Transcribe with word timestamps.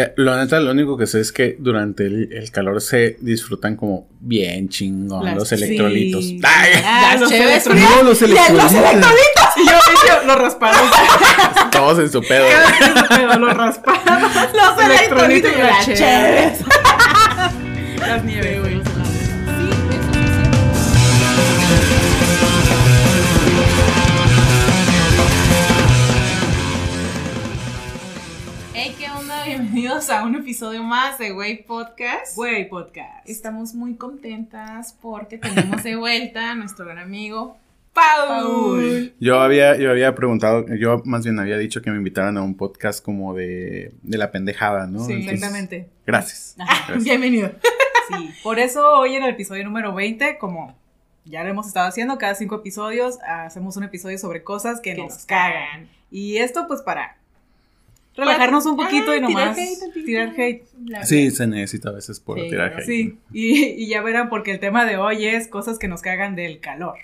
Eh, 0.00 0.12
lo 0.16 0.36
neta, 0.36 0.60
lo 0.60 0.70
único 0.70 0.96
que 0.96 1.08
sé 1.08 1.18
es 1.20 1.32
que 1.32 1.56
durante 1.58 2.06
el, 2.06 2.32
el 2.32 2.50
calor 2.52 2.80
se 2.80 3.16
disfrutan 3.20 3.74
como 3.74 4.06
bien 4.20 4.68
chingón 4.68 5.24
Las- 5.24 5.34
los 5.34 5.50
electrolitos. 5.52 6.24
sí. 6.24 6.40
¡Ay! 6.44 6.70
Ah, 6.84 7.16
los 7.18 7.32
electrolitos. 7.32 7.90
No, 7.96 8.02
los 8.04 8.22
electrolitos. 8.22 8.76
Y 9.56 9.66
yo, 9.66 9.72
y 9.72 10.08
yo, 10.08 10.26
los 10.26 10.36
raspados. 10.38 10.88
Todos 11.72 11.98
en 11.98 12.12
su 12.12 12.22
pedo. 12.22 12.46
Pero 13.08 13.38
los 13.40 13.54
raspados. 13.56 14.32
Los 14.54 14.84
electrolitos 14.86 15.50
y 15.52 15.90
las. 15.90 16.60
Las 17.98 18.24
nieves, 18.24 18.57
Bienvenidos 29.78 30.10
a 30.10 30.24
un 30.24 30.34
episodio 30.34 30.82
más 30.82 31.20
de 31.20 31.32
Way 31.32 31.62
Podcast. 31.62 32.34
Güey, 32.34 32.68
podcast. 32.68 33.28
Estamos 33.28 33.74
muy 33.74 33.94
contentas 33.94 34.98
porque 35.00 35.38
tenemos 35.38 35.84
de 35.84 35.94
vuelta 35.94 36.50
a 36.50 36.54
nuestro 36.56 36.84
gran 36.84 36.98
amigo 36.98 37.56
Paul. 37.92 38.26
Paul. 38.26 39.14
Yo 39.20 39.38
había, 39.38 39.76
yo 39.76 39.92
había 39.92 40.16
preguntado, 40.16 40.66
yo 40.74 41.00
más 41.04 41.22
bien 41.22 41.38
había 41.38 41.56
dicho 41.58 41.80
que 41.80 41.92
me 41.92 41.96
invitaran 41.96 42.36
a 42.36 42.42
un 42.42 42.56
podcast 42.56 43.04
como 43.04 43.34
de, 43.34 43.92
de 44.02 44.18
la 44.18 44.32
pendejada, 44.32 44.88
¿no? 44.88 45.04
Sí, 45.04 45.12
Entonces, 45.12 45.34
exactamente. 45.34 45.88
Gracias. 46.04 46.56
Gracias. 46.56 47.04
Bienvenido. 47.04 47.52
Sí, 48.08 48.30
por 48.42 48.58
eso 48.58 48.84
hoy 48.98 49.14
en 49.14 49.22
el 49.22 49.30
episodio 49.30 49.62
número 49.62 49.94
20, 49.94 50.38
como 50.38 50.76
ya 51.24 51.44
lo 51.44 51.50
hemos 51.50 51.68
estado 51.68 51.86
haciendo, 51.86 52.18
cada 52.18 52.34
cinco 52.34 52.56
episodios 52.56 53.20
hacemos 53.24 53.76
un 53.76 53.84
episodio 53.84 54.18
sobre 54.18 54.42
cosas 54.42 54.80
que, 54.80 54.94
Que 54.94 55.02
nos 55.02 55.14
nos 55.14 55.24
cagan. 55.24 55.52
cagan. 55.52 55.88
Y 56.10 56.38
esto 56.38 56.66
pues 56.66 56.82
para 56.82 57.17
relajarnos 58.18 58.66
un 58.66 58.76
poquito 58.76 59.12
Ah, 59.12 59.16
y 59.16 59.20
nomás 59.20 59.56
tirar 59.56 59.78
hate 59.88 60.04
tirar 60.04 60.34
hate. 60.40 60.64
Sí, 61.04 61.30
se 61.30 61.46
necesita 61.46 61.88
a 61.88 61.92
veces 61.92 62.20
por 62.20 62.38
Sí, 62.38 62.50
tirar 62.50 62.72
hate. 62.74 62.84
Sí, 62.86 63.18
y, 63.32 63.64
y 63.64 63.86
ya 63.88 64.02
verán 64.02 64.28
porque 64.28 64.50
el 64.50 64.60
tema 64.60 64.84
de 64.84 64.96
hoy 64.98 65.24
es 65.26 65.48
cosas 65.48 65.78
que 65.78 65.88
nos 65.88 66.02
cagan 66.02 66.36
del 66.36 66.60
calor. 66.60 66.98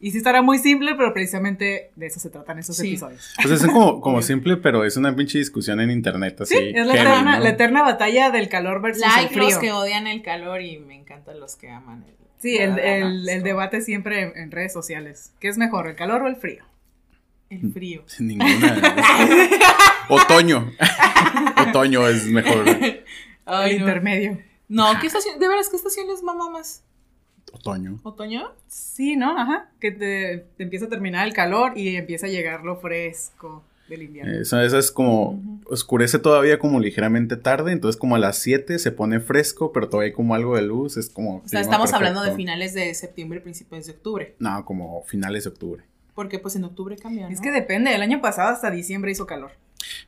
Y 0.00 0.10
sí 0.10 0.18
estará 0.18 0.42
muy 0.42 0.58
simple, 0.58 0.94
pero 0.96 1.14
precisamente 1.14 1.90
de 1.96 2.06
eso 2.06 2.20
se 2.20 2.28
tratan 2.28 2.58
esos 2.58 2.76
Sí. 2.76 2.88
episodios. 2.88 3.32
Pues 3.42 3.62
es 3.62 3.66
como, 3.70 4.00
como 4.02 4.20
simple, 4.20 4.56
pero 4.58 4.84
es 4.84 4.96
una 4.98 5.16
pinche 5.16 5.38
discusión 5.38 5.80
en 5.80 5.90
internet 5.90 6.40
así. 6.42 6.54
Sí, 6.54 6.72
es 6.74 6.86
la 6.86 6.92
heavy, 6.94 7.08
eterna, 7.10 7.36
¿no? 7.38 7.42
la 7.42 7.48
eterna 7.48 7.82
batalla 7.82 8.30
del 8.30 8.48
calor 8.50 8.82
versus 8.82 9.02
el 9.02 9.08
Like 9.10 9.32
frío. 9.34 9.44
los 9.48 9.58
que 9.58 9.72
odian 9.72 10.06
el 10.06 10.20
calor 10.22 10.60
y 10.60 10.78
me 10.78 10.94
encantan 10.94 11.40
los 11.40 11.56
que 11.56 11.70
aman 11.70 12.04
el 12.06 12.14
Sí, 12.42 12.56
el, 12.58 12.78
el- 12.78 13.26
el 13.26 13.42
debate 13.42 13.80
siempre 13.80 14.20
en, 14.20 14.36
en 14.36 14.50
redes 14.50 14.74
sociales. 14.74 15.32
¿Qué 15.40 15.48
es 15.48 15.56
mejor, 15.56 15.86
el 15.86 15.96
calor 15.96 16.20
o 16.22 16.26
el 16.28 16.36
frío? 16.36 16.62
El 17.48 17.72
frío. 17.72 18.02
Sin 18.06 18.26
Ninguna. 18.26 18.50
Otoño. 20.08 20.70
Otoño 21.68 22.06
es 22.08 22.26
mejor. 22.26 22.68
el 22.68 23.04
Ay, 23.46 23.78
no. 23.78 23.86
intermedio. 23.86 24.38
No, 24.68 24.86
¿qué 25.00 25.06
estación? 25.06 25.38
¿De 25.38 25.48
veras 25.48 25.68
qué 25.68 25.76
estación 25.76 26.06
les 26.08 26.22
mama 26.22 26.50
más? 26.50 26.82
Otoño. 27.52 28.00
¿Otoño? 28.02 28.52
Sí, 28.66 29.16
¿no? 29.16 29.38
Ajá. 29.38 29.70
Que 29.80 29.90
te, 29.92 30.46
te 30.56 30.62
empieza 30.62 30.86
a 30.86 30.88
terminar 30.88 31.26
el 31.26 31.32
calor 31.32 31.76
y 31.76 31.96
empieza 31.96 32.26
a 32.26 32.30
llegar 32.30 32.64
lo 32.64 32.76
fresco 32.76 33.64
del 33.88 34.02
invierno. 34.02 34.32
Eso, 34.40 34.60
eso 34.60 34.78
es 34.78 34.90
como, 34.90 35.60
oscurece 35.66 36.18
todavía 36.18 36.58
como 36.58 36.80
ligeramente 36.80 37.36
tarde, 37.36 37.72
entonces 37.72 37.98
como 38.00 38.16
a 38.16 38.18
las 38.18 38.38
7 38.38 38.78
se 38.78 38.92
pone 38.92 39.20
fresco, 39.20 39.72
pero 39.72 39.88
todavía 39.88 40.08
hay 40.08 40.14
como 40.14 40.34
algo 40.34 40.56
de 40.56 40.62
luz, 40.62 40.96
es 40.96 41.10
como... 41.10 41.36
O 41.44 41.48
sea, 41.48 41.60
estamos 41.60 41.92
hablando 41.92 42.22
de 42.22 42.34
finales 42.34 42.72
de 42.74 42.94
septiembre, 42.94 43.40
principios 43.40 43.86
de 43.86 43.92
octubre. 43.92 44.34
No, 44.38 44.64
como 44.64 45.02
finales 45.04 45.44
de 45.44 45.50
octubre. 45.50 45.84
Porque 46.14 46.38
pues 46.38 46.56
en 46.56 46.64
octubre 46.64 46.96
cambia, 46.96 47.28
¿no? 47.28 47.34
Es 47.34 47.40
que 47.40 47.50
depende, 47.50 47.94
el 47.94 48.00
año 48.02 48.20
pasado 48.20 48.48
hasta 48.48 48.70
diciembre 48.70 49.10
hizo 49.10 49.26
calor. 49.26 49.52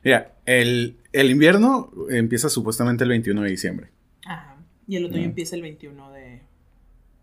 Mira, 0.03 0.33
el, 0.45 0.97
el 1.13 1.29
invierno 1.29 1.91
empieza 2.09 2.49
supuestamente 2.49 3.03
el 3.03 3.09
21 3.09 3.41
de 3.43 3.49
diciembre. 3.49 3.89
Ajá. 4.25 4.55
Y 4.87 4.95
el 4.97 5.05
otoño 5.05 5.21
Mm. 5.23 5.25
empieza 5.25 5.55
el 5.55 5.61
21 5.61 6.11
de 6.11 6.41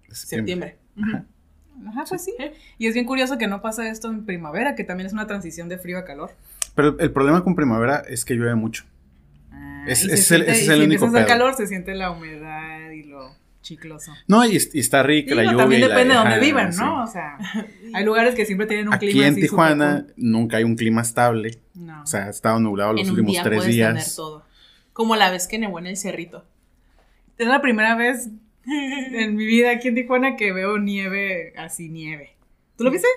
de 0.08 0.14
septiembre. 0.14 0.76
Ajá. 1.02 1.24
Ajá, 1.88 2.04
pues 2.08 2.24
sí. 2.24 2.32
Y 2.78 2.86
es 2.86 2.94
bien 2.94 3.04
curioso 3.06 3.36
que 3.36 3.48
no 3.48 3.60
pasa 3.60 3.88
esto 3.90 4.08
en 4.08 4.24
primavera, 4.24 4.74
que 4.76 4.84
también 4.84 5.06
es 5.08 5.12
una 5.12 5.26
transición 5.26 5.68
de 5.68 5.76
frío 5.78 5.98
a 5.98 6.04
calor. 6.04 6.30
Pero 6.76 6.96
el 7.00 7.10
problema 7.10 7.42
con 7.42 7.56
primavera 7.56 8.02
es 8.08 8.24
que 8.24 8.34
llueve 8.34 8.54
mucho. 8.54 8.84
Ah, 9.50 9.84
Es- 9.88 10.04
y 10.04 10.08
se 10.08 10.14
ese 10.14 10.14
es 10.14 10.30
el- 10.30 10.36
siente- 10.44 10.50
ese 10.52 10.60
es 10.62 10.68
y 10.68 10.70
el 10.70 10.78
si 10.78 10.84
único 10.86 11.04
empieza 11.06 11.06
a 11.06 11.08
hacer 11.08 11.26
pedo. 11.26 11.38
calor, 11.38 11.54
se 11.56 11.66
siente 11.66 11.94
la 11.94 12.10
humedad 12.12 12.73
chicloso. 13.64 14.12
No, 14.28 14.44
y, 14.44 14.52
y 14.72 14.78
está 14.78 15.02
rica 15.02 15.34
la 15.34 15.42
lluvia. 15.42 15.56
también 15.56 15.80
depende 15.80 16.14
de 16.14 16.20
donde 16.20 16.38
vivan, 16.38 16.72
sí. 16.72 16.80
¿no? 16.80 17.02
O 17.02 17.06
sea, 17.08 17.36
hay 17.94 18.04
lugares 18.04 18.36
que 18.36 18.46
siempre 18.46 18.68
tienen 18.68 18.88
un 18.88 18.94
Aquí 18.94 19.08
clima 19.08 19.26
en 19.26 19.32
así 19.32 19.40
Tijuana 19.42 20.06
nunca 20.16 20.58
hay 20.58 20.64
un 20.64 20.76
clima 20.76 21.02
estable. 21.02 21.58
No. 21.74 22.02
O 22.02 22.06
sea, 22.06 22.26
ha 22.26 22.30
estado 22.30 22.60
nublado 22.60 22.92
los 22.92 23.00
en 23.00 23.06
un 23.08 23.10
últimos 23.12 23.32
día 23.32 23.42
tres 23.42 23.58
puedes 23.58 23.74
tener 23.76 23.94
días. 23.94 24.14
todo. 24.14 24.44
Como 24.92 25.16
la 25.16 25.30
vez 25.30 25.48
que 25.48 25.58
nevó 25.58 25.80
en 25.80 25.86
el 25.86 25.96
cerrito. 25.96 26.44
Es 27.36 27.48
la 27.48 27.60
primera 27.60 27.96
vez 27.96 28.28
en 28.66 29.34
mi 29.34 29.44
vida 29.44 29.72
aquí 29.72 29.88
en 29.88 29.96
Tijuana 29.96 30.36
que 30.36 30.52
veo 30.52 30.78
nieve 30.78 31.52
así, 31.56 31.88
nieve. 31.88 32.36
¿Tú 32.76 32.84
lo 32.84 32.90
viste? 32.90 33.08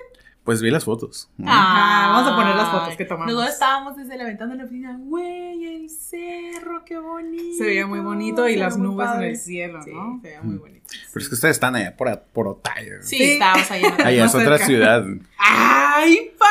Pues 0.48 0.62
vi 0.62 0.70
las 0.70 0.84
fotos. 0.86 1.28
¿no? 1.36 1.44
Ah, 1.46 2.10
vamos 2.10 2.32
a 2.32 2.34
poner 2.36 2.56
las 2.56 2.70
fotos 2.70 2.96
que 2.96 3.04
tomamos. 3.04 3.26
Nosotros 3.30 3.52
estábamos 3.52 3.96
desde 3.98 4.16
la 4.16 4.24
ventana 4.24 4.52
de 4.52 4.56
la 4.56 4.64
oficina. 4.64 4.96
Güey, 4.98 5.62
el 5.76 5.90
cerro, 5.90 6.86
qué 6.86 6.96
bonito. 6.96 7.58
Se 7.58 7.64
veía 7.64 7.86
muy 7.86 7.98
bonito 8.00 8.48
y 8.48 8.56
las 8.56 8.78
nubes 8.78 9.06
en 9.08 9.12
padre. 9.12 9.28
el 9.28 9.36
cielo, 9.36 9.82
Sí, 9.82 9.90
¿no? 9.92 10.18
se 10.22 10.28
veía 10.28 10.40
muy 10.40 10.54
Mm. 10.56 10.60
bonito. 10.60 10.86
Pero 11.12 11.22
es 11.22 11.28
que 11.28 11.34
ustedes 11.34 11.56
están 11.56 11.76
allá 11.76 11.94
por, 11.94 12.18
por 12.32 12.48
Otay. 12.48 12.86
Sí, 13.02 13.18
Sí. 13.18 13.24
estábamos 13.32 13.70
en 13.72 13.84
otra- 13.92 14.06
Allá 14.06 14.24
es 14.24 14.34
otra 14.34 14.56
ciudad. 14.58 15.04
¡Ay, 15.36 16.30
Paul! 16.38 16.48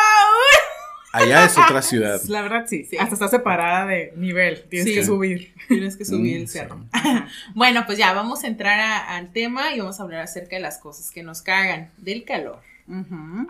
Allá 1.14 1.46
es 1.46 1.58
otra 1.58 1.81
ciudad. 1.81 2.22
La 2.28 2.44
verdad 2.44 2.66
sí, 2.68 2.85
Sí. 2.85 2.97
hasta 2.97 3.16
está 3.16 3.28
separada 3.29 3.88
de 3.88 4.14
nivel, 4.16 4.64
tienes 4.69 4.90
Sí. 4.90 4.94
que 4.94 5.03
subir. 5.06 5.56
Tienes 5.68 5.97
que 5.97 6.06
subir 6.06 6.38
Mm, 6.38 6.41
el 6.44 6.47
cerro. 6.50 6.79
sí. 6.94 7.00
Bueno, 7.56 7.81
pues 7.88 7.97
ya 7.97 8.14
vamos 8.14 8.44
a 8.44 8.47
entrar 8.47 8.79
a- 8.79 9.16
al 9.18 9.31
tema 9.31 9.74
y 9.74 9.79
vamos 9.79 10.00
a 10.00 10.03
hablar 10.03 10.22
acerca 10.22 10.56
de 10.56 10.62
las 10.62 10.78
cosas 10.78 11.09
que 11.09 11.24
nos 11.24 11.41
cagan, 11.41 11.90
del 11.97 12.25
calor. 12.25 12.59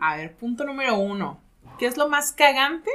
A 0.02 0.16
ver, 0.18 0.36
punto 0.36 0.64
número 0.66 0.98
uno. 0.98 1.40
¿Qué 1.80 1.86
es 1.86 1.98
lo 1.98 2.10
más 2.10 2.32
cagante 2.32 2.90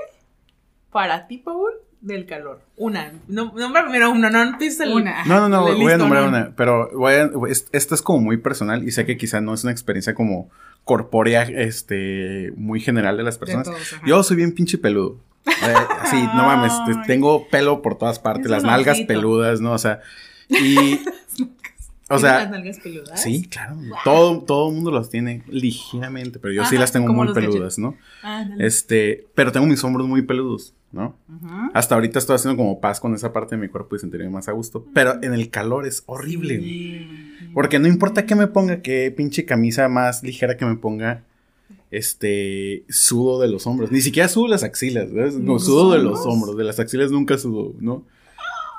para 0.91 1.27
ti, 1.27 1.39
Paul, 1.39 1.73
del 2.01 2.27
calor? 2.27 2.61
Una. 2.77 3.13
No, 3.29 3.53
nombra 3.57 3.83
primero 3.83 4.11
uno, 4.11 4.29
no 4.31 4.43
empieces 4.43 4.81
el... 4.81 4.93
Una. 4.93 5.25
No, 5.25 5.41
no, 5.41 5.49
no, 5.49 5.63
voy 5.77 5.93
a 5.93 5.97
nombrar 5.99 6.23
¿no? 6.25 6.29
una, 6.31 6.53
pero 6.57 6.91
voy 6.95 7.13
a, 7.15 7.31
es- 7.49 7.69
esta 7.73 7.95
es 7.95 8.03
como 8.03 8.21
muy 8.21 8.39
personal 8.39 8.83
y 8.87 8.91
sé 8.91 9.07
que 9.07 9.17
quizá 9.17 9.41
no 9.41 9.55
es 9.55 9.63
una 9.63 9.73
experiencia 9.73 10.15
como 10.15 10.51
corpórea, 10.85 11.43
este, 11.45 12.53
muy 12.57 12.81
general 12.81 13.17
de 13.17 13.23
las 13.23 13.35
De 13.39 13.41
personas. 13.41 13.67
todos. 13.69 13.95
Yo 14.05 14.23
soy 14.25 14.37
bien 14.37 14.53
pinche 14.53 14.79
peludo. 14.79 15.19
Eh, 15.47 15.75
así, 16.01 16.17
no 16.23 16.45
mames, 16.47 16.73
tengo 17.07 17.47
pelo 17.49 17.83
por 17.83 17.97
todas 17.99 18.19
partes, 18.19 18.47
Es 18.47 18.51
las 18.51 18.65
nalgas 18.65 18.97
ojito. 18.97 19.09
peludas, 19.09 19.61
¿no? 19.61 19.73
O 19.73 19.79
sea, 19.79 20.01
y, 20.49 21.01
o 22.15 22.19
¿Tienes 22.19 22.31
sea, 22.37 22.41
las 22.45 22.51
nalgas 22.51 22.79
peludas? 22.81 23.23
sí, 23.23 23.47
claro, 23.49 23.77
todo, 24.05 24.41
todo 24.43 24.69
el 24.69 24.75
mundo 24.75 24.91
las 24.91 25.09
tiene 25.11 25.43
ligeramente, 25.49 26.39
pero 26.39 26.53
yo 26.53 26.65
sí 26.67 26.77
las 26.77 26.93
tengo 26.93 27.13
muy 27.13 27.33
peludas, 27.33 27.79
¿no? 27.79 27.97
Ándale. 28.23 28.67
Este, 28.67 29.27
pero 29.35 29.53
tengo 29.53 29.67
mis 29.67 29.83
hombros 29.85 30.07
muy 30.07 30.23
peludos, 30.23 30.75
¿no? 30.93 31.17
Hasta 31.75 31.95
ahorita 31.95 32.19
estoy 32.19 32.37
haciendo 32.37 32.57
como 32.57 32.81
paz 32.81 33.01
con 33.01 33.15
esa 33.15 33.33
parte 33.33 33.57
de 33.57 33.63
mi 33.63 33.69
cuerpo 33.69 33.97
y 33.97 33.99
sentirme 33.99 34.29
más 34.29 34.49
a 34.49 34.53
gusto. 34.53 34.87
Pero 34.93 35.23
en 35.23 35.33
el 35.33 35.49
calor 35.51 35.87
es 35.87 36.03
horrible. 36.07 37.07
Porque 37.55 37.79
no 37.79 37.89
importa 37.89 38.27
qué 38.27 38.35
me 38.35 38.47
ponga, 38.47 38.83
qué 38.83 39.11
pinche 39.17 39.45
camisa 39.45 39.89
más 39.89 40.23
ligera 40.23 40.57
que 40.57 40.65
me 40.67 40.77
ponga, 40.77 41.25
este, 41.91 42.85
sudo 42.89 43.41
de 43.41 43.49
los 43.49 43.67
hombros. 43.67 43.91
Ni 43.93 44.01
siquiera 44.01 44.29
sudo 44.29 44.49
las 44.49 44.63
axilas, 44.63 45.13
¿ves? 45.13 45.35
No, 45.35 45.55
¿Los 45.55 45.67
sudo 45.67 45.93
de 45.93 45.99
los 45.99 46.21
hombros? 46.21 46.27
hombros. 46.35 46.57
De 46.57 46.65
las 46.65 46.79
axilas 46.81 47.11
nunca 47.11 47.37
sudo, 47.39 47.75
¿no? 47.81 48.05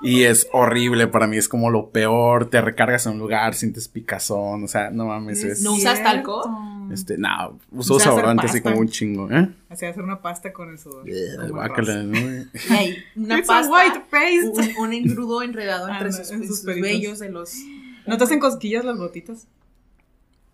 Y 0.03 0.23
es 0.23 0.47
horrible 0.51 1.07
para 1.07 1.27
mí, 1.27 1.37
es 1.37 1.47
como 1.47 1.69
lo 1.69 1.89
peor. 1.89 2.49
Te 2.49 2.59
recargas 2.61 3.05
en 3.05 3.13
un 3.13 3.19
lugar, 3.19 3.53
sientes 3.55 3.87
picazón, 3.87 4.63
o 4.63 4.67
sea, 4.67 4.89
no 4.91 5.05
mames, 5.07 5.43
es. 5.43 5.61
¿No 5.63 5.73
usas 5.73 6.03
talco? 6.03 6.43
Este, 6.91 7.17
no, 7.17 7.57
uso 7.71 7.97
desodorante 7.97 8.45
así 8.47 8.61
como 8.61 8.77
un 8.79 8.89
chingo, 8.89 9.31
¿eh? 9.31 9.49
Así 9.69 9.85
hacer 9.85 10.03
una 10.03 10.21
pasta 10.21 10.51
con 10.51 10.69
el 10.69 10.77
sudor. 10.77 11.05
como 11.05 11.45
el 11.45 11.51
Guácala, 11.51 11.93
rosa. 11.93 12.03
¿no? 12.03 12.17
Ey, 12.77 12.97
una 13.15 13.39
It's 13.39 13.49
a 13.49 13.53
pasta, 13.53 13.71
white 13.73 14.01
paste. 14.11 14.75
un, 14.77 14.85
un 14.87 14.93
engrudo 14.93 15.41
enredado 15.41 15.87
entre 15.87 16.07
Anda, 16.07 16.17
sus, 16.17 16.31
en 16.31 16.45
sus 16.47 16.57
sus 16.61 16.65
vellos 16.65 17.19
de 17.19 17.29
los... 17.29 17.53
¿No 18.05 18.17
te 18.17 18.25
hacen 18.25 18.39
cosquillas 18.39 18.83
las 18.83 18.97
gotitas? 18.97 19.47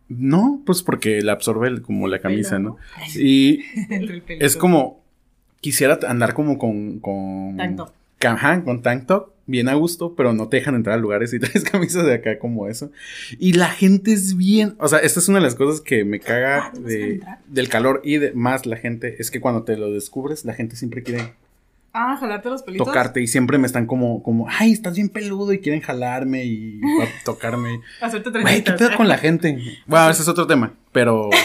No, 0.08 0.62
pues 0.66 0.82
porque 0.84 1.22
la 1.22 1.34
absorbe 1.34 1.68
el- 1.68 1.82
como 1.82 2.08
la 2.08 2.20
camisa, 2.20 2.58
¿no? 2.60 2.78
Y 3.16 3.62
Entre 3.90 4.16
el 4.16 4.22
pelito. 4.22 4.46
es 4.46 4.56
como, 4.58 5.02
quisiera 5.62 6.00
andar 6.08 6.34
como 6.34 6.58
con... 6.58 7.00
con 7.00 7.58
Tank 7.58 7.76
top. 7.78 7.90
Ajá, 8.26 8.64
con 8.64 8.82
tank 8.82 9.06
top, 9.06 9.30
bien 9.50 9.68
a 9.68 9.74
gusto, 9.74 10.14
pero 10.16 10.32
no 10.34 10.48
te 10.48 10.58
dejan 10.58 10.76
entrar 10.76 10.98
a 10.98 11.02
lugares 11.02 11.34
y 11.34 11.40
traes 11.42 11.64
camisas 11.64 12.06
de 12.06 12.14
acá 12.14 12.40
como 12.40 12.68
eso. 12.68 12.92
Y 13.40 13.54
la 13.54 13.68
gente 13.70 14.14
es 14.14 14.38
bien, 14.38 14.76
o 14.80 14.88
sea, 14.88 15.00
esta 15.00 15.20
es 15.20 15.28
una 15.28 15.40
de 15.40 15.44
las 15.46 15.56
cosas 15.56 15.82
que 15.82 16.06
me 16.06 16.20
caga 16.20 16.72
Ah, 16.74 17.40
del 17.48 17.68
calor 17.70 18.02
y 18.04 18.18
de 18.18 18.32
más 18.34 18.66
la 18.66 18.78
gente, 18.78 19.16
es 19.20 19.32
que 19.32 19.42
cuando 19.42 19.64
te 19.64 19.76
lo 19.78 19.92
descubres, 19.92 20.46
la 20.46 20.54
gente 20.54 20.76
siempre 20.76 21.04
quiere 21.04 21.34
Ah, 21.92 22.16
jalarte 22.20 22.50
los 22.50 22.62
pelitos. 22.62 22.86
tocarte 22.86 23.20
y 23.20 23.26
siempre 23.28 23.58
me 23.58 23.66
están 23.66 23.88
como, 23.88 24.22
como, 24.22 24.46
ay, 24.48 24.72
estás 24.72 24.94
bien 24.96 25.10
peludo 25.10 25.52
y 25.54 25.60
quieren 25.60 25.82
jalarme 25.82 26.46
y 26.46 26.80
a- 27.02 27.08
tocarme. 27.26 27.82
Hacerte 28.00 28.30
Güey, 28.30 28.64
¿qué 28.64 28.74
pedo 28.74 28.96
con 28.96 29.08
la 29.08 29.18
gente? 29.18 29.58
Bueno, 29.88 30.10
ese 30.12 30.22
es 30.22 30.28
otro 30.28 30.46
tema, 30.46 30.74
pero... 30.92 31.30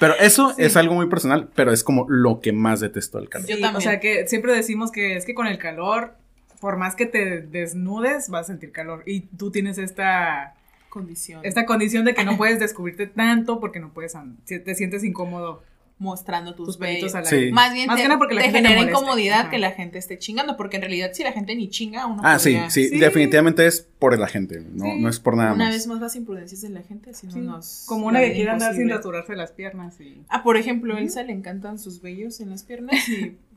Pero 0.00 0.14
eso 0.20 0.50
Sí. 0.56 0.62
es 0.62 0.76
algo 0.76 0.94
muy 0.94 1.08
personal, 1.08 1.48
pero 1.56 1.72
es 1.72 1.82
como 1.82 2.06
lo 2.08 2.40
que 2.40 2.52
más 2.52 2.78
detesto 2.78 3.18
del 3.18 3.28
calor. 3.28 3.48
Yo 3.48 3.54
también. 3.58 3.74
O 3.76 3.80
sea 3.80 3.98
que 3.98 4.28
siempre 4.28 4.52
decimos 4.54 4.92
que 4.92 5.16
es 5.16 5.24
que 5.24 5.34
con 5.34 5.48
el 5.48 5.58
calor 5.58 6.14
por 6.60 6.76
más 6.76 6.94
que 6.94 7.06
te 7.06 7.40
desnudes, 7.42 8.28
vas 8.30 8.42
a 8.42 8.44
sentir 8.48 8.72
calor. 8.72 9.02
Y 9.06 9.20
tú 9.20 9.50
tienes 9.50 9.78
esta, 9.78 10.54
Condición. 10.88 11.40
esta 11.44 11.66
condición 11.66 12.04
de 12.04 12.14
que 12.14 12.24
no 12.24 12.36
puedes 12.38 12.58
descubrirte 12.58 13.06
tanto 13.06 13.60
porque 13.60 13.80
no 13.80 13.92
puedes, 13.92 14.14
te 14.46 14.74
sientes 14.74 15.04
incómodo 15.04 15.62
mostrando 16.00 16.54
tus, 16.54 16.66
tus 16.66 16.76
pelitos 16.76 17.12
al 17.16 17.26
Sí. 17.26 17.34
aire. 17.34 17.52
Más 17.52 17.72
bien 17.72 17.88
Más 17.88 17.96
te, 17.96 18.02
que 18.02 18.08
nada 18.08 18.18
porque 18.18 18.34
la 18.36 18.42
te 18.42 18.50
gente 18.50 18.62
te 18.68 18.68
genera 18.68 18.88
incomodidad 18.88 19.40
Ajá. 19.40 19.50
que 19.50 19.58
la 19.58 19.72
gente 19.72 19.98
esté 19.98 20.16
chingando, 20.16 20.56
porque 20.56 20.76
en 20.76 20.82
realidad 20.82 21.10
si 21.12 21.24
la 21.24 21.32
gente 21.32 21.56
ni 21.56 21.68
chinga, 21.70 22.06
uno 22.06 22.22
Ah, 22.24 22.38
sí, 22.38 22.52
podría- 22.52 22.70
sí, 22.70 22.88
Sí. 22.90 22.98
definitivamente 23.00 23.66
es 23.66 23.80
por 23.98 24.16
la 24.16 24.28
gente, 24.28 24.60
no, 24.60 24.84
Sí. 24.84 25.00
no 25.00 25.08
es 25.08 25.18
por 25.18 25.36
nada 25.36 25.54
Una 25.54 25.64
más. 25.64 25.74
vez 25.74 25.88
más 25.88 26.00
las 26.00 26.14
imprudencias 26.14 26.60
de 26.62 26.68
la 26.68 26.82
gente, 26.82 27.14
si 27.14 27.26
no 27.26 27.32
Sí, 27.32 27.40
nos... 27.40 27.84
Como 27.88 28.06
una 28.06 28.20
que 28.20 28.32
quiere 28.32 28.48
andar 28.48 28.76
sin 28.76 28.88
rasurarse 28.88 29.34
las 29.34 29.50
piernas 29.50 30.00
y... 30.00 30.22
Ah, 30.28 30.44
por 30.44 30.56
ejemplo, 30.56 30.94
a 30.94 31.00
Elsa 31.00 31.24
le 31.24 31.32
encantan 31.32 31.80
sus 31.80 32.00
vellos 32.00 32.38
en 32.40 32.50
las 32.50 32.62
piernas 32.62 33.08
y 33.08 33.36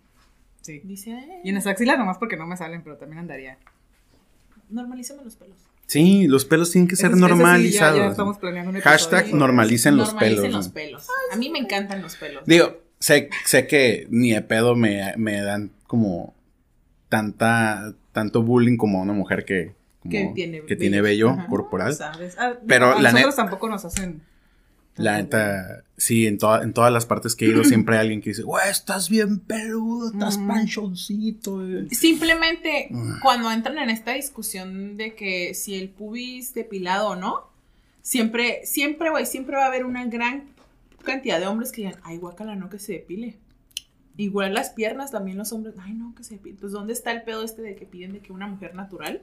Sí. 0.61 0.81
dice, 0.83 1.13
"Ay, 1.13 1.39
Y 1.43 1.49
en 1.49 1.55
las 1.55 1.67
axilas 1.67 1.97
nomás 1.97 2.17
porque 2.17 2.37
no 2.37 2.45
me 2.47 2.55
salen, 2.57 2.83
pero 2.83 2.97
también 2.97 3.19
andaría. 3.19 3.57
normalízame 4.69 5.23
los 5.23 5.35
pelos. 5.35 5.57
Sí, 5.87 6.27
los 6.27 6.45
pelos 6.45 6.71
tienen 6.71 6.87
que 6.87 6.95
ser 6.95 7.11
sí, 7.13 7.19
ya- 7.19 7.27
normalizados. 7.27 7.97
ya 7.99 8.07
estamos 8.07 8.37
planeando 8.37 8.71
un 8.71 8.79
Hashtag 8.79 9.33
normalicen 9.33 9.97
los 9.97 10.09
Normalicen 10.13 10.41
pelos. 10.43 10.55
los 10.55 10.67
¿no? 10.67 10.73
pelos. 10.73 11.07
A 11.33 11.35
mí 11.35 11.49
me 11.49 11.59
encantan 11.59 12.01
los 12.01 12.15
pelos. 12.15 12.45
Digo, 12.45 12.77
sé, 12.99 13.29
sé 13.45 13.67
que 13.67 14.07
ni 14.09 14.31
de 14.31 14.41
pedo 14.41 14.75
me, 14.75 15.13
me 15.17 15.41
dan 15.41 15.71
como 15.87 16.33
tanta, 17.09 17.93
tanto 18.13 18.41
bullying 18.43 18.77
como 18.77 18.99
a 18.99 19.01
una 19.01 19.11
mujer 19.13 19.43
que, 19.43 19.73
como- 20.01 20.11
Que 20.11 20.31
tiene 20.33 20.61
que 20.61 20.75
tiene 20.77 21.01
vellos. 21.01 21.31
vello 21.31 21.41
Ajá. 21.41 21.49
corporal. 21.49 21.93
¿Sabes? 21.93 22.37
Ah, 22.39 22.53
Pero 22.65 22.93
a 22.95 23.01
la 23.01 23.11
nosotros 23.11 23.35
tampoco 23.35 23.67
nos 23.67 23.83
hacen... 23.83 24.21
La 24.97 25.17
neta, 25.17 25.83
sí, 25.97 26.27
en, 26.27 26.37
toda- 26.37 26.63
en 26.63 26.73
todas 26.73 26.91
las 26.91 27.05
partes 27.05 27.35
que 27.35 27.45
he 27.45 27.49
ido 27.49 27.63
siempre 27.63 27.95
hay 27.95 28.01
alguien 28.01 28.21
que 28.21 28.31
dice, 28.31 28.43
güey, 28.43 28.69
estás 28.69 29.09
bien 29.09 29.39
peludo, 29.39 30.11
estás 30.11 30.37
panchoncito. 30.37 31.65
eh". 31.65 31.87
Simplemente 31.91 32.87
Mm. 32.91 33.19
cuando 33.21 33.51
entran 33.51 33.77
en 33.77 33.89
esta 33.89 34.13
discusión 34.13 34.97
de 34.97 35.15
que 35.15 35.53
si 35.53 35.75
el 35.75 35.89
pubis 35.89 36.53
depilado 36.53 37.09
o 37.09 37.15
no, 37.15 37.47
siempre, 38.01 38.61
siempre, 38.65 39.09
güey, 39.09 39.25
siempre 39.25 39.55
va 39.55 39.63
a 39.63 39.67
haber 39.67 39.85
una 39.85 40.05
gran 40.05 40.43
cantidad 41.03 41.39
de 41.39 41.47
hombres 41.47 41.71
que 41.71 41.81
digan, 41.83 41.99
ay, 42.03 42.17
guacala, 42.17 42.55
no 42.55 42.69
que 42.69 42.77
se 42.79 42.93
depile. 42.93 43.37
Igual 44.17 44.53
las 44.53 44.71
piernas, 44.71 45.11
también 45.11 45.37
los 45.37 45.51
hombres, 45.53 45.73
ay, 45.79 45.93
no, 45.93 46.13
que 46.15 46.23
se 46.23 46.35
depile. 46.35 46.57
Pues, 46.59 46.73
¿dónde 46.73 46.93
está 46.93 47.11
el 47.11 47.23
pedo 47.23 47.43
este 47.43 47.61
de 47.61 47.75
que 47.75 47.85
piden 47.85 48.11
de 48.13 48.19
que 48.19 48.33
una 48.33 48.45
mujer 48.45 48.75
natural, 48.75 49.21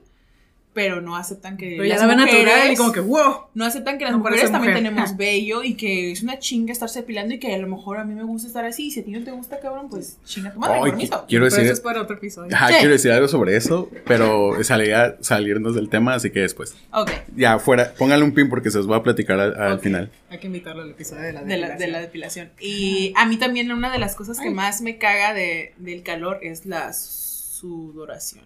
pero 0.79 1.01
no 1.01 1.17
aceptan 1.17 1.57
que 1.57 1.71
Pero 1.71 1.85
ya 1.85 1.95
las 1.97 2.03
la 2.03 2.07
ven 2.07 2.19
natural 2.19 2.43
y 2.43 2.45
mujeres- 2.45 2.79
como 2.79 2.93
que, 2.93 3.01
wow. 3.01 3.35
no 3.55 3.65
aceptan 3.65 3.99
que 3.99 4.05
las 4.05 4.13
No 4.13 4.19
mujeres 4.21 4.43
también 4.53 4.75
mujer. 4.75 4.77
tenemos 4.91 5.17
vello 5.17 5.65
y 5.65 5.75
que 5.75 6.13
es 6.13 6.23
una 6.23 6.39
chinga 6.39 6.71
estarse 6.73 7.01
depilando 7.01 7.35
y 7.35 7.41
que 7.41 7.53
a 7.53 7.59
lo 7.59 7.67
mejor 7.67 7.97
a 7.99 8.05
mí 8.05 8.15
me 8.15 8.23
gusta 8.23 8.47
estar 8.47 8.65
así 8.65 8.87
y 8.87 8.91
si 8.93 9.01
a 9.01 9.05
ti 9.05 9.11
no 9.11 9.25
te 9.25 9.33
gusta, 9.33 9.59
cabrón, 9.59 9.89
pues 9.91 10.19
chinga 10.25 10.53
tu 10.53 10.61
madre, 10.61 10.81
permiso. 10.83 11.13
qui- 11.15 11.27
quiero 11.27 11.45
Pero 11.47 11.57
decir, 11.57 11.65
eso 11.65 11.73
es 11.73 11.81
para 11.81 12.01
otro 12.03 12.15
episodio. 12.17 12.55
ajá, 12.55 12.69
Sí. 12.69 12.75
quiero 12.79 12.93
decir 12.93 13.11
algo 13.11 13.27
sobre 13.27 13.57
eso, 13.57 13.91
pero 14.07 14.63
salía 14.63 15.17
salirnos 15.21 15.75
del 15.75 15.89
tema, 15.89 16.15
así 16.15 16.31
que 16.31 16.39
después. 16.41 16.77
Ok, 16.93 17.11
Ya, 17.35 17.59
fuera, 17.59 17.93
póngale 17.95 18.23
un 18.23 18.33
pin 18.35 18.49
porque 18.49 18.71
se 18.71 18.79
os 18.79 18.89
va 18.89 18.99
a 18.99 19.03
platicar 19.03 19.41
al, 19.41 19.81
final. 19.81 20.13
Hay 20.31 20.39
que 20.39 20.47
invitarlo 20.47 20.83
al 20.83 20.91
episodio 20.91 21.23
de 21.23 21.33
la 21.33 21.43
de 21.43 21.57
la, 21.57 21.75
de 21.77 21.89
la 21.89 21.99
depilación. 21.99 22.49
depilación. 22.49 22.51
Y 22.61 23.13
a 23.17 23.27
mí 23.27 23.37
también 23.37 23.73
una 23.73 23.91
de 23.91 23.99
las 23.99 24.15
cosas 24.15 24.39
que 24.39 24.49
Ay. 24.49 24.55
más 24.55 24.81
me 24.81 24.97
caga 24.99 25.35
de, 25.35 25.73
del 25.79 26.03
calor 26.05 26.39
es 26.43 26.67
la 26.67 26.93
sudoración. 26.93 28.45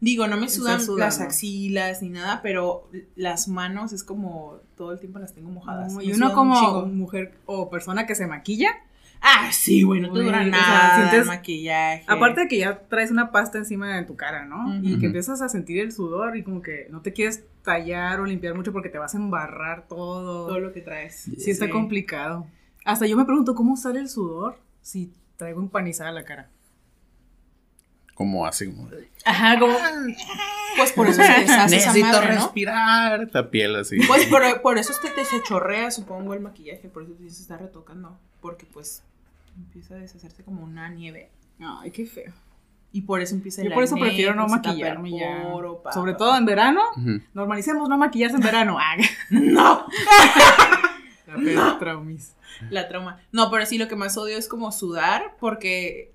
Digo, 0.00 0.26
no 0.26 0.36
me 0.38 0.48
sudan 0.48 0.80
las 0.96 1.20
axilas 1.20 2.00
ni 2.02 2.08
nada, 2.08 2.40
pero 2.42 2.88
las 3.16 3.48
manos 3.48 3.92
es 3.92 4.02
como 4.02 4.60
todo 4.76 4.92
el 4.92 4.98
tiempo 4.98 5.18
las 5.18 5.34
tengo 5.34 5.50
mojadas. 5.50 5.92
No, 5.92 6.00
y 6.00 6.12
uno 6.12 6.28
un 6.30 6.34
como 6.34 6.86
mujer 6.86 7.34
o 7.46 7.68
persona 7.70 8.06
que 8.06 8.14
se 8.14 8.26
maquilla, 8.26 8.70
Ah, 9.22 9.50
sí, 9.52 9.82
güey, 9.82 10.00
no 10.00 10.10
te 10.10 10.20
dura 10.20 10.38
o 10.38 10.40
sea, 10.44 10.50
nada 10.50 10.96
el 11.02 11.10
sientes- 11.10 11.26
maquillaje. 11.26 12.04
aparte 12.08 12.40
de 12.40 12.48
que 12.48 12.56
ya 12.56 12.78
traes 12.88 13.10
una 13.10 13.30
pasta 13.30 13.58
encima 13.58 13.94
de 13.94 14.04
tu 14.06 14.16
cara, 14.16 14.46
¿no? 14.46 14.74
Y 14.82 14.98
que 14.98 15.06
empiezas 15.06 15.42
a 15.42 15.50
sentir 15.50 15.78
el 15.80 15.92
sudor 15.92 16.38
y 16.38 16.42
como 16.42 16.62
que 16.62 16.86
no 16.90 17.02
te 17.02 17.12
quieres 17.12 17.44
tallar 17.62 18.20
o 18.20 18.24
limpiar 18.24 18.54
mucho 18.54 18.72
porque 18.72 18.88
te 18.88 18.96
vas 18.96 19.14
a 19.14 19.18
embarrar 19.18 19.86
todo. 19.88 20.46
todo 20.46 20.58
lo 20.58 20.72
que 20.72 20.80
traes. 20.80 21.28
Sí, 21.36 21.50
está 21.50 21.68
complicado. 21.68 22.46
Hasta 22.86 23.06
yo 23.06 23.14
me 23.18 23.26
pregunto 23.26 23.54
cómo 23.54 23.76
sale 23.76 24.00
el 24.00 24.08
sudor 24.08 24.58
si 24.80 25.12
traigo 25.36 25.60
empanizada 25.60 26.12
la 26.12 26.24
cara. 26.24 26.48
Como 28.20 28.44
así. 28.44 28.66
como, 28.70 28.86
Ajá, 29.24 29.58
como... 29.58 29.74
Pues 30.76 30.92
por 30.92 31.08
eso 31.08 31.22
se 31.22 31.32
deshace 31.40 31.76
esa 31.78 31.92
Necesito 31.94 32.06
madre, 32.06 32.34
¿no? 32.34 32.34
respirar. 32.34 33.30
La 33.32 33.50
piel 33.50 33.76
así. 33.76 33.98
Pues 34.06 34.26
por, 34.26 34.60
por 34.60 34.76
eso 34.76 34.92
es 34.92 34.98
que 34.98 35.08
te 35.08 35.24
se 35.24 35.42
chorrea, 35.42 35.90
supongo, 35.90 36.34
el 36.34 36.40
maquillaje, 36.40 36.90
por 36.90 37.02
eso 37.04 37.14
se 37.18 37.26
está 37.28 37.56
retocando, 37.56 38.18
porque 38.42 38.66
pues 38.66 39.02
empieza 39.56 39.94
a 39.94 39.98
deshacerse 40.00 40.44
como 40.44 40.62
una 40.62 40.90
nieve 40.90 41.30
Ay, 41.58 41.90
qué 41.92 42.04
feo. 42.04 42.34
y 42.92 43.00
por 43.00 43.22
eso 43.22 43.34
empieza 43.34 43.62
el 43.62 43.68
Yo 43.70 43.74
por 43.74 43.84
eso 43.84 43.96
prefiero 43.96 44.34
no 44.34 44.46
maquillarme 44.48 45.12
ya. 45.18 45.42
Sobre 45.94 46.12
todo 46.12 46.36
en 46.36 46.44
verano. 46.44 46.82
Normalicemos 47.32 47.88
no 47.88 47.96
maquillarse 47.96 48.36
en 48.36 48.42
verano. 48.42 48.76
Ah, 48.78 48.96
No, 49.30 49.86
la 51.26 51.36
peor 51.36 51.78
traumis. 51.78 52.34
la 52.68 52.86
trauma. 52.86 53.18
No, 53.32 53.50
pero 53.50 53.64
sí 53.64 53.78
lo 53.78 53.88
que 53.88 53.96
más 53.96 54.16
odio 54.18 54.36
es 54.36 54.46
como 54.46 54.72
sudar 54.72 55.36
porque 55.40 56.12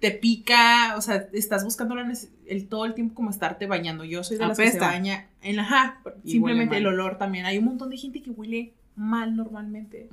te 0.00 0.10
pica, 0.10 0.94
o 0.96 1.00
sea, 1.02 1.28
estás 1.32 1.62
buscando 1.64 1.94
la 1.94 2.04
nece- 2.04 2.30
el 2.46 2.66
todo 2.68 2.84
el 2.86 2.94
tiempo 2.94 3.14
como 3.14 3.30
estarte 3.30 3.66
bañando. 3.66 4.04
Yo 4.04 4.24
soy 4.24 4.38
de 4.38 4.46
las 4.48 4.56
que 4.58 4.64
se 4.72 4.78
baña 4.86 5.26
en 5.42 5.56
la 5.56 5.62
ajá, 5.62 6.00
simplemente 6.24 6.76
el 6.78 6.86
olor 6.86 7.18
también. 7.18 7.44
Hay 7.46 7.58
un 7.58 7.66
montón 7.66 7.90
de 7.90 7.96
gente 7.98 8.22
que 8.22 8.30
huele 8.30 8.72
mal 8.96 9.36
normalmente. 9.36 10.08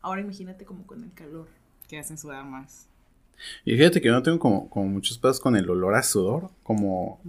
Ahora 0.00 0.20
imagínate 0.20 0.64
como 0.64 0.86
con 0.86 1.02
el 1.02 1.12
calor. 1.12 1.48
Que 1.88 1.98
hacen 1.98 2.16
sudar 2.16 2.44
más. 2.44 2.86
Y 3.64 3.76
fíjate 3.76 4.00
que 4.00 4.06
yo 4.08 4.12
no 4.14 4.22
tengo 4.22 4.38
como, 4.38 4.70
como 4.70 4.86
muchos 4.86 5.18
pedos 5.18 5.40
con 5.40 5.56
el 5.56 5.68
olor 5.68 5.94
a 5.96 6.02
sudor. 6.02 6.50
Como. 6.62 7.20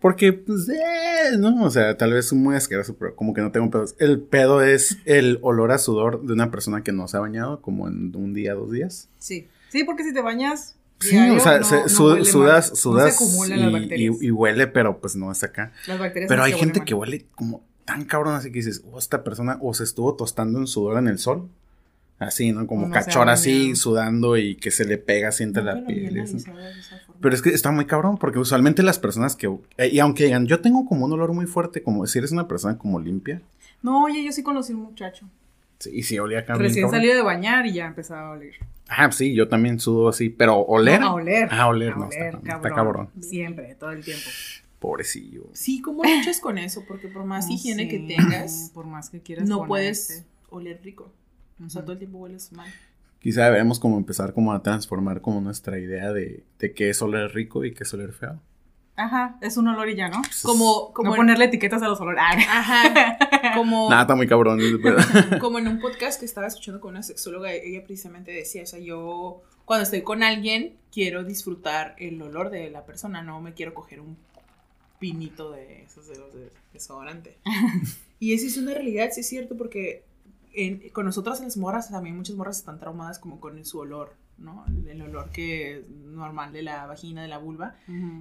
Porque, 0.00 0.34
pues, 0.34 0.68
eh, 0.68 1.36
no, 1.38 1.64
o 1.64 1.70
sea, 1.70 1.96
tal 1.96 2.12
vez 2.12 2.26
es 2.26 2.32
muy 2.34 2.54
asqueroso, 2.56 2.94
pero 2.98 3.16
como 3.16 3.32
que 3.32 3.40
no 3.40 3.50
tengo 3.52 3.70
pedos. 3.70 3.94
El 3.98 4.20
pedo 4.20 4.60
es 4.62 4.98
el 5.06 5.38
olor 5.40 5.72
a 5.72 5.78
sudor 5.78 6.22
de 6.26 6.34
una 6.34 6.50
persona 6.50 6.82
que 6.82 6.92
no 6.92 7.08
se 7.08 7.16
ha 7.16 7.20
bañado, 7.20 7.62
como 7.62 7.88
en 7.88 8.14
un 8.14 8.34
día, 8.34 8.52
dos 8.54 8.70
días. 8.70 9.08
Sí. 9.18 9.48
Sí, 9.74 9.82
porque 9.82 10.04
si 10.04 10.14
te 10.14 10.22
bañas. 10.22 10.76
Sí, 11.00 11.10
diario, 11.10 11.34
o 11.34 11.40
sea, 11.40 11.58
no- 11.58 11.64
se- 11.64 11.82
no 11.82 11.88
su- 11.88 12.04
huele 12.06 12.24
sudas, 12.24 12.68
mal. 12.70 12.76
sudas 12.76 13.04
No 13.06 13.10
se 13.10 13.24
acumulan 13.24 13.60
las 13.60 13.68
y, 13.68 13.72
bacterias. 13.72 14.16
y- 14.22 14.26
y 14.26 14.30
huele, 14.30 14.66
pero 14.68 15.00
pues 15.00 15.16
no 15.16 15.32
es 15.32 15.42
acá. 15.42 15.72
las 15.88 15.98
bacterias 15.98 16.28
Pero 16.28 16.44
hay 16.44 16.52
gente 16.52 16.84
que 16.84 16.94
huele 16.94 17.26
como 17.34 17.64
tan 17.84 18.04
cabrón, 18.04 18.34
así 18.36 18.50
que 18.52 18.60
dices, 18.60 18.84
oh, 18.92 18.98
esta 19.00 19.24
persona 19.24 19.58
o 19.60 19.74
se 19.74 19.82
estuvo 19.82 20.14
tostando 20.14 20.60
en 20.60 20.68
sudor 20.68 20.96
en 20.98 21.08
el 21.08 21.18
sol. 21.18 21.48
Así, 22.20 22.52
¿no? 22.52 22.68
Como 22.68 22.86
no 22.86 22.92
cachora 22.92 23.32
así, 23.32 23.74
sudando 23.74 24.36
y 24.36 24.54
que 24.54 24.70
se 24.70 24.84
le 24.84 24.96
pega 24.96 25.30
así 25.30 25.42
entre 25.42 25.64
la 25.64 25.84
piel. 25.84 26.16
y. 26.16 26.44
Pero 27.20 27.34
es 27.34 27.42
que 27.42 27.50
está 27.50 27.72
muy 27.72 27.86
cabrón, 27.86 28.16
porque 28.16 28.38
usualmente 28.38 28.84
las 28.84 29.00
personas 29.00 29.34
que. 29.34 29.48
eh, 29.78 29.88
y 29.88 29.98
aunque 29.98 30.26
digan, 30.26 30.46
yo 30.46 30.60
tengo 30.60 30.86
como 30.86 31.06
un 31.06 31.12
olor 31.12 31.32
muy 31.32 31.46
fuerte, 31.46 31.82
como 31.82 32.06
si 32.06 32.18
eres 32.18 32.30
una 32.30 32.46
persona 32.46 32.78
como 32.78 33.00
limpia. 33.00 33.42
No, 33.82 34.04
oye, 34.04 34.24
yo 34.24 34.30
sí 34.30 34.44
conocí 34.44 34.72
un 34.72 34.82
muchacho. 34.82 35.26
Sí, 35.80 35.90
y 35.92 36.02
sí, 36.04 36.16
olía 36.20 36.44
cabrón. 36.46 36.62
Recién 36.68 36.88
salió 36.88 37.14
de 37.16 37.22
bañar 37.22 37.66
y 37.66 37.72
ya 37.74 37.86
empezaba 37.86 38.28
a 38.28 38.30
oler. 38.30 38.54
Ah, 38.88 39.10
sí, 39.10 39.34
yo 39.34 39.48
también 39.48 39.80
sudo 39.80 40.08
así, 40.08 40.28
pero 40.28 40.58
oler. 40.58 41.00
No, 41.00 41.08
a 41.08 41.14
oler. 41.14 41.48
Ah, 41.50 41.68
oler, 41.68 41.92
A 41.92 41.96
no, 41.96 42.06
oler, 42.06 42.34
está, 42.34 42.56
está 42.56 42.70
cabrón. 42.70 43.10
Siempre, 43.20 43.74
todo 43.76 43.90
el 43.90 44.04
tiempo. 44.04 44.28
Pobrecillo. 44.78 45.44
Sí, 45.54 45.80
¿cómo 45.80 46.02
luchas 46.18 46.40
con 46.40 46.58
eso? 46.58 46.84
Porque 46.86 47.08
por 47.08 47.24
más 47.24 47.46
No 47.46 47.54
higiene 47.54 47.88
que 47.88 47.98
tengas, 48.00 48.70
Por 48.74 48.86
más 48.86 49.08
que 49.10 49.20
quieras. 49.20 49.48
no 49.48 49.56
ponerte. 49.58 49.68
puedes 49.68 50.24
oler 50.50 50.80
rico. 50.82 51.10
O 51.64 51.70
sea, 51.70 51.82
todo 51.82 51.92
el 51.92 51.98
tiempo 51.98 52.18
hueles 52.18 52.52
mal. 52.52 52.70
Quizá 53.20 53.46
debemos 53.46 53.80
como 53.80 53.96
empezar 53.96 54.34
como 54.34 54.52
a 54.52 54.62
transformar 54.62 55.22
como 55.22 55.40
nuestra 55.40 55.78
idea 55.78 56.12
de, 56.12 56.44
de 56.58 56.74
qué 56.74 56.90
es 56.90 57.00
oler 57.00 57.32
rico 57.32 57.64
y 57.64 57.72
qué 57.72 57.84
es 57.84 57.94
oler 57.94 58.12
feo. 58.12 58.38
Ajá, 58.96 59.36
es 59.40 59.56
un 59.56 59.66
olor 59.68 59.88
y 59.88 59.96
ya, 59.96 60.08
¿no? 60.08 60.22
Pues, 60.22 60.42
Como, 60.42 60.92
como 60.92 61.08
no 61.10 61.14
en- 61.14 61.18
ponerle 61.18 61.46
etiquetas 61.46 61.82
a 61.82 61.88
los 61.88 62.00
olores. 62.00 62.20
Ah, 62.22 62.36
Ajá, 62.48 63.54
como, 63.56 63.90
Nada, 63.90 64.02
está 64.02 64.14
muy 64.14 64.28
cabrón. 64.28 64.60
como 65.40 65.58
en 65.58 65.66
un 65.68 65.80
podcast 65.80 66.20
que 66.20 66.26
estaba 66.26 66.46
escuchando 66.46 66.80
con 66.80 66.90
una 66.90 67.02
sexóloga, 67.02 67.52
ella 67.52 67.82
precisamente 67.84 68.30
decía, 68.30 68.62
o 68.62 68.66
sea, 68.66 68.78
yo 68.78 69.42
cuando 69.64 69.82
estoy 69.82 70.02
con 70.02 70.22
alguien 70.22 70.76
quiero 70.92 71.24
disfrutar 71.24 71.96
el 71.98 72.20
olor 72.22 72.50
de 72.50 72.70
la 72.70 72.84
persona, 72.86 73.20
no 73.22 73.40
me 73.40 73.52
quiero 73.54 73.74
coger 73.74 74.00
un 74.00 74.16
pinito 75.00 75.50
de 75.50 75.82
esos 75.82 76.06
de 76.06 76.16
los 76.16 76.32
de 76.32 76.50
desodorante. 76.72 77.36
y 78.20 78.32
eso 78.34 78.46
es 78.46 78.56
una 78.56 78.74
realidad, 78.74 79.10
sí 79.12 79.20
es 79.22 79.28
cierto, 79.28 79.56
porque 79.56 80.04
en- 80.52 80.88
con 80.90 81.04
nosotras 81.04 81.40
las 81.40 81.56
morras, 81.56 81.90
también 81.90 82.16
muchas 82.16 82.36
morras 82.36 82.58
están 82.58 82.78
traumadas 82.78 83.18
como 83.18 83.40
con 83.40 83.64
su 83.64 83.80
olor, 83.80 84.14
¿no? 84.38 84.64
El 84.88 85.00
olor 85.02 85.30
que 85.30 85.78
es 85.78 85.88
normal 85.88 86.52
de 86.52 86.62
la 86.62 86.86
vagina, 86.86 87.22
de 87.22 87.28
la 87.28 87.38
vulva. 87.38 87.76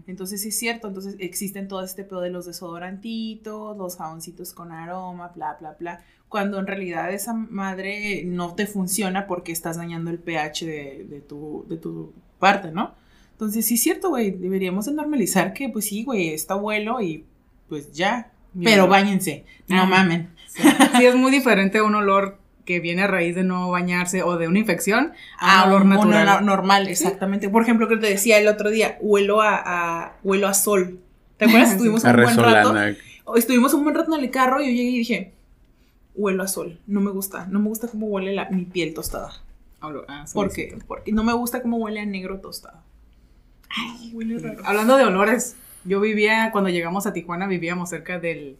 Entonces 0.07 0.41
sí 0.41 0.49
es 0.49 0.57
cierto, 0.59 0.87
entonces 0.87 1.15
existen 1.19 1.67
todo 1.67 1.83
este 1.83 2.03
pedo 2.03 2.21
de 2.21 2.29
los 2.29 2.45
desodorantitos, 2.45 3.77
los 3.77 3.97
jaboncitos 3.97 4.53
con 4.53 4.71
aroma, 4.71 5.29
bla, 5.35 5.57
bla, 5.59 5.75
bla, 5.79 6.03
cuando 6.29 6.59
en 6.59 6.67
realidad 6.67 7.11
esa 7.13 7.33
madre 7.33 8.23
no 8.25 8.55
te 8.55 8.65
funciona 8.67 9.27
porque 9.27 9.51
estás 9.51 9.77
dañando 9.77 10.09
el 10.11 10.19
pH 10.19 10.65
de, 10.65 11.05
de 11.09 11.21
tu, 11.21 11.65
de 11.69 11.77
tu 11.77 12.13
parte, 12.39 12.71
¿no? 12.71 12.93
Entonces 13.31 13.65
sí 13.65 13.75
es 13.75 13.81
cierto, 13.83 14.09
güey, 14.09 14.31
deberíamos 14.31 14.85
de 14.85 14.93
normalizar 14.93 15.53
que 15.53 15.69
pues 15.69 15.85
sí, 15.85 16.03
güey, 16.03 16.29
está 16.29 16.53
abuelo 16.53 17.01
y 17.01 17.25
pues 17.67 17.91
ya, 17.93 18.31
Mira. 18.53 18.71
pero 18.71 18.87
bañense, 18.87 19.45
no 19.67 19.81
Ah. 19.81 19.85
mamen. 19.85 20.29
Sí. 20.47 20.61
Sí, 20.97 21.05
es 21.05 21.15
muy 21.15 21.31
diferente 21.31 21.81
un 21.81 21.95
olor 21.95 22.37
que 22.65 22.79
viene 22.79 23.03
a 23.03 23.07
raíz 23.07 23.35
de 23.35 23.43
no 23.43 23.69
bañarse 23.69 24.23
o 24.23 24.37
de 24.37 24.47
una 24.47 24.59
infección 24.59 25.11
a 25.39 25.61
a 25.61 25.63
un 25.65 25.69
olor 25.71 25.81
un 25.83 25.89
natural. 25.89 26.45
normal, 26.45 26.87
exactamente. 26.87 27.49
Por 27.49 27.63
ejemplo, 27.63 27.87
que 27.87 27.97
te 27.97 28.07
decía 28.07 28.37
el 28.39 28.47
otro 28.47 28.69
día, 28.69 28.97
huelo 29.01 29.41
a, 29.41 29.61
a- 29.63 30.13
huelo 30.23 30.47
a 30.47 30.53
sol. 30.53 30.99
¿Te 31.37 31.45
acuerdas? 31.45 31.71
Estuvimos 31.73 32.05
A 32.05 32.11
un 32.11 32.15
buen 32.23 32.37
rato. 32.37 32.75
Estuvimos 33.35 33.73
un 33.73 33.83
buen 33.83 33.95
rato 33.95 34.15
en 34.15 34.23
el 34.23 34.31
carro 34.31 34.61
y 34.61 34.65
yo 34.67 34.71
llegué 34.71 34.89
y 34.89 34.97
dije, 34.99 35.33
huelo 36.15 36.43
a 36.43 36.47
sol. 36.47 36.79
No 36.87 37.01
me 37.01 37.11
gusta. 37.11 37.47
No 37.47 37.59
me 37.59 37.67
gusta 37.69 37.87
cómo 37.87 38.07
huele 38.07 38.33
la- 38.33 38.49
mi 38.49 38.65
piel 38.65 38.93
tostada. 38.93 39.31
Ah, 40.07 40.23
sí, 40.25 40.33
¿Por 40.33 40.49
sí. 40.51 40.67
qué? 40.69 40.77
Porque 40.87 41.11
no 41.11 41.23
me 41.25 41.33
gusta 41.33 41.61
cómo 41.61 41.77
huele 41.77 41.99
a 41.99 42.05
negro 42.05 42.39
tostado. 42.39 42.79
Ay, 43.69 44.11
huele 44.13 44.39
raro. 44.39 44.61
Hablando 44.65 44.95
de 44.97 45.03
olores, 45.03 45.55
yo 45.83 45.99
vivía, 45.99 46.49
cuando 46.51 46.69
llegamos 46.69 47.05
a 47.07 47.11
Tijuana, 47.13 47.47
vivíamos 47.47 47.89
cerca 47.89 48.19
del 48.19 48.55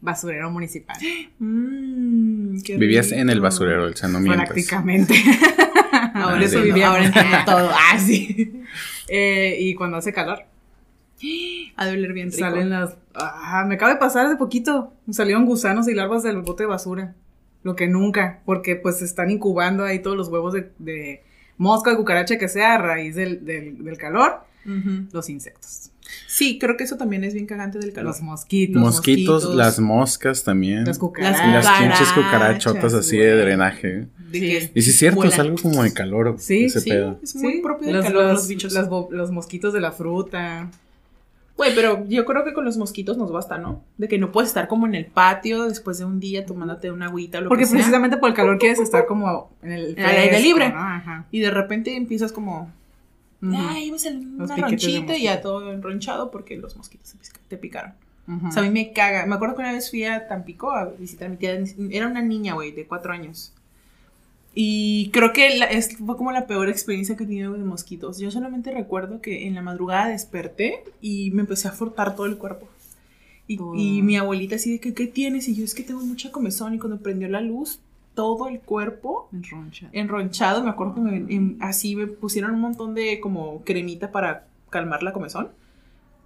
basurero 0.00 0.50
municipal. 0.50 0.96
Mm, 1.38 2.60
qué 2.62 2.76
Vivías 2.76 3.12
en 3.12 3.30
el 3.30 3.40
basurero, 3.40 3.86
el 3.86 3.94
no 4.10 4.20
mientas. 4.20 4.46
Prácticamente. 4.48 5.14
Ahora 6.14 6.38
Ah, 6.40 6.44
eso 6.44 6.62
vivía, 6.62 6.88
ahora 6.90 7.06
entiendo 7.06 7.36
todo. 7.46 7.70
Ah, 7.92 7.98
sí. 7.98 8.62
Eh, 9.08 9.56
y 9.60 9.74
cuando 9.74 9.96
hace 9.96 10.12
calor, 10.12 10.40
Ha 11.76 11.86
de 11.86 11.92
oler 11.92 12.12
bien 12.12 12.28
rico. 12.30 12.40
salen 12.40 12.70
las. 12.70 12.96
Ah, 13.14 13.64
me 13.66 13.74
acaba 13.76 13.92
de 13.94 13.98
pasar 13.98 14.28
de 14.28 14.36
poquito. 14.36 14.92
Salieron 15.10 15.46
gusanos 15.46 15.88
y 15.88 15.94
larvas 15.94 16.22
del 16.22 16.42
bote 16.42 16.64
de 16.64 16.68
basura. 16.68 17.14
Lo 17.62 17.74
que 17.74 17.88
nunca, 17.88 18.40
porque 18.44 18.76
pues 18.76 18.98
se 18.98 19.04
están 19.04 19.30
incubando 19.30 19.84
ahí 19.84 20.00
todos 20.00 20.16
los 20.16 20.28
huevos 20.28 20.52
de, 20.54 20.70
de 20.78 21.22
mosca, 21.56 21.90
de 21.90 21.96
cucaracha 21.96 22.38
que 22.38 22.48
sea 22.48 22.74
a 22.74 22.78
raíz 22.78 23.14
del, 23.16 23.44
del- 23.44 23.82
del 23.84 23.98
calor, 23.98 24.40
los 25.12 25.28
insectos. 25.28 25.90
Sí, 26.26 26.58
creo 26.58 26.76
que 26.76 26.84
eso 26.84 26.96
también 26.96 27.24
es 27.24 27.34
bien 27.34 27.46
cagante 27.46 27.78
del 27.78 27.92
calor. 27.92 28.12
Los 28.12 28.22
mosquitos, 28.22 28.80
Mosquitos, 28.80 29.34
mosquitos. 29.44 29.56
las 29.56 29.78
moscas 29.80 30.44
también. 30.44 30.84
las 30.84 30.96
Y 30.96 31.00
cucarachas. 31.00 31.64
las 31.64 31.78
pinches 31.80 32.08
cucarachotas 32.12 32.94
así 32.94 33.16
de 33.16 33.36
drenaje. 33.36 34.06
De 34.30 34.38
Sí. 34.60 34.70
Y 34.74 34.82
sí 34.82 34.90
es 34.90 34.98
cierto, 34.98 35.24
es 35.24 35.30
vuelan. 35.36 35.40
algo 35.52 35.62
como 35.62 35.82
de 35.82 35.92
calor. 35.92 36.36
Sí, 36.38 36.64
ese 36.64 36.80
Sí, 36.80 36.90
pedo. 36.90 37.18
es 37.22 37.34
muy 37.36 37.54
Sí, 37.54 37.60
propio 37.62 37.86
del 37.86 37.96
los, 37.96 38.04
calor 38.04 38.22
los- 38.24 38.32
los 38.34 38.48
bichos. 38.48 38.72
las 38.72 38.88
bo- 38.88 39.08
los 39.10 39.30
mosquitos 39.30 39.72
de 39.72 39.80
la 39.80 39.92
fruta. 39.92 40.70
Güey, 41.56 41.74
pero 41.74 42.06
yo 42.08 42.24
creo 42.24 42.44
que 42.44 42.52
con 42.52 42.64
los 42.64 42.76
mosquitos 42.76 43.16
nos 43.18 43.32
basta, 43.32 43.58
¿no? 43.58 43.82
De 43.96 44.06
que 44.06 44.16
no 44.18 44.30
puedes 44.30 44.48
estar 44.50 44.68
como 44.68 44.86
en 44.86 44.94
el 44.94 45.06
patio 45.06 45.64
después 45.64 45.98
de 45.98 46.04
un 46.04 46.20
día 46.20 46.46
tomándote 46.46 46.90
una 46.92 47.06
agüita 47.06 47.38
o 47.38 47.40
lo 47.40 47.48
Porque 47.48 47.64
que 47.64 47.68
sea. 47.70 47.78
precisamente 47.78 48.16
por 48.16 48.28
el 48.28 48.34
calor 48.36 48.58
quieres 48.58 48.78
estar 48.78 49.06
como 49.06 49.50
en 49.62 49.72
el, 49.72 49.98
el 49.98 50.04
aire 50.04 50.40
libre. 50.40 50.68
¿no? 50.68 50.78
Ajá. 50.78 51.24
Y 51.32 51.40
de 51.40 51.50
repente 51.50 51.96
empiezas 51.96 52.30
como... 52.30 52.70
Ujú. 53.40 53.54
Ay, 53.56 53.90
vas 53.90 54.06
a 54.06 54.10
una 54.10 54.56
ronchita 54.56 55.16
y 55.16 55.22
ya 55.22 55.40
todo 55.40 55.72
enronchado 55.72 56.30
porque 56.30 56.56
los 56.56 56.76
mosquitos 56.76 57.12
te 57.12 57.18
pica- 57.18 57.40
te 57.48 57.56
picaron. 57.56 57.92
Ujú. 58.26 58.48
O 58.48 58.50
sea, 58.52 58.62
a 58.62 58.66
mí 58.66 58.70
me 58.72 58.92
caga. 58.92 59.24
Me 59.26 59.34
acuerdo 59.36 59.54
que 59.54 59.62
una 59.62 59.72
vez 59.72 59.90
fui 59.90 60.04
a 60.04 60.26
Tampico 60.28 60.72
a 60.72 60.86
visitar 60.86 61.28
a 61.28 61.30
mi 61.30 61.36
tía. 61.36 61.58
Era 61.90 62.06
una 62.08 62.20
niña, 62.20 62.54
güey, 62.54 62.72
de 62.72 62.86
cuatro 62.86 63.12
años. 63.12 63.52
Y 64.54 65.10
creo 65.12 65.32
que 65.32 65.56
la- 65.56 65.66
es, 65.66 65.96
fue 65.98 66.16
como 66.16 66.32
la 66.32 66.46
peor 66.46 66.68
experiencia 66.68 67.16
que 67.16 67.24
he 67.24 67.26
tenido 67.26 67.52
de 67.52 67.58
mosquitos. 67.64 68.18
Yo 68.18 68.30
solamente 68.30 68.72
recuerdo 68.72 69.20
que 69.20 69.46
en 69.46 69.54
la 69.54 69.62
madrugada 69.62 70.08
desperté 70.08 70.82
y 71.00 71.30
me 71.30 71.42
empecé 71.42 71.68
a 71.68 71.72
frotar 71.72 72.16
todo 72.16 72.26
el 72.26 72.36
cuerpo. 72.38 72.68
Y, 73.46 73.56
Todo. 73.56 73.74
y 73.76 74.02
mi 74.02 74.16
abuelita 74.16 74.56
así 74.56 74.72
de 74.72 74.80
que, 74.80 74.92
¿qué 74.94 75.06
tienes? 75.06 75.48
Y 75.48 75.54
yo 75.54 75.64
es 75.64 75.74
que 75.74 75.82
tengo 75.84 76.00
mucha 76.00 76.30
comezón. 76.32 76.74
Y 76.74 76.78
cuando 76.78 76.98
prendió 76.98 77.28
la 77.28 77.40
luz, 77.40 77.78
todo 78.18 78.48
el 78.48 78.58
cuerpo 78.58 79.28
Enroncha. 79.32 79.88
enronchado. 79.92 80.64
Me 80.64 80.70
acuerdo 80.70 80.96
que 80.96 81.00
me- 81.02 81.32
em- 81.32 81.56
así 81.60 81.94
me 81.94 82.08
pusieron 82.08 82.50
un 82.52 82.60
montón 82.60 82.92
de 82.96 83.20
como 83.20 83.62
cremita 83.64 84.10
para 84.10 84.48
calmar 84.70 85.04
la 85.04 85.12
comezón. 85.12 85.50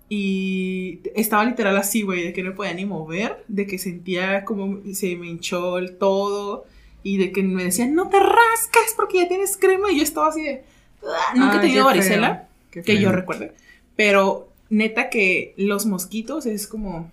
Y 0.08 1.00
estaba 1.14 1.44
literal 1.44 1.76
así, 1.76 2.00
güey, 2.02 2.22
de 2.24 2.32
que 2.32 2.42
no 2.42 2.54
podía 2.54 2.72
ni 2.72 2.86
mover, 2.86 3.44
de 3.48 3.66
que 3.66 3.76
sentía 3.78 4.44
como 4.46 4.78
se 4.94 5.16
me 5.16 5.26
hinchó 5.28 5.76
el 5.76 5.96
todo 5.98 6.64
y 7.02 7.18
de 7.18 7.30
que 7.30 7.42
me 7.42 7.64
decían, 7.64 7.94
no 7.94 8.08
te 8.08 8.18
rascas 8.18 8.94
porque 8.96 9.18
ya 9.18 9.28
tienes 9.28 9.58
crema. 9.58 9.92
Y 9.92 9.98
yo 9.98 10.02
estaba 10.02 10.28
así 10.28 10.42
de, 10.42 10.64
"Ah". 11.02 11.34
nunca 11.36 11.58
he 11.58 11.60
tenido 11.60 11.84
varicela, 11.84 12.48
que 12.70 12.98
yo 13.00 13.12
recuerde. 13.12 13.52
Pero 13.96 14.48
neta 14.70 15.10
que 15.10 15.52
los 15.58 15.84
mosquitos 15.84 16.46
es 16.46 16.66
como... 16.66 17.10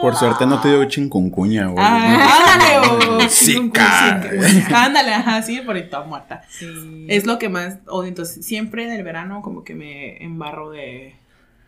Por 0.00 0.16
suerte 0.16 0.46
no 0.46 0.60
te 0.60 0.68
dio 0.68 0.84
chikungunya, 0.84 1.66
güey. 1.66 1.84
Ah, 1.84 2.54
ándale, 2.54 3.06
o 3.24 3.28
Zika. 3.28 4.20
Ándale, 4.84 5.14
ajá, 5.14 5.42
sí, 5.42 5.60
por 5.60 5.76
ahí 5.76 5.88
toda 5.88 6.04
muerta. 6.04 6.42
Sí. 6.48 7.06
Es 7.08 7.26
lo 7.26 7.38
que 7.38 7.48
más 7.48 7.78
odio. 7.86 8.08
Entonces, 8.08 8.44
siempre 8.44 8.84
en 8.84 8.92
el 8.92 9.02
verano 9.02 9.42
como 9.42 9.64
que 9.64 9.74
me 9.74 10.22
embarro 10.22 10.70
de, 10.70 11.14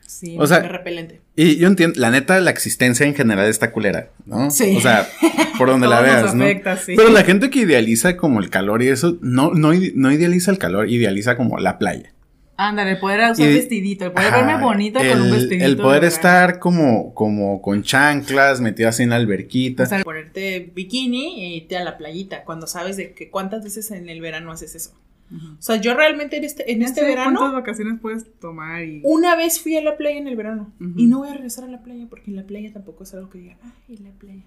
Sí. 0.06 0.37
O 0.38 0.47
sea, 0.47 0.61
repelente. 0.61 1.21
Y 1.35 1.56
yo 1.56 1.66
entiendo, 1.66 1.99
la 1.99 2.11
neta, 2.11 2.38
la 2.40 2.50
existencia 2.50 3.06
en 3.06 3.14
general 3.14 3.49
está 3.49 3.73
culera, 3.73 4.11
¿no? 4.26 4.50
Sí. 4.50 4.76
O 4.76 4.80
sea, 4.80 5.09
por 5.56 5.68
donde 5.68 5.88
la 5.88 5.97
nos 6.02 6.04
veas, 6.04 6.35
¿no? 6.35 6.76
sí. 6.76 6.94
Pero 6.97 7.09
la 7.09 7.25
gente 7.25 7.50
que 7.50 7.61
idealiza 7.61 8.16
como 8.16 8.40
el 8.40 8.50
calor 8.50 8.83
y 8.83 8.88
eso, 8.88 9.18
no, 9.23 9.52
no, 9.52 9.73
no 9.73 10.12
idealiza 10.12 10.50
el 10.50 10.59
calor, 10.59 10.88
idealiza 10.88 11.37
como 11.37 11.59
la 11.59 11.78
playa. 11.78 12.13
Ándale, 12.56 12.92
el 12.92 12.99
poder 12.99 13.30
usar 13.32 13.49
Y- 13.50 13.54
vestidito, 13.54 14.04
el 14.04 14.12
poder 14.12 14.28
Ajá, 14.28 14.46
verme 14.46 14.62
bonita 14.62 15.00
el, 15.02 15.11
con 15.12 15.23
un 15.23 15.30
vestidito. 15.32 15.64
El 15.64 15.76
poder 15.76 16.02
de 16.02 16.06
estar 16.08 16.58
como, 16.61 17.12
como 17.14 17.61
con 17.61 17.82
chanclas, 17.82 18.61
metida 18.61 18.90
así 18.90 19.02
en 19.02 19.11
la 19.11 19.16
alberquita. 19.16 19.82
O 19.82 19.87
sea, 19.87 20.02
ponerte 20.04 20.70
bikini 20.75 21.42
e 21.44 21.56
irte 21.56 21.76
a 21.76 21.82
la 21.84 21.96
playita 21.99 22.44
cuando 22.44 22.66
sabes 22.66 22.96
de 22.96 23.12
que 23.12 23.28
cuántas 23.30 23.64
veces 23.64 23.90
en 23.90 24.08
el 24.08 24.20
verano 24.20 24.52
haces 24.52 24.75
eso. 24.76 24.92
Ujú. 25.34 25.54
O 25.58 25.62
sea, 25.62 25.76
yo 25.76 25.94
realmente 25.94 26.37
en 26.37 26.44
este, 26.44 26.70
en 26.70 26.82
este 26.82 27.00
sé 27.00 27.06
verano, 27.06 27.38
¿Cuántas 27.40 27.61
vacaciones 27.62 27.99
puedes 28.00 28.25
tomar? 28.38 28.84
Y... 28.84 29.00
una 29.04 29.34
vez 29.37 29.58
fui 29.61 29.76
a 29.76 29.82
la 29.82 29.96
playa 29.96 30.18
en 30.18 30.28
el 30.28 30.37
verano 30.37 30.70
Ujú. 30.80 30.92
y 30.96 31.06
no 31.06 31.18
voy 31.18 31.30
a 31.30 31.34
regresar 31.34 31.64
a 31.64 31.68
la 31.68 31.82
playa 31.82 32.06
porque 32.08 32.30
en 32.30 32.37
la 32.37 32.44
playa 32.44 32.73
tampoco 32.73 33.02
es 33.04 33.14
algo 33.14 33.30
que 33.30 33.38
diga, 33.38 33.56
ay, 33.88 33.96
la 33.96 34.11
playa. 34.11 34.42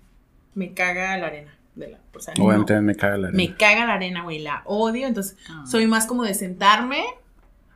Me 0.54 0.74
caga 0.74 1.18
la 1.18 1.28
arena 1.28 1.58
de 1.76 1.90
la, 1.90 2.00
o 2.16 2.20
sea, 2.20 2.34
no. 2.38 2.46
Obviamente 2.46 2.80
me 2.80 2.96
caga 2.96 3.18
la 3.18 3.28
arena. 3.30 3.44
Me 3.44 3.56
caga 3.58 3.86
la 3.86 3.94
arena, 3.96 4.24
güey, 4.24 4.40
la 4.40 4.62
odio, 4.66 5.08
entonces 5.08 5.36
Ah. 5.50 5.66
soy 5.68 5.88
más 5.88 6.06
como 6.06 6.24
de 6.24 6.34
sentarme 6.36 7.04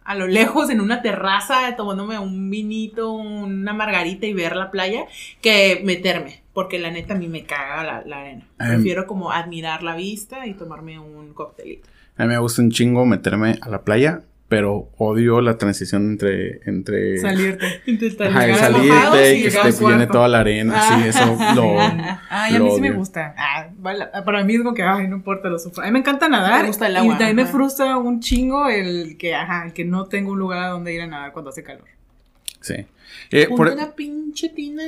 a 0.03 0.15
lo 0.15 0.27
lejos 0.27 0.69
en 0.69 0.81
una 0.81 1.01
terraza 1.01 1.75
tomándome 1.75 2.17
un 2.19 2.49
vinito, 2.49 3.11
una 3.11 3.73
margarita 3.73 4.25
y 4.25 4.33
ver 4.33 4.55
la 4.55 4.71
playa 4.71 5.05
que 5.41 5.81
meterme, 5.83 6.41
porque 6.53 6.79
la 6.79 6.91
neta 6.91 7.13
a 7.13 7.17
mí 7.17 7.27
me 7.27 7.43
caga 7.43 7.83
la, 7.83 8.03
la 8.05 8.21
arena. 8.21 8.45
Prefiero 8.57 9.05
como 9.07 9.31
admirar 9.31 9.83
la 9.83 9.95
vista 9.95 10.45
y 10.47 10.53
tomarme 10.53 10.99
un 10.99 11.33
coctelito. 11.33 11.87
A 12.17 12.23
mí 12.23 12.29
me 12.29 12.39
gusta 12.39 12.61
un 12.61 12.71
chingo 12.71 13.05
meterme 13.05 13.57
a 13.61 13.69
la 13.69 13.81
playa, 13.81 14.21
pero 14.51 14.91
odio 14.97 15.39
la 15.39 15.57
transición 15.57 16.11
entre... 16.11 16.59
entre 16.69 17.19
Salirte. 17.19 17.81
Intentar 17.85 18.27
Ajá, 18.27 18.41
llegar 18.47 18.59
salirte 18.59 19.35
y 19.35 19.43
que 19.43 19.49
llegar 19.49 19.61
se 19.63 19.67
al 19.69 19.73
te 19.73 19.79
viene 19.79 19.95
cuarto. 19.95 20.11
toda 20.11 20.27
la 20.27 20.39
arena, 20.41 20.81
sí, 20.81 21.07
eso 21.07 21.37
lo... 21.55 21.79
Ay, 22.29 22.55
a 22.57 22.59
mí 22.59 22.69
sí 22.75 22.81
me 22.81 22.91
gusta. 22.91 23.33
Ah, 23.37 23.69
vale, 23.77 24.07
para 24.25 24.43
mí 24.43 24.55
es 24.55 24.61
como 24.61 24.73
que, 24.73 24.83
ay, 24.83 25.07
no 25.07 25.15
importa, 25.15 25.47
lo 25.47 25.57
sufro. 25.57 25.81
A 25.83 25.85
mí 25.85 25.93
me 25.93 25.99
encanta 25.99 26.27
nadar. 26.27 26.63
Me 26.63 26.67
gusta 26.67 26.87
el 26.87 26.97
agua, 26.97 27.15
Y 27.15 27.17
también 27.17 27.37
me 27.37 27.45
frustra 27.45 27.95
un 27.95 28.19
chingo 28.19 28.67
el 28.67 29.15
que, 29.17 29.33
ajá, 29.35 29.67
el 29.67 29.71
que 29.71 29.85
no 29.85 30.07
tengo 30.07 30.33
un 30.33 30.39
lugar 30.39 30.59
a 30.65 30.67
donde 30.67 30.93
ir 30.93 30.99
a 30.99 31.07
nadar 31.07 31.31
cuando 31.31 31.51
hace 31.51 31.63
calor. 31.63 31.87
Sí. 32.59 32.85
Eh, 33.31 33.47
Ponte 33.47 33.55
por- 33.57 33.71
una 33.73 33.91
pinche 33.95 34.49
tina. 34.49 34.83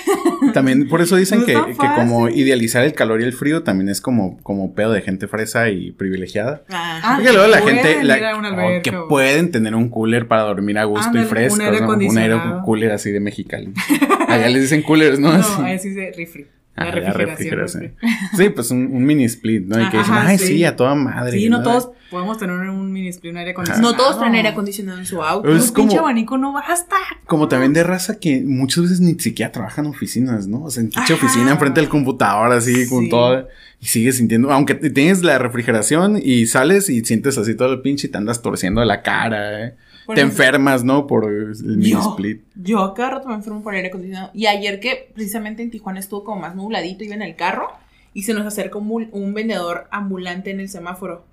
también 0.54 0.88
por 0.88 1.00
eso 1.00 1.16
dicen 1.16 1.40
No 1.40 1.46
que, 1.46 1.54
que 1.54 1.86
como 1.96 2.28
idealizar 2.28 2.84
el 2.84 2.92
calor 2.92 3.20
y 3.20 3.24
el 3.24 3.32
frío 3.32 3.62
también 3.62 3.88
es 3.88 4.00
como, 4.00 4.38
como 4.42 4.74
pedo 4.74 4.92
de 4.92 5.02
gente 5.02 5.28
fresa 5.28 5.68
y 5.70 5.92
privilegiada. 5.92 6.62
Ajá. 6.68 7.00
Ah, 7.02 7.16
Porque 7.16 7.32
luego 7.32 7.48
la 7.48 7.60
gente 7.60 8.02
la- 8.04 8.36
oh, 8.36 8.82
que 8.82 8.92
pueden 9.08 9.50
tener 9.50 9.74
un 9.74 9.88
cooler 9.88 10.28
para 10.28 10.42
dormir 10.42 10.78
a 10.78 10.84
gusto 10.84 11.08
Ándale, 11.08 11.26
y 11.26 11.28
fresco, 11.28 11.54
un 11.56 11.60
aire 11.62 11.80
¿no? 11.80 11.88
un 11.96 12.18
aire 12.18 12.36
cooler 12.64 12.92
así 12.92 13.10
de 13.10 13.20
mexicali. 13.20 13.72
Allá 14.28 14.48
les 14.48 14.62
dicen 14.62 14.82
coolers, 14.82 15.18
¿no? 15.18 15.32
No, 15.32 15.38
Así. 15.38 15.62
ahí 15.62 15.78
sí 15.78 15.94
se 15.94 16.12
refri. 16.16 16.46
La 16.84 17.00
la 17.00 17.12
refrigeración. 17.12 17.94
Sí, 18.36 18.48
pues 18.50 18.70
un, 18.70 18.86
un 18.92 19.04
mini 19.04 19.24
split, 19.24 19.66
¿no? 19.66 19.80
Y 19.82 19.88
que 19.90 19.98
dicen, 19.98 20.14
ay, 20.14 20.38
sí. 20.38 20.46
sí, 20.46 20.64
a 20.64 20.76
toda 20.76 20.94
madre. 20.94 21.38
Sí, 21.38 21.48
no 21.48 21.62
todos 21.62 21.90
podemos 22.10 22.38
tener 22.38 22.54
un 22.56 22.92
mini 22.92 23.08
split, 23.08 23.32
un 23.32 23.38
aire 23.38 23.50
acondicionado. 23.50 23.90
No 23.92 23.96
todos 23.96 24.18
traen 24.18 24.34
aire 24.34 24.48
acondicionado 24.48 24.98
en 24.98 25.06
su 25.06 25.22
auto. 25.22 25.48
Es 25.54 25.68
Un 25.68 25.74
pinche 25.74 25.96
como- 25.96 26.08
abanico 26.08 26.38
no 26.38 26.52
basta. 26.52 26.96
Como 27.26 27.48
también 27.48 27.72
de 27.72 27.82
raza 27.84 28.18
que 28.18 28.42
muchas 28.44 28.84
veces 28.84 29.00
ni 29.00 29.18
siquiera 29.18 29.52
trabajan 29.52 29.84
en 29.86 29.90
oficinas, 29.90 30.46
¿no? 30.46 30.64
O 30.64 30.70
sea, 30.70 30.82
en 30.82 30.90
pinche 30.90 31.14
oficina 31.14 31.50
enfrente 31.52 31.80
del 31.80 31.88
computador, 31.90 32.52
así, 32.52 32.88
con 32.88 33.08
todo. 33.08 33.48
Y 33.80 33.86
sigues 33.86 34.16
sintiendo, 34.16 34.50
aunque 34.50 34.74
tienes 34.74 35.22
la 35.22 35.38
refrigeración 35.38 36.18
y 36.22 36.46
sales 36.46 36.88
y 36.88 37.04
sientes 37.04 37.38
así 37.38 37.54
todo 37.54 37.72
el 37.72 37.80
pinche 37.80 38.08
y 38.08 38.10
te 38.10 38.18
andas 38.18 38.42
torciendo 38.42 38.84
la 38.84 39.02
cara, 39.02 39.66
¿eh? 39.66 39.74
Por 40.08 40.14
te 40.14 40.22
ejemplo, 40.22 40.42
enfermas, 40.44 40.84
¿no? 40.84 41.06
Por 41.06 41.24
el 41.30 41.54
mini 41.76 41.90
Yo, 41.90 42.00
split. 42.00 42.42
yo 42.56 42.94
cada 42.94 43.10
rato 43.10 43.28
me 43.28 43.34
enfermo 43.34 43.62
por 43.62 43.74
aire 43.74 43.88
acondicionado. 43.88 44.30
Y 44.32 44.46
ayer 44.46 44.80
que 44.80 45.10
precisamente 45.14 45.62
en 45.62 45.70
Tijuana 45.70 46.00
estuvo 46.00 46.24
como 46.24 46.40
más 46.40 46.56
nubladito, 46.56 47.04
iba 47.04 47.14
en 47.14 47.20
el 47.22 47.36
carro 47.36 47.68
y 48.14 48.22
se 48.22 48.32
nos 48.32 48.46
acerca 48.46 48.78
un, 48.78 49.08
un 49.12 49.34
vendedor 49.34 49.86
ambulante 49.90 50.50
en 50.50 50.60
el 50.60 50.68
semáforo. 50.70 51.26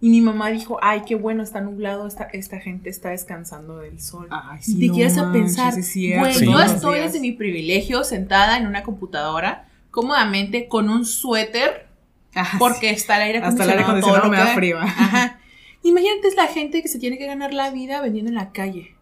Y 0.00 0.08
mi 0.10 0.20
mamá 0.20 0.48
dijo, 0.50 0.78
ay, 0.80 1.02
qué 1.06 1.14
bueno, 1.16 1.42
está 1.42 1.60
nublado, 1.60 2.06
esta, 2.06 2.24
esta 2.32 2.60
gente 2.60 2.88
está 2.88 3.10
descansando 3.10 3.78
del 3.80 4.00
sol. 4.00 4.28
Ay, 4.30 4.60
y 4.66 4.78
te 4.80 4.86
no 4.86 4.94
quieres 4.94 5.18
a 5.18 5.32
pensar, 5.32 5.74
sí 5.74 6.14
güey, 6.16 6.32
Sí. 6.34 6.46
yo 6.46 6.58
estoy 6.60 7.00
desde 7.00 7.18
mi 7.20 7.32
privilegio 7.32 8.04
sentada 8.04 8.56
en 8.58 8.66
una 8.68 8.82
computadora, 8.84 9.68
cómodamente, 9.90 10.68
con 10.68 10.88
un 10.88 11.04
suéter, 11.04 11.88
Ajá, 12.34 12.58
porque 12.60 12.90
está 12.90 13.16
el 13.16 13.22
aire 13.24 13.38
Hasta 13.40 13.64
el 13.64 13.70
acondicionado. 13.70 13.90
aire 13.90 14.00
todo 14.00 14.14
acondicionado 14.16 14.24
lo 14.24 14.30
me 14.30 14.50
da. 14.50 14.54
frío. 14.54 14.78
Ajá. 14.78 15.39
Imagínate 15.82 16.28
es 16.28 16.36
la 16.36 16.46
gente 16.46 16.82
que 16.82 16.88
se 16.88 16.98
tiene 16.98 17.16
que 17.18 17.26
ganar 17.26 17.54
la 17.54 17.70
vida 17.70 18.00
vendiendo 18.02 18.28
en 18.30 18.34
la 18.34 18.52
calle. 18.52 18.94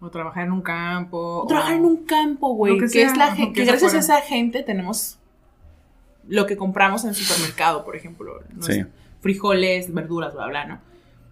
O 0.00 0.10
trabajar 0.10 0.44
en 0.46 0.52
un 0.52 0.60
campo. 0.62 1.42
O 1.42 1.46
trabajar 1.46 1.74
en 1.76 1.84
un 1.84 2.04
campo, 2.04 2.54
güey. 2.54 2.74
Que, 2.74 2.80
que 2.82 2.88
sea, 2.88 3.06
es 3.06 3.16
la 3.16 3.34
gente, 3.34 3.52
que 3.54 3.60
que 3.62 3.66
gracias 3.66 3.94
a 3.94 3.98
afuera. 3.98 4.18
esa 4.18 4.26
gente 4.28 4.62
tenemos 4.62 5.18
lo 6.28 6.46
que 6.46 6.56
compramos 6.56 7.04
en 7.04 7.10
el 7.10 7.16
supermercado, 7.16 7.84
por 7.84 7.96
ejemplo. 7.96 8.40
¿no? 8.54 8.62
Sí. 8.62 8.84
Frijoles, 9.20 9.92
verduras, 9.94 10.34
bla, 10.34 10.46
bla, 10.48 10.66
¿no? 10.66 10.80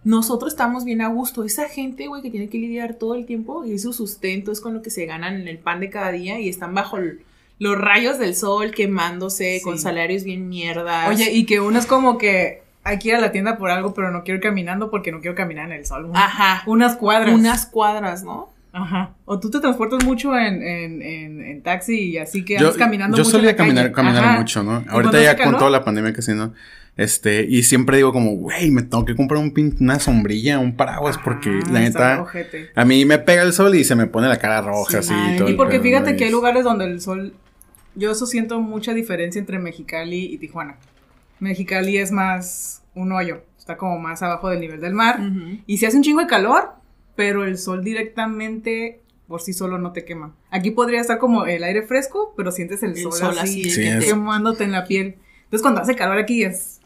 Nosotros 0.03 0.53
estamos 0.53 0.83
bien 0.85 1.01
a 1.01 1.07
gusto. 1.09 1.43
Esa 1.43 1.67
gente, 1.67 2.07
güey, 2.07 2.21
que 2.21 2.29
tiene 2.29 2.49
que 2.49 2.57
lidiar 2.57 2.95
todo 2.95 3.15
el 3.15 3.25
tiempo 3.25 3.65
y 3.65 3.73
es 3.73 3.83
su 3.83 3.93
sustento, 3.93 4.51
es 4.51 4.61
con 4.61 4.73
lo 4.73 4.81
que 4.81 4.89
se 4.89 5.05
ganan 5.05 5.35
en 5.41 5.47
el 5.47 5.57
pan 5.57 5.79
de 5.79 5.89
cada 5.89 6.11
día 6.11 6.39
y 6.39 6.47
están 6.49 6.73
bajo 6.75 6.97
el- 6.97 7.21
los 7.57 7.77
rayos 7.79 8.19
del 8.19 8.35
sol 8.35 8.71
quemándose 8.71 9.57
Sí. 9.59 9.63
con 9.63 9.79
salarios 9.79 10.23
bien 10.23 10.47
mierdas. 10.49 11.09
Oye, 11.09 11.31
y 11.31 11.45
que 11.45 11.59
uno 11.59 11.79
es 11.79 11.85
como 11.85 12.17
que 12.17 12.61
hay 12.85 12.97
que 12.99 13.09
ir 13.09 13.15
a 13.15 13.19
la 13.19 13.31
tienda 13.33 13.57
por 13.57 13.69
algo, 13.69 13.93
pero 13.93 14.11
no 14.11 14.23
quiero 14.23 14.37
ir 14.37 14.43
caminando 14.43 14.89
porque 14.89 15.11
no 15.11 15.19
quiero 15.19 15.35
caminar 15.35 15.65
en 15.65 15.73
el 15.73 15.85
sol. 15.85 16.05
Un- 16.05 16.15
Ajá. 16.15 16.63
Unas 16.67 16.95
cuadras. 16.95 17.33
Unas 17.35 17.65
cuadras, 17.65 18.23
¿no? 18.23 18.49
Ajá. 18.71 19.11
O 19.25 19.39
tú 19.39 19.49
te 19.49 19.59
transportas 19.59 20.03
mucho 20.05 20.37
en, 20.37 20.61
en, 20.61 21.01
en, 21.01 21.41
en 21.41 21.61
taxi 21.63 22.11
y 22.11 22.17
así 22.17 22.43
que 22.45 22.53
Yo, 22.53 22.59
andas 22.67 22.77
caminando 22.77 23.17
yo 23.17 23.23
mucho 23.23 23.37
en 23.37 23.41
solía 23.41 23.51
la 23.51 23.57
calle. 23.57 23.69
caminar, 23.69 23.91
caminar 23.91 24.23
Ajá. 24.23 24.37
mucho, 24.37 24.63
¿no? 24.63 24.81
¿Y 24.85 24.89
Ahorita 24.89 25.21
ya 25.21 25.35
con 25.37 25.57
toda 25.57 25.69
la 25.69 25.83
pandemia 25.83 26.13
casi 26.13 26.33
no. 26.33 26.53
Este, 26.97 27.43
y 27.43 27.63
siempre 27.63 27.97
digo 27.97 28.13
como, 28.13 28.31
güey, 28.37 28.71
me 28.71 28.81
tengo 28.81 29.03
que 29.03 29.15
comprar 29.15 29.41
un 29.41 29.53
pin- 29.53 29.75
una 29.81 29.99
sombrilla, 29.99 30.59
un 30.59 30.77
paraguas, 30.77 31.17
porque 31.17 31.49
Ajá, 31.61 31.71
la 31.73 31.79
neta, 31.81 32.25
a 32.73 32.85
mí 32.85 33.03
me 33.03 33.17
pega 33.17 33.41
el 33.43 33.51
sol 33.51 33.75
y 33.75 33.83
se 33.83 33.95
me 33.95 34.05
pone 34.07 34.27
la 34.29 34.37
cara 34.37 34.61
roja, 34.61 34.91
Sí, 34.91 34.97
así. 34.97 35.13
ay, 35.13 35.37
todo 35.37 35.49
Y 35.49 35.55
porque 35.55 35.81
fíjate 35.81 36.15
que 36.15 36.23
hay 36.25 36.29
Y- 36.29 36.33
lugares 36.33 36.63
donde 36.63 36.85
el 36.85 37.01
sol, 37.01 37.33
yo 37.95 38.11
eso 38.11 38.25
siento 38.25 38.59
mucha 38.61 38.93
diferencia 38.93 39.39
entre 39.39 39.59
Mexicali 39.59 40.23
y 40.33 40.37
Tijuana. 40.37 40.75
Mexicali 41.45 41.97
es 41.97 42.11
más 42.11 42.83
un 42.95 43.11
hoyo, 43.11 43.43
está 43.57 43.77
como 43.77 43.97
más 43.99 44.21
abajo 44.23 44.49
del 44.49 44.59
nivel 44.59 44.81
del 44.81 44.93
mar. 44.93 45.19
Y 45.65 45.77
se 45.77 45.87
hace 45.87 45.97
un 45.97 46.03
chingo 46.03 46.19
de 46.21 46.27
calor, 46.27 46.71
pero 47.15 47.43
el 47.45 47.57
sol 47.57 47.83
directamente 47.83 49.01
por 49.27 49.41
sí 49.41 49.53
solo 49.53 49.77
no 49.79 49.91
te 49.91 50.05
quema. 50.05 50.33
Aquí 50.51 50.71
podría 50.71 51.01
estar 51.01 51.17
como 51.17 51.45
el 51.45 51.63
aire 51.63 51.81
fresco, 51.81 52.33
pero 52.37 52.51
sientes 52.51 52.83
el, 52.83 52.91
El 52.91 52.97
sol, 53.01 53.13
sol 53.13 53.39
así, 53.39 53.61
así, 53.61 53.69
Sí, 53.71 53.81
que 53.81 53.93
es- 53.93 53.99
te- 54.01 54.05
quemándote 54.07 54.63
en 54.63 54.71
la 54.71 54.85
piel. 54.85 55.15
Entonces 55.45 55.61
cuando 55.61 55.81
hace 55.81 55.95
calor 55.95 56.17
aquí 56.19 56.43
es... 56.43 56.79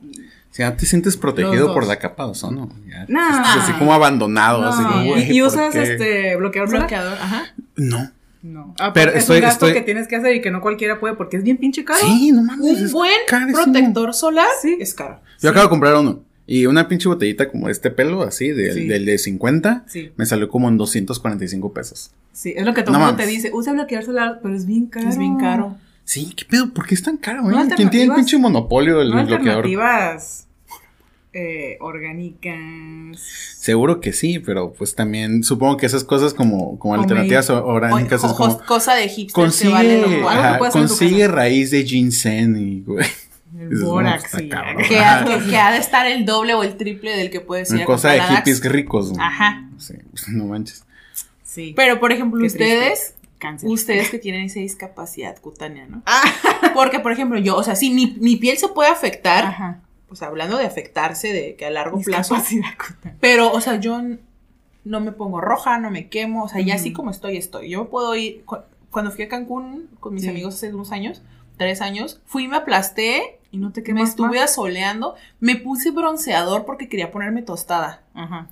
Si 0.51 0.63
ya 0.63 0.75
te 0.75 0.85
sientes 0.85 1.15
protegido 1.15 1.73
por 1.73 1.85
la 1.85 1.97
capa 1.99 2.25
de 2.25 2.31
ozono. 2.31 2.69
Ya, 2.87 3.05
Nah. 3.07 3.61
así 3.61 3.71
como 3.73 3.93
abandonado, 3.93 4.65
así 4.65 4.81
No. 4.81 4.89
como, 4.89 5.17
y, 5.17 5.21
y 5.21 5.39
¿por 5.41 5.47
usas 5.49 5.75
este 5.75 6.35
bloqueador. 6.37 6.69
Bloqueador, 6.69 7.17
ajá. 7.21 7.43
No. 7.75 8.09
No. 8.41 8.73
Ah, 8.79 8.93
Pero 8.93 9.07
pero 9.07 9.11
es 9.17 9.23
estoy- 9.23 9.37
un 9.37 9.41
gasto 9.43 9.65
estoy- 9.67 9.79
que 9.79 9.85
tienes 9.85 10.07
que 10.07 10.15
hacer 10.15 10.33
y 10.35 10.41
que 10.41 10.49
no 10.51 10.61
cualquiera 10.61 10.99
puede 10.99 11.15
porque 11.15 11.37
es 11.37 11.43
bien 11.43 11.57
pinche 11.57 11.83
caro. 11.83 11.99
Sí, 12.01 12.31
no 12.31 12.41
mames. 12.43 12.81
Un 12.83 12.91
buen 12.91 13.11
carísimo. 13.27 13.63
protector 13.63 14.13
solar 14.13 14.47
Sí. 14.61 14.77
es 14.79 14.93
caro. 14.93 15.19
Yo 15.41 15.49
acabo 15.49 15.65
de 15.65 15.69
comprar 15.69 15.95
uno. 15.95 16.21
Y 16.47 16.65
una 16.65 16.87
pinche 16.87 17.07
botellita 17.07 17.49
como 17.49 17.69
este 17.69 17.91
pelo, 17.91 18.23
así, 18.23 18.47
del, 18.49 18.73
Sí. 18.73 18.87
del 18.87 19.05
de 19.05 19.17
50, 19.19 19.83
Sí. 19.87 20.11
me 20.15 20.25
salió 20.25 20.49
como 20.49 20.67
en 20.69 20.77
245 20.77 21.73
pesos. 21.73 22.11
Sí, 22.33 22.53
es 22.55 22.65
lo 22.65 22.73
que 22.73 22.81
todo 22.81 22.93
No 22.93 22.99
el 22.99 23.05
mundo 23.07 23.21
te 23.23 23.29
dice. 23.29 23.51
Usa 23.53 23.73
bloqueador 23.73 24.05
solar, 24.05 24.39
pero 24.41 24.55
es 24.55 24.65
bien 24.65 24.87
caro. 24.87 25.09
Es 25.09 25.17
bien 25.17 25.37
caro. 25.37 25.75
Sí, 26.05 26.33
¿qué 26.35 26.45
pedo? 26.45 26.69
¿Por 26.73 26.87
qué 26.87 26.95
es 26.95 27.03
tan 27.03 27.17
caro, 27.17 27.43
No 27.43 27.51
güey? 27.51 27.67
¿Quién 27.75 27.89
tiene 27.91 28.05
el 28.07 28.13
pinche 28.15 28.37
monopolio 28.39 28.97
del 28.97 29.09
No 29.09 29.15
bloqueador? 29.17 29.65
alternativas 29.65 30.47
eh, 31.33 31.77
orgánicas. 31.79 33.19
Seguro 33.57 33.99
que 34.01 34.13
sí, 34.13 34.39
pero 34.39 34.73
pues 34.73 34.95
también 34.95 35.43
supongo 35.43 35.77
que 35.77 35.85
esas 35.85 36.03
cosas 36.03 36.33
como, 36.33 36.79
como 36.79 36.95
alternativas 36.95 37.49
o- 37.49 37.63
Oye, 37.63 37.71
orgánicas 37.75 38.23
es 38.23 38.33
como... 38.33 38.57
cosa 38.65 38.95
de 38.95 39.07
hipster 39.09 39.33
Consigue, 39.43 39.71
que 40.07 40.21
vale 40.23 40.39
ajá, 40.39 40.57
consigue 40.71 41.27
raíz 41.27 41.71
de 41.71 41.83
ginseng 41.85 42.55
y, 42.57 42.81
güey, 42.81 43.05
El 43.59 43.69
no, 43.71 43.85
bórax, 43.87 44.25
está 44.25 44.37
sí. 44.39 44.49
que, 44.87 44.97
ha, 44.99 45.25
que- 45.25 45.49
que 45.49 45.57
ha 45.57 45.71
de 45.71 45.77
estar 45.77 46.07
el 46.07 46.25
doble 46.25 46.53
o 46.53 46.63
el 46.63 46.77
triple 46.77 47.15
del 47.15 47.29
que 47.29 47.41
puede 47.41 47.65
ser. 47.65 47.77
una 47.77 47.85
cosa 47.85 48.09
de 48.11 48.21
hippies 48.21 48.63
ricos. 48.63 49.09
güey. 49.11 49.21
Ajá. 49.21 49.69
Sí, 49.77 49.93
no 50.29 50.45
manches. 50.45 50.83
Sí. 51.43 51.73
Pero, 51.75 51.99
por 51.99 52.11
ejemplo, 52.11 52.39
Qué 52.39 52.45
ustedes, 52.47 53.15
Cáncer. 53.39 53.69
ustedes 53.69 54.09
que 54.09 54.19
tienen 54.19 54.45
esa 54.45 54.59
discapacidad 54.59 55.37
cutánea, 55.39 55.85
¿no? 55.87 56.03
Ah. 56.05 56.21
Porque, 56.75 56.99
por 56.99 57.11
ejemplo, 57.11 57.39
yo, 57.39 57.55
o 57.57 57.63
sea, 57.63 57.75
sí, 57.75 57.89
mi, 57.89 58.15
mi 58.19 58.35
piel 58.35 58.57
se 58.57 58.67
puede 58.67 58.89
afectar, 58.89 59.45
Ajá. 59.45 59.81
Pues 60.09 60.21
hablando 60.21 60.57
de 60.57 60.65
afectarse, 60.65 61.31
de 61.31 61.55
que 61.55 61.65
a 61.65 61.69
largo 61.69 62.01
plazo, 62.01 62.35
pero, 63.21 63.51
o 63.53 63.61
sea, 63.61 63.79
yo 63.79 64.01
no 64.83 64.99
me 64.99 65.11
pongo 65.13 65.39
roja, 65.39 65.77
no 65.77 65.89
me 65.91 66.09
quemo, 66.09 66.43
o 66.43 66.49
sea, 66.49 66.61
ya 66.61 66.75
así 66.75 66.91
como 66.93 67.11
estoy, 67.11 67.37
estoy. 67.37 67.69
Yo 67.69 67.79
me 67.83 67.85
puedo 67.89 68.15
ir, 68.15 68.43
cu- 68.45 68.57
cuando 68.89 69.11
fui 69.11 69.23
a 69.23 69.29
Cancún 69.29 69.87
con 69.99 70.13
mis 70.13 70.23
Sí. 70.23 70.29
amigos 70.29 70.55
hace 70.55 70.73
unos 70.73 70.91
años, 70.91 71.21
tres 71.57 71.81
años, 71.81 72.21
fui, 72.25 72.47
me 72.47 72.57
aplasté, 72.57 73.39
Y 73.51 73.57
no 73.57 73.71
te 73.71 73.81
me 73.81 73.85
quemas 73.85 74.09
estuve 74.09 74.39
más. 74.39 74.51
asoleando, 74.51 75.15
me 75.39 75.55
puse 75.55 75.91
bronceador 75.91 76.65
porque 76.65 76.87
quería 76.89 77.11
ponerme 77.11 77.41
tostada. 77.41 78.01
Ajá. 78.13 78.47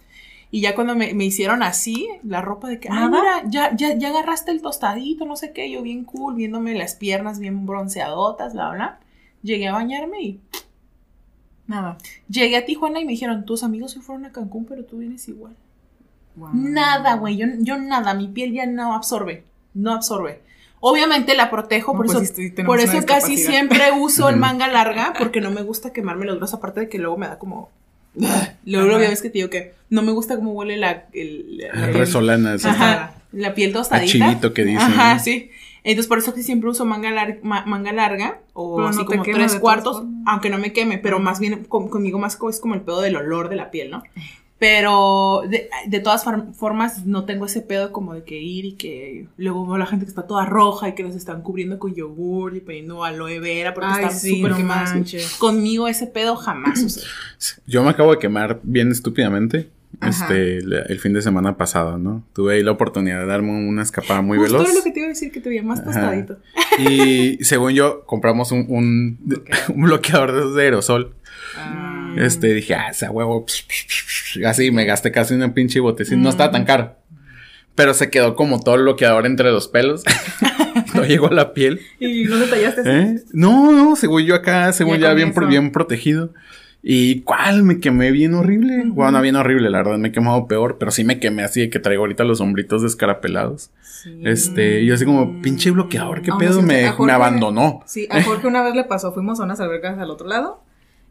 Y 0.49 0.61
ya 0.61 0.75
cuando 0.75 0.95
me, 0.95 1.13
me 1.13 1.25
hicieron 1.25 1.61
así, 1.61 2.07
la 2.23 2.41
ropa 2.41 2.67
de 2.69 2.79
que, 2.79 2.87
ah, 2.91 3.09
mira, 3.09 3.43
ya, 3.47 3.75
ya, 3.75 3.95
ya 3.97 4.09
agarraste 4.09 4.51
el 4.51 4.61
tostadito, 4.61 5.25
no 5.25 5.35
sé 5.35 5.51
qué, 5.51 5.69
yo 5.69 5.81
bien 5.81 6.03
cool, 6.05 6.35
viéndome 6.35 6.73
las 6.75 6.95
piernas 6.95 7.39
bien 7.39 7.65
bronceadotas, 7.65 8.53
bla, 8.53 8.69
bla. 8.71 8.99
Llegué 9.43 9.67
a 9.67 9.73
bañarme 9.73 10.21
y 10.21 10.39
Nada. 11.67 11.97
llegué 12.29 12.57
a 12.57 12.65
Tijuana 12.65 12.99
y 12.99 13.05
me 13.05 13.11
dijeron, 13.11 13.45
tus 13.45 13.63
amigos 13.63 13.91
se 13.91 13.99
fueron 14.01 14.25
a 14.25 14.31
Cancún, 14.31 14.65
pero 14.65 14.83
tú 14.85 14.97
vienes 14.99 15.27
igual. 15.27 15.53
Wow. 16.35 16.49
Nada, 16.53 17.15
güey, 17.15 17.35
yo, 17.37 17.47
yo 17.59 17.77
nada, 17.77 18.13
mi 18.13 18.27
piel 18.27 18.53
ya 18.53 18.65
no 18.65 18.93
absorbe, 18.93 19.43
no 19.73 19.91
absorbe. 19.93 20.41
Obviamente 20.79 21.35
la 21.35 21.49
protejo, 21.49 21.93
No, 21.93 21.97
por 21.97 22.05
pues 22.05 22.21
eso, 22.21 22.33
sí, 22.35 22.51
por 22.63 22.79
eso 22.79 23.03
casi 23.05 23.37
siempre 23.37 23.91
uso 23.99 24.29
el 24.29 24.37
manga 24.37 24.67
larga, 24.67 25.13
porque 25.17 25.41
no 25.41 25.49
me 25.51 25.61
gusta 25.63 25.91
quemarme 25.91 26.25
los 26.25 26.37
brazos, 26.37 26.59
aparte 26.59 26.81
de 26.81 26.89
que 26.89 26.99
luego 26.99 27.17
me 27.17 27.27
da 27.27 27.37
como... 27.39 27.69
Luego 28.65 28.91
ya 28.99 29.09
ves 29.09 29.21
que 29.21 29.29
te 29.29 29.37
digo 29.39 29.49
que 29.49 29.73
no 29.91 30.01
me 30.01 30.11
gusta 30.11 30.35
cómo 30.37 30.53
huele 30.53 30.75
la, 30.77 31.05
el- 31.13 31.57
la. 31.57 31.71
Resolana. 31.87 32.55
Ajá, 32.63 33.13
la 33.31 33.53
piel 33.53 33.73
tostadita. 33.73 34.11
chilito 34.11 34.53
que 34.53 34.63
dicen. 34.65 34.81
Ajá, 34.81 35.15
¿no? 35.15 35.19
sí. 35.19 35.49
Entonces 35.83 36.07
por 36.09 36.17
eso 36.17 36.33
que 36.33 36.43
siempre 36.43 36.69
uso 36.69 36.83
manga, 36.85 37.11
lar- 37.11 37.39
ma- 37.43 37.65
manga 37.65 37.93
larga 37.93 38.41
o 38.53 38.75
Pero 38.75 38.87
así 38.89 38.97
no 38.99 39.05
como 39.05 39.23
tres 39.23 39.55
cuartos, 39.55 40.03
aunque 40.25 40.49
no 40.49 40.57
me 40.57 40.73
queme, 40.73 40.97
pero 40.97 41.19
más 41.19 41.39
bien 41.39 41.63
con- 41.65 41.87
conmigo 41.89 42.19
más 42.19 42.37
es 42.49 42.59
como 42.59 42.73
el 42.73 42.81
pedo 42.81 42.99
del 43.01 43.15
olor 43.15 43.47
de 43.47 43.55
la 43.55 43.71
piel, 43.71 43.91
¿no? 43.91 44.03
Pero 44.59 45.43
de, 45.47 45.69
de 45.85 45.99
todas 45.99 46.25
formas 46.55 47.05
no 47.05 47.25
tengo 47.25 47.45
ese 47.45 47.61
pedo 47.61 47.91
como 47.91 48.15
de 48.15 48.23
que 48.23 48.41
ir 48.41 48.65
y 48.65 48.71
que 48.73 49.27
luego 49.37 49.63
veo 49.67 49.75
a 49.75 49.77
la 49.77 49.85
gente 49.85 50.05
que 50.05 50.09
está 50.09 50.25
toda 50.25 50.45
roja 50.45 50.89
y 50.89 50.95
que 50.95 51.03
los 51.03 51.15
están 51.15 51.43
cubriendo 51.43 51.77
con 51.77 51.93
yogur 51.93 52.55
y 52.55 52.59
poniendo 52.61 53.03
aloe 53.03 53.39
vera 53.39 53.75
porque 53.75 53.89
Ay, 53.93 54.03
están 54.05 54.19
sí, 54.19 54.37
súper 54.37 54.51
no 54.53 54.59
manches. 54.65 55.35
Conmigo 55.35 55.87
ese 55.87 56.07
pedo 56.07 56.35
jamás. 56.35 56.83
o 56.83 56.89
sea. 56.89 57.03
Yo 57.67 57.83
me 57.83 57.91
acabo 57.91 58.11
de 58.11 58.17
quemar 58.19 58.59
bien 58.63 58.91
estúpidamente. 58.91 59.69
Este, 60.01 60.57
el 60.59 60.99
fin 60.99 61.13
de 61.13 61.21
semana 61.23 61.57
pasado, 61.57 61.97
¿no? 61.97 62.23
Tuve 62.33 62.55
ahí 62.55 62.63
la 62.63 62.71
oportunidad 62.71 63.19
de 63.19 63.25
darme 63.25 63.51
una 63.67 63.81
escapada 63.81 64.21
muy 64.21 64.37
Justo 64.37 64.59
veloz. 64.59 64.75
lo 64.75 64.83
que 64.83 64.91
te 64.91 64.99
iba 64.99 65.07
a 65.07 65.09
decir 65.09 65.31
que 65.31 65.39
te 65.41 65.49
veía 65.49 65.63
más 65.63 65.83
tostadito. 65.83 66.37
Y 66.77 67.43
según 67.43 67.73
yo, 67.73 68.03
compramos 68.05 68.51
un, 68.51 68.65
un, 68.69 69.19
un 69.73 69.83
bloqueador 69.83 70.53
de, 70.53 70.61
aerosol. 70.61 71.15
Ah. 71.57 72.13
Este, 72.17 72.53
dije, 72.53 72.75
ah, 72.75 72.89
esa 72.91 73.09
huevo. 73.09 73.45
Así, 74.45 74.71
me 74.71 74.85
gasté 74.85 75.11
casi 75.11 75.33
una 75.33 75.53
pinche 75.53 75.79
botecita. 75.79 76.17
No 76.17 76.29
estaba 76.29 76.51
tan 76.51 76.65
caro. 76.65 76.95
Pero 77.73 77.93
se 77.93 78.09
quedó 78.09 78.35
como 78.35 78.59
todo 78.59 78.75
el 78.75 78.81
bloqueador 78.83 79.25
entre 79.25 79.51
los 79.51 79.67
pelos. 79.67 80.03
no 80.93 81.05
llegó 81.05 81.27
a 81.27 81.33
la 81.33 81.53
piel. 81.53 81.79
¿Y 81.99 82.25
no 82.25 82.37
detallaste 82.37 82.81
eso? 82.81 82.89
¿Eh? 82.89 83.21
No, 83.33 83.71
no, 83.71 83.95
según 83.95 84.23
yo 84.23 84.35
acá, 84.35 84.71
según 84.73 84.97
Ya 84.99 85.13
bien, 85.13 85.33
pro- 85.33 85.47
bien 85.47 85.71
protegido. 85.71 86.33
¿Y 86.83 87.21
cuál? 87.21 87.63
Me 87.63 87.79
quemé 87.79 88.11
bien 88.11 88.33
horrible. 88.33 88.79
Ujú. 88.85 88.93
Bueno, 88.93 89.11
no 89.13 89.21
bien 89.21 89.35
horrible, 89.35 89.69
la 89.69 89.79
verdad, 89.79 89.97
me 89.97 90.09
he 90.09 90.11
quemado 90.11 90.47
peor, 90.47 90.77
pero 90.79 90.91
sí 90.91 91.03
me 91.03 91.19
quemé 91.19 91.43
así 91.43 91.61
de 91.61 91.69
que 91.69 91.79
traigo 91.79 92.03
ahorita 92.03 92.23
los 92.23 92.39
hombritos 92.39 92.81
descarapelados. 92.83 93.71
Sí. 93.81 94.21
Este, 94.23 94.81
y 94.81 94.85
yo 94.85 94.93
así 94.93 95.03
como, 95.05 95.41
pinche 95.41 95.71
bloqueador, 95.71 96.21
¿qué 96.21 96.31
me 96.31 96.37
pedo? 96.39 96.61
Me, 96.61 96.91
me 96.99 97.11
abandonó. 97.11 97.81
Sí, 97.85 98.07
a 98.09 98.21
Jorge 98.23 98.47
una 98.47 98.61
vez 98.63 98.75
le 98.75 98.83
pasó, 98.85 99.11
fuimos 99.11 99.39
a 99.39 99.43
unas 99.43 99.59
albercas 99.59 99.97
al 99.97 100.09
otro 100.11 100.27
lado 100.27 100.61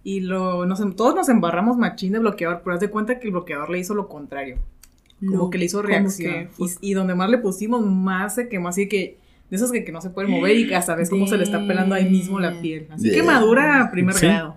y 0.05 0.21
lo, 0.21 0.65
nos, 0.67 0.81
em- 0.81 0.95
todos 0.95 1.15
nos 1.15 1.29
embarramos 1.29 1.77
machín 1.77 2.13
de 2.13 2.21
bloqueador, 2.21 2.63
pero 2.65 2.75
haz 2.75 2.81
de 2.81 2.89
cuenta 2.89 3.19
que 3.19 3.27
el 3.27 3.33
bloqueador 3.33 3.69
le 3.69 3.81
hizo 3.81 3.95
lo 3.95 4.09
contrario. 4.09 4.59
Como 5.27 5.49
que 5.51 5.59
le 5.59 5.65
hizo 5.65 5.81
reacción. 5.83 6.31
que 6.33 6.49
Y, 6.59 6.91
y 6.91 6.95
donde 6.95 7.15
más 7.15 7.29
le 7.31 7.39
pusimos, 7.39 7.85
más 7.85 8.35
se 8.35 8.49
quemó. 8.49 8.69
Así 8.69 8.87
que, 8.87 9.17
de 9.51 9.57
esos 9.57 9.73
que, 9.73 9.83
que 9.83 9.91
no 9.91 10.01
se 10.03 10.11
pueden 10.11 10.31
mover 10.31 10.57
y 10.57 10.73
hasta 10.75 10.95
ves 10.95 11.09
cómo 11.11 11.27
se 11.27 11.39
le 11.39 11.43
está 11.45 11.67
pelando 11.67 11.95
ahí 11.95 12.09
mismo 12.11 12.39
la 12.39 12.61
piel. 12.61 12.87
Así 12.91 13.09
Yeah. 13.11 13.21
quemadura 13.23 13.81
a 13.83 13.91
primer 13.91 14.15
Sí. 14.15 14.27
grado. 14.27 14.57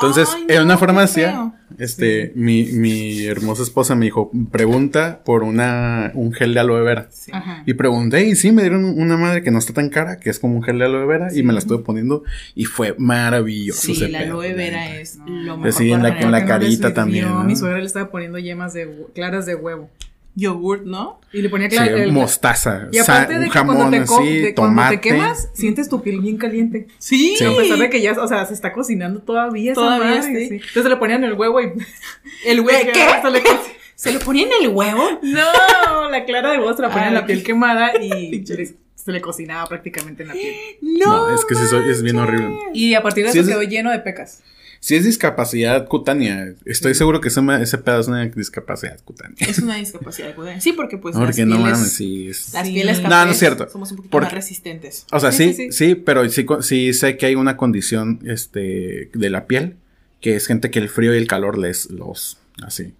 Entonces, 0.00 0.28
Ay, 0.34 0.46
en 0.56 0.62
una 0.62 0.78
farmacia, 0.78 1.52
este, 1.78 2.32
mi, 2.34 2.64
mi 2.72 3.24
hermosa 3.26 3.62
esposa 3.62 3.94
me 3.94 4.06
dijo, 4.06 4.30
pregunta 4.50 5.20
por 5.24 5.42
una, 5.42 6.10
un 6.14 6.32
gel 6.32 6.54
de 6.54 6.60
aloe 6.60 6.82
vera. 6.82 7.08
Sí. 7.10 7.30
Y 7.66 7.74
pregunté, 7.74 8.26
y 8.26 8.34
sí, 8.34 8.50
me 8.52 8.62
dieron 8.62 8.84
una 8.84 9.16
madre 9.16 9.42
que 9.42 9.50
no 9.50 9.58
está 9.58 9.72
tan 9.74 9.88
cara, 9.90 10.18
que 10.18 10.30
es 10.30 10.38
como 10.38 10.56
un 10.56 10.62
gel 10.62 10.78
de 10.78 10.86
aloe 10.86 11.06
vera, 11.06 11.28
y 11.34 11.42
me 11.42 11.52
la 11.52 11.58
estuve 11.58 11.82
poniendo, 11.84 12.22
y 12.54 12.64
fue 12.64 12.94
maravilloso. 12.98 13.80
Sí, 13.82 13.92
ese 13.92 14.08
la 14.08 14.20
pedo, 14.20 14.40
aloe 14.40 14.54
vera 14.54 14.96
es 14.96 15.18
lo 15.26 15.58
Pues 15.60 15.74
mejor. 15.74 15.82
sí, 15.82 15.92
en 15.92 16.02
la- 16.02 16.20
en 16.20 16.30
no 16.30 16.46
carita 16.46 16.94
también, 16.94 17.28
¿no? 17.28 17.44
Mi 17.44 17.56
suegra 17.56 17.78
le 17.78 17.86
estaba 17.86 18.10
poniendo 18.10 18.38
yemas 18.38 18.72
de 18.72 19.06
claras 19.14 19.44
de 19.46 19.54
huevo. 19.54 19.90
Yogurt, 20.36 20.84
¿no? 20.84 21.20
Y 21.32 21.42
le 21.42 21.48
ponía 21.48 21.68
Sí, 21.68 21.76
clara, 21.76 22.02
el- 22.02 22.12
mostaza, 22.12 22.88
Y 22.92 22.98
aparte 22.98 23.34
de 23.34 23.38
un 23.40 23.44
que 23.46 23.50
cuando 23.50 23.72
jamón 23.74 23.90
te, 23.90 23.96
así, 23.98 24.36
de- 24.38 24.54
cuando 24.54 24.74
tomate. 24.76 24.96
te 24.96 25.00
quemas, 25.00 25.48
sientes 25.54 25.88
tu 25.88 26.02
piel 26.02 26.20
bien 26.20 26.36
caliente. 26.38 26.86
Sí. 26.98 27.34
Sí. 27.36 27.44
A 27.44 27.56
pesar 27.56 27.78
de 27.78 27.90
que 27.90 28.00
ya, 28.00 28.12
o 28.12 28.26
sea, 28.28 28.44
se 28.46 28.54
está 28.54 28.72
cocinando 28.72 29.20
todavía 29.20 29.72
esa 29.72 29.80
Todavía, 29.80 30.20
madre, 30.20 30.48
sí. 30.48 30.54
Entonces 30.54 30.84
le 30.90 30.96
ponían 30.96 31.24
el 31.24 31.34
huevo 31.34 31.60
y... 31.60 31.72
El 32.46 32.62
güey, 32.62 32.90
¿qué? 32.92 33.06
Se 33.22 33.30
le 33.30 33.42
co- 33.42 33.60
¿Se 33.94 34.12
lo 34.12 34.20
ponía 34.20 34.46
en 34.46 34.52
el 34.62 34.68
huevo? 34.68 35.18
No, 35.22 36.10
la 36.10 36.24
clara 36.24 36.52
de 36.52 36.58
huevo 36.58 36.74
se 36.74 36.82
la 36.82 36.88
ponían 36.88 37.08
en 37.08 37.14
Ay, 37.16 37.20
la 37.20 37.26
piel 37.26 37.42
quemada 37.42 37.92
y 38.02 38.42
Se 38.94 39.12
le 39.12 39.20
cocinaba 39.22 39.66
prácticamente 39.66 40.22
en 40.22 40.28
la 40.28 40.34
piel. 40.34 40.54
No, 40.82 41.34
es 41.34 41.44
que 41.46 41.54
sí 41.54 41.66
soy- 41.68 41.88
es 41.90 42.02
bien 42.02 42.18
horrible. 42.18 42.56
Y 42.74 42.94
a 42.94 43.02
partir 43.02 43.24
de 43.24 43.32
Sí, 43.32 43.38
eso 43.38 43.48
es- 43.48 43.54
quedó 43.56 43.62
lleno 43.62 43.90
de 43.90 43.98
pecas. 44.00 44.42
Si 44.82 44.96
es 44.96 45.04
discapacidad 45.04 45.86
cutánea, 45.88 46.54
estoy 46.64 46.94
seguro 46.94 47.20
que 47.20 47.28
ese, 47.28 47.40
ese 47.60 47.76
pedo 47.78 48.00
es 48.00 48.08
una 48.08 48.24
discapacidad 48.26 48.98
cutánea. 49.04 49.36
Es 49.40 49.58
una 49.58 49.76
discapacidad. 49.76 50.34
güey. 50.34 50.58
Sí, 50.60 50.72
porque 50.72 50.96
pues 50.96 51.14
Porque 51.14 51.42
las 51.42 51.48
no 51.48 51.56
pieles, 51.56 51.72
mames, 51.78 51.92
sí. 51.92 52.28
es- 52.30 52.54
las 52.54 52.66
Sí. 52.66 52.72
pieles 52.72 53.02
No, 53.02 53.08
no 53.26 53.30
es 53.30 53.38
cierto. 53.38 53.68
somos 53.68 53.90
un 53.90 53.98
poquito 53.98 54.10
Porque- 54.12 54.24
más 54.26 54.32
resistentes. 54.34 55.04
O 55.12 55.20
sea, 55.20 55.32
Sí, 55.32 55.48
sí, 55.48 55.54
sí, 55.54 55.72
sí, 55.72 55.88
sí. 55.90 55.94
pero 55.96 56.22
sí, 56.62 56.92
sé 56.94 57.18
que 57.18 57.26
hay 57.26 57.34
una 57.34 57.58
condición 57.58 58.20
este, 58.26 59.10
de 59.12 59.28
la 59.30 59.46
piel, 59.46 59.76
que 60.22 60.34
es 60.34 60.46
gente 60.46 60.70
que 60.70 60.78
el 60.78 60.88
frío 60.88 61.14
y 61.14 61.18
el 61.18 61.26
calor 61.28 61.58
les 61.58 61.90
los 61.90 62.38
así. 62.62 62.94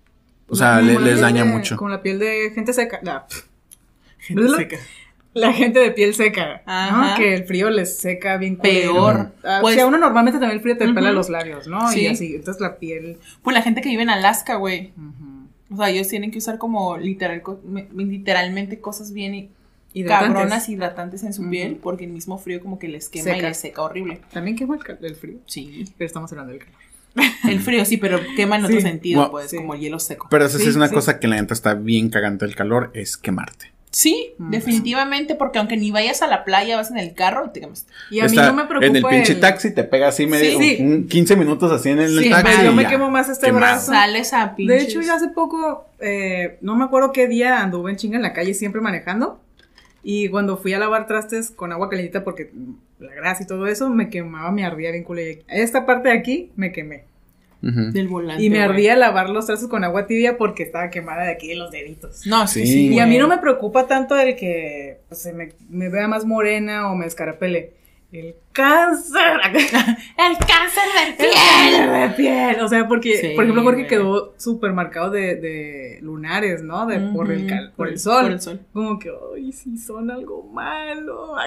O 0.48 0.56
sea, 0.56 0.82
le- 0.82 1.00
les 1.00 1.20
daña 1.20 1.44
de- 1.44 1.50
mucho. 1.50 1.76
Como 1.78 1.88
la 1.90 2.02
piel 2.02 2.18
de 2.18 2.50
gente 2.54 2.74
seca. 2.74 3.00
La, 3.02 3.26
Gente 4.18 4.48
seca. 4.54 4.76
La 5.34 5.52
gente 5.52 5.78
de 5.78 5.90
piel 5.92 6.14
seca. 6.14 6.62
Ajá. 6.66 7.10
¿no? 7.10 7.16
Que 7.16 7.34
el 7.34 7.44
frío 7.44 7.70
les 7.70 7.98
seca 7.98 8.36
bien 8.36 8.56
Peor. 8.56 9.32
Ah, 9.44 9.58
Pues- 9.60 9.74
sí, 9.76 9.80
a 9.80 9.86
uno 9.86 9.98
normalmente 9.98 10.38
también 10.38 10.56
el 10.58 10.62
frío 10.62 10.76
te 10.76 10.86
pela 10.92 11.08
Ujú. 11.10 11.16
los 11.16 11.28
labios, 11.30 11.66
¿no? 11.68 11.90
Sí. 11.90 12.00
Y 12.02 12.06
así. 12.08 12.34
Entonces 12.34 12.60
la 12.60 12.76
piel. 12.78 13.18
Pues 13.42 13.54
la 13.54 13.62
gente 13.62 13.80
que 13.80 13.88
vive 13.88 14.02
en 14.02 14.10
Alaska, 14.10 14.56
güey. 14.56 14.92
O 15.72 15.76
sea, 15.76 15.88
ellos 15.90 16.08
tienen 16.08 16.30
que 16.32 16.38
usar 16.38 16.58
como 16.58 16.96
literal, 16.98 17.42
literalmente 17.96 18.80
cosas 18.80 19.12
bien 19.12 19.34
y- 19.34 19.50
hidratantes. 19.92 20.34
cabronas 20.34 20.68
hidratantes 20.68 21.22
en 21.24 21.32
su 21.32 21.48
piel 21.50 21.76
porque 21.82 22.04
el 22.04 22.12
mismo 22.12 22.38
frío 22.38 22.60
como 22.60 22.78
que 22.78 22.86
les 22.88 23.08
quema 23.08 23.36
y 23.36 23.40
les 23.40 23.56
seca 23.58 23.82
horrible. 23.82 24.20
También 24.32 24.56
quema 24.56 24.76
el, 24.76 24.82
cal- 24.84 24.98
el 25.02 25.14
frío. 25.16 25.38
Sí. 25.46 25.84
Pero 25.98 26.06
estamos 26.06 26.30
hablando 26.32 26.52
del 26.52 26.60
calor. 26.62 26.74
El 27.48 27.58
frío 27.60 27.84
sí, 27.84 27.96
pero 27.96 28.20
quema 28.36 28.56
en 28.56 28.64
otro 28.66 28.80
sentido, 28.80 29.18
Bueno, 29.20 29.30
pues, 29.32 29.50
sí. 29.50 29.56
como 29.56 29.74
el 29.74 29.80
hielo 29.80 29.98
seco. 29.98 30.28
Pero 30.30 30.44
eso 30.44 30.58
sí, 30.58 30.64
Sí, 30.64 30.70
es 30.70 30.76
una 30.76 30.86
sí. 30.88 30.94
cosa 30.94 31.18
que 31.18 31.26
la 31.26 31.36
neta 31.40 31.54
está 31.54 31.74
bien 31.74 32.08
cagante 32.08 32.44
el 32.44 32.54
calor, 32.54 32.92
es 32.94 33.16
quemarte. 33.16 33.69
Sí, 33.92 34.34
Mm. 34.38 34.50
definitivamente, 34.52 35.34
porque 35.34 35.58
aunque 35.58 35.76
ni 35.76 35.90
vayas 35.90 36.22
a 36.22 36.28
la 36.28 36.44
playa, 36.44 36.76
vas 36.76 36.90
en 36.92 36.98
el 36.98 37.12
carro 37.12 37.46
y 37.48 37.52
te 37.52 37.60
quemas. 37.60 37.86
Y 38.10 38.20
a 38.20 38.24
mí 38.24 38.28
Está 38.30 38.46
no 38.46 38.54
me 38.54 38.64
preocupa. 38.66 38.86
En 38.86 38.94
el 38.96 39.02
pinche 39.04 39.32
el- 39.32 39.40
taxi 39.40 39.72
te 39.74 39.82
pega 39.82 40.06
así 40.08 40.26
medio, 40.28 40.58
Sí. 40.60 40.76
un 40.80 41.08
15 41.08 41.34
minutos 41.34 41.72
así 41.72 41.88
en 41.90 41.98
el 41.98 42.16
Sí, 42.22 42.30
taxi. 42.30 42.44
pero 42.56 42.70
yo 42.70 42.72
me 42.76 42.86
quemo 42.86 43.10
más 43.10 43.28
este 43.28 43.50
brazo. 43.50 43.90
Sales 43.92 44.32
a 44.32 44.54
pinches. 44.54 44.76
De 44.78 44.82
hecho, 44.84 45.00
ya 45.00 45.14
hace 45.14 45.28
poco, 45.28 45.86
eh, 45.98 46.58
no 46.60 46.76
me 46.76 46.84
acuerdo 46.84 47.10
qué 47.10 47.26
día 47.26 47.60
anduve 47.62 47.90
en 47.90 47.96
chinga 47.96 48.16
en 48.16 48.22
la 48.22 48.32
calle 48.32 48.54
siempre 48.54 48.80
manejando. 48.80 49.40
Y 50.04 50.28
cuando 50.28 50.56
fui 50.56 50.72
a 50.72 50.78
lavar 50.78 51.06
trastes 51.08 51.50
con 51.50 51.72
agua 51.72 51.90
calientita 51.90 52.22
porque 52.24 52.50
la 53.00 53.12
grasa 53.14 53.42
y 53.42 53.46
todo 53.46 53.66
eso, 53.66 53.90
me 53.90 54.08
quemaba, 54.08 54.50
me 54.52 54.64
ardía 54.64 54.92
bien 54.92 55.02
culé. 55.04 55.42
Esta 55.48 55.84
parte 55.84 56.10
de 56.10 56.14
aquí 56.14 56.52
me 56.54 56.70
quemé. 56.72 57.09
Del 57.62 58.08
volante. 58.08 58.42
Y 58.42 58.48
me 58.50 58.62
ardía 58.62 58.96
lavar 58.96 59.28
los 59.30 59.46
trastes 59.46 59.68
con 59.68 59.84
agua 59.84 60.06
tibia 60.06 60.38
porque 60.38 60.62
estaba 60.62 60.88
quemada 60.90 61.24
de 61.24 61.32
aquí 61.32 61.48
de 61.48 61.56
los 61.56 61.70
deditos. 61.70 62.26
No, 62.26 62.46
sí, 62.46 62.66
Sí. 62.66 62.72
sí. 62.72 62.94
Y 62.94 62.98
a 63.00 63.06
mí 63.06 63.18
no 63.18 63.28
me 63.28 63.38
preocupa 63.38 63.86
tanto 63.86 64.16
el 64.16 64.34
que 64.36 64.98
pues, 65.08 65.20
se 65.22 65.32
me, 65.32 65.50
me 65.68 65.88
vea 65.90 66.08
más 66.08 66.24
morena 66.24 66.90
o 66.90 66.94
me 66.96 67.06
escarapele. 67.06 67.74
El 68.12 68.34
cáncer. 68.50 69.20
El 69.52 70.36
cáncer 70.38 70.82
de 70.96 71.10
El 71.10 71.14
piel. 71.16 71.30
cáncer 71.32 71.90
de 72.10 72.16
piel. 72.16 72.60
O 72.64 72.68
sea, 72.68 72.88
porque, 72.88 73.16
Sí, 73.18 73.28
por 73.36 73.44
ejemplo, 73.44 73.62
Jorge 73.62 73.86
quedó 73.86 74.34
súper 74.36 74.72
marcado 74.72 75.10
de, 75.10 75.36
de 75.36 75.98
lunares, 76.02 76.62
¿no? 76.64 76.86
De, 76.86 76.98
por, 77.14 77.30
el, 77.30 77.46
cal- 77.46 77.72
por 77.76 77.86
el 77.88 78.00
sol. 78.00 78.22
Por 78.24 78.32
el 78.32 78.40
sol. 78.40 78.60
Como 78.72 78.98
que, 78.98 79.10
ay, 79.36 79.52
si 79.52 79.78
son 79.78 80.10
algo 80.10 80.42
malo. 80.42 81.34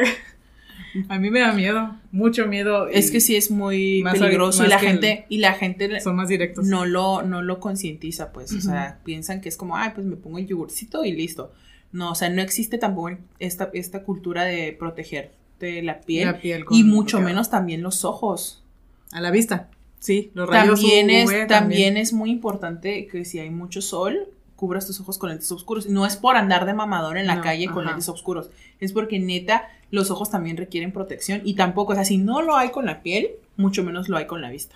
A 1.10 1.18
mí 1.18 1.30
me 1.30 1.40
da 1.40 1.54
miedo, 1.54 1.96
mucho 2.12 2.48
miedo. 2.48 2.88
Es 2.88 3.10
que 3.10 3.20
sí 3.20 3.36
es 3.36 3.50
muy 3.50 4.04
Más 4.04 4.20
peligroso 4.20 4.64
y 4.66 4.68
la 4.68 4.80
gente 4.80 5.26
y 5.30 5.38
la 5.38 5.54
gente 5.54 6.00
Son 6.02 6.16
más 6.16 6.28
directos. 6.28 6.66
no 6.66 6.86
lo 6.86 7.24
no 7.24 7.42
lo 7.42 7.60
concientiza, 7.60 8.32
pues, 8.32 8.54
o 8.54 8.62
sea, 8.62 9.00
piensan 9.04 9.42
que 9.42 9.50
es 9.50 9.58
como, 9.58 9.76
ay, 9.76 9.92
pues 9.96 10.06
me 10.06 10.16
pongo 10.16 10.38
el 10.38 10.48
yogurcito 10.48 11.04
y 11.06 11.14
listo. 11.14 11.52
No, 11.92 12.12
o 12.12 12.16
sea, 12.16 12.30
no 12.30 12.42
existe 12.42 12.78
tampoco 12.78 13.18
esta 13.40 13.70
esta 13.74 14.04
cultura 14.04 14.44
de 14.44 14.74
protegerte 14.74 15.82
la 15.82 16.02
piel, 16.02 16.28
La 16.28 16.40
piel 16.40 16.66
y 16.70 16.84
mucho 16.84 17.22
menos 17.22 17.50
también 17.50 17.82
los 17.82 18.06
ojos. 18.06 18.64
A 19.12 19.22
la 19.22 19.32
vista. 19.32 19.70
Sí, 20.00 20.32
los 20.34 20.50
rayos 20.50 20.82
También 20.82 21.06
UV 21.06 21.34
es 21.34 21.48
también 21.48 21.98
es 21.98 22.12
muy 22.12 22.30
importante 22.30 23.08
que 23.08 23.24
si 23.24 23.40
hay 23.40 23.50
mucho 23.50 23.82
sol 23.82 24.28
cubras 24.64 24.88
tus 24.88 24.98
ojos 25.02 25.18
con 25.18 25.30
lentes 25.30 25.52
oscuros. 25.52 25.88
No 25.90 26.06
es 26.06 26.16
por 26.16 26.38
andar 26.38 26.66
de 26.66 26.74
mamador 26.74 27.18
en 27.18 27.28
la 27.28 27.36
No, 27.36 27.42
calle 27.42 27.68
con 27.68 27.80
ajá. 27.84 27.90
lentes 27.92 28.08
oscuros. 28.08 28.50
Es 28.80 28.94
porque 28.94 29.20
neta 29.20 29.68
los 29.92 30.10
ojos 30.10 30.30
también 30.32 30.56
requieren 30.56 30.94
protección 30.94 31.42
y 31.44 31.56
tampoco, 31.56 31.92
o 31.92 31.96
sea, 31.96 32.06
si 32.06 32.18
no 32.18 32.42
lo 32.42 32.56
hay 32.56 32.70
con 32.72 32.86
la 32.86 33.02
piel, 33.02 33.32
mucho 33.58 33.84
menos 33.84 34.08
lo 34.08 34.16
hay 34.16 34.26
con 34.26 34.42
la 34.42 34.50
vista. 34.50 34.74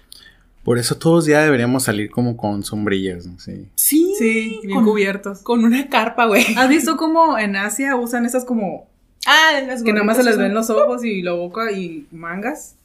Por 0.65 0.77
eso 0.77 0.97
todos 0.97 1.25
ya 1.25 1.41
deberíamos 1.41 1.83
salir 1.83 2.11
como 2.11 2.35
con 2.35 2.63
sombrillas, 2.65 3.25
¿no? 3.27 3.39
Sí. 3.39 3.65
Sí, 3.75 4.13
Sí, 4.19 4.59
bien 4.63 4.75
con, 4.75 4.83
cubiertos. 4.85 5.39
con 5.39 5.63
una 5.63 5.87
carpa, 5.87 6.25
güey. 6.25 6.43
¿Has 6.57 6.67
visto 6.67 6.97
cómo 6.97 7.37
en 7.39 7.55
Asia 7.55 7.95
usan 7.95 8.25
esas 8.25 8.43
como 8.43 8.87
Ah, 9.25 9.61
las 9.65 9.83
que 9.83 9.93
nada 9.93 10.03
más 10.03 10.17
se 10.17 10.23
les 10.25 10.37
ven 10.37 10.53
los 10.53 10.69
ojos 10.69 11.05
y 11.05 11.21
la 11.21 11.31
boca 11.31 11.71
y 11.71 12.07
mangas? 12.11 12.75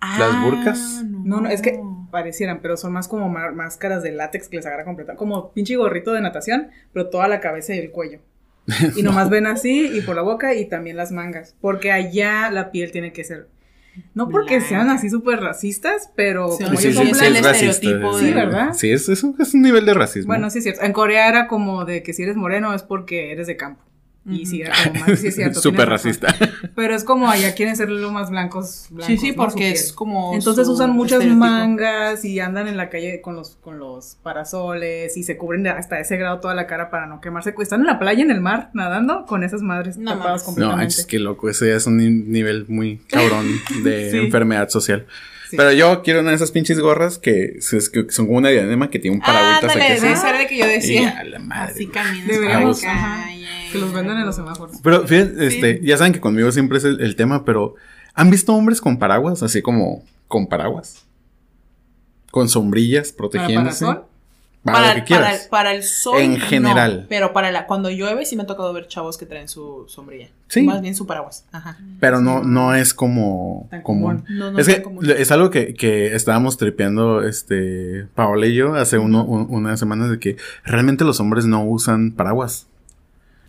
¿Las 0.00 0.42
burkas? 0.42 1.02
No, 1.04 1.40
no, 1.42 1.48
es 1.50 1.60
que 1.60 1.78
parecieran, 2.10 2.60
pero 2.62 2.76
son 2.76 2.92
más 2.92 3.08
como 3.08 3.28
máscaras 3.28 4.02
de 4.02 4.12
látex 4.12 4.48
que 4.48 4.56
les 4.56 4.66
agarra 4.66 4.84
completa, 4.84 5.14
como 5.16 5.52
pinche 5.52 5.76
gorrito 5.76 6.12
de 6.12 6.20
natación, 6.20 6.68
pero 6.92 7.08
toda 7.08 7.28
la 7.28 7.40
cabeza 7.40 7.74
y 7.74 7.78
el 7.78 7.90
cuello. 7.90 8.20
Y 8.96 9.02
nomás 9.02 9.30
ven 9.30 9.46
así 9.46 9.86
y 9.96 10.00
por 10.00 10.16
la 10.16 10.22
boca 10.22 10.54
y 10.54 10.66
también 10.66 10.96
las 10.96 11.12
mangas, 11.12 11.54
porque 11.60 11.92
allá 11.92 12.50
la 12.50 12.70
piel 12.72 12.90
tiene 12.92 13.12
que 13.12 13.24
ser 13.24 13.48
no 14.12 14.28
porque 14.28 14.56
Blanca. 14.56 14.68
sean 14.68 14.90
así 14.90 15.08
súper 15.08 15.40
racistas, 15.40 16.10
pero 16.14 16.50
Sí, 16.52 16.64
como 16.64 16.76
sí, 16.76 16.88
ellos 16.88 16.98
sí, 16.98 16.98
son 16.98 17.06
es 17.08 17.16
blancos- 17.22 17.26
el 17.28 17.36
es 17.36 17.42
racista. 17.46 17.70
estereotipo 17.70 18.18
Sí, 18.18 18.32
¿verdad? 18.34 18.72
Sí, 18.74 18.90
es, 18.90 19.08
es, 19.08 19.22
un, 19.22 19.34
es 19.40 19.54
un 19.54 19.62
nivel 19.62 19.86
de 19.86 19.94
racismo. 19.94 20.26
Bueno, 20.28 20.50
sí 20.50 20.58
es 20.58 20.64
cierto. 20.64 20.82
En 20.84 20.92
Corea 20.92 21.30
era 21.30 21.46
como 21.48 21.86
de 21.86 22.02
que 22.02 22.12
si 22.12 22.22
eres 22.22 22.36
moreno 22.36 22.74
es 22.74 22.82
porque 22.82 23.32
eres 23.32 23.46
de 23.46 23.56
campo. 23.56 23.82
Y 24.26 24.42
Ujú. 24.42 24.46
sí, 24.50 24.60
era 24.60 24.74
como 24.92 25.00
más, 25.06 25.18
sí 25.18 25.28
es 25.28 25.34
cierto. 25.36 25.60
Súper 25.62 25.88
racista. 25.88 26.28
Pero 26.74 26.94
es 26.94 27.04
como 27.04 27.28
allá 27.28 27.54
quieren 27.54 27.76
ser 27.76 27.88
lo 27.90 28.10
más 28.12 28.30
blancos. 28.30 28.86
blancos 28.90 29.06
Sí, 29.06 29.16
sí, 29.18 29.32
porque 29.32 29.70
es 29.70 29.92
como. 29.92 30.34
Entonces 30.34 30.68
usan 30.68 30.90
muchas 30.90 31.20
estereotipo. 31.20 31.44
mangas 31.44 32.24
y 32.24 32.40
andan 32.40 32.68
en 32.68 32.76
la 32.76 32.88
calle 32.90 33.20
con 33.20 33.36
los, 33.36 33.56
con 33.56 33.78
los 33.78 34.16
parasoles 34.22 35.16
y 35.16 35.22
se 35.22 35.36
cubren 35.36 35.62
de 35.62 35.70
hasta 35.70 35.98
ese 36.00 36.16
grado 36.16 36.40
toda 36.40 36.54
la 36.54 36.66
cara 36.66 36.90
para 36.90 37.06
no 37.06 37.20
quemarse. 37.20 37.54
Están 37.58 37.80
en 37.80 37.86
la 37.86 37.98
playa, 37.98 38.22
en 38.22 38.30
el 38.30 38.40
mar, 38.40 38.70
nadando 38.74 39.26
con 39.26 39.42
esas 39.44 39.62
madres 39.62 39.96
No 39.96 40.12
tapadas 40.12 40.24
mames. 40.26 40.40
No, 40.42 40.44
completamente. 40.46 41.00
es 41.00 41.06
que 41.06 41.18
loco, 41.18 41.48
ese 41.48 41.68
ya 41.68 41.76
es 41.76 41.86
un 41.86 41.96
ni- 41.96 42.10
nivel 42.10 42.66
muy 42.68 42.98
cabrón 43.08 43.46
de 43.82 44.10
Sí. 44.10 44.18
enfermedad 44.18 44.68
social. 44.68 45.06
Sí. 45.50 45.56
Pero 45.56 45.72
yo 45.72 46.02
quiero 46.02 46.20
una 46.20 46.30
de 46.30 46.36
esas 46.36 46.50
pinches 46.50 46.80
gorras 46.80 47.18
que, 47.18 47.58
son 47.60 48.26
como 48.26 48.38
una 48.38 48.48
diadema 48.48 48.90
que 48.90 48.98
tiene 48.98 49.16
un 49.16 49.22
paragüitas 49.22 49.62
Ándale, 49.76 49.84
aquí. 49.94 50.06
esa 50.06 50.28
era 50.30 50.38
de 50.38 50.46
que 50.48 50.58
yo 50.58 50.64
Y 50.66 50.68
decía. 50.68 51.18
a 51.18 51.24
la 51.24 51.38
madre. 51.38 51.72
Así 51.72 51.86
caminas. 51.86 52.26
Deberíamos. 52.26 52.80
Que 53.72 53.78
los 53.78 53.92
venden 53.92 54.18
en 54.18 54.26
los 54.26 54.34
semáforos. 54.36 54.76
Pero 54.82 55.06
fíjate, 55.06 55.46
este, 55.46 55.80
ya 55.82 55.96
saben 55.96 56.12
que 56.12 56.20
conmigo 56.20 56.50
siempre 56.52 56.78
es 56.78 56.84
el, 56.84 57.00
el 57.00 57.14
tema, 57.16 57.44
pero 57.44 57.74
¿han 58.14 58.30
visto 58.30 58.54
hombres 58.54 58.80
con 58.80 58.98
paraguas? 58.98 59.42
Así 59.42 59.62
como 59.62 60.04
con 60.28 60.48
paraguas. 60.48 61.04
Con 62.30 62.48
sombrillas 62.48 63.12
¿Para 63.12 63.16
protegiéndose. 63.30 63.84
parasol? 63.84 64.05
Para, 64.72 65.04
que 65.04 65.14
para, 65.50 65.72
el 65.72 65.82
sol. 65.82 66.20
En 66.20 66.38
no, 66.38 66.44
general. 66.44 67.06
pero 67.08 67.32
para 67.32 67.50
la, 67.52 67.66
cuando 67.66 67.88
llueve 67.90 68.26
sí 68.26 68.36
me 68.36 68.42
ha 68.42 68.46
tocado 68.46 68.72
ver 68.72 68.88
chavos 68.88 69.16
que 69.16 69.26
traen 69.26 69.48
su 69.48 69.84
sombrilla. 69.88 70.28
Sí. 70.48 70.62
Más 70.62 70.80
bien 70.82 70.94
su 70.94 71.06
paraguas. 71.06 71.44
Ajá. 71.52 71.76
Pero 72.00 72.20
no, 72.20 72.42
no 72.42 72.74
es 72.74 72.92
como 72.94 73.66
Tan 73.70 73.82
común. 73.82 74.22
común. 74.22 74.24
No, 74.38 74.50
no 74.52 74.58
es 74.58 74.66
que 74.68 74.82
común. 74.82 75.04
es 75.10 75.30
algo 75.30 75.50
que, 75.50 75.74
que 75.74 76.14
estábamos 76.14 76.56
tripeando 76.56 77.22
este 77.22 78.06
Paola 78.14 78.46
y 78.46 78.54
yo 78.54 78.74
hace 78.74 78.98
uno, 78.98 79.24
un- 79.24 79.46
unas 79.50 79.78
semanas 79.80 80.10
de 80.10 80.18
que 80.18 80.36
realmente 80.64 81.04
los 81.04 81.20
hombres 81.20 81.46
no 81.46 81.64
usan 81.64 82.12
paraguas. 82.12 82.66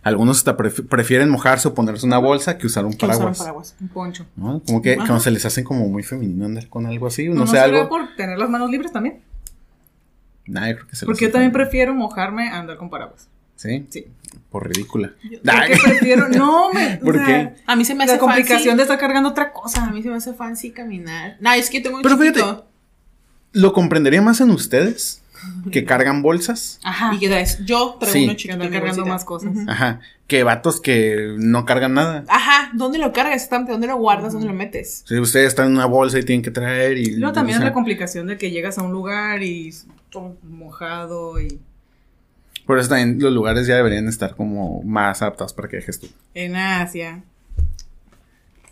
Algunos 0.02 0.38
hasta 0.38 0.56
pref- 0.56 0.86
prefieren 0.88 1.28
mojarse 1.28 1.68
o 1.68 1.74
ponerse 1.74 2.06
una 2.06 2.18
bolsa 2.18 2.56
que 2.56 2.66
usar 2.66 2.84
un 2.84 2.92
Que 2.92 3.04
usaron 3.04 3.16
paraguas. 3.18 3.38
paraguas. 3.38 3.76
Un 3.80 3.88
poncho. 3.88 4.26
¿no? 4.36 4.62
Como 4.66 4.80
que 4.80 4.96
como 4.96 5.20
se 5.20 5.30
les 5.30 5.44
hacen 5.44 5.64
como 5.64 5.88
muy 5.88 6.02
femenino 6.02 6.46
andar 6.46 6.68
con 6.68 6.86
algo 6.86 7.08
así. 7.08 7.28
No, 7.28 7.34
¿No, 7.34 7.46
sé, 7.46 7.58
algo. 7.58 7.88
por 7.88 8.14
tener 8.16 8.38
las 8.38 8.48
manos 8.48 8.70
libres 8.70 8.92
también? 8.92 9.18
Nah, 10.48 10.68
yo 10.68 10.74
creo 10.76 10.88
que 10.88 10.96
se 10.96 11.04
les 11.04 11.06
Porque 11.06 11.24
yo 11.26 11.30
también 11.32 11.52
prefiero 11.52 11.94
mojarme 11.94 12.48
a 12.48 12.58
andar 12.58 12.76
con 12.76 12.90
paraguas. 12.90 13.28
¿Sí? 13.56 13.86
Sí. 13.90 14.06
Por 14.50 14.68
ridícula. 14.68 15.12
Yo- 15.30 15.40
prefiero. 15.42 16.28
No, 16.30 16.72
me. 16.72 16.94
o 16.94 17.00
¿Por 17.00 17.16
sea, 17.16 17.26
qué? 17.26 17.54
A 17.66 17.76
mí 17.76 17.84
se 17.84 17.94
me 17.94 18.04
hace 18.04 18.14
La 18.14 18.18
complicación 18.18 18.60
fancy. 18.62 18.76
de 18.76 18.82
estar 18.82 18.98
cargando 18.98 19.28
otra 19.30 19.44
A 19.44 19.52
cosa. 19.52 19.86
mí 19.90 20.02
se 20.02 20.08
me 20.08 20.16
hace 20.16 20.32
fancy 20.32 20.70
caminar. 20.70 21.36
No, 21.40 21.52
es 21.52 21.68
que 21.70 21.80
tengo 21.80 21.96
un 21.96 22.02
Pero 22.02 22.16
chiquito. 22.16 22.34
fíjate. 22.46 22.62
Lo 23.52 23.72
comprendería 23.72 24.22
más 24.22 24.40
en 24.40 24.50
ustedes 24.50 25.22
que 25.72 25.84
cargan 25.84 26.20
bolsas. 26.22 26.78
Ajá. 26.82 27.14
¿Y 27.14 27.18
qué 27.18 27.28
traes? 27.28 27.64
Yo 27.64 27.96
traigo 27.98 28.12
Sí. 28.12 28.24
uno 28.24 28.32
Que 28.32 28.36
chiquito. 28.36 28.58
cargando 28.60 28.84
bolsita. 28.86 29.04
más 29.06 29.24
cosas. 29.24 29.52
Ajá. 29.66 30.00
Que 30.26 30.42
vatos 30.44 30.80
que 30.80 31.34
no 31.38 31.64
cargan 31.64 31.94
nada. 31.94 32.24
Ajá, 32.28 32.70
¿dónde 32.74 32.98
lo 32.98 33.12
cargas? 33.12 33.48
¿dónde 33.50 33.86
lo 33.86 33.96
guardas? 33.96 34.32
¿Dónde 34.34 34.46
lo 34.48 34.54
metes? 34.54 35.04
Si 35.06 35.18
ustedes 35.18 35.48
están 35.48 35.66
en 35.68 35.72
una 35.72 35.86
bolsa 35.86 36.18
y 36.18 36.22
tienen 36.24 36.42
que 36.42 36.50
traer 36.50 36.98
y... 36.98 37.16
Luego 37.16 37.32
también 37.32 37.58
o 37.58 37.60
es 37.60 37.64
la 37.64 37.72
complicación 37.72 38.26
de 38.26 38.36
que 38.36 38.50
llegas 38.50 38.78
a 38.78 38.82
un 38.82 38.92
lugar 38.92 39.42
y 39.42 39.72
todo 40.10 40.36
mojado 40.42 41.40
y 41.40 41.60
Por 42.66 42.78
eso 42.78 42.88
también 42.90 43.18
los 43.20 43.32
lugares 43.32 43.66
ya 43.66 43.76
deberían 43.76 44.08
estar 44.08 44.34
como 44.36 44.82
más 44.82 45.22
adaptados 45.22 45.52
para 45.52 45.68
que 45.68 45.76
dejes 45.76 46.00
tú. 46.00 46.08
en 46.34 46.56
Asia. 46.56 47.22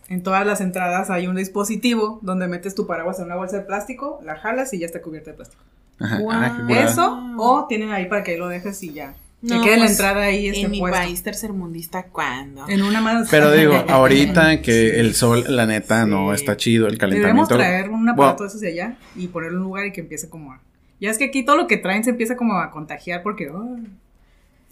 En 0.09 0.23
todas 0.23 0.47
las 0.47 0.61
entradas 0.61 1.11
hay 1.11 1.27
un 1.27 1.35
dispositivo 1.37 2.21
donde 2.23 2.47
metes 2.47 2.75
tu 2.77 2.87
paraguas 2.87 3.19
en 3.19 3.25
una 3.27 3.35
bolsa 3.37 3.57
de 3.57 3.63
plástico, 3.65 4.21
la 4.25 4.37
jalas 4.37 4.73
y 4.73 4.79
ya 4.79 4.87
está 4.87 5.03
cubierta 5.03 5.31
de 5.33 5.37
plástico. 5.37 5.63
Ajá. 5.99 6.21
Ah. 6.31 6.67
Eso, 6.69 7.35
o 7.39 7.67
tienen 7.69 7.91
ahí 7.91 8.07
para 8.07 8.23
que 8.23 8.37
lo 8.39 8.49
dejes 8.49 8.81
y 8.83 8.93
ya. 8.93 9.15
Me 9.43 9.61
queda 9.61 9.75
en 9.75 9.81
la 9.81 9.87
pues, 9.87 9.91
entrada 9.93 10.23
ahí 10.23 10.49
este 10.49 10.63
En 10.63 10.71
mi 10.71 10.79
puesto. 10.81 10.99
país 10.99 11.23
tercermundista, 11.23 12.05
¿cuándo? 12.05 12.69
En 12.69 12.83
una 12.83 13.01
más. 13.01 13.29
Pero 13.31 13.51
digo, 13.53 13.75
ahorita 13.89 14.63
que 14.63 14.99
el 15.01 15.15
sol, 15.15 15.45
la 15.49 15.67
neta, 15.67 16.07
no 16.07 16.33
está 16.33 16.57
chido, 16.57 16.87
el 16.87 16.99
calentamiento. 16.99 17.57
traer 17.57 17.91
un 17.91 18.09
aparato 18.09 18.37
Bueno, 18.37 18.43
de 18.45 18.47
esos 18.49 18.61
de 18.61 18.69
allá 18.69 18.97
y 19.15 19.27
ponerlo 19.29 19.57
en 19.59 19.63
un 19.63 19.69
lugar 19.69 19.87
y 19.87 19.93
que 19.93 20.01
empiece 20.03 20.29
como 20.29 20.53
a. 20.53 20.61
Ya 21.01 21.11
es 21.11 21.19
que 21.19 21.25
aquí 21.27 21.45
todo 21.45 21.57
lo 21.57 21.67
que 21.67 21.77
traen 21.77 22.05
se 22.05 22.11
empieza 22.11 22.37
como 22.37 22.55
a 22.59 22.71
contagiar 22.71 23.23
porque 23.23 23.51
oh, 23.51 23.77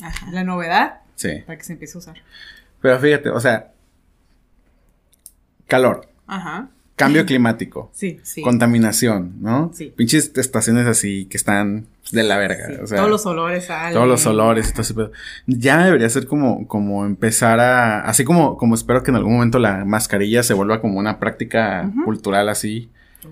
Ajá. 0.03 0.31
la 0.31 0.45
novedad 0.45 1.01
sí. 1.17 1.43
para 1.47 1.59
que 1.59 1.65
se 1.65 1.73
empiece 1.75 1.97
a 1.97 1.99
usar. 1.99 2.17
Pero 2.81 2.99
fíjate, 2.99 3.31
o 3.31 3.41
sea, 3.41 3.73
calor, 5.67 6.07
Ajá. 6.27 6.69
cambio 6.97 7.25
climático, 7.27 7.91
Sí. 7.93 8.21
Sí. 8.23 8.43
contaminación, 8.43 9.35
¿no? 9.41 9.71
Sí. 9.75 9.93
Pinches 9.97 10.33
estaciones 10.37 10.87
así 10.87 11.27
que 11.27 11.37
están 11.37 11.87
de 12.13 12.23
la 12.23 12.37
verga. 12.37 12.67
sí. 12.69 12.75
o 12.83 12.87
sea, 12.87 12.99
todos 12.99 13.11
los 13.11 13.27
olores 13.27 13.65
salen. 13.67 13.95
todos 13.95 14.07
los 14.09 14.27
olores 14.27 14.69
y 14.69 14.73
todo 14.73 14.83
ese 14.83 14.95
pedo. 14.95 15.13
Ya 15.47 15.85
debería 15.85 16.09
ser 16.11 16.27
como, 16.27 16.67
como 16.69 17.05
empezar 17.07 17.61
a. 17.61 18.01
Así 18.03 18.25
como, 18.25 18.57
como 18.59 18.75
espero 18.75 19.03
que 19.03 19.11
en 19.11 19.17
algún 19.17 19.35
momento 19.35 19.59
la 19.59 19.85
mascarilla 19.85 20.43
se 20.43 20.55
vuelva 20.55 20.81
como 20.81 20.99
una 20.99 21.19
práctica 21.19 21.91
cultural 22.05 22.49
así. 22.49 22.91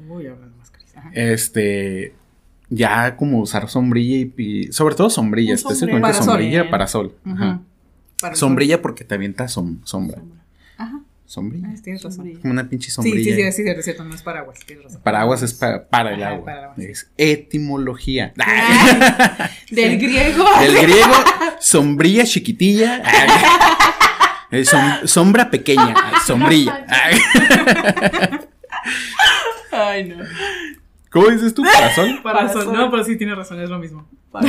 Uy, 0.09 0.27
hablan 0.27 0.51
de 0.53 0.57
mascarillas. 0.57 1.05
Este. 1.13 2.15
Ya 2.75 3.17
como 3.17 3.41
usar 3.41 3.69
sombrilla 3.69 4.17
y. 4.17 4.33
y- 4.43 4.73
sobre 4.73 4.95
todo 4.95 5.11
sombrilla, 5.11 5.55
específicamente 5.55 6.23
sombrilla 6.23 6.71
Parasol. 6.71 7.13
para 7.23 7.37
sol. 7.37 7.61
Para 8.21 8.35
Sombrilla 8.37 8.81
porque 8.81 9.05
te 9.05 9.15
avienta 9.15 9.45
som- 9.49 9.81
sombra. 9.85 10.19
sol. 10.19 10.29
Ajá. 10.79 11.01
Sombrilla. 11.27 11.69
Ah, 11.71 11.75
tienes 11.83 12.03
razón. 12.03 12.17
Sombrilla. 12.19 12.41
Como 12.41 12.53
una 12.53 12.69
pinche 12.69 12.87
Sí, 12.91 12.95
sombrilla. 12.95 13.17
sí, 13.25 13.31
sí, 13.53 13.63
sí, 13.65 13.69
es 13.69 13.85
cierto, 13.85 14.05
no 14.05 14.15
es 14.15 14.23
paraguas, 14.23 14.59
tienes 14.67 14.85
razón. 14.85 15.01
Paraguas 15.03 15.43
es 15.43 15.55
para, 15.55 15.89
para 15.89 16.15
el 16.15 16.23
Ajá, 16.23 16.33
agua. 16.33 16.45
para 16.45 16.59
el 16.59 16.65
agua, 16.65 16.77
sí. 16.79 16.85
Es 16.87 17.11
etimología. 17.19 18.33
Del 19.71 19.99
griego. 19.99 20.45
Del 20.61 20.75
griego, 20.83 21.13
sombrilla 21.61 22.25
chiquitilla. 22.25 23.03
Som- 24.51 25.07
sombra 25.07 25.51
pequeña. 25.51 25.95
Sombrilla. 26.27 26.85
Ay, 29.73 30.05
no. 30.05 30.17
¿Cómo 31.13 31.29
dices 31.29 31.53
tú? 31.55 31.63
¿Parasol? 31.63 32.21
Parasol. 32.23 32.73
No, 32.73 32.91
pero 32.91 33.05
sí 33.05 33.17
tienes 33.17 33.37
razón, 33.37 33.61
es 33.61 33.69
lo 33.71 33.79
mismo. 33.79 34.09
La 34.33 34.41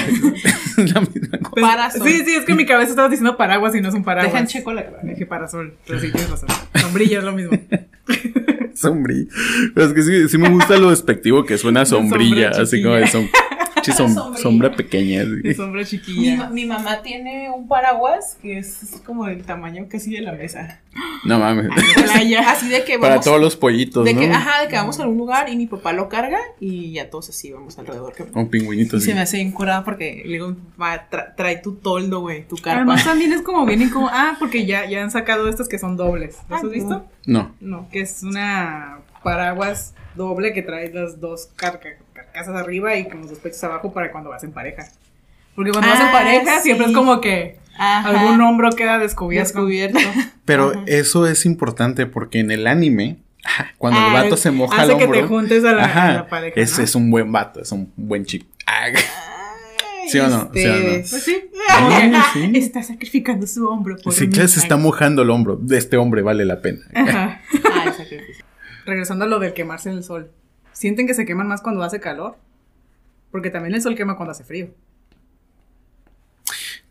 misma 1.02 1.38
cosa. 1.40 1.52
Pues, 1.52 1.66
Parasol. 1.66 2.08
Sí, 2.08 2.24
sí, 2.26 2.36
es 2.36 2.46
que 2.46 2.52
en 2.54 2.58
mi 2.58 2.66
cabeza 2.66 2.92
estaba 2.92 3.10
diciendo 3.10 3.36
paraguas 3.36 3.76
y 3.76 3.82
no 3.82 3.90
es 3.90 3.96
un 3.96 4.04
paraguas. 4.04 4.32
Dejan 4.32 4.48
checo 4.48 4.72
la 4.74 4.86
Dije 5.04 5.26
parasol, 5.26 5.76
pero 5.86 6.00
sí 6.00 6.10
tienes 6.12 6.30
razón. 6.30 6.48
Sombrilla 6.76 7.20
es 7.20 7.24
lo 7.26 7.34
mismo. 7.34 7.60
Sombrilla. 8.76 9.30
Pero 9.76 9.88
es 9.88 9.94
que 9.94 10.02
sí, 10.04 10.30
sí 10.30 10.38
me 10.38 10.50
gusta 10.50 10.78
lo 10.78 10.90
despectivo 10.90 11.44
que 11.46 11.58
suena 11.58 11.86
sombrilla. 11.86 12.54
sombra 12.54 12.64
así 12.64 12.82
como 12.82 12.96
de 12.96 13.06
som- 13.08 13.30
chi- 13.84 13.92
som- 13.92 14.14
Sombrilla. 14.14 14.42
sombra 14.44 14.72
pequeña. 14.76 15.24
De 15.26 15.54
sombra 15.54 15.82
Mi, 15.82 15.86
chiquilla. 15.88 16.36
ma- 16.38 16.50
mi 16.50 16.66
mamá 16.66 17.02
tiene 17.02 17.50
un 17.52 17.68
paraguas 17.68 18.38
que 18.42 18.58
es 18.58 19.02
como 19.06 19.26
del 19.26 19.44
tamaño 19.44 19.86
casi 19.90 20.12
de 20.12 20.22
la 20.22 20.32
mesa. 20.32 20.80
No 21.26 21.40
mames. 21.40 21.68
Playa. 21.96 22.42
Así 22.52 22.70
de 22.70 22.84
que 22.84 23.00
Para 23.00 23.16
vamos. 23.16 23.26
todos 23.26 23.40
los 23.42 23.56
pollitos, 23.56 24.06
de 24.06 24.14
¿no? 24.14 24.20
que, 24.20 24.30
ajá, 24.30 24.62
de 24.64 24.68
que 24.68 24.76
vamos 24.76 25.00
a 25.00 25.04
algún 25.04 25.18
lugar 25.18 25.50
y 25.50 25.56
mi 25.56 25.66
papá 25.68 25.92
lo 25.94 26.08
carga 26.10 26.38
y 26.60 26.92
ya 26.94 27.10
todos 27.10 27.30
así 27.30 27.52
vamos 27.52 27.78
alrededor. 27.80 28.14
Que, 28.14 28.24
Un 28.34 28.50
pingüinito 28.50 28.96
y 28.96 29.00
así. 29.00 29.08
se 29.08 29.16
me 29.16 29.22
hace 29.22 29.38
bien 29.38 29.52
curada 29.52 29.84
porque 29.84 30.22
le 30.26 30.34
digo, 30.34 30.56
va, 30.80 31.10
tra- 31.10 31.34
trae 31.36 31.58
tu 31.58 31.76
toldo, 31.76 32.20
güey, 32.22 32.48
tu 32.48 32.56
carpa. 32.58 32.78
Además 32.82 33.04
también 33.06 33.34
es 33.34 33.42
como 33.42 33.66
bien 33.66 33.82
incómodo. 33.82 34.12
Ah, 34.14 34.36
porque 34.40 34.66
ya, 34.66 34.86
ya 34.88 35.02
han 35.04 35.12
sacado 35.12 35.48
estas 35.50 35.68
que 35.68 35.80
son 35.80 35.98
dobles. 35.98 36.38
¿Los 36.50 36.60
Ah, 36.62 36.66
has 36.66 36.70
visto? 36.72 37.06
No. 37.26 37.56
No, 37.62 37.88
que 37.90 38.02
es 38.02 38.22
una 38.24 39.00
paraguas 39.24 39.96
doble 40.16 40.54
que 40.54 40.62
trae 40.62 40.92
las 40.94 41.20
dos 41.20 41.50
carca- 41.56 41.98
carcasas 42.34 42.56
arriba 42.62 42.96
y 42.96 43.08
con 43.08 43.22
los 43.22 43.30
dos 43.30 43.40
pechos 43.40 43.64
abajo 43.64 43.94
para 43.94 44.12
cuando 44.12 44.30
vas 44.32 44.44
en 44.44 44.52
pareja. 44.52 44.88
Porque 45.56 45.72
cuando 45.72 45.90
vas 45.90 46.00
en 46.00 46.08
Ah, 46.08 46.12
pareja 46.12 46.60
siempre 46.62 46.88
es 46.88 46.94
como 46.94 47.22
que 47.22 47.60
Ajá. 47.78 48.10
algún 48.10 48.42
hombro 48.42 48.72
queda 48.72 48.98
descubierto. 48.98 49.48
descubierto. 49.50 50.00
Pero 50.46 50.72
Ajá. 50.72 50.84
eso 50.88 51.28
es 51.28 51.46
importante 51.46 52.06
porque 52.08 52.40
en 52.40 52.50
el 52.52 52.66
anime, 52.68 53.18
cuando 53.78 54.00
el 54.00 54.06
Ah, 54.16 54.24
vato 54.24 54.36
se 54.38 54.50
moja 54.52 54.82
hace 54.82 54.92
el 54.94 54.98
que 54.98 55.04
hombro. 55.06 55.22
te 55.22 55.28
juntes 55.28 55.64
a 55.64 55.74
la, 55.74 55.86
ajá, 55.86 56.10
a 56.10 56.14
la 56.14 56.28
pareja. 56.28 56.60
ese 56.60 56.78
¿no? 56.80 56.84
es 56.84 56.96
un 56.96 57.12
buen 57.12 57.32
vato, 57.32 57.62
es 57.62 57.72
un 57.72 57.92
buen 57.96 58.26
chico. 58.26 58.48
Ay, 58.66 58.94
¿Sí 60.08 60.20
o 60.20 60.28
no? 60.28 60.50
¿Sí 60.54 60.66
o 60.66 60.70
no? 60.70 60.76
ustedes. 60.78 61.10
Pues 61.12 61.24
sí. 61.24 61.32
Sí, 61.32 61.50
Ah. 61.70 62.34
Está 62.56 62.84
sacrificando 62.84 63.48
su 63.48 63.66
hombro 63.68 63.96
por 64.04 64.14
sí 64.14 64.30
que 64.30 64.48
se 64.48 64.60
está 64.60 64.76
mojando 64.76 65.22
el 65.22 65.30
hombro. 65.30 65.56
De 65.56 65.78
este 65.78 65.96
hombre 65.98 66.22
vale 66.22 66.44
la 66.46 66.62
pena. 66.62 66.82
Ajá. 66.94 67.42
Ay, 67.52 67.92
sacrificio. 67.98 68.44
Regresando 68.86 69.24
a 69.26 69.28
lo 69.30 69.40
del 69.40 69.54
quemarse 69.54 69.90
en 69.90 69.98
el 69.98 70.04
sol. 70.04 70.30
¿Sienten 70.74 71.08
que 71.08 71.14
se 71.14 71.26
queman 71.26 71.48
más 71.48 71.62
cuando 71.62 71.84
hace 71.84 72.00
calor? 72.00 72.36
Porque 73.32 73.50
también 73.50 73.74
el 73.76 73.82
sol 73.82 73.96
quema 73.96 74.16
cuando 74.16 74.32
hace 74.32 74.44
frío. 74.44 74.70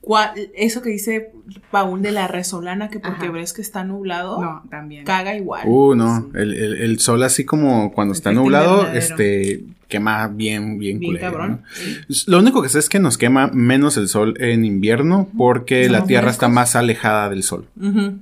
¿Cuál- 0.00 0.32
Eso 0.56 0.82
que 0.82 0.90
dice 0.90 1.30
Paul 1.70 2.02
de 2.02 2.10
la 2.10 2.26
resolana, 2.26 2.90
que 2.90 2.98
porque 2.98 3.26
Ajá. 3.26 3.32
ves 3.32 3.52
que 3.52 3.62
está 3.62 3.84
nublado, 3.84 4.40
No, 4.42 4.64
también. 4.68 5.04
caga 5.04 5.36
igual. 5.36 5.62
Uh, 5.68 5.94
no. 5.94 6.22
Sí. 6.22 6.26
El, 6.34 6.54
el- 6.54 6.80
el 6.82 6.98
sol 6.98 7.22
así 7.22 7.44
como 7.44 7.92
cuando 7.92 8.12
está 8.12 8.30
Efecto 8.30 8.42
nublado, 8.42 8.88
este, 8.88 9.62
quema 9.86 10.26
bien, 10.26 10.78
bien, 10.80 10.98
Bien 10.98 11.12
culero, 11.12 11.30
cabrón. 11.30 11.62
¿no? 12.08 12.16
Lo 12.26 12.38
único 12.40 12.62
que 12.62 12.68
sé 12.68 12.80
es 12.80 12.88
que 12.88 12.98
nos 12.98 13.16
quema 13.16 13.46
menos 13.52 13.96
el 13.96 14.08
sol 14.08 14.34
en 14.40 14.64
invierno 14.64 15.28
porque 15.38 15.88
la 15.88 16.04
Tierra 16.04 16.30
está 16.32 16.48
más 16.48 16.74
alejada 16.74 17.28
del 17.30 17.44
sol. 17.44 17.68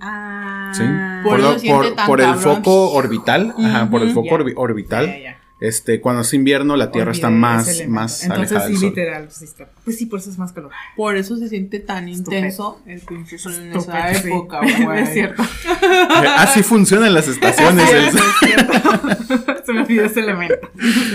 Ah. 0.01 0.73
¿Sí? 0.75 0.83
Por 1.25 1.41
Por, 2.07 2.21
lo- 2.21 2.25
el 2.33 2.35
foco 2.39 2.91
orbital. 2.91 3.55
Ajá, 3.59 3.89
por 3.91 4.03
el 4.03 4.11
foco 4.13 4.35
orbital. 4.57 5.07
Este, 5.61 6.01
cuando 6.01 6.23
es 6.23 6.33
invierno, 6.33 6.75
la 6.77 6.91
Tierra 6.91 7.13
está 7.13 7.29
más, 7.29 7.87
más 7.87 8.23
Entonces 8.25 8.53
alejada 8.57 8.67
sí, 8.67 8.73
del 8.73 8.81
sol. 8.81 8.89
literal. 8.91 9.29
sí 9.31 9.45
está- 9.45 9.69
Pues 9.85 9.99
sí, 9.99 10.07
por 10.07 10.19
eso 10.21 10.31
es 10.31 10.39
más 10.39 10.53
calor. 10.53 10.71
Por 10.97 11.17
eso 11.17 11.37
se 11.37 11.49
siente 11.51 11.81
tan 11.81 12.09
Estúpido. 12.09 12.39
intenso 12.39 12.81
el 12.87 13.01
pinche 13.01 13.37
sol 13.39 13.55
en 13.55 13.77
esa 13.77 14.15
sí. 14.15 14.29
época, 14.29 14.61
güey. 14.85 15.03
es 15.03 15.13
cierto. 15.13 15.43
Eh, 15.43 16.27
Así 16.39 16.63
funcionan 16.63 17.13
las 17.13 17.29
estaciones. 17.29 17.91
Es 17.91 18.15
cierto. 18.43 18.73
Se 19.67 19.73
me 19.75 19.83
olvidó 19.83 20.05
ese 20.07 20.21
elemento. 20.21 20.55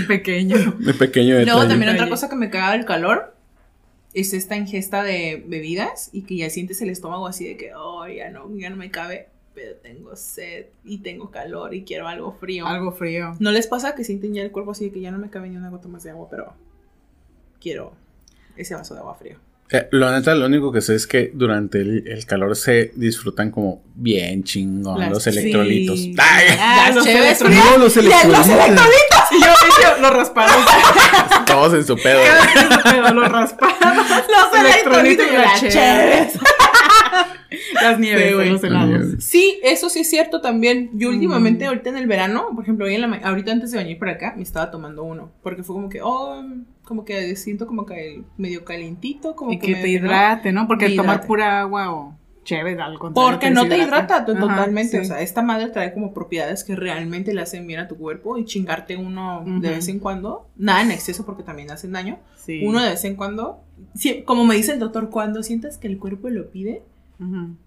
Pequeño. 0.08 0.58
de 0.80 0.94
pequeño 0.94 1.34
Luego 1.36 1.46
detalle. 1.62 1.68
también 1.70 1.92
otra 1.96 2.08
cosa 2.10 2.30
que 2.30 2.36
me 2.36 2.50
caga 2.50 2.74
del 2.74 2.86
calor 2.86 3.34
es 4.14 4.34
esta 4.34 4.56
ingesta 4.56 5.04
de 5.04 5.44
bebidas 5.48 6.10
y 6.14 6.22
que 6.22 6.38
ya 6.38 6.50
sientes 6.50 6.82
el 6.82 6.90
estómago 6.90 7.28
así 7.28 7.46
de 7.46 7.58
que, 7.58 7.74
oh, 7.76 8.08
ya 8.08 8.30
no, 8.30 8.50
ya 8.58 8.70
no 8.70 8.78
me 8.78 8.90
cabe, 8.92 9.28
pero 9.56 9.76
tengo 9.78 10.16
sed 10.16 10.66
y 10.84 10.98
tengo 11.00 11.32
calor 11.32 11.74
y 11.74 11.84
quiero 11.84 12.08
algo 12.08 12.34
frío. 12.40 12.68
Algo 12.68 12.92
frío. 12.92 13.36
¿No 13.40 13.52
les 13.52 13.68
pasa 13.68 13.96
que 13.96 14.04
sienten 14.04 14.34
ya 14.34 14.42
el 14.44 14.52
cuerpo 14.52 14.72
así 14.72 14.86
de 14.86 14.92
que 14.92 15.02
ya 15.02 15.12
no 15.12 15.18
me 15.18 15.30
cabe 15.30 15.50
ni 15.50 15.56
una 15.58 15.70
gota 15.70 15.88
más 15.88 16.04
de 16.04 16.12
agua, 16.12 16.28
pero 16.30 16.54
quiero 17.62 17.94
ese 18.58 18.76
vaso 18.76 18.94
de 18.94 19.00
agua 19.00 19.16
frío? 19.16 19.38
Eh, 19.72 19.88
lo 19.90 20.12
neta, 20.12 20.36
lo 20.36 20.46
único 20.46 20.72
que 20.72 20.80
sé 20.80 20.94
es 20.94 21.08
que 21.08 21.32
durante 21.34 21.80
el, 21.82 22.08
el 22.08 22.24
calor 22.28 22.56
se 22.56 22.92
disfrutan 22.96 23.50
como 23.50 23.82
bien 23.96 24.44
chingón 24.44 25.00
Las- 25.00 25.10
los 25.10 25.26
electrolitos. 25.28 25.98
sí. 26.00 26.16
¡Ay! 26.20 26.46
Ah, 26.60 26.92
los 26.94 27.04
chéves, 27.04 27.42
electrolitos. 27.42 27.66
No, 27.72 27.78
los 27.80 27.98
electrolitos. 27.98 28.86
Y 29.32 29.42
yo, 29.42 29.48
y 29.48 29.84
yo, 29.84 30.02
lo 30.02 30.10
rasparon. 30.12 30.64
Todos 31.48 31.74
en 31.74 31.84
su 31.88 31.96
pedo. 31.98 32.20
Pero 32.84 33.12
lo 33.16 33.28
rasparon. 33.28 33.98
Los 33.98 34.60
electrolitos 34.60 35.26
y 35.28 35.32
la 35.34 35.42
las 35.42 35.60
chéves. 35.62 36.34
Las 37.82 38.00
nieves, 38.00 38.28
Sí, 38.30 38.34
güey. 38.34 38.50
los 38.50 38.64
helados. 38.64 39.24
Sí, 39.24 39.60
eso 39.64 39.90
sí 39.90 40.00
es 40.02 40.10
cierto 40.10 40.42
también. 40.42 40.90
Yo 40.94 41.10
últimamente, 41.10 41.66
Mm. 41.66 41.68
ahorita 41.70 41.90
en 41.90 41.98
el 41.98 42.08
verano, 42.08 42.48
por 42.54 42.64
ejemplo, 42.64 42.86
hoy 42.86 42.96
en 42.96 43.02
la 43.02 43.08
ma- 43.08 43.22
ahorita 43.24 43.52
antes 43.52 43.72
de 43.72 43.78
venir 43.78 43.98
para 44.00 44.14
acá, 44.14 44.34
me 44.36 44.44
estaba 44.44 44.72
tomando 44.72 45.04
uno. 45.04 45.32
Porque 45.44 45.64
fue 45.64 45.76
como 45.76 45.90
que, 45.90 46.02
oh, 46.02 46.44
como 46.84 47.06
que 47.06 47.36
siento 47.36 47.68
como 47.68 47.86
que 47.86 48.24
medio 48.38 48.64
calientito, 48.66 49.36
como 49.36 49.52
Y 49.52 49.60
que, 49.60 49.74
que 49.74 49.82
te 49.82 49.88
hidrate, 49.90 50.52
¿no? 50.52 50.68
Porque 50.68 50.90
tomar 50.92 51.26
pura 51.26 51.62
agua 51.62 51.92
o 51.94 52.16
chévere, 52.44 52.80
al 52.80 53.00
contrario. 53.00 53.32
Porque 53.32 53.50
no 53.50 53.68
te 53.68 53.76
hidrata 53.78 54.18
Ajá, 54.18 54.26
totalmente. 54.26 54.92
sí. 54.92 54.98
O 54.98 55.04
sea, 55.06 55.20
esta 55.22 55.42
madre 55.42 55.70
trae 55.70 55.94
como 55.96 56.14
propiedades 56.14 56.64
que 56.64 56.76
realmente 56.76 57.34
le 57.34 57.42
hacen 57.42 57.66
bien 57.66 57.80
a 57.80 57.88
tu 57.88 57.98
cuerpo 57.98 58.38
y 58.38 58.46
chingarte 58.46 58.98
uno 58.98 59.44
de 59.48 59.70
vez 59.72 59.88
en 59.88 59.98
cuando. 60.00 60.48
Nada 60.56 60.84
en 60.84 60.92
exceso 60.92 61.26
porque 61.26 61.42
también 61.42 61.72
hacen 61.72 61.92
daño. 61.94 62.20
Sí. 62.36 62.62
Uno 62.64 62.84
de 62.84 62.90
vez 62.92 63.04
en 63.04 63.16
cuando. 63.16 63.64
Como 64.26 64.46
me 64.46 64.54
dice 64.56 64.74
el 64.74 64.80
doctor, 64.80 65.10
cuando 65.10 65.42
sientas 65.42 65.80
que 65.80 65.88
el 65.88 65.98
cuerpo 65.98 66.30
lo 66.30 66.52
pide, 66.52 66.84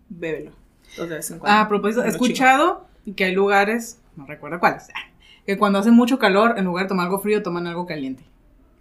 Bébelo. 0.09 0.53
Dos 0.97 1.09
de 1.09 1.17
vez 1.17 1.31
en 1.31 1.39
cuando. 1.39 1.59
Ah, 1.59 1.63
a 1.63 1.69
propósito, 1.69 2.05
he 2.05 2.09
escuchado 2.09 2.87
que 3.17 3.25
hay 3.25 3.35
lugares, 3.35 4.01
no 4.17 4.27
recuerdo 4.27 4.61
cuáles, 4.61 4.89
que 5.47 5.57
cuando 5.57 5.79
hace 5.79 5.91
mucho 5.91 6.19
calor, 6.19 6.55
en 6.59 6.65
lugar 6.65 6.85
de 6.85 6.89
tomar 6.89 7.07
algo 7.07 7.19
frío, 7.19 7.43
toman 7.43 7.67
algo 7.67 7.87
caliente. 7.87 8.23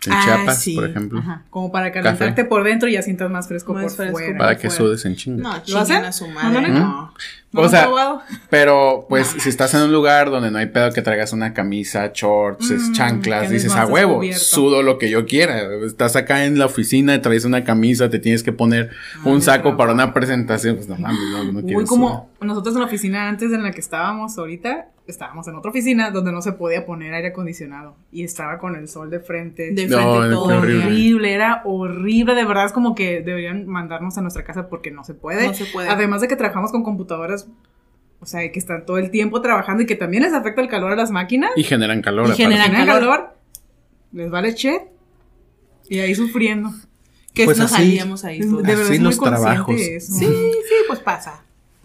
En 0.06 0.14
Ah, 0.14 0.22
Chiapas, 0.24 0.62
sí. 0.62 0.76
por 0.76 0.88
ejemplo. 0.90 1.20
Ajá. 1.20 1.42
Como 1.50 1.72
para 1.72 1.92
calentarte 1.92 2.46
por 2.46 2.64
dentro 2.64 2.88
y 2.88 2.94
ya 2.94 3.02
sientas 3.02 3.30
más 3.32 3.48
fresco 3.48 3.74
Más 3.74 3.84
por 3.84 3.92
fresco 3.94 4.18
fuera. 4.18 4.38
Para 4.38 4.56
que 4.58 4.70
fuera. 4.70 4.76
sudes 4.76 5.06
en 5.06 5.16
chinga. 5.16 5.42
No, 5.44 5.62
¿Lo 5.68 5.80
hacen? 5.80 6.06
a 6.06 6.12
su 6.12 6.28
¿No 6.28 6.34
madre. 6.34 6.58
han 6.60 6.66
hecho? 6.66 6.74
no. 6.80 7.14
¿No 7.54 7.62
O 7.62 7.70
sea, 7.70 7.86
probado? 7.86 8.22
Pero, 8.50 9.06
pues, 9.10 9.28
si 9.40 9.50
estás 9.50 9.74
en 9.74 9.82
un 9.82 9.92
lugar 9.92 10.30
donde 10.30 10.52
no 10.52 10.58
hay 10.60 10.68
pedo 10.68 10.92
que 10.92 11.02
traigas 11.02 11.32
una 11.34 11.54
camisa, 11.54 12.12
shorts, 12.14 12.70
Mm, 12.70 12.92
chanclas, 12.94 13.44
no 13.46 13.50
dices, 13.50 13.74
a 13.74 13.86
huevo, 13.88 14.12
descubierto". 14.22 14.40
sudo 14.44 14.84
lo 14.84 14.98
que 15.00 15.10
yo 15.10 15.26
quiera. 15.26 15.62
Estás 15.86 16.16
acá 16.16 16.46
en 16.46 16.60
la 16.60 16.66
oficina, 16.66 17.20
traes 17.22 17.46
una 17.46 17.64
camisa, 17.64 18.10
te 18.10 18.20
tienes 18.20 18.44
que 18.44 18.52
poner 18.52 18.92
un 19.24 19.42
saco 19.42 19.76
para 19.78 19.94
una 19.94 20.14
presentación. 20.14 20.76
Pues 20.76 20.88
no 20.90 20.98
mames, 20.98 21.20
no, 21.32 21.44
no 21.52 21.60
Uy, 21.64 21.86
como 21.86 22.30
nosotros 22.42 22.76
en 22.76 22.82
la 22.82 22.88
oficina 22.88 23.28
antes 23.30 23.52
en 23.52 23.64
la 23.64 23.72
que 23.72 23.80
estábamos 23.80 24.38
ahorita, 24.38 24.88
estábamos 25.08 25.48
en 25.48 25.56
otra 25.56 25.72
oficina 25.72 26.12
donde 26.12 26.32
no 26.32 26.42
se 26.42 26.52
podía 26.52 26.86
poner 26.86 27.14
aire 27.14 27.30
acondicionado 27.30 27.96
y 28.12 28.24
estaba 28.24 28.58
con 28.60 28.76
el 28.76 28.88
sol 28.88 29.10
de 29.10 29.20
frente. 29.20 29.72
De 29.72 29.88
No, 29.88 29.98
frente 29.98 30.28
qué 30.28 30.34
todo. 30.34 30.58
horrible. 30.58 30.86
horrible, 30.86 31.34
era 31.34 31.62
horrible, 31.66 32.36
de 32.36 32.46
verdad 32.46 32.66
es 32.66 32.74
como 32.74 32.94
que 32.96 33.22
deberían 33.22 33.68
mandarnos 33.68 34.18
a 34.18 34.22
nuestra 34.22 34.44
casa 34.44 34.68
porque 34.70 34.92
no 34.92 35.04
se 35.04 35.14
puede. 35.14 35.48
No 35.48 35.54
se 35.54 35.66
puede. 35.66 35.90
Además 35.90 36.22
de 36.22 36.28
que 36.28 36.36
trabajamos 36.36 36.72
con 36.72 36.84
computadoras, 36.84 37.48
o 38.20 38.26
sea, 38.26 38.52
que 38.52 38.60
están 38.60 38.86
todo 38.86 38.98
el 38.98 39.10
tiempo 39.12 39.42
trabajando 39.42 39.84
y 39.84 39.86
que 39.86 39.96
también 39.96 40.24
les 40.24 40.34
afecta 40.34 40.62
el 40.62 40.68
calor 40.68 40.92
a 40.92 40.96
las 40.96 41.12
máquinas. 41.12 41.52
Y 41.56 41.64
generan 41.64 42.02
calor. 42.02 42.30
Y 42.30 42.34
generan- 42.34 42.72
calor. 42.72 42.88
calor, 43.00 43.34
les 44.12 44.30
vale 44.30 44.56
che 44.56 44.88
y 45.90 46.00
ahí 46.00 46.16
sufriendo. 46.16 46.72
Que 47.34 47.46
Pues 47.46 47.60
nos 47.60 47.72
así- 47.72 47.84
salíamos 47.84 48.26
ahí 48.26 48.40
De 48.40 48.48
todos. 48.48 48.64
verdad 48.64 48.82
Así 48.86 48.94
es 48.96 49.00
muy 49.00 49.06
los 49.10 49.20
trabajos. 49.20 49.76
de 49.76 49.96
eso. 49.98 50.12
Sí, 50.14 50.26
sí, 50.26 50.76
pues 50.88 51.00
pasa. 51.00 51.44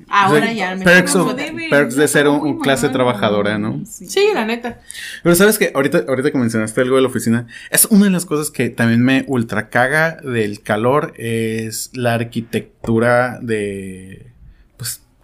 Ahora 0.08 0.52
ya 0.52 0.74
me 0.74 0.84
perks, 0.84 1.14
of- 1.16 1.34
perks 1.70 1.96
de 1.96 2.08
ser 2.08 2.28
un, 2.28 2.58
clase 2.60 2.88
trabajadora, 2.88 3.58
¿no? 3.58 3.80
Sí. 3.86 4.06
Sí, 4.08 4.28
la 4.34 4.44
neta. 4.44 4.80
Pero 5.22 5.34
sabes 5.34 5.58
que 5.58 5.72
ahorita, 5.74 6.04
ahorita 6.08 6.30
que 6.30 6.38
mencionaste 6.38 6.80
algo 6.80 6.96
de 6.96 7.02
la 7.02 7.08
oficina, 7.08 7.46
es 7.70 7.84
una 7.86 8.04
de 8.06 8.10
las 8.10 8.26
cosas 8.26 8.50
que 8.50 8.70
también 8.70 9.02
me 9.02 9.24
ultra 9.28 9.68
caga 9.68 10.16
del 10.22 10.62
calor, 10.62 11.12
es 11.16 11.90
la 11.94 12.14
arquitectura 12.14 13.38
de, 13.40 14.31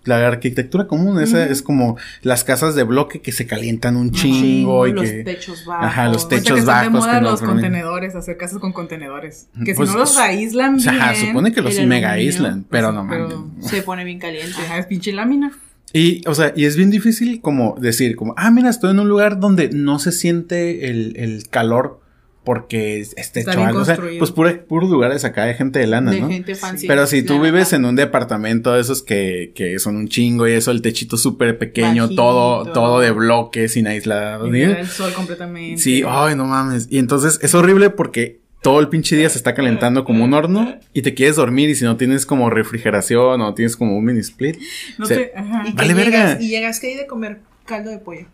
la 0.05 0.27
arquitectura 0.27 0.87
común, 0.87 1.21
esa 1.21 1.45
es 1.47 1.61
como 1.63 1.97
las 2.23 2.45
casas 2.45 2.75
de 2.75 2.83
bloque 2.85 3.21
que 3.21 3.33
se 3.33 3.47
calientan 3.47 3.97
un 3.97 4.11
chingo 4.13 4.87
y 4.87 4.93
los 4.93 5.05
que... 5.05 5.25
techos 5.25 5.65
bajos. 5.67 5.85
Ajá, 5.87 6.09
los 6.09 6.25
O 6.25 6.29
sea, 6.29 6.39
techos 6.39 6.53
que 6.55 6.59
están 6.61 6.83
de 6.85 6.89
bajos 6.91 7.07
moda 7.07 7.19
que 7.19 7.25
los 7.25 7.41
permiten. 7.41 7.63
contenedores, 7.63 8.15
hacer 8.15 8.37
casas 8.37 8.59
con 8.59 8.73
contenedores. 8.73 9.49
Que 9.65 9.75
Pues, 9.75 9.89
si 9.89 9.95
no 9.95 10.01
los 10.01 10.17
aíslan 10.17 10.77
O 10.77 10.79
sea, 10.81 10.93
bien. 10.93 11.03
ajá, 11.05 11.15
supone 11.15 11.53
que 11.53 11.61
los 11.63 11.79
mega 11.81 12.13
aíslan, 12.13 12.65
pero 12.71 12.89
sí, 12.91 12.95
no 12.95 13.07
pero- 13.09 13.29
mames. 13.29 13.67
Se 13.67 13.83
pone 13.83 14.05
bien 14.05 14.19
caliente. 14.19 14.55
Ajá, 14.65 14.79
es 14.79 14.87
pinche 14.87 15.13
lámina. 15.13 15.53
Y, 15.93 16.21
o 16.29 16.35
sea, 16.35 16.53
y 16.55 16.65
es 16.67 16.77
bien 16.77 16.91
difícil 16.91 17.41
como 17.41 17.77
decir, 17.81 18.15
como, 18.15 18.35
ah, 18.37 18.51
mira, 18.51 18.69
estoy 18.69 18.91
en 18.91 19.01
un 19.01 19.09
lugar 19.09 19.41
donde 19.41 19.71
no 19.71 19.99
se 19.99 20.13
siente 20.13 20.91
el, 20.91 21.15
el 21.17 21.49
calor 21.49 22.01
porque 22.49 23.01
Está 23.01 23.41
hecho 23.41 23.63
algo. 23.63 23.81
O 23.81 23.85
sea, 23.85 23.99
pues 24.19 24.31
puro- 24.31 24.65
puros 24.67 24.89
lugares 24.89 25.23
acá 25.27 25.45
de 25.45 25.53
gente 25.53 25.79
de 25.81 25.87
lana, 25.87 26.13
de 26.13 26.21
¿no? 26.23 26.31
gente 26.31 26.55
fancy. 26.55 26.87
Pero 26.87 27.07
si 27.07 27.23
tú 27.23 27.35
La 27.37 27.43
vives 27.43 27.75
en 27.75 27.85
un 27.85 27.95
departamento 27.95 28.73
de 28.73 28.81
esos 28.81 29.03
que, 29.03 29.53
que 29.55 29.79
son 29.79 29.97
un 29.97 30.09
chingo 30.09 30.49
y 30.49 30.53
eso, 30.53 30.71
el 30.71 30.81
techito 30.81 31.19
súper 31.19 31.59
pequeño, 31.59 32.05
Bajito. 32.05 32.23
todo, 32.23 32.73
todo 32.73 33.01
de 33.01 33.11
bloque, 33.11 33.69
sin 33.69 33.87
aislado. 33.87 34.47
Y 34.49 34.53
¿sí? 34.53 34.63
el 34.63 34.87
sol 34.87 35.13
completamente. 35.13 35.77
Sí, 35.83 36.03
ay, 36.09 36.35
no 36.37 36.47
mames. 36.47 36.89
Y 36.91 36.97
entonces 36.99 37.39
es 37.43 37.55
horrible 37.55 37.91
porque 37.91 38.41
todo 38.63 38.81
el 38.81 38.89
pinche 38.89 39.15
día 39.15 39.29
se 39.29 39.37
está 39.37 39.55
calentando 39.55 40.05
como 40.05 40.25
un 40.25 40.33
horno 40.33 40.75
y 40.95 41.03
te 41.03 41.13
quieres 41.13 41.37
dormir 41.37 41.69
y 41.69 41.75
si 41.75 41.85
no 41.85 41.99
tienes 41.99 42.25
como 42.25 42.49
refrigeración 42.49 43.43
o 43.43 43.53
tienes 43.53 43.77
como 43.77 43.95
un 43.99 44.05
mini 44.07 44.21
split. 44.21 44.57
No 44.97 45.05
se- 45.05 45.17
te- 45.17 45.33
ajá. 45.37 45.65
Y 45.69 45.73
Vale, 45.73 45.89
llegas, 45.95 46.05
verga. 46.13 46.39
Y 46.43 46.49
llegas 46.49 46.81
que 46.81 46.87
hay 46.87 46.97
de 46.97 47.07
comer 47.07 47.41
caldo 47.67 47.91
de 47.91 47.99
pollo. 47.99 48.25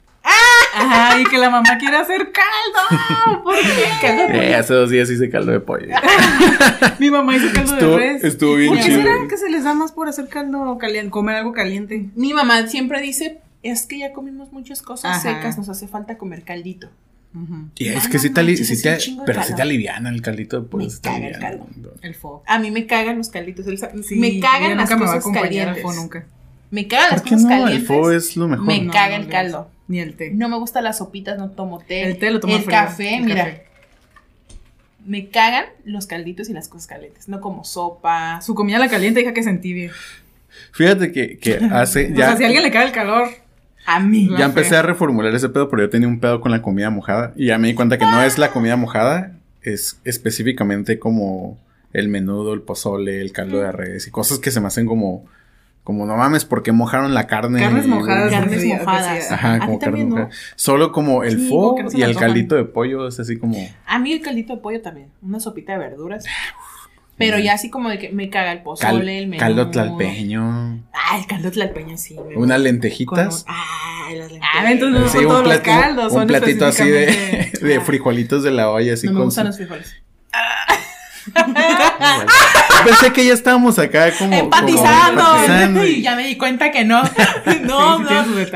Ajá, 0.76 1.20
y 1.20 1.24
que 1.24 1.38
la 1.38 1.50
mamá 1.50 1.78
quiere 1.78 1.96
hacer 1.96 2.30
caldo. 2.32 3.42
¿Por 3.44 3.54
qué? 3.56 3.84
Caldo 4.00 4.22
de 4.22 4.28
pollo. 4.28 4.42
Eh, 4.42 4.54
hace 4.54 4.74
dos 4.74 4.90
días 4.90 5.10
hice 5.10 5.30
caldo 5.30 5.52
de 5.52 5.60
pollo. 5.60 5.86
Mi 6.98 7.10
mamá 7.10 7.36
hizo 7.36 7.46
caldo 7.54 7.74
Estuvo, 7.74 7.90
de 7.92 7.96
res. 7.98 8.24
estuvo 8.24 8.54
bien 8.56 8.68
¿Por 8.68 8.78
qué 8.78 8.84
chido. 8.84 9.02
será 9.02 9.14
que 9.28 9.36
se 9.36 9.50
les 9.50 9.64
da 9.64 9.74
más 9.74 9.92
por 9.92 10.08
hacer 10.08 10.28
caldo 10.28 10.76
caliente, 10.78 11.10
comer 11.10 11.36
algo 11.36 11.52
caliente? 11.52 12.06
Mi 12.14 12.32
mamá 12.34 12.66
siempre 12.66 13.00
dice, 13.00 13.38
es 13.62 13.86
que 13.86 13.98
ya 13.98 14.12
comimos 14.12 14.52
muchas 14.52 14.82
cosas 14.82 15.18
Ajá. 15.18 15.34
secas, 15.36 15.58
nos 15.58 15.68
hace 15.68 15.88
falta 15.88 16.18
comer 16.18 16.42
caldito. 16.42 16.88
Y 17.76 17.88
es 17.88 18.04
Ah, 18.06 18.08
que 18.08 18.14
no 18.18 18.22
sí 18.22 18.30
te, 18.30 18.42
manches, 18.44 18.68
sí 18.68 18.80
te- 18.80 18.96
pero 19.26 19.42
sí 19.42 19.56
te 19.56 19.62
aliviana 19.62 20.08
el 20.08 20.22
caldito 20.22 20.60
de 20.60 20.68
pollo. 20.68 20.86
Me 20.86 21.00
caga 21.02 21.16
el 21.26 21.34
aliviana. 21.34 21.64
El 22.02 22.14
fo. 22.14 22.44
A 22.46 22.60
mí 22.60 22.70
me 22.70 22.86
cagan 22.86 23.18
los 23.18 23.28
calditos. 23.28 23.66
el 23.66 23.76
Sí, 24.04 24.14
me 24.14 24.38
cagan 24.38 24.76
las 24.76 24.88
nunca 24.88 24.96
me 24.96 25.06
va 25.06 25.14
a 25.14 25.20
cosas 25.20 25.42
calientes. 25.42 25.82
fo 25.82 25.92
nunca. 25.94 26.24
Me 26.70 26.86
cagan 26.86 27.10
las 27.10 27.20
¿Por 27.22 27.28
qué 27.30 27.34
cosas 27.34 27.50
no? 27.60 27.68
El 27.68 27.84
fo 27.84 28.10
es 28.12 28.36
lo 28.36 28.46
mejor. 28.46 28.66
Me 28.66 28.82
No, 28.82 28.92
caga 28.92 29.18
no, 29.18 29.24
el 29.24 29.28
caldo. 29.30 29.68
Ni 29.88 30.00
el 30.00 30.14
té. 30.16 30.30
No 30.32 30.48
me 30.48 30.56
gustan 30.56 30.84
las 30.84 30.98
sopitas, 30.98 31.36
no 31.38 31.50
tomo 31.50 31.78
té. 31.80 32.02
El 32.04 32.18
té 32.18 32.30
lo 32.30 32.40
tomo 32.40 32.54
El 32.56 32.62
frío, 32.62 32.70
café, 32.76 33.16
el 33.16 33.24
mira. 33.24 33.44
café. 33.44 33.64
Me 35.04 35.28
cagan 35.28 35.66
los 35.84 36.06
calditos 36.06 36.48
y 36.48 36.54
las 36.54 36.68
cosas 36.68 36.86
calientes. 36.86 37.28
No 37.28 37.40
como 37.40 37.64
sopa. 37.64 38.40
Su 38.40 38.54
comida 38.54 38.78
la 38.78 38.88
caliente 38.88 39.20
deja 39.20 39.34
que 39.34 39.42
se 39.42 39.50
entibie. 39.50 39.90
Fíjate 40.72 41.12
que, 41.12 41.38
que 41.38 41.56
hace. 41.72 42.06
o 42.12 42.16
Ya, 42.16 42.28
sea, 42.28 42.36
si 42.38 42.44
a 42.44 42.46
alguien 42.46 42.62
le 42.62 42.70
cae 42.70 42.86
el 42.86 42.92
calor. 42.92 43.28
A 43.86 44.00
mí. 44.00 44.30
Ya 44.38 44.46
empecé 44.46 44.70
fea. 44.70 44.78
a 44.78 44.82
reformular 44.82 45.34
ese 45.34 45.50
pedo, 45.50 45.68
pero 45.68 45.82
yo 45.82 45.90
tenía 45.90 46.08
un 46.08 46.18
pedo 46.20 46.40
con 46.40 46.50
la 46.52 46.62
comida 46.62 46.88
mojada. 46.88 47.34
Y 47.36 47.46
ya 47.48 47.58
me 47.58 47.68
di 47.68 47.74
cuenta 47.74 47.98
que 47.98 48.06
no 48.06 48.22
es 48.22 48.38
la 48.38 48.50
comida 48.50 48.76
mojada, 48.76 49.32
es 49.60 50.00
específicamente 50.04 50.98
como 50.98 51.58
el 51.92 52.08
menudo, 52.08 52.54
el 52.54 52.62
pozole, 52.62 53.20
el 53.20 53.32
caldo 53.32 53.60
de 53.60 53.70
res 53.72 54.06
y 54.06 54.10
cosas 54.10 54.38
que 54.38 54.50
se 54.50 54.60
me 54.60 54.68
hacen 54.68 54.86
como. 54.86 55.26
Como 55.84 56.06
no 56.06 56.16
mames, 56.16 56.44
porque 56.46 56.72
mojaron 56.72 57.12
la 57.12 57.26
carne? 57.26 57.60
Carnes 57.60 57.86
mojadas. 57.86 58.30
Carnes 58.30 58.64
mojadas. 58.64 59.30
Ajá, 59.30 59.54
¿A 59.54 59.58
como 59.60 59.78
ti 59.78 59.84
carne 59.84 59.98
también, 60.00 60.08
no? 60.08 60.16
mojada. 60.16 60.30
Solo 60.56 60.92
como 60.92 61.24
el 61.24 61.40
Sí, 61.42 61.48
fo 61.50 61.76
no 61.78 61.90
y 61.92 61.96
me 61.98 62.04
el 62.06 62.16
caldito 62.16 62.54
de 62.54 62.64
pollo 62.64 63.06
es 63.06 63.20
así 63.20 63.36
como. 63.38 63.58
A 63.86 63.98
mí 63.98 64.12
el 64.12 64.22
caldito 64.22 64.54
de 64.56 64.62
pollo 64.62 64.80
también. 64.80 65.10
Una 65.22 65.40
sopita 65.40 65.72
de 65.72 65.78
verduras. 65.78 66.24
Pero 67.16 67.38
ya 67.38 67.52
así 67.52 67.70
como 67.70 67.90
de 67.90 67.98
que 67.98 68.08
me 68.08 68.28
caga 68.28 68.50
el 68.50 68.58
cal- 68.58 68.64
pozole, 68.64 69.18
el 69.18 69.28
menudo. 69.28 69.46
caldo 69.46 69.70
tlalpeño. 69.70 70.82
Ah, 70.92 71.16
el 71.18 71.26
caldo 71.26 71.50
tlalpeño 71.52 71.96
sí. 71.96 72.14
me 72.14 72.36
Unas. 72.36 72.56
Con 72.56 72.64
lentejitas. 72.64 73.44
Ah, 73.46 74.08
las 74.16 74.32
lentejas. 74.32 74.56
Ah, 74.64 74.72
entonces 74.72 75.00
no 75.00 75.08
Sí, 75.08 75.12
son 75.18 75.26
un, 75.26 75.30
todos 75.32 75.46
los 75.46 75.58
caldos. 75.60 76.04
un 76.12 76.18
son 76.18 76.26
platito 76.26 76.66
así 76.66 76.88
de, 76.88 77.52
de 77.62 77.76
Ah. 77.76 77.80
frijolitos 77.82 78.42
de 78.42 78.50
la 78.50 78.68
olla, 78.70 78.94
así 78.94 79.06
No 79.06 79.12
me 79.12 79.18
con 79.18 79.24
gustan 79.26 79.44
su- 79.44 79.48
los 79.48 79.56
frijoles. 79.58 79.94
Yo 79.94 80.83
Pensé 82.84 83.12
que 83.12 83.24
ya 83.24 83.32
estábamos 83.34 83.78
acá 83.78 84.10
como. 84.18 84.30
como 84.30 84.42
empatizando. 84.44 85.84
Y 85.86 86.02
ya 86.02 86.16
me 86.16 86.26
di 86.26 86.36
cuenta 86.36 86.70
que 86.70 86.84
no. 86.84 87.02
no, 87.02 87.08
sí 87.08 87.60
no. 87.64 88.00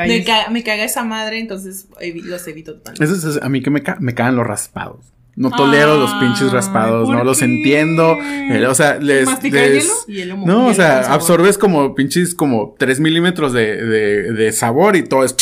Me 0.07 0.25
caga, 0.25 0.51
me 0.51 0.63
caga 0.63 0.85
esa 0.85 1.05
madre, 1.05 1.39
entonces 1.41 1.87
los 2.25 2.47
evito 2.47 2.75
totalmente. 2.75 3.05
Eso 3.05 3.15
es- 3.15 3.37
es- 3.37 3.43
a 3.43 3.49
mí 3.49 3.63
que 3.63 3.71
me, 3.71 3.83
ca- 3.83 3.97
me 4.01 4.15
cagan 4.15 4.37
los 4.37 4.47
raspados. 4.47 5.13
No 5.37 5.51
tolero 5.53 5.97
los 5.99 6.13
pinches 6.15 6.51
raspados, 6.51 7.07
¿por 7.07 7.17
no 7.17 7.23
los 7.23 7.43
entiendo. 7.43 8.17
Eh, 8.21 8.67
o 8.67 8.75
sea, 8.75 8.97
les. 8.99 9.25
¿Masticar 9.25 9.69
les- 9.69 10.05
hielo? 10.09 10.37
No, 10.37 10.67
o 10.67 10.75
sea, 10.75 11.13
absorbes 11.13 11.57
como 11.59 11.95
pinches 11.95 12.35
como 12.35 12.75
3 12.77 12.99
milímetros 12.99 13.53
de, 13.53 13.77
de, 13.85 14.33
de 14.33 14.53
sabor 14.53 14.97
y 14.97 15.05
todo 15.05 15.25
es. 15.25 15.37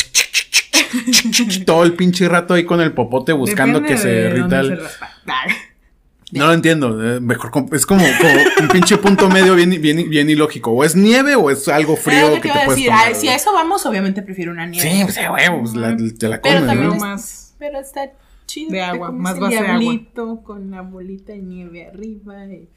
todo 1.65 1.83
el 1.83 1.93
pinche 1.93 2.29
rato 2.29 2.53
ahí 2.53 2.63
con 2.63 2.79
el 2.79 2.93
popote 2.93 3.33
buscando 3.33 3.81
Depende 3.81 4.01
que 4.01 4.07
se 4.07 4.29
dónde 4.39 4.59
el. 4.59 4.79
No 6.31 6.47
lo 6.47 6.53
entiendo. 6.53 7.15
eh, 7.15 7.19
mejor 7.21 7.51
es 7.71 7.85
como, 7.85 8.03
como 8.19 8.33
un 8.61 8.67
pinche 8.67 8.97
punto 8.97 9.29
medio 9.29 9.55
bien, 9.55 9.81
bien, 9.81 10.09
bien 10.09 10.29
ilógico. 10.29 10.71
O 10.71 10.83
es 10.83 10.95
nieve 10.95 11.35
o 11.35 11.49
es 11.49 11.67
algo 11.69 11.95
frío 11.95 12.29
lo 12.29 12.35
que 12.35 12.41
que 12.41 12.49
te 12.49 12.53
puedes 12.65 12.69
decir. 12.71 12.87
tomar. 12.87 13.15
Si 13.15 13.27
a 13.29 13.35
eso 13.35 13.53
vamos, 13.53 13.85
obviamente 13.85 14.21
prefiero 14.21 14.51
una 14.51 14.65
nieve. 14.65 14.89
Sí, 14.89 15.03
pues 15.03 15.17
huevo, 15.17 15.61
pues, 15.61 15.73
la- 15.75 15.95
te 15.95 16.27
la 16.27 16.41
Pero 16.41 16.55
comes, 16.59 16.67
también 16.67 16.89
¿no? 16.89 16.93
Pero 16.93 16.93
es- 16.95 17.01
más. 17.01 17.55
Pero 17.57 17.79
está 17.79 18.11
chido. 18.45 18.71
De 18.71 18.81
agua, 18.81 19.11
más 19.11 19.39
base 19.39 19.55
de 19.55 19.67
agua. 19.67 20.41
con 20.43 20.69
la 20.71 20.81
bolita 20.81 21.31
de 21.31 21.39
nieve 21.39 21.87
arriba. 21.87 22.45
y- 22.47 22.67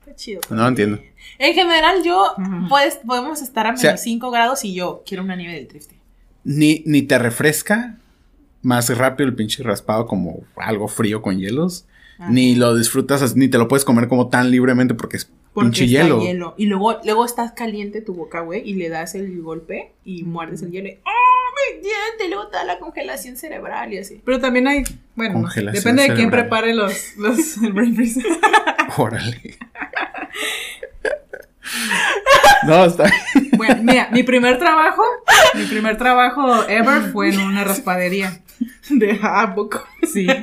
Está 0.00 0.14
chido. 0.14 0.40
No 0.50 0.68
entiendo. 0.68 1.00
En 1.38 1.52
general, 1.52 2.04
yo, 2.04 2.32
puedes, 2.68 2.94
podemos 3.04 3.42
estar 3.42 3.66
a 3.66 3.70
menos 3.70 3.80
sea- 3.80 3.96
5 3.96 4.30
grados 4.30 4.64
y 4.64 4.72
yo 4.72 5.02
quiero 5.04 5.24
una 5.24 5.34
nieve 5.34 5.54
del 5.54 5.66
triste. 5.66 5.96
Ni, 6.44 6.84
ni 6.86 7.02
te 7.02 7.18
refresca 7.18 7.96
más 8.62 8.88
rápido 8.96 9.28
el 9.28 9.34
pinche 9.34 9.64
raspado 9.64 10.06
como 10.06 10.44
algo 10.56 10.86
frío 10.86 11.22
con 11.22 11.38
hielos. 11.38 11.86
Ajá. 12.18 12.30
Ni 12.30 12.54
lo 12.54 12.74
disfrutas, 12.74 13.22
as- 13.22 13.36
ni 13.36 13.48
te 13.48 13.58
lo 13.58 13.68
puedes 13.68 13.84
comer 13.84 14.08
como 14.08 14.28
tan 14.28 14.50
libremente 14.50 14.94
porque 14.94 15.18
es 15.18 15.30
Porque 15.52 15.66
pinche 15.70 15.84
está 15.84 16.02
hielo. 16.04 16.20
hielo. 16.20 16.54
Y 16.56 16.66
luego, 16.66 16.98
luego 17.04 17.24
estás 17.24 17.52
caliente 17.52 18.00
tu 18.00 18.14
boca, 18.14 18.40
güey, 18.40 18.62
y 18.68 18.74
le 18.74 18.88
das 18.88 19.14
el 19.14 19.40
golpe 19.42 19.92
y 20.04 20.22
muerdes 20.24 20.62
el 20.62 20.70
hielo 20.70 20.88
y 20.88 20.98
¡Oh, 21.04 21.74
mi 21.74 21.80
diente! 21.82 22.28
Luego 22.34 22.48
te 22.48 22.56
da 22.56 22.64
la 22.64 22.78
congelación 22.78 23.36
cerebral 23.36 23.92
y 23.92 23.98
así. 23.98 24.20
Pero 24.24 24.40
también 24.40 24.66
hay, 24.68 24.84
bueno, 25.14 25.40
no 25.40 25.72
depende 25.72 26.04
de 26.08 26.14
quién 26.14 26.30
prepare 26.30 26.74
los, 26.74 27.16
los 27.16 27.56
el 27.62 27.72
brain 27.72 27.94
freeze. 27.94 28.22
Órale. 28.96 29.56
no, 32.66 32.84
está 32.84 33.10
Bueno, 33.56 33.76
mira, 33.82 34.08
mi 34.12 34.22
primer 34.22 34.58
trabajo, 34.58 35.02
mi 35.54 35.64
primer 35.64 35.96
trabajo 35.98 36.64
ever 36.68 37.10
fue 37.12 37.28
en 37.30 37.40
una 37.40 37.64
raspadería. 37.64 38.40
De 38.88 39.18
a 39.22 39.54
poco. 39.54 39.84
Sí. 40.10 40.26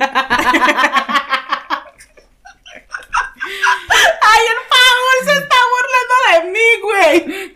¡Ay, 3.46 4.42
el 4.46 4.56
Paul 4.68 5.24
se 5.26 5.32
está 5.42 5.56
de 6.32 6.50
mí, 6.50 6.68
güey! 6.82 7.54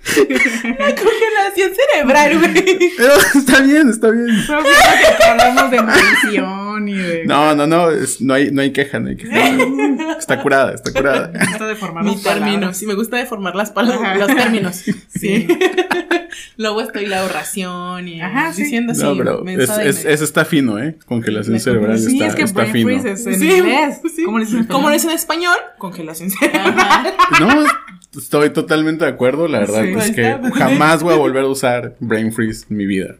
La 0.78 0.94
congelación 0.94 1.70
cerebral, 1.74 2.38
güey. 2.38 2.78
Pero 2.96 3.12
está 3.35 3.61
bien, 3.61 3.88
está 3.90 4.11
bien. 4.11 4.26
Pero 4.46 4.62
fíjate 4.64 5.16
que 5.18 5.24
hablamos 5.24 5.70
de 5.70 5.83
maldición 5.83 6.88
y 6.88 6.94
de. 6.94 7.24
No, 7.26 7.54
no, 7.54 7.66
no, 7.66 7.90
es- 7.90 8.20
no, 8.20 8.35
hay, 8.35 8.50
no 8.50 8.62
hay 8.62 8.72
queja, 8.72 8.98
no 9.00 9.09
hay 9.09 9.16
queja. 9.16 9.35
Está 10.18 10.43
curada, 10.43 10.74
está 10.74 10.93
curada. 10.93 11.28
Me 11.32 11.47
gusta 11.47 11.66
deformar 11.66 12.05
Mi 12.05 12.12
las 12.14 12.20
palabras. 12.22 12.49
término, 12.51 12.74
sí, 12.74 12.86
me 12.86 12.95
gusta 12.95 13.16
deformar 13.16 13.55
las 13.55 13.70
palabras, 13.70 14.18
los 14.18 14.26
términos. 14.36 14.76
Sí. 14.76 14.93
Sí. 15.14 15.49
Luego 16.57 16.80
estoy 16.82 17.07
la 17.07 17.24
oración 17.24 18.09
y 18.09 18.20
Ajá, 18.20 18.53
sí. 18.53 18.64
diciendo 18.64 18.93
así. 18.93 19.03
No, 19.03 19.16
pero 19.16 19.45
es, 19.47 19.70
es- 19.78 20.05
eso 20.05 20.24
está 20.24 20.45
fino, 20.45 20.78
¿eh? 20.78 20.97
Congelación 21.07 21.55
La 21.55 21.61
cerebral 21.61 21.99
Sí, 21.99 22.14
está, 22.14 22.26
es 22.26 22.34
que 22.34 22.43
está 22.43 22.66
fino. 22.66 22.90
es 22.90 23.05
en 23.26 23.38
Sí, 23.38 23.51
inglés. 23.51 24.01
sí. 24.14 24.24
¿Cómo 24.24 24.38
le 24.38 24.45
dicen 24.45 24.61
en 24.61 24.66
¿Cómo 24.66 24.88
español? 24.88 24.90
lo 24.90 24.95
dicen 24.95 25.11
en 25.11 25.16
español? 25.16 25.57
Congelación 25.78 26.30
cerebral. 26.30 26.74
Ajá. 26.76 27.40
No, 27.40 27.64
estoy 28.16 28.50
totalmente 28.50 29.04
de 29.04 29.11
acuerdo. 29.11 29.48
La 29.48 29.61
verdad 29.61 29.82
Sí. 29.84 29.92
es 29.98 30.11
que 30.12 30.30
Está- 30.30 30.50
jamás 30.52 31.02
voy 31.02 31.14
a 31.14 31.16
volver 31.18 31.44
a 31.44 31.48
usar 31.48 31.96
brain 32.00 32.32
freeze 32.32 32.66
en 32.70 32.76
mi 32.76 32.86
vida. 32.86 33.16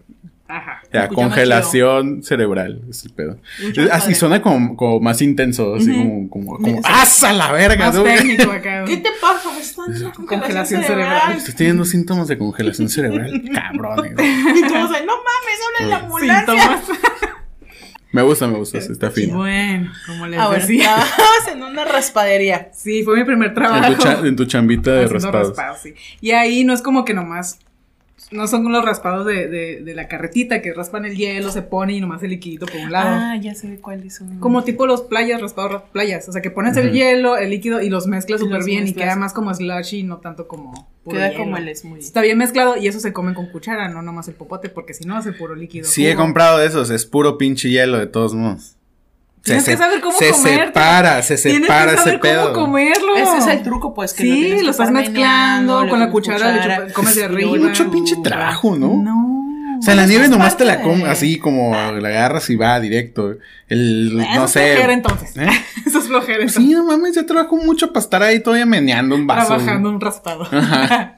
Ajá. 0.51 0.81
Ya, 0.91 1.09
congelación 1.09 2.23
cerebral, 2.23 2.81
es 2.89 3.05
el 3.05 3.13
pedo. 3.13 3.37
Así 3.59 3.87
padre. 3.87 4.15
suena 4.15 4.41
como, 4.41 4.77
como 4.77 4.99
más 4.99 5.21
intenso, 5.21 5.75
así 5.75 5.93
como, 5.93 6.31
como, 6.31 6.57
como 6.57 6.77
Sí. 6.79 6.83
¡Asa 6.85 7.35
la 7.35 7.53
verga! 7.53 7.91
Más 7.93 8.03
técnico 8.03 8.51
acá. 8.51 8.85
¿Qué 8.87 8.97
te 8.97 9.11
pasa? 9.21 9.51
Me 9.53 9.59
dando 9.93 10.13
Congelación 10.15 10.27
congelación 10.27 10.83
cerebral. 10.83 11.09
cerebral. 11.21 11.37
Estoy 11.37 11.55
teniendo 11.55 11.85
síntomas 11.85 12.29
de 12.29 12.39
congelación 12.39 12.89
cerebral. 12.89 13.43
Cabrones. 13.55 14.15
güey. 14.15 14.29
Y 14.31 14.63
todos 14.63 14.91
no 14.91 15.15
mames, 15.19 15.59
habla 15.67 15.79
en 15.81 15.91
la 15.91 15.97
ambulancia. 15.99 16.47
Síntomas. 16.47 16.83
Me 18.13 18.23
gusta, 18.23 18.47
me 18.47 18.57
gusta, 18.57 18.81
sí, 18.81 18.91
está 18.93 19.11
fino. 19.11 19.37
Bueno, 19.37 19.93
como 20.07 20.27
les 20.27 20.41
Ah, 20.41 20.47
bueno, 20.47 20.61
decía. 20.63 20.97
estabas 21.03 21.49
en 21.53 21.63
una 21.63 21.85
raspadería. 21.85 22.71
Sí, 22.75 23.03
fue 23.03 23.17
mi 23.17 23.25
primer 23.25 23.53
trabajo. 23.55 23.85
En 23.85 23.97
tu, 23.97 24.03
cha- 24.03 24.21
en 24.27 24.37
tu 24.37 24.45
chambita 24.47 24.93
de 24.93 25.07
raspados, 25.09 25.55
sí. 25.83 25.95
Y 26.21 26.31
ahí 26.31 26.65
no 26.65 26.73
es 26.73 26.81
como 26.83 27.05
que 27.05 27.13
nomás. 27.15 27.59
No 28.31 28.47
son 28.47 28.71
los 28.71 28.85
raspados 28.85 29.25
de, 29.27 29.49
de, 29.49 29.81
de 29.81 29.95
la 29.95 30.07
carretita 30.07 30.61
que 30.61 30.75
raspan 30.75 31.07
el 31.07 31.17
hielo, 31.17 31.51
se 31.51 31.63
pone 31.63 31.95
y 31.95 32.01
nomás 32.01 32.23
el 32.23 32.29
liquidito 32.31 32.67
por 32.67 32.77
un 32.77 32.93
lado. 32.93 33.09
Ah, 33.11 33.37
ya 33.41 33.55
sé 33.55 33.79
cuáles 33.81 34.17
son. 34.17 34.39
Como 34.39 34.65
tipo 34.65 34.87
los 34.87 35.01
playas, 35.03 35.41
raspados 35.41 35.73
ras- 35.73 35.83
playas. 35.93 36.29
O 36.29 36.33
sea, 36.33 36.43
que 36.43 36.51
pones 36.51 36.77
el 36.77 36.93
hielo, 36.93 37.39
el 37.39 37.49
líquido 37.51 37.81
y 37.81 37.89
los 37.89 38.07
mezclas 38.07 38.41
súper 38.41 38.65
bien 38.65 38.87
y 38.87 38.93
queda 38.93 39.17
más 39.17 39.33
como 39.33 39.55
slushy 39.55 40.01
y 40.01 40.03
no 40.03 40.19
tanto 40.19 40.47
como. 40.47 40.91
puro 41.05 41.17
Queda 41.17 41.31
hielo. 41.31 41.45
como 41.45 41.57
el 41.57 41.75
smoothie. 41.75 42.05
Está 42.05 42.21
bien 42.21 42.37
mezclado 42.37 42.77
y 42.77 42.87
eso 42.87 43.01
se 43.01 43.15
comen 43.15 43.33
con 43.35 43.47
cuchara, 43.47 43.89
no 43.89 44.03
nomás 44.03 44.29
el 44.29 44.35
popote, 44.35 44.69
porque 44.69 44.93
si 44.93 45.05
no 45.05 45.19
es 45.19 45.25
el 45.25 45.35
puro 45.35 45.55
líquido. 45.55 45.87
Sí, 45.87 46.07
he 46.07 46.15
comprado 46.15 46.59
de 46.59 46.67
esos, 46.67 46.91
es 46.91 47.07
puro 47.07 47.39
pinche 47.39 47.71
hielo 47.71 47.99
de 47.99 48.07
todos 48.09 48.35
modos. 48.35 48.77
Tienes 49.43 49.65
que 49.65 49.77
saber 49.77 50.01
cómo 50.01 50.17
se 50.19 50.33
separa, 50.35 51.23
se 51.23 51.37
Tienes 51.37 51.63
separa 51.63 51.93
que 51.93 51.97
saber 51.99 52.15
ese 52.15 52.19
pedo. 52.19 52.53
cómo 52.53 52.67
comerlo. 52.67 53.17
Ese 53.17 53.39
es 53.39 53.47
el 53.47 53.63
truco, 53.63 53.95
pues. 53.95 54.13
Que 54.13 54.23
Sí, 54.25 54.33
tienes 54.33 54.63
lo 54.65 54.71
estás 54.73 54.91
mezclando 54.91 55.89
con 55.89 55.99
la 56.01 56.11
cuchara, 56.11 56.53
le 56.53 56.61
chupas- 56.63 56.93
comes 56.93 57.15
de 57.15 57.25
arriba. 57.25 57.53
le 57.57 57.59
Mucho 57.61 57.91
pinche 57.91 58.17
trabajo, 58.23 58.77
¿no? 58.77 58.95
No. 59.03 59.35
O 59.79 59.83
sea, 59.83 59.95
la 59.95 60.07
nieve 60.07 60.25
es 60.25 60.31
nomás 60.31 60.57
te 60.57 60.65
la 60.65 60.83
comes 60.83 61.05
de- 61.05 61.11
así 61.11 61.39
como 61.39 61.73
la 61.73 62.09
agarras 62.09 62.51
y 62.51 62.57
va 62.57 62.81
directo. 62.81 63.37
El, 63.69 64.19
Eso 64.21 64.35
no 64.41 64.45
es 64.47 64.51
sé. 64.51 64.73
flojera 64.73 64.93
entonces. 64.93 65.37
¿Eh? 65.37 65.49
Eso 65.87 65.99
es 66.01 66.07
flojera 66.09 66.39
entonces. 66.43 66.63
Sí, 66.65 66.71
no 66.75 66.85
mames, 66.85 67.15
yo 67.15 67.25
trabajo 67.25 67.57
mucho 67.57 67.93
para 67.93 68.03
estar 68.03 68.23
ahí 68.25 68.41
todavía 68.41 68.67
meneando 68.67 69.15
un 69.15 69.27
vaso. 69.29 69.47
Trabajando 69.55 69.89
un 69.91 70.01
raspado. 70.01 70.49
Ajá. 70.51 71.15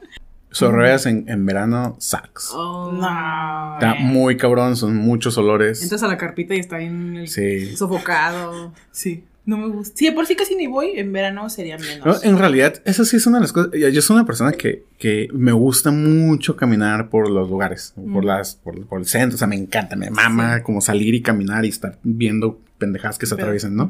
Sorreas 0.51 1.05
en, 1.05 1.25
en 1.29 1.45
verano, 1.45 1.95
sucks. 1.99 2.51
Oh. 2.53 2.91
No. 2.91 3.73
Está 3.75 3.95
muy 3.99 4.37
cabrón, 4.37 4.75
son 4.75 4.95
muchos 4.97 5.37
olores. 5.37 5.81
Entras 5.81 6.03
a 6.03 6.07
la 6.07 6.17
carpita 6.17 6.53
y 6.55 6.59
está 6.59 6.77
bien 6.77 7.15
el- 7.17 7.27
Sí. 7.29 7.75
sofocado. 7.77 8.73
Sí, 8.91 9.23
no 9.45 9.57
me 9.57 9.67
gusta. 9.69 9.95
Sí, 9.97 10.05
de 10.05 10.11
por 10.11 10.25
sí 10.27 10.35
casi 10.35 10.55
ni 10.55 10.67
voy. 10.67 10.91
En 10.97 11.11
verano 11.13 11.49
sería 11.49 11.77
menos. 11.77 12.05
No, 12.05 12.29
en 12.29 12.37
realidad, 12.37 12.75
eso 12.85 13.05
sí 13.05 13.15
es 13.17 13.25
una 13.27 13.37
de 13.37 13.41
las 13.43 13.53
cosas. 13.53 13.71
Yo 13.73 14.01
soy 14.01 14.15
una 14.17 14.25
persona 14.25 14.51
que, 14.51 14.83
que 14.99 15.29
me 15.33 15.51
gusta 15.53 15.89
mucho 15.91 16.55
caminar 16.57 17.09
por 17.09 17.29
los 17.29 17.49
lugares, 17.49 17.93
por 17.95 18.23
Mm. 18.23 18.27
las, 18.27 18.55
por, 18.55 18.85
por 18.87 18.99
el 18.99 19.05
centro. 19.07 19.35
O 19.35 19.37
sea, 19.39 19.47
me 19.47 19.55
encanta, 19.55 19.95
me 19.95 20.09
mama 20.11 20.61
como 20.63 20.81
salir 20.81 21.15
y 21.15 21.21
caminar 21.21 21.63
y 21.65 21.69
estar 21.69 21.97
viendo 22.03 22.59
pendejadas 22.77 23.17
que 23.17 23.25
se 23.25 23.35
Pero- 23.35 23.45
atraviesan, 23.45 23.75
¿no? 23.75 23.89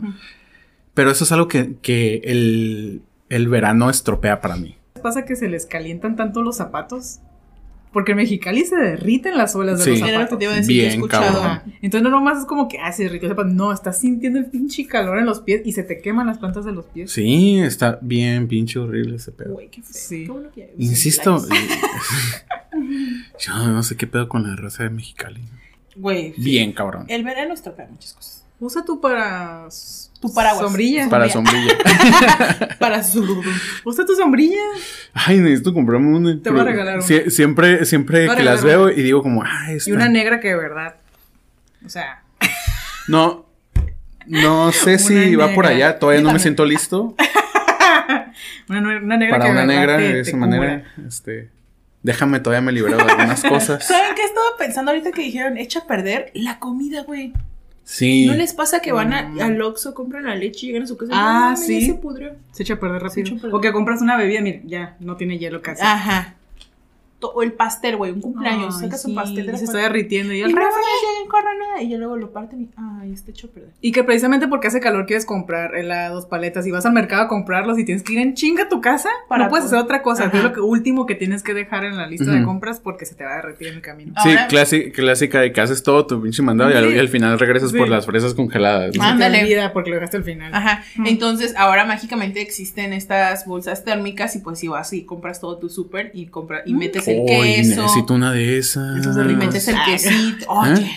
Pero 0.94 1.10
eso 1.10 1.24
es 1.24 1.32
algo 1.32 1.48
que, 1.48 1.76
que 1.82 2.22
el, 2.26 3.02
el 3.30 3.48
verano 3.48 3.90
estropea 3.90 4.42
para 4.42 4.58
mí. 4.58 4.76
Pasa 5.02 5.26
que 5.26 5.36
se 5.36 5.48
les 5.48 5.66
calientan 5.66 6.16
tanto 6.16 6.42
los 6.42 6.58
zapatos. 6.58 7.20
Porque 7.94 8.12
en 8.12 8.20
Mexicali 8.20 8.64
se 8.64 8.78
derriten 8.78 9.38
las 9.38 9.52
suelas 9.52 9.80
de 9.80 9.84
Sí. 9.84 9.90
los 10.00 10.00
Era 10.00 10.08
lo 10.08 10.14
que 10.20 10.20
zapatos. 10.20 10.40
te 10.40 10.46
iba 10.46 10.54
a 10.54 10.56
decir. 10.56 10.76
yo 10.78 10.82
he 10.82 10.86
Bien, 10.86 10.96
escuchado. 10.96 11.62
Entonces 11.82 12.04
no 12.04 12.10
nomás 12.10 12.40
es 12.40 12.46
como 12.46 12.70
que, 12.70 12.80
ah, 12.80 12.90
se 12.94 13.04
derritió 13.04 13.28
el 13.28 13.36
zapato. 13.36 13.50
No, 13.54 13.74
estás 13.74 14.00
sintiendo 14.00 14.40
el 14.40 14.46
pinche 14.46 14.88
calor 14.88 15.18
en 15.20 15.26
los 15.26 15.42
pies 15.42 15.62
y 15.66 15.74
se 15.74 15.84
te 15.84 16.00
queman 16.00 16.26
las 16.28 16.38
plantas 16.38 16.64
de 16.64 16.72
los 16.72 16.86
pies. 16.86 17.12
Sí, 17.12 17.60
está 17.60 18.00
bien 18.02 18.48
pinche 18.48 18.80
horrible 18.80 19.18
ese 19.18 19.34
pedo. 19.34 19.56
Güey, 19.56 19.68
qué 19.70 19.82
feo. 19.82 19.92
Sí. 19.94 20.24
Qué 20.26 20.32
bueno 20.32 20.50
que 20.56 20.64
hay 20.64 20.70
Insisto, 20.78 21.46
yo 23.40 23.54
no 23.68 23.84
sé 23.84 23.98
qué 23.98 24.08
pedo 24.08 24.30
con 24.30 24.44
la 24.44 24.56
raza 24.56 24.84
de 24.84 24.90
Mexicali. 24.90 25.42
Güey. 25.96 26.34
Bien 26.38 26.72
cabrón. 26.74 27.06
El 27.10 27.24
verano 27.24 27.54
estropea 27.54 27.88
muchas 27.92 28.14
cosas. 28.14 28.41
Usa 28.62 28.86
tu 28.86 29.02
para... 29.02 29.68
Tu 30.22 30.32
paraguas. 30.34 30.64
Sombrilla. 30.66 31.10
Para 31.10 31.28
sombrilla. 31.30 31.78
Para 32.80 33.02
su. 33.04 33.44
Usa 33.84 34.06
tu 34.06 34.14
sombrilla. 34.16 34.62
Ay, 35.16 35.40
necesito 35.40 35.74
comprarme 35.74 36.16
una. 36.16 36.40
Te 36.40 36.52
voy 36.52 36.60
a 36.60 36.64
regalar 36.64 36.98
una. 37.00 37.04
Sie- 37.08 37.32
siempre, 37.32 37.86
siempre 37.86 38.30
que 38.36 38.44
las 38.44 38.64
veo 38.64 38.92
y 38.92 39.02
digo 39.02 39.24
como, 39.24 39.42
ah, 39.44 39.72
esta. 39.72 39.90
Y 39.90 39.94
una 39.94 40.10
negra 40.10 40.40
que 40.40 40.50
de 40.50 40.56
verdad. 40.58 40.96
O 41.84 41.90
sea, 41.90 42.22
No, 43.08 43.48
no 44.28 44.72
sé 44.72 45.00
si 45.00 45.36
va 45.36 45.56
por 45.56 45.66
allá. 45.66 45.98
Todavía 45.98 46.22
Yo 46.22 46.28
no 46.28 46.34
me 46.34 46.40
siento 46.40 46.66
listo 46.66 47.16
una, 48.70 48.80
una 49.00 49.18
negra 49.18 49.40
para 49.40 49.46
que 49.46 49.52
una 49.52 49.62
de 49.62 49.68
verdad 49.68 49.80
negra 49.80 49.98
te- 49.98 50.14
de 50.14 50.20
esa 50.22 50.32
cubra. 50.34 50.48
manera. 50.48 50.84
Este, 51.08 51.50
déjame, 52.04 52.40
todavía 52.42 52.62
me 52.62 52.72
libero 52.74 52.96
de 52.98 53.04
algunas 53.12 53.42
cosas. 53.44 53.88
¿Saben 53.88 54.14
qué 54.16 54.24
estaba 54.24 54.46
pensando 54.60 54.92
ahorita 54.92 55.12
que 55.12 55.24
dijeron 55.24 55.58
echa 55.58 55.80
a 55.80 55.88
perder? 55.88 56.30
La 56.36 56.60
comida, 56.60 57.02
güey. 57.02 57.34
Sí. 57.92 58.26
¿No 58.26 58.34
les 58.36 58.54
pasa 58.54 58.80
que 58.82 58.94
van 58.94 59.12
a- 59.14 59.24
Mm. 59.30 59.42
al 59.42 59.62
Oxxo, 59.62 59.94
compran 59.94 60.24
la 60.24 60.36
leche 60.36 60.66
y 60.66 60.70
llegan 60.70 60.84
a 60.84 60.88
su 60.88 60.96
casa 60.96 61.12
y 61.12 61.16
Ah, 61.18 61.24
no 61.34 61.40
mames, 61.52 61.66
sí. 61.66 61.86
se 61.86 61.94
pudrió? 61.96 62.32
Se 62.52 62.64
echa 62.64 62.76
a 62.76 62.80
perder 62.80 63.02
rápido. 63.04 63.28
a 63.28 63.42
perder. 63.42 63.54
O 63.56 63.60
que 63.60 63.72
compras 63.74 64.02
una 64.02 64.16
bebida, 64.16 64.40
mira, 64.40 64.60
ya, 64.66 64.96
no 65.02 65.18
tiene 65.18 65.38
hielo 65.38 65.62
casi. 65.62 65.82
Ajá. 65.84 66.36
O 67.24 67.44
el 67.44 67.54
pastel, 67.54 67.98
güey, 67.98 68.12
un 68.12 68.22
cumpleaños. 68.22 68.76
Ay, 68.78 68.82
sacas 68.86 69.02
sí, 69.04 69.10
un 69.10 69.16
pastel 69.16 69.46
de 69.46 69.52
la 69.52 69.58
se 69.58 69.66
está 69.66 69.78
derritiendo. 69.78 70.34
Y, 70.34 70.42
en 70.42 70.52
corona 71.30 71.82
y 71.82 71.90
ya 71.90 71.98
luego 71.98 72.18
lo 72.18 72.32
parten 72.32 72.62
y 72.64 72.70
ay, 72.78 73.14
está 73.14 73.32
hecho 73.32 73.50
perder. 73.52 73.70
y 73.82 73.92
que 73.92 74.04
precisamente 74.04 74.48
porque 74.48 74.68
hace 74.68 74.80
calor 74.80 75.06
quieres 75.06 75.26
comprar 75.26 75.76
helados, 75.76 76.26
paletas 76.26 76.66
y 76.68 76.72
vas 76.72 76.86
al 76.86 76.94
mercado 76.94 77.24
a 77.24 77.28
comprarlos 77.28 77.78
y 77.80 77.86
tienes 77.86 78.04
que 78.04 78.14
ir 78.14 78.20
en 78.20 78.34
chinga 78.34 78.64
a 78.64 78.70
tu 78.70 78.82
casa, 78.82 79.10
Para 79.30 79.46
no 79.46 79.50
puedes 79.50 79.66
poder- 79.66 79.78
hacer 79.80 79.86
otra 79.86 80.02
cosa. 80.02 80.26
Ajá. 80.26 80.38
Es 80.38 80.44
lo 80.44 80.54
que- 80.54 80.60
último 80.62 81.06
que 81.06 81.16
tienes 81.16 81.44
que 81.44 81.54
dejar 81.54 81.84
en 81.86 81.98
la 81.98 82.08
lista 82.08 82.32
de 82.32 82.44
compras 82.44 82.80
porque 82.80 83.06
se 83.06 83.16
te 83.16 83.24
va 83.24 83.34
a 83.34 83.36
derretir 83.38 83.68
en 83.68 83.76
el 83.76 83.82
camino. 83.82 84.14
Sí, 84.24 84.30
Ahora- 84.30 84.48
clásica 84.94 85.40
de 85.42 85.52
que 85.54 85.62
haces 85.62 85.84
todo 85.84 86.06
tu 86.08 86.22
pinche 86.22 86.42
mandado 86.42 86.72
y 86.72 86.74
al, 86.74 86.90
Sí. 86.90 86.96
y 86.96 87.00
al 87.00 87.08
final 87.10 87.40
regresas 87.40 87.72
Sí. 87.72 87.78
por 87.78 87.90
las 87.90 88.06
fresas 88.06 88.34
congeladas. 88.34 88.92
te 88.92 89.00
Ándale. 89.02 89.70
porque 89.74 89.90
lo 89.90 89.96
dejaste 89.98 90.18
al 90.18 90.24
final. 90.24 90.54
Ajá. 90.54 90.84
Mm. 90.96 91.08
Entonces, 91.08 91.54
ahora 91.58 91.86
mágicamente 91.86 92.42
existen 92.42 92.94
estas 92.94 93.46
bolsas 93.46 93.84
térmicas 93.84 94.36
y 94.36 94.40
pues 94.40 94.60
si 94.60 94.68
vas 94.68 94.92
y 94.94 95.04
compras 95.06 95.40
todo 95.40 95.58
tu 95.58 95.70
súper 95.70 96.12
y 96.14 96.28
compra 96.28 96.62
y 96.66 96.74
Mm. 96.74 96.78
metes 96.78 97.08
el 97.12 97.26
queso. 97.28 97.82
necesito 97.82 98.14
una 98.14 98.32
de 98.32 98.58
esas. 98.58 99.06
Y 99.06 99.36
metes 99.36 99.68
el 99.68 99.76
Ah. 99.76 99.86
quesito. 99.86 100.46
Oye. 100.50 100.92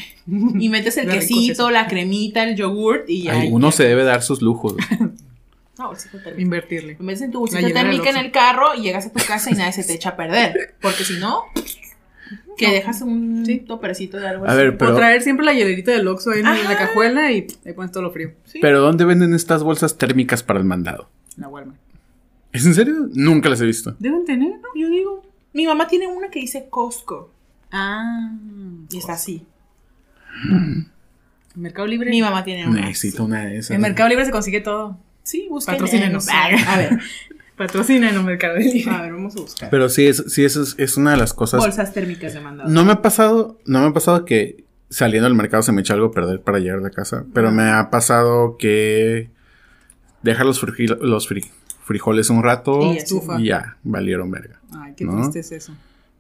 Y 0.59 0.69
metes 0.71 0.97
el 0.97 1.09
quesito, 1.09 1.71
la 1.71 1.87
cremita, 1.87 2.45
el 2.45 2.57
yogurt 2.57 3.09
y 3.11 3.25
ya. 3.25 3.33
Ay, 3.41 3.49
uno 3.53 3.71
se 3.73 3.85
debe 3.85 4.05
dar 4.05 4.23
sus 4.23 4.41
lujos. 4.43 4.75
Bolsita 5.77 6.19
térmica. 6.23 6.41
Invertirle. 6.41 6.97
Lo 6.99 7.05
metes 7.05 7.23
en 7.23 7.31
tu 7.33 7.41
bolsita 7.41 7.69
térmica 7.73 8.09
en 8.11 8.17
el 8.17 8.31
carro 8.31 8.75
y 8.77 8.83
llegas 8.83 9.07
a 9.07 9.13
tu 9.13 9.21
casa 9.27 9.51
y 9.51 9.55
nadie 9.55 9.73
se 9.73 9.85
te 9.85 9.93
echa 9.95 10.11
a 10.11 10.17
perder. 10.17 10.77
Porque 10.81 11.05
si 11.05 11.19
no, 11.19 11.43
que 12.57 12.71
dejas 12.71 13.03
un 13.03 13.45
Sí. 13.45 13.59
topercito 13.59 14.17
de 14.19 14.29
algo 14.29 14.45
A 14.47 14.49
así. 14.51 14.57
ver, 14.57 14.79
Pero- 14.79 14.93
o 14.93 14.97
traer 14.97 15.21
siempre 15.23 15.45
la 15.45 15.53
hielerita 15.53 15.91
del 15.91 16.07
Oxxo 16.09 16.31
ahí 16.31 16.41
en 16.41 16.47
Ajá. 16.47 16.71
la 16.73 16.79
cajuela 16.79 17.33
y 17.33 17.47
ahí 17.67 17.73
pones 17.75 17.91
todo 17.93 18.05
lo 18.05 18.13
frío. 18.13 18.31
Sí. 18.45 18.61
Pero 18.63 18.81
¿dónde 18.81 19.05
venden 19.05 19.35
estas 19.35 19.63
bolsas 19.65 19.99
térmicas 19.99 20.43
para 20.45 20.59
el 20.61 20.65
mandado? 20.65 21.11
En 21.37 21.43
la 21.43 21.49
Walmart. 21.49 21.79
¿Es 22.53 22.65
en 22.65 22.75
serio? 22.75 23.09
Nunca 23.13 23.49
las 23.49 23.61
he 23.61 23.67
visto. 23.67 23.97
Deben 23.99 24.25
tener, 24.25 24.51
¿no? 24.51 24.69
Yo 24.77 24.89
digo, 24.89 25.24
mi 25.55 25.67
mamá 25.67 25.87
tiene 25.89 26.07
una 26.07 26.29
que 26.29 26.41
dice 26.41 26.67
Costco 26.69 27.31
Ah. 27.73 28.31
y 28.91 28.99
está 28.99 29.15
así. 29.15 29.47
Mercado 31.55 31.87
Libre. 31.87 32.11
Mi 32.11 32.21
mamá 32.21 32.45
tiene 32.45 32.67
una. 32.69 32.83
Necesito 32.83 33.25
una 33.25 33.45
de 33.47 33.59
esas. 33.59 33.71
En 33.73 33.81
Mercado 33.81 34.09
Libre 34.09 34.25
se 34.25 34.31
consigue 34.33 34.61
todo. 34.61 34.99
Sí, 35.23 35.47
busca. 35.49 35.73
Patrocínenos. 35.73 36.29
A 36.29 36.77
ver, 36.77 36.99
Patrocina 37.57 38.11
en 38.11 38.25
Mercado 38.25 38.57
Libre. 38.57 38.91
a 38.91 39.03
ver, 39.03 39.13
vamos 39.13 39.37
a 39.37 39.41
buscar. 39.41 39.71
Pero 39.71 39.89
sí, 39.89 40.07
es, 40.07 40.25
sí 40.29 40.45
eso 40.45 40.63
es, 40.63 40.75
es 40.79 40.97
una 40.97 41.13
de 41.13 41.17
las 41.17 41.33
cosas. 41.33 41.61
Bolsas 41.61 41.93
térmicas 41.93 42.35
de 42.35 42.41
mandado. 42.41 42.69
No 42.69 42.85
me 42.85 42.93
ha 42.93 43.03
pasado, 43.03 43.59
no 43.65 43.81
me 43.81 43.87
ha 43.87 43.93
pasado 43.93 44.25
que 44.25 44.65
saliendo 44.91 45.29
del 45.29 45.37
mercado 45.37 45.63
se 45.63 45.73
me 45.73 45.81
echa 45.81 45.95
algo 45.95 46.07
a 46.07 46.13
perder 46.13 46.41
para 46.43 46.59
llegar 46.59 46.81
de 46.83 46.91
casa. 46.91 47.25
Pero 47.33 47.53
me 47.53 47.63
ha 47.71 47.91
pasado 47.91 48.57
que 48.59 49.31
dejar 50.23 50.47
los, 50.47 50.61
frigi- 50.63 50.99
los 51.01 51.29
fri- 51.31 51.51
frijoles 51.85 52.31
un 52.31 52.43
rato 52.43 52.81
Y 53.39 53.47
ya 53.47 53.77
valieron 53.83 54.31
verga. 54.31 54.61
Ay, 54.73 54.95
qué 54.97 55.05
¿No? 55.05 55.17
triste 55.31 55.41
es 55.41 55.53
eso. 55.53 55.73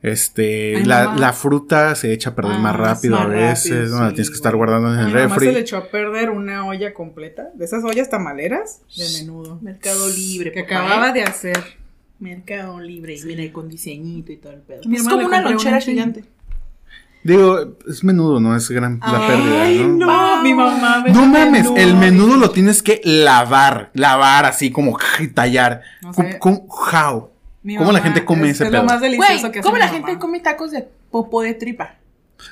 Este, 0.02 0.76
Ay, 0.76 0.84
la, 0.84 1.14
la 1.16 1.32
fruta 1.32 1.94
se 1.94 2.12
echa 2.12 2.30
a 2.30 2.34
perder 2.34 2.56
Ah, 2.56 2.58
más 2.58 2.76
rápido 2.76 3.16
más 3.16 3.24
a 3.24 3.28
veces, 3.28 3.70
rápido, 3.70 3.96
¿no? 3.96 4.02
La 4.02 4.08
sí, 4.10 4.14
tienes 4.16 4.28
que 4.30 4.36
estar 4.36 4.54
guardando 4.54 4.92
en 4.92 4.98
el 5.00 5.06
mamá 5.06 5.34
se 5.38 5.44
le 5.46 5.50
refri. 5.52 5.60
echó 5.62 5.76
a 5.78 5.88
perder 5.88 6.28
una 6.28 6.66
olla 6.66 6.92
completa. 6.92 7.48
De 7.54 7.64
esas 7.64 7.82
ollas 7.84 8.10
tamaleras 8.10 8.82
de 8.96 9.04
menudo. 9.20 9.58
Mercado 9.62 10.06
Libre. 10.10 10.52
Que 10.52 10.60
acababa 10.60 11.10
de 11.12 11.22
hacer. 11.22 11.56
Mercado 12.18 12.78
Libre. 12.80 13.16
Y 13.16 13.24
mira, 13.24 13.50
con 13.50 13.68
diseñito 13.70 14.30
y 14.30 14.36
todo 14.36 14.52
el 14.52 14.60
pedo. 14.60 14.82
Mi 14.86 14.96
es 14.96 15.08
como 15.08 15.24
una 15.26 15.40
lonchera 15.40 15.80
gigante. 15.80 16.24
Digo, 17.24 17.76
es 17.88 18.04
menudo, 18.04 18.38
no 18.38 18.54
es 18.54 18.68
gran 18.70 19.00
la 19.00 19.26
pérdida, 19.26 19.82
¿no? 19.88 20.06
no. 20.06 20.06
Ah, 20.10 20.40
mi 20.42 20.52
mamá 20.54 21.02
me 21.02 21.10
No 21.10 21.24
mames, 21.26 21.66
el 21.76 21.96
menudo 21.96 22.36
lo 22.36 22.50
tienes 22.50 22.82
que 22.82 23.00
lavar, 23.02 23.90
lavar 23.94 24.44
así 24.44 24.70
como 24.70 24.98
tallar. 25.34 25.80
No 26.02 26.12
¿Cómo, 26.12 26.28
sé. 26.30 26.38
cómo- 26.38 26.66
how? 26.68 27.30
Mi 27.62 27.76
¿Cómo 27.78 27.92
la 27.92 28.00
gente 28.02 28.26
come 28.26 28.50
es- 28.50 28.56
ese 28.56 28.64
es 28.64 28.70
pedo? 28.70 28.82
lo 28.82 28.88
más 28.88 29.00
delicioso 29.00 29.40
Güey, 29.40 29.52
que 29.52 29.60
¿cómo 29.62 29.76
la 29.78 29.86
mamá. 29.86 29.96
gente 30.06 30.18
come 30.18 30.40
tacos 30.40 30.70
de 30.70 30.86
popo 31.10 31.40
de 31.40 31.54
tripa? 31.54 31.94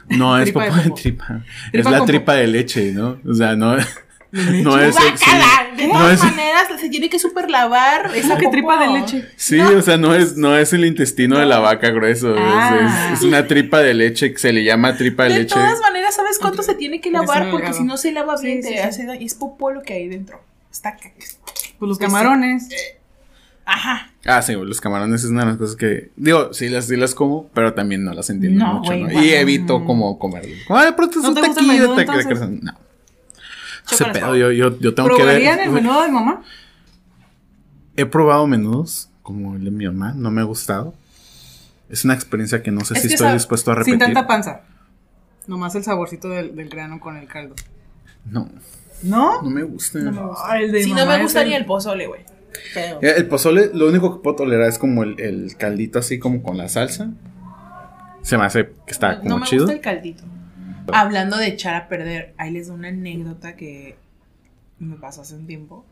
No, 0.08 0.38
es 0.38 0.44
Tripa 0.44 0.64
de 0.64 0.70
popo 0.70 0.82
de 0.82 0.90
tripa. 1.02 1.40
Es 1.70 1.84
la 1.90 2.04
tripa 2.06 2.32
de 2.34 2.46
leche, 2.46 2.92
¿no? 2.92 3.18
O 3.28 3.34
sea, 3.34 3.54
no. 3.54 3.76
No 4.32 4.78
es 4.78 4.96
el- 4.96 5.18
sí. 5.18 5.24
Guácala, 5.26 5.76
De 5.76 5.86
No 5.88 5.92
todas 5.94 6.14
es- 6.14 6.24
maneras, 6.24 6.62
se 6.80 6.88
tiene 6.88 7.10
que 7.10 7.18
super 7.18 7.50
lavar 7.50 8.10
esa 8.14 8.38
que 8.38 8.48
tripa 8.48 8.80
de 8.82 8.98
leche. 9.00 9.28
Sí, 9.36 9.60
o 9.60 9.82
sea, 9.82 9.96
no 9.98 10.14
es, 10.14 10.36
no 10.36 10.56
es 10.56 10.72
el 10.72 10.84
intestino 10.86 11.38
de 11.38 11.44
la 11.46 11.58
vaca 11.58 11.90
grueso. 11.90 12.34
es- 12.34 12.42
Ah. 12.44 13.10
Es, 13.12 13.18
es 13.20 13.24
una 13.24 13.46
tripa 13.46 13.80
de 13.80 13.92
leche 13.94 14.32
que 14.32 14.38
se 14.38 14.52
le 14.52 14.64
llama 14.64 14.96
tripa 14.96 15.24
de, 15.24 15.30
De 15.34 15.38
leche. 15.40 15.54
todas 15.54 15.80
maneras, 15.80 16.14
¿sabes 16.16 16.38
cuánto 16.38 16.62
se 16.62 16.74
tiene 16.74 17.00
que 17.00 17.10
lavar? 17.10 17.50
Porque 17.50 17.72
si 17.74 17.84
no 17.84 17.96
se 17.98 18.10
lava 18.12 18.34
bien, 18.40 18.62
sí, 18.62 18.70
te 18.70 18.74
sí. 18.76 18.80
hace 18.80 19.04
daño. 19.06 19.20
Es 19.24 19.34
popó 19.34 19.70
lo 19.70 19.82
que 19.82 19.92
hay 19.94 20.08
dentro. 20.08 20.40
Está 20.70 20.96
caca. 20.96 21.10
Pues 21.78 21.88
los 21.88 21.98
camarones. 21.98 22.68
Ajá. 23.64 24.10
Ah, 24.24 24.42
sí, 24.42 24.54
los 24.54 24.80
camarones 24.80 25.22
es 25.24 25.30
una 25.30 25.42
de 25.42 25.46
las 25.50 25.56
cosas 25.56 25.76
que. 25.76 26.10
Digo, 26.16 26.52
sí 26.52 26.68
las, 26.68 26.86
sí 26.86 26.96
las 26.96 27.14
como, 27.14 27.48
pero 27.54 27.74
también 27.74 28.02
no 28.04 28.12
las 28.12 28.28
entiendo 28.30 28.64
No, 28.64 28.74
mucho, 28.80 28.94
¿no? 28.96 29.22
Y 29.22 29.30
evito 29.30 29.84
como 29.84 30.18
comerlo. 30.18 30.54
Como, 30.66 30.78
ah, 30.78 30.84
de 30.86 30.92
pronto 30.92 31.18
es 31.18 31.22
¿No 31.24 31.28
un 31.30 31.34
taquillo, 31.36 31.94
de. 31.94 32.58
No. 32.62 32.72
Ese 33.90 34.04
pedo, 34.06 34.36
yo, 34.36 34.50
yo, 34.52 34.78
yo 34.78 34.94
tengo 34.94 35.08
que 35.08 35.14
ver. 35.24 35.40
¿Probarían 35.42 35.60
el 35.60 35.70
menudo 35.70 36.02
de 36.02 36.08
mamá? 36.10 36.42
He 37.96 38.06
probado 38.06 38.46
menudos, 38.46 39.10
como 39.22 39.54
el 39.56 39.64
de 39.64 39.70
mi 39.70 39.86
mamá, 39.86 40.14
no 40.16 40.30
me 40.30 40.40
ha 40.40 40.44
gustado. 40.44 40.94
Es 41.90 42.04
una 42.04 42.14
experiencia 42.14 42.62
que 42.62 42.70
no 42.70 42.80
sé 42.84 42.94
Es 42.94 43.00
si 43.02 43.06
estoy 43.08 43.18
sabe- 43.26 43.34
dispuesto 43.34 43.70
a 43.72 43.74
Sin 43.84 43.94
repetir. 43.94 44.14
tanta 44.14 44.26
panza. 44.26 44.60
Nomás 45.46 45.74
el 45.74 45.84
saborcito 45.84 46.28
del, 46.28 46.54
del 46.56 46.68
grano 46.68 47.00
con 47.00 47.16
el 47.16 47.26
caldo. 47.26 47.54
No, 48.24 48.48
¿No? 49.02 49.42
no 49.42 49.50
me 49.50 49.62
gusta. 49.64 49.98
No 49.98 50.12
me 50.12 50.22
gusta. 50.26 50.44
Ay, 50.46 50.64
el 50.64 50.72
de 50.72 50.84
Si 50.84 50.92
no 50.94 51.04
me 51.04 51.20
gusta 51.22 51.42
el- 51.42 51.48
ni 51.48 51.54
el 51.54 51.66
pozole, 51.66 52.06
güey. 52.06 52.22
Pero- 52.72 52.98
Eh, 53.02 53.14
El 53.16 53.26
pozole, 53.28 53.70
lo 53.74 53.88
único 53.88 54.16
que 54.16 54.22
puedo 54.22 54.36
tolerar 54.36 54.68
es 54.68 54.78
como 54.78 55.02
el, 55.02 55.18
el 55.20 55.56
caldito 55.56 55.98
así 55.98 56.18
como 56.18 56.42
con 56.42 56.56
la 56.56 56.68
salsa. 56.68 57.10
Se 58.22 58.38
me 58.38 58.44
hace 58.44 58.66
que 58.86 58.92
está 58.92 59.18
como 59.18 59.30
no 59.30 59.38
me 59.40 59.46
chido. 59.46 59.64
gusta 59.64 59.74
el 59.74 59.80
caldito. 59.82 60.22
Hablando 60.92 61.36
de 61.36 61.48
echar 61.48 61.74
a 61.74 61.88
perder, 61.88 62.34
ahí 62.38 62.50
les 62.50 62.68
doy 62.68 62.76
una 62.76 62.88
anécdota 62.88 63.56
que 63.56 63.96
me 64.78 64.96
pasó 64.96 65.22
hace 65.22 65.34
un 65.34 65.46
tiempo. 65.46 65.84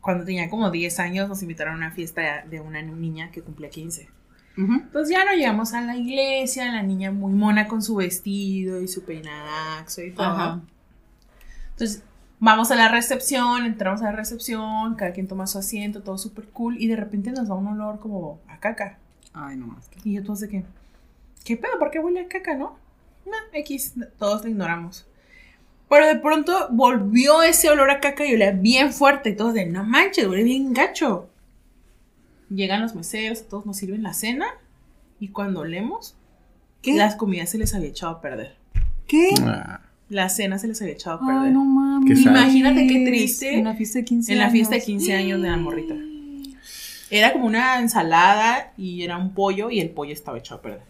Cuando 0.00 0.24
tenía 0.24 0.48
como 0.48 0.70
10 0.70 1.00
años 1.00 1.28
nos 1.28 1.42
invitaron 1.42 1.74
a 1.74 1.76
una 1.76 1.90
fiesta 1.90 2.44
de 2.48 2.60
una 2.60 2.82
niña 2.82 3.30
que 3.30 3.42
cumplía 3.42 3.68
15. 3.68 4.08
Ujú. 4.56 4.72
Entonces 4.72 5.16
ya 5.16 5.24
nos 5.24 5.34
llegamos 5.34 5.72
a 5.74 5.80
la 5.80 5.96
iglesia, 5.96 6.72
la 6.72 6.82
niña 6.82 7.12
muy 7.12 7.32
mona 7.32 7.68
con 7.68 7.82
su 7.82 7.96
vestido 7.96 8.80
y 8.80 8.88
su 8.88 9.04
peinadaxo 9.04 10.02
y 10.02 10.12
todo. 10.12 10.62
Entonces 11.70 12.02
vamos 12.40 12.70
a 12.70 12.76
la 12.76 12.88
recepción, 12.88 13.64
entramos 13.64 14.02
a 14.02 14.06
la 14.06 14.12
recepción, 14.12 14.94
cada 14.96 15.12
quien 15.12 15.28
toma 15.28 15.46
su 15.46 15.58
asiento, 15.58 16.02
todo 16.02 16.18
súper 16.18 16.46
cool 16.48 16.80
y 16.80 16.88
de 16.88 16.96
repente 16.96 17.30
nos 17.32 17.48
da 17.48 17.54
un 17.54 17.68
olor 17.68 18.00
como 18.00 18.40
a 18.48 18.58
caca. 18.58 18.98
Ay, 19.32 19.56
no 19.56 19.66
más. 19.66 19.90
Y 20.04 20.14
yo 20.14 20.24
todos 20.24 20.40
de 20.40 20.48
que, 20.48 20.64
¿qué 21.44 21.56
pedo? 21.56 21.78
¿Por 21.78 21.90
qué 21.90 21.98
huele 22.00 22.20
a 22.20 22.28
caca, 22.28 22.56
no? 22.56 22.76
No, 23.30 23.36
X, 23.52 23.94
todos 24.18 24.42
lo 24.44 24.50
ignoramos. 24.50 25.06
Pero 25.88 26.06
de 26.06 26.16
pronto 26.16 26.68
volvió 26.70 27.42
ese 27.42 27.70
olor 27.70 27.90
a 27.90 28.00
caca 28.00 28.26
y 28.26 28.34
olía 28.34 28.50
bien 28.52 28.92
fuerte. 28.92 29.30
Y 29.30 29.36
todos 29.36 29.54
de, 29.54 29.66
no 29.66 29.84
manches, 29.84 30.26
huele 30.26 30.42
bien 30.44 30.72
gacho. 30.74 31.30
Llegan 32.50 32.80
los 32.82 32.94
meseros, 32.94 33.48
todos 33.48 33.66
nos 33.66 33.76
sirven 33.76 34.02
la 34.02 34.12
cena. 34.14 34.46
Y 35.20 35.28
cuando 35.28 35.60
olemos, 35.60 36.16
¿Qué? 36.82 36.94
las 36.94 37.16
comidas 37.16 37.50
se 37.50 37.58
les 37.58 37.74
había 37.74 37.88
echado 37.88 38.12
a 38.12 38.20
perder. 38.20 38.56
¿Qué? 39.06 39.30
Ah, 39.42 39.80
La 40.10 40.28
cena 40.28 40.58
se 40.58 40.68
les 40.68 40.80
había 40.82 40.94
echado 40.94 41.16
a 41.22 41.26
perder. 41.26 41.42
Ay, 41.44 41.52
no 41.52 41.64
mames. 41.64 42.20
Imagínate 42.20 42.86
qué 42.86 43.04
triste. 43.06 43.54
En 43.58 43.64
la 43.64 43.74
fiesta 43.74 43.98
de 43.98 44.04
15 44.04 44.32
en 44.32 44.38
la 44.38 44.44
años. 44.44 44.52
fiesta 44.52 44.74
de 44.76 44.82
15 44.82 45.14
años 45.14 45.42
de 45.42 45.48
la 45.48 45.56
morrita. 45.56 45.94
Era 47.10 47.32
como 47.32 47.46
una 47.46 47.80
ensalada 47.80 48.72
y 48.76 49.02
era 49.02 49.16
un 49.16 49.32
pollo 49.32 49.70
y 49.70 49.80
el 49.80 49.90
pollo 49.90 50.12
estaba 50.12 50.36
echado 50.38 50.58
a 50.58 50.62
perder. 50.62 50.80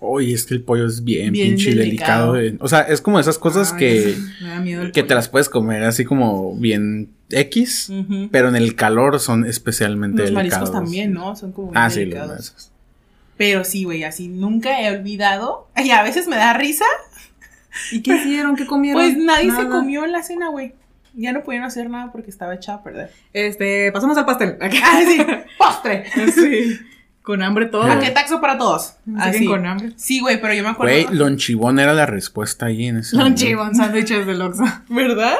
Oye, 0.00 0.34
es 0.34 0.44
que 0.44 0.54
el 0.54 0.62
pollo 0.62 0.86
es 0.86 1.02
bien, 1.02 1.32
Bien 1.32 1.48
pinche 1.50 1.74
delicado. 1.74 2.34
delicado. 2.34 2.56
eh. 2.56 2.64
O 2.64 2.68
sea, 2.68 2.80
es 2.82 3.00
como 3.00 3.18
esas 3.18 3.38
cosas 3.38 3.72
Ay, 3.72 3.78
que, 3.78 4.16
que 4.92 5.02
te 5.02 5.14
las 5.14 5.28
puedes 5.28 5.48
comer 5.48 5.82
así 5.84 6.04
como 6.04 6.54
bien 6.56 7.10
X, 7.30 7.90
pero 8.30 8.48
en 8.50 8.56
el 8.56 8.74
calor 8.74 9.18
son 9.18 9.46
especialmente 9.46 10.22
Los 10.24 10.34
delicados. 10.34 10.70
mariscos 10.70 10.72
también, 10.72 11.12
¿no? 11.14 11.34
Son 11.36 11.52
como 11.52 11.72
Ah, 11.74 11.88
bien 11.88 12.10
sí, 12.10 12.14
los 12.14 12.28
mariscos. 12.28 12.70
Pero 13.38 13.64
sí, 13.64 13.84
güey, 13.84 14.04
así 14.04 14.28
nunca 14.28 14.80
he 14.82 14.94
olvidado. 14.94 15.68
Y 15.82 15.90
a 15.90 16.02
veces 16.02 16.28
me 16.28 16.36
da 16.36 16.52
risa. 16.52 16.84
¿Y 17.90 18.02
qué 18.02 18.16
hicieron? 18.16 18.56
¿Qué 18.56 18.66
comieron? 18.66 19.00
Pues 19.02 19.16
nadie 19.16 19.50
se 19.50 19.66
comió 19.68 20.04
en 20.04 20.12
la 20.12 20.22
cena, 20.22 20.48
güey. 20.50 20.74
Ya 21.14 21.32
no 21.32 21.42
pudieron 21.42 21.66
hacer 21.66 21.90
nada 21.90 22.10
porque 22.12 22.30
estaba 22.30 22.54
echado 22.54 22.78
a 22.78 22.82
perder. 22.82 23.10
Este, 23.32 23.92
pasamos 23.92 24.16
al 24.16 24.26
pastel. 24.26 24.58
Ah, 24.60 25.02
sí, 25.06 25.22
postre. 25.58 26.04
Sí. 26.32 26.78
Con 27.22 27.42
hambre 27.42 27.66
todo. 27.66 27.84
¿A 27.84 28.00
qué 28.00 28.10
taxo 28.10 28.40
para 28.40 28.58
todos? 28.58 28.96
Así. 29.16 29.46
con 29.46 29.64
hambre. 29.64 29.92
Sí, 29.96 30.20
güey, 30.20 30.40
pero 30.40 30.54
yo 30.54 30.64
me 30.64 30.70
acuerdo. 30.70 30.92
Güey, 30.92 31.16
lonchibón 31.16 31.78
era 31.78 31.94
la 31.94 32.04
respuesta 32.06 32.66
ahí 32.66 32.86
en 32.86 32.98
ese 32.98 33.16
chivos, 33.34 33.76
sándwiches 33.76 34.26
del 34.26 34.42
Oxxo. 34.42 34.64
¿Verdad? 34.88 35.36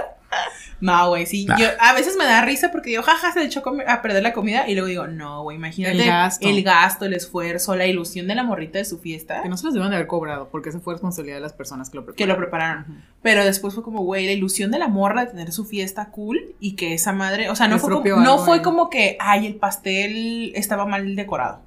No, 0.83 1.11
güey, 1.11 1.27
sí. 1.27 1.45
Nah. 1.45 1.57
Yo, 1.57 1.69
a 1.79 1.95
veces 1.95 2.17
me 2.17 2.25
da 2.25 2.45
risa 2.45 2.73
porque 2.73 2.91
digo, 2.91 3.05
jaja, 3.05 3.33
se 3.33 3.39
le 3.39 3.47
echó 3.47 3.63
a 3.87 4.03
perder 4.03 4.21
la 4.21 4.33
comida. 4.33 4.69
Y 4.69 4.75
luego 4.75 4.89
digo, 4.89 5.07
no, 5.07 5.45
güey, 5.45 5.57
imagínate. 5.57 5.97
El 5.97 6.07
gasto. 6.07 6.49
El 6.49 6.63
gasto, 6.65 7.05
el 7.05 7.15
esfuerzo, 7.15 7.77
la 7.77 7.87
ilusión 7.87 8.27
de 8.27 8.35
la 8.35 8.43
morrita 8.43 8.79
de 8.79 8.85
su 8.85 8.99
fiesta. 8.99 9.43
Que 9.43 9.49
no 9.49 9.57
se 9.57 9.65
los 9.65 9.75
deben 9.75 9.91
de 9.91 9.97
haber 9.97 10.09
cobrado, 10.09 10.49
porque 10.51 10.71
esa 10.71 10.81
fue 10.81 10.95
responsabilidad 10.95 11.37
de 11.37 11.43
las 11.43 11.53
personas 11.53 11.89
que 11.89 11.99
lo 11.99 12.05
prepararon. 12.05 12.17
que 12.17 12.27
lo 12.27 12.37
prepararon. 12.37 13.05
Pero 13.23 13.45
después 13.45 13.75
fue 13.75 13.85
como, 13.85 14.03
güey, 14.03 14.27
la 14.27 14.33
ilusión 14.33 14.73
de 14.73 14.81
la 14.81 14.89
morra 14.89 15.25
de 15.25 15.31
tener 15.31 15.53
su 15.53 15.65
fiesta 15.65 16.11
cool 16.11 16.57
y 16.59 16.75
que 16.75 16.95
esa 16.95 17.13
madre, 17.13 17.49
o 17.49 17.55
sea, 17.55 17.69
no, 17.69 17.79
fue 17.79 18.03
como, 18.03 18.17
no 18.17 18.39
fue 18.39 18.61
como 18.61 18.91
que, 18.91 19.17
ay, 19.21 19.47
el 19.47 19.55
pastel 19.55 20.53
estaba 20.57 20.85
mal 20.85 21.15
decorado. 21.15 21.61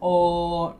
O 0.00 0.76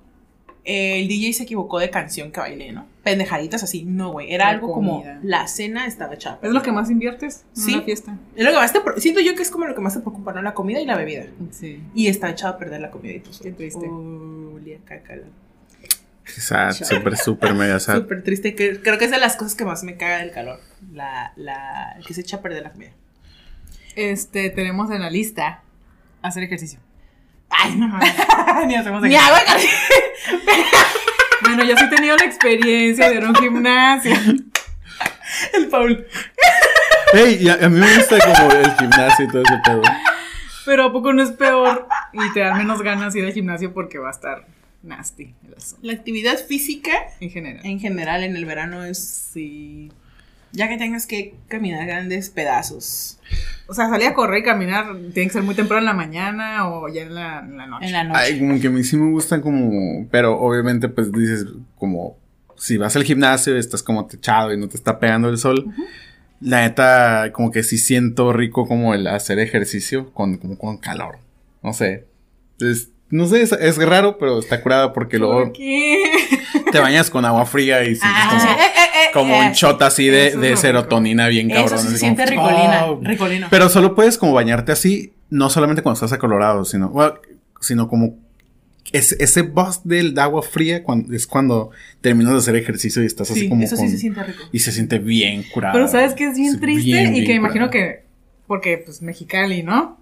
eh, 0.64 1.00
el 1.00 1.08
DJ 1.08 1.32
se 1.32 1.42
equivocó 1.44 1.78
de 1.78 1.88
canción 1.88 2.30
que 2.30 2.40
bailé, 2.40 2.72
¿no? 2.72 2.91
Pendejaditas 3.02 3.62
así. 3.64 3.84
No, 3.84 4.12
güey. 4.12 4.32
Era 4.32 4.44
La 4.44 4.50
algo 4.52 4.72
como 4.72 5.04
la 5.22 5.48
cena 5.48 5.86
estaba 5.86 6.14
hecha. 6.14 6.38
¿Es 6.40 6.50
lo 6.52 6.62
que 6.62 6.70
más 6.70 6.88
inviertes 6.90 7.44
en 7.56 7.62
Sí. 7.62 7.74
una 7.74 7.82
fiesta? 7.82 8.16
Es 8.36 8.44
lo 8.44 8.50
que 8.52 8.56
más 8.56 8.72
te 8.72 8.80
siento 9.00 9.20
yo 9.20 9.34
que 9.34 9.42
es 9.42 9.50
como 9.50 9.66
lo 9.66 9.74
que 9.74 9.80
más 9.80 9.94
te 9.94 10.00
preocupa, 10.00 10.32
¿no? 10.32 10.40
La 10.42 10.54
comida 10.54 10.80
y 10.80 10.86
la 10.86 10.96
bebida. 10.96 11.24
Sí. 11.50 11.82
Y 11.94 12.06
está 12.06 12.30
echada 12.30 12.52
a 12.54 12.58
perder 12.58 12.80
la 12.80 12.90
comida 12.92 13.14
y 13.14 13.20
tú. 13.20 13.30
Qué 13.42 13.50
triste. 13.50 13.86
Oh, 13.90 14.54
olía 14.54 14.78
a 14.78 14.84
caca. 14.84 15.16
la- 15.16 15.22
Sad, 16.24 16.72
súper, 16.72 17.16
súper 17.16 17.52
mega 17.54 17.80
sad. 17.80 17.96
Súper 17.96 18.22
triste. 18.22 18.54
que- 18.54 18.80
creo 18.80 18.96
que 18.96 19.06
es 19.06 19.10
de 19.10 19.18
las 19.18 19.36
cosas 19.36 19.56
que 19.56 19.64
más 19.64 19.82
me 19.82 19.96
caga 19.96 20.18
del 20.18 20.30
calor. 20.30 20.60
La, 20.92 21.32
la, 21.36 21.96
que 22.06 22.14
se 22.14 22.20
echa 22.20 22.36
a 22.36 22.40
perder 22.40 22.62
la 22.62 22.70
comida. 22.72 22.92
Este, 23.96 24.48
tenemos 24.50 24.90
en 24.92 25.00
la 25.02 25.10
lista 25.10 25.62
hacer 26.22 26.44
ejercicio. 26.44 26.78
Ay, 27.50 27.74
no 27.76 27.88
mames. 27.88 28.14
Ni 28.68 28.76
hacemos 28.76 29.02
Ni 29.02 29.14
ejercicio. 29.14 29.34
hago 29.34 29.44
ejercicio. 29.44 30.98
Bueno, 31.42 31.64
yo 31.64 31.76
sí 31.76 31.84
he 31.84 31.88
tenido 31.88 32.16
la 32.16 32.24
experiencia 32.24 33.08
de 33.10 33.16
ir 33.16 33.24
a 33.24 33.28
un 33.28 33.34
gimnasio. 33.34 34.14
El 35.54 35.68
Paul. 35.68 36.06
Ey, 37.14 37.38
y 37.42 37.48
a, 37.48 37.54
a 37.54 37.68
mí 37.68 37.78
me 37.78 37.96
gusta 37.96 38.18
como 38.20 38.52
el 38.52 38.70
gimnasio 38.76 39.24
y 39.24 39.28
todo 39.28 39.42
ese 39.42 39.58
pedo. 39.64 39.82
Pero 40.64 40.84
¿a 40.84 40.92
poco 40.92 41.12
no 41.12 41.22
es 41.22 41.32
peor 41.32 41.88
y 42.12 42.32
te 42.32 42.40
dan 42.40 42.58
menos 42.58 42.82
ganas 42.82 43.14
ir 43.16 43.24
al 43.24 43.32
gimnasio 43.32 43.72
porque 43.74 43.98
va 43.98 44.08
a 44.08 44.12
estar 44.12 44.46
nasty 44.82 45.34
el 45.46 45.54
asunto, 45.54 45.86
La 45.86 45.92
actividad 45.94 46.38
física 46.46 46.92
en 47.20 47.30
general. 47.30 47.64
en 47.64 47.80
general 47.80 48.24
en 48.24 48.36
el 48.36 48.44
verano 48.44 48.84
es 48.84 49.02
sí. 49.32 49.90
Ya 50.52 50.68
que 50.68 50.76
tengas 50.76 51.06
que 51.06 51.34
caminar 51.48 51.86
grandes 51.86 52.28
pedazos 52.28 53.18
O 53.66 53.74
sea, 53.74 53.88
salir 53.88 54.08
a 54.08 54.14
correr 54.14 54.40
y 54.40 54.42
caminar 54.44 54.86
tiene 55.14 55.28
que 55.28 55.32
ser 55.32 55.42
muy 55.42 55.54
temprano 55.54 55.80
en 55.80 55.86
la 55.86 55.94
mañana 55.94 56.68
o 56.68 56.88
ya 56.88 57.02
en 57.02 57.14
la, 57.14 57.38
en 57.40 57.56
la 57.56 57.66
noche. 57.66 57.86
en 57.86 57.92
la 57.92 58.04
noche. 58.04 58.20
Ay, 58.20 58.38
como 58.38 58.60
que 58.60 58.66
a 58.66 58.70
mí 58.70 58.84
sí 58.84 58.96
me 58.96 59.10
gustan 59.10 59.40
como, 59.40 60.06
pero 60.10 60.38
obviamente 60.38 60.88
pues 60.90 61.10
dices 61.10 61.46
como, 61.76 62.18
si 62.58 62.76
vas 62.76 62.94
al 62.96 63.04
gimnasio 63.04 63.56
y 63.56 63.58
estás 63.58 63.82
como 63.82 64.06
techado 64.06 64.52
y 64.52 64.58
no 64.58 64.68
te 64.68 64.76
está 64.76 64.98
pegando 64.98 65.28
el 65.30 65.38
sol, 65.38 65.72
la 66.40 66.60
neta 66.62 67.30
como 67.32 67.50
que 67.50 67.62
sí 67.62 67.78
siento 67.78 68.32
rico 68.32 68.66
como 68.68 68.92
el 68.94 69.06
hacer 69.06 69.38
ejercicio 69.38 70.12
con, 70.12 70.36
como 70.36 70.58
con 70.58 70.76
calor, 70.76 71.18
no 71.62 71.72
sé, 71.72 72.06
es, 72.60 72.88
no 73.10 73.26
sé, 73.26 73.42
es, 73.42 73.52
es 73.52 73.76
raro, 73.78 74.18
pero 74.18 74.38
está 74.38 74.60
curada 74.62 74.92
porque 74.92 75.18
luego 75.18 75.44
¿Por 75.44 75.52
qué? 75.52 76.02
te 76.70 76.78
bañas 76.80 77.10
con 77.10 77.24
agua 77.24 77.46
fría 77.46 77.82
y 77.84 77.94
sientes 77.96 78.02
Ah, 78.04 78.28
como, 78.30 78.52
eh, 78.52 78.64
eh, 78.64 78.81
como 79.12 79.38
un 79.38 79.52
shot 79.52 79.80
así 79.82 80.06
de, 80.08 80.36
de 80.36 80.56
serotonina 80.56 81.28
bien 81.28 81.48
cabrón. 81.48 81.78
se 81.78 81.98
siente 81.98 82.24
como, 82.34 82.48
ricolina. 82.48 82.86
"Oh". 82.86 83.00
Ricolino. 83.02 83.46
Pero 83.50 83.68
solo 83.68 83.94
puedes 83.94 84.18
como 84.18 84.32
bañarte 84.32 84.72
así, 84.72 85.12
no 85.30 85.48
solamente 85.50 85.82
cuando 85.82 85.94
estás 85.96 86.12
acolorado, 86.12 86.64
sino, 86.64 86.92
sino 87.60 87.88
como 87.88 88.16
es- 88.92 89.12
ese 89.12 89.42
buzz 89.42 89.80
del 89.84 90.18
agua 90.18 90.42
fría 90.42 90.82
cuando, 90.82 91.14
es 91.14 91.26
cuando 91.26 91.70
terminas 92.00 92.32
de 92.32 92.38
hacer 92.40 92.56
ejercicio 92.56 93.02
y 93.02 93.06
estás 93.06 93.30
así 93.30 93.40
sí, 93.40 93.48
como 93.48 93.62
eso 93.64 93.76
sí 93.76 93.82
con- 93.82 93.90
se 93.90 93.98
siente 93.98 94.22
rico. 94.22 94.42
y 94.52 94.58
se 94.58 94.72
siente 94.72 94.98
bien 94.98 95.44
curado. 95.54 95.72
Pero 95.74 95.88
sabes 95.88 96.12
que 96.14 96.24
es 96.28 96.36
bien 96.36 96.60
triste 96.60 96.82
bien, 96.84 97.08
y 97.08 97.20
bien 97.20 97.24
que 97.26 97.32
imagino 97.34 97.68
curado. 97.68 97.70
que, 97.70 98.04
porque 98.46 98.78
pues 98.84 99.00
Mexicali, 99.00 99.62
¿no? 99.62 99.98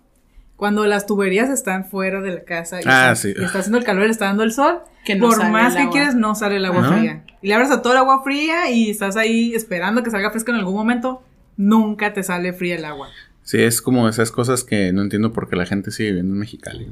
Cuando 0.60 0.86
las 0.86 1.06
tuberías 1.06 1.48
están 1.48 1.86
fuera 1.86 2.20
de 2.20 2.34
la 2.34 2.44
casa 2.44 2.80
y, 2.80 2.84
Ah, 2.86 3.12
están- 3.12 3.16
sí. 3.16 3.34
y 3.36 3.42
está 3.44 3.60
haciendo 3.60 3.78
el 3.78 3.84
calor 3.84 4.06
y 4.06 4.10
está 4.10 4.26
dando 4.26 4.42
el 4.42 4.52
sol, 4.52 4.80
Que 5.06 5.14
no 5.16 5.26
por 5.28 5.36
sale 5.38 5.50
más 5.50 5.72
el 5.72 5.76
que 5.76 5.82
agua. 5.84 5.92
quieres 5.92 6.14
no 6.14 6.34
sale 6.34 6.56
el 6.56 6.64
agua 6.66 6.82
¿No? 6.82 6.92
fría. 6.98 7.24
Y 7.40 7.48
le 7.48 7.54
abres 7.54 7.70
a 7.70 7.80
todo 7.80 7.94
el 7.94 7.98
agua 7.98 8.22
fría 8.22 8.70
y 8.70 8.90
estás 8.90 9.16
ahí 9.16 9.54
esperando 9.54 10.02
que 10.02 10.10
salga 10.10 10.30
fresca 10.30 10.52
en 10.52 10.58
algún 10.58 10.74
momento, 10.74 11.22
nunca 11.56 12.12
te 12.12 12.22
sale 12.22 12.52
fría 12.52 12.76
el 12.76 12.84
agua. 12.84 13.08
Sí, 13.42 13.60
es 13.62 13.80
como 13.80 14.06
esas 14.08 14.30
cosas 14.30 14.62
que 14.62 14.92
no 14.92 15.00
entiendo 15.02 15.32
por 15.32 15.48
qué 15.48 15.56
la 15.56 15.64
gente 15.64 15.90
sigue 15.90 16.10
viviendo 16.10 16.34
en 16.34 16.40
Mexicali. 16.40 16.88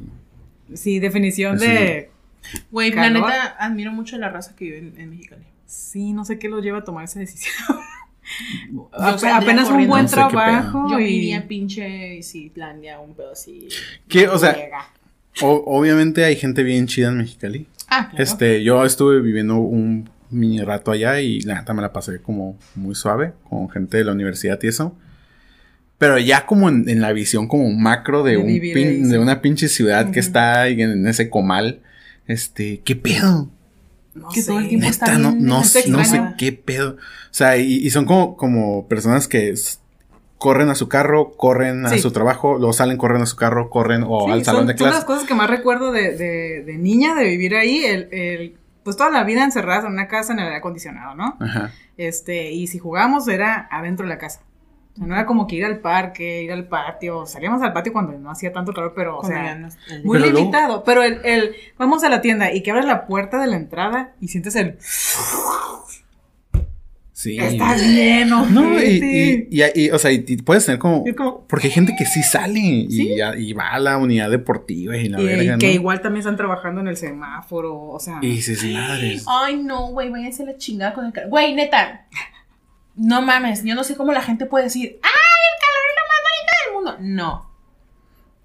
Sí, 0.75 0.99
definición 0.99 1.59
de... 1.59 2.11
Güey, 2.71 2.91
la 2.93 3.11
neta, 3.11 3.55
admiro 3.59 3.93
mucho 3.93 4.17
la 4.17 4.31
raza 4.31 4.57
que 4.57 4.65
vive 4.65 4.79
en, 4.79 4.95
en 4.99 5.11
Mexicali. 5.11 5.45
Sí, 5.67 6.15
no 6.15 6.25
sé 6.25 6.39
qué 6.39 6.49
los 6.49 6.63
lleva 6.65 6.79
a 6.79 6.85
tomar 6.85 7.05
esa 7.05 7.21
decisión. 7.21 7.55
Saldría 8.97 9.37
apenas 9.37 9.69
un 9.71 9.87
buen 9.87 10.03
No 10.03 10.09
sé 10.09 10.15
trabajo 10.15 10.87
Yo 10.91 10.99
y 11.01 11.05
iría 11.05 11.47
pinche 11.49 12.17
Islandia, 12.19 12.99
un 13.01 13.15
pedo 13.15 13.33
así. 13.33 13.69
¿Qué? 14.09 14.29
O 14.29 14.39
sea, 14.39 14.57
o- 15.43 15.65
obviamente 15.67 16.25
hay 16.25 16.37
gente 16.37 16.63
bien 16.63 16.87
chida 16.87 17.09
en 17.09 17.19
Mexicali. 17.19 17.67
Ah, 17.89 18.09
claro. 18.11 18.23
Este, 18.23 18.63
yo 18.63 18.85
estuve 18.85 19.21
viviendo 19.21 19.57
un 19.57 20.11
mini 20.31 20.61
rato 20.61 20.91
allá 20.91 21.21
y 21.21 21.41
la 21.41 21.55
neta 21.55 21.73
me 21.73 21.81
la 21.81 21.93
pasé 21.93 22.21
como 22.21 22.59
muy 22.75 22.95
suave 22.95 23.33
con 23.49 23.71
gente 23.71 23.97
de 23.97 24.05
la 24.05 24.13
universidad 24.13 24.59
y 24.63 24.69
eso. 24.69 24.95
Pero 25.97 26.19
ya 26.19 26.47
como 26.47 26.69
en, 26.69 26.89
en 26.89 27.01
la 27.01 27.13
visión 27.13 27.49
como 27.49 27.71
macro 27.73 28.23
de, 28.23 28.33
De 28.33 28.37
un 28.39 28.47
pin- 28.49 29.09
de 29.09 29.19
una 29.19 29.41
pinche 29.41 29.69
ciudad 29.69 30.11
que 30.11 30.21
está 30.21 30.63
ahí 30.63 30.81
en, 30.81 31.07
ese 31.09 31.29
comal, 31.31 31.81
este, 32.27 32.81
¿qué 32.85 32.95
pedo? 32.95 33.51
No 34.19 34.29
Que 34.29 34.43
todo 34.43 34.59
el 34.59 34.65
sé. 34.65 34.69
tiempo 34.69 34.89
no, 35.19 35.35
no, 35.39 35.65
sé 35.65 35.85
qué 36.39 36.53
pedo. 36.53 36.93
O 36.93 37.33
sea, 37.35 37.57
y, 37.57 37.75
y 37.75 37.91
son 37.91 38.05
como, 38.07 38.37
como 38.37 38.87
personas 38.89 39.29
que 39.29 39.55
corren 40.39 40.69
a 40.69 40.75
su 40.77 40.89
carro, 40.89 41.33
corren 41.33 41.85
a 41.87 41.91
Sí. 41.91 41.99
su 41.99 42.13
trabajo, 42.13 42.59
luego 42.59 42.73
salen, 42.73 42.97
corren 42.97 43.23
a 43.23 43.27
su 43.27 43.37
carro, 43.37 43.71
corren 43.71 44.05
o 44.07 44.27
Sí, 44.27 44.33
al 44.33 44.45
salón 44.45 44.61
son, 44.63 44.67
de 44.69 44.79
son 44.79 44.87
las 44.87 44.95
clase. 44.97 45.07
cosas 45.07 45.25
que 45.25 45.35
más 45.35 45.51
recuerdo 45.51 45.91
de, 45.93 46.17
de, 46.17 46.63
de 46.65 46.79
niña, 46.79 47.15
de 47.17 47.25
vivir 47.25 47.57
ahí, 47.57 47.85
el, 47.85 48.09
el, 48.13 48.57
pues 48.85 48.97
toda 48.97 49.11
la 49.11 49.25
vida 49.25 49.43
encerradas 49.45 49.85
en 49.85 49.93
una 49.93 50.07
casa 50.09 50.33
en 50.33 50.39
el 50.39 50.45
aire 50.47 50.57
acondicionado, 50.59 51.15
¿no? 51.17 51.37
Ajá. 51.41 51.73
Este, 51.97 52.53
y 52.53 52.69
si 52.69 52.79
jugábamos 52.79 53.27
era 53.27 53.67
adentro 53.71 54.07
de 54.07 54.11
la 54.11 54.19
casa. 54.19 54.41
O 54.99 55.01
sea, 55.01 55.07
no 55.07 55.15
era 55.15 55.27
como 55.27 55.47
que 55.47 55.55
ir 55.57 55.65
al 55.65 55.79
parque, 55.79 56.43
ir 56.43 56.51
al 56.51 56.67
patio. 56.67 57.25
Salíamos 57.25 57.63
al 57.63 57.73
patio 57.73 57.93
cuando 57.93 58.13
no 58.19 58.31
hacía 58.33 58.53
tanto 58.53 58.73
calor, 58.73 58.93
pero, 58.97 59.19
o 59.19 59.25
sea, 59.25 59.57
muy 60.03 60.19
Pero 60.19 60.25
luego- 60.33 60.39
limitado. 60.41 60.83
Pero 60.83 61.03
el, 61.05 61.21
el, 61.25 61.55
vamos 61.79 62.03
a 62.03 62.09
la 62.09 62.21
tienda 62.21 62.53
y 62.53 62.63
que 62.63 62.71
abres 62.73 62.87
la 62.87 63.07
puerta 63.07 63.39
de 63.41 63.47
la 63.47 63.57
entrada 63.57 64.15
y 64.21 64.27
sientes 64.29 64.57
el, 64.57 64.77
Sí. 67.13 67.37
está 67.37 67.77
lleno. 67.77 68.47
No, 68.47 68.79
y, 68.81 69.01
gente". 69.01 69.47
y, 69.51 69.61
y- 69.63 69.87
y, 69.87 69.91
o 69.91 69.99
sea, 69.99 70.13
y, 70.13 70.21
puedes 70.37 70.67
tener 70.67 70.79
como, 70.79 71.05
Porque 71.49 71.67
hay 71.67 71.73
gente 71.73 71.95
que 71.99 72.05
sí 72.07 72.23
sale 72.23 72.61
y, 72.61 72.91
Sí. 72.91 73.17
ya- 73.17 73.37
y 73.37 73.53
va 73.55 73.71
a 73.71 73.81
la 73.81 73.97
unidad 73.99 74.31
deportiva 74.31 74.97
y 74.97 75.09
la 75.09 75.21
y, 75.21 75.25
verga, 75.25 75.59
que 75.59 75.67
¿no? 75.67 75.73
igual 75.73 76.01
también 76.01 76.21
están 76.21 76.37
trabajando 76.37 76.81
en 76.81 76.87
el 76.87 76.97
semáforo, 76.97 77.77
o 77.89 77.99
sea. 77.99 78.21
Y 78.23 78.29
dices. 78.37 78.65
Ay, 79.27 79.57
no, 79.57 79.89
güey, 79.89 80.11
váyanse 80.11 80.45
a 80.45 80.47
la 80.47 80.57
chingada 80.59 80.95
con 80.95 81.07
el 81.07 81.13
calor. 81.13 81.31
Güey, 81.31 81.55
neta. 81.57 82.07
No 82.99 83.23
mames, 83.23 83.63
yo 83.65 83.75
no 83.75 83.85
sé 83.85 83.97
cómo 83.97 84.13
la 84.13 84.23
gente 84.23 84.45
puede 84.47 84.65
decir, 84.65 84.99
¡ay, 85.03 85.11
el 85.51 85.61
calor 85.63 85.85
es 85.89 85.95
lo 85.97 86.05
más 86.09 86.85
bonito 86.85 86.99
del 86.99 87.07
mundo! 87.07 87.15
No. 87.17 87.49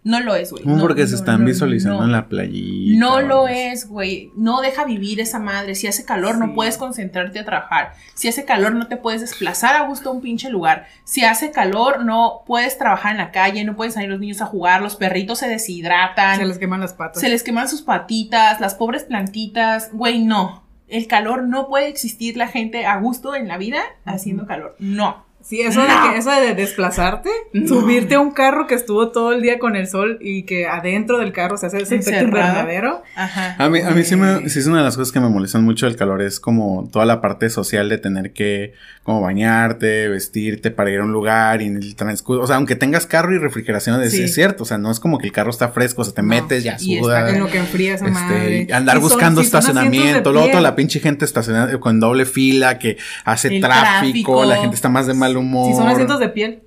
No 0.06 0.20
lo 0.20 0.36
es, 0.36 0.52
güey. 0.52 0.64
¿Cómo 0.64 0.76
No, 0.76 0.82
porque 0.82 1.04
no, 1.04 1.08
se 1.08 1.16
están 1.16 1.40
no, 1.40 1.46
visualizando 1.46 2.00
no. 2.00 2.04
en 2.06 2.12
la 2.12 2.28
playita? 2.28 3.00
No 3.00 3.22
lo 3.22 3.48
es, 3.48 3.88
güey. 3.88 4.32
No 4.36 4.60
deja 4.60 4.84
vivir 4.84 5.22
esa 5.22 5.40
madre. 5.40 5.76
Si 5.76 5.88
hace 5.88 6.04
calor, 6.04 6.34
Sí. 6.34 6.40
no 6.42 6.54
puedes 6.54 6.78
concentrarte 6.78 7.40
a 7.40 7.46
trabajar. 7.46 7.94
Si 8.14 8.28
hace 8.28 8.44
calor, 8.44 8.76
no 8.76 8.88
te 8.88 8.98
puedes 8.98 9.22
desplazar 9.22 9.78
a 9.78 9.88
gusto 9.88 10.10
a 10.10 10.12
un 10.12 10.20
pinche 10.20 10.50
lugar. 10.50 10.88
Si 11.06 11.24
hace 11.24 11.52
calor, 11.52 12.04
no 12.04 12.44
puedes 12.46 12.78
trabajar 12.78 13.14
en 13.14 13.20
la 13.20 13.32
calle, 13.32 13.64
no 13.64 13.78
pueden 13.78 13.94
salir 13.94 14.10
los 14.10 14.20
niños 14.20 14.42
a 14.42 14.46
jugar, 14.46 14.82
los 14.82 14.98
perritos 14.98 15.40
se 15.40 15.48
deshidratan. 15.48 16.36
Se 16.36 16.46
les 16.46 16.58
queman 16.58 16.82
las 16.82 16.94
patas. 16.94 17.22
Se 17.22 17.30
les 17.30 17.42
queman 17.42 17.70
sus 17.70 17.82
patitas, 17.82 18.60
las 18.60 18.76
pobres 18.76 19.06
plantitas. 19.06 19.90
Güey, 19.94 20.26
no. 20.26 20.64
El 20.88 21.08
calor 21.08 21.44
no 21.44 21.68
puede 21.68 21.88
existir 21.88 22.38
la 22.38 22.48
gente 22.48 22.86
a 22.86 22.98
gusto 23.00 23.36
en 23.36 23.48
la 23.48 23.58
vida 23.58 23.82
haciendo 24.06 24.46
calor. 24.46 24.76
No. 24.80 25.26
Sí, 25.42 25.60
eso, 25.60 25.82
de 25.82 25.88
que, 25.88 26.18
eso 26.20 26.32
de 26.32 26.56
desplazarte, 26.56 27.30
No. 27.52 27.68
subirte 27.68 28.16
a 28.16 28.22
un 28.22 28.32
carro 28.32 28.66
que 28.66 28.76
estuvo 28.76 29.12
todo 29.12 29.34
el 29.34 29.42
día 29.42 29.60
con 29.60 29.76
el 29.76 29.88
sol 29.88 30.18
y 30.22 30.44
que 30.44 30.68
adentro 30.68 31.18
del 31.18 31.34
carro 31.34 31.58
se 31.58 31.66
hace 31.66 31.82
ese 31.82 31.98
efecto 31.98 32.24
invernadero. 32.24 33.04
Ajá. 33.14 33.58
A 33.60 33.68
mí, 33.68 33.82
a 33.82 33.92
mí 33.92 34.04
sí, 34.06 34.16
me, 34.16 34.48
sí 34.48 34.60
es 34.60 34.68
una 34.68 34.78
de 34.78 34.84
las 34.86 34.96
cosas 34.96 35.12
que 35.12 35.20
me 35.20 35.28
molestan 35.28 35.66
mucho 35.66 35.86
del 35.86 35.98
calor, 35.98 36.22
es 36.22 36.40
como 36.40 36.88
toda 36.94 37.06
la 37.06 37.20
parte 37.20 37.50
social 37.50 37.90
de 37.90 37.98
tener 37.98 38.32
que 38.32 38.72
como 39.04 39.20
bañarte, 39.22 40.08
vestirte 40.08 40.72
para 40.72 40.90
ir 40.90 41.00
a 41.00 41.04
un 41.04 41.12
lugar 41.12 41.62
y 41.62 41.66
en 41.66 41.76
el 41.76 41.96
transcurso, 41.96 42.42
o 42.42 42.48
sea, 42.48 42.56
aunque 42.56 42.76
tengas 42.78 43.06
carro 43.06 43.36
y 43.36 43.38
refrigeración, 43.38 44.02
es, 44.02 44.12
Sí. 44.12 44.24
es 44.24 44.34
cierto, 44.34 44.64
o 44.64 44.66
sea, 44.66 44.78
no 44.78 44.90
es 44.92 45.00
como 45.02 45.18
que 45.18 45.26
el 45.28 45.34
carro 45.34 45.50
está 45.50 45.70
fresco, 45.70 46.04
o 46.04 46.06
sea, 46.06 46.14
te 46.14 46.22
No. 46.22 46.30
metes, 46.30 46.64
ya 46.64 46.78
Y. 46.80 46.98
En 47.00 47.40
lo 47.40 47.48
que 47.48 47.58
enfría 47.58 47.96
esa 47.96 48.08
madre. 48.08 48.62
Este, 48.62 48.74
andar 48.74 48.98
Y 48.98 49.00
buscando 49.02 49.42
son 49.42 49.46
estacionamiento, 49.46 50.32
luego 50.32 50.48
toda 50.50 50.62
la 50.62 50.76
pinche 50.76 51.00
gente 51.02 51.26
estacionada 51.26 51.78
con 51.80 52.00
doble 52.00 52.26
fila 52.26 52.80
que 52.80 52.98
hace 53.26 53.60
tráfico, 53.60 53.68
tráfico. 53.68 54.46
la 54.46 54.58
gente 54.58 54.76
está 54.76 54.88
más 54.90 55.06
de 55.06 55.14
mal 55.14 55.36
humor. 55.36 55.70
Si 55.72 55.78
son 55.78 55.88
asientos 55.90 56.20
de 56.22 56.30
piel, 56.30 56.64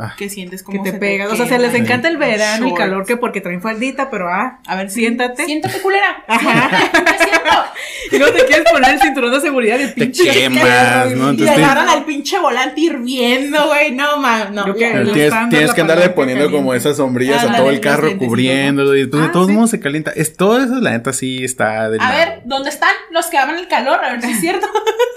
Ah, 0.00 0.14
Que 0.16 0.28
sientes 0.28 0.62
que 0.62 0.66
como 0.66 0.82
te 0.84 0.92
se 0.92 0.98
pegas. 0.98 1.30
O 1.32 1.36
sea, 1.36 1.46
se 1.46 1.58
les 1.58 1.74
encanta 1.74 2.08
el 2.08 2.16
verano, 2.18 2.66
el 2.66 2.70
Shorts. 2.70 2.78
calor, 2.78 3.04
que 3.06 3.16
porque 3.16 3.40
traen 3.40 3.60
faldita, 3.60 4.10
pero 4.10 4.28
ah, 4.28 4.60
A 4.66 4.76
ver, 4.76 4.90
siéntate. 4.90 5.44
Siéntate, 5.44 5.80
culera. 5.80 6.24
Ajá. 6.28 6.70
Siento. 7.18 7.38
Y 8.10 8.18
luego 8.18 8.32
te 8.34 8.44
quieres 8.46 8.64
poner 8.72 8.94
el 8.94 9.00
cinturón 9.00 9.30
de 9.32 9.40
seguridad 9.40 9.78
de 9.78 9.88
te 9.88 10.00
pinche. 10.06 10.30
quemas, 10.30 11.10
¿no? 11.14 11.26
Y 11.28 11.30
Entonces 11.30 11.54
te- 11.56 11.62
agarran 11.64 11.88
al 11.90 12.04
pinche 12.04 12.38
volante 12.38 12.80
hirviendo, 12.80 13.66
güey. 13.68 13.92
No, 13.92 14.16
man. 14.18 14.54
No. 14.54 14.74
Que- 14.74 14.90
el 14.92 15.12
tienes, 15.12 15.34
tienes 15.50 15.74
que 15.74 15.80
andarle 15.82 16.08
poniendo 16.10 16.50
como 16.50 16.74
esas 16.74 16.96
sombrillas 16.96 17.44
a 17.44 17.56
todo 17.56 17.70
el 17.70 17.80
carro 17.80 18.16
cubriéndolo 18.16 18.96
y 18.96 19.08
todo, 19.10 19.22
Ah, 19.22 19.26
de 19.26 19.32
todos 19.32 19.48
sí. 19.48 19.52
modos 19.52 19.70
se 19.70 19.80
calienta. 19.80 20.10
Es, 20.12 20.36
todo 20.36 20.58
eso, 20.62 20.76
la 20.80 20.90
neta, 20.92 21.12
sí 21.12 21.44
está 21.44 21.84
A 21.84 21.88
ver, 21.90 22.42
¿dónde 22.44 22.70
están 22.70 22.90
los 23.10 23.26
que 23.26 23.36
aman 23.38 23.58
el 23.58 23.68
calor? 23.68 24.02
A 24.02 24.12
ver 24.12 24.22
si 24.22 24.30
es 24.32 24.40
cierto. 24.40 24.66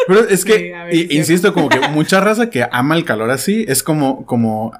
Pero 0.07 0.27
es 0.27 0.43
que, 0.43 0.57
Sí, 0.57 0.73
a 0.73 0.83
ver, 0.85 0.93
i- 0.93 0.97
es 0.97 1.07
cierto. 1.07 1.13
insisto, 1.15 1.53
como 1.53 1.69
que 1.69 1.79
mucha 1.89 2.19
raza 2.19 2.49
que 2.49 2.67
ama 2.71 2.95
el 2.95 3.05
calor 3.05 3.31
así 3.31 3.65
es 3.67 3.83
como, 3.83 4.25
como, 4.25 4.70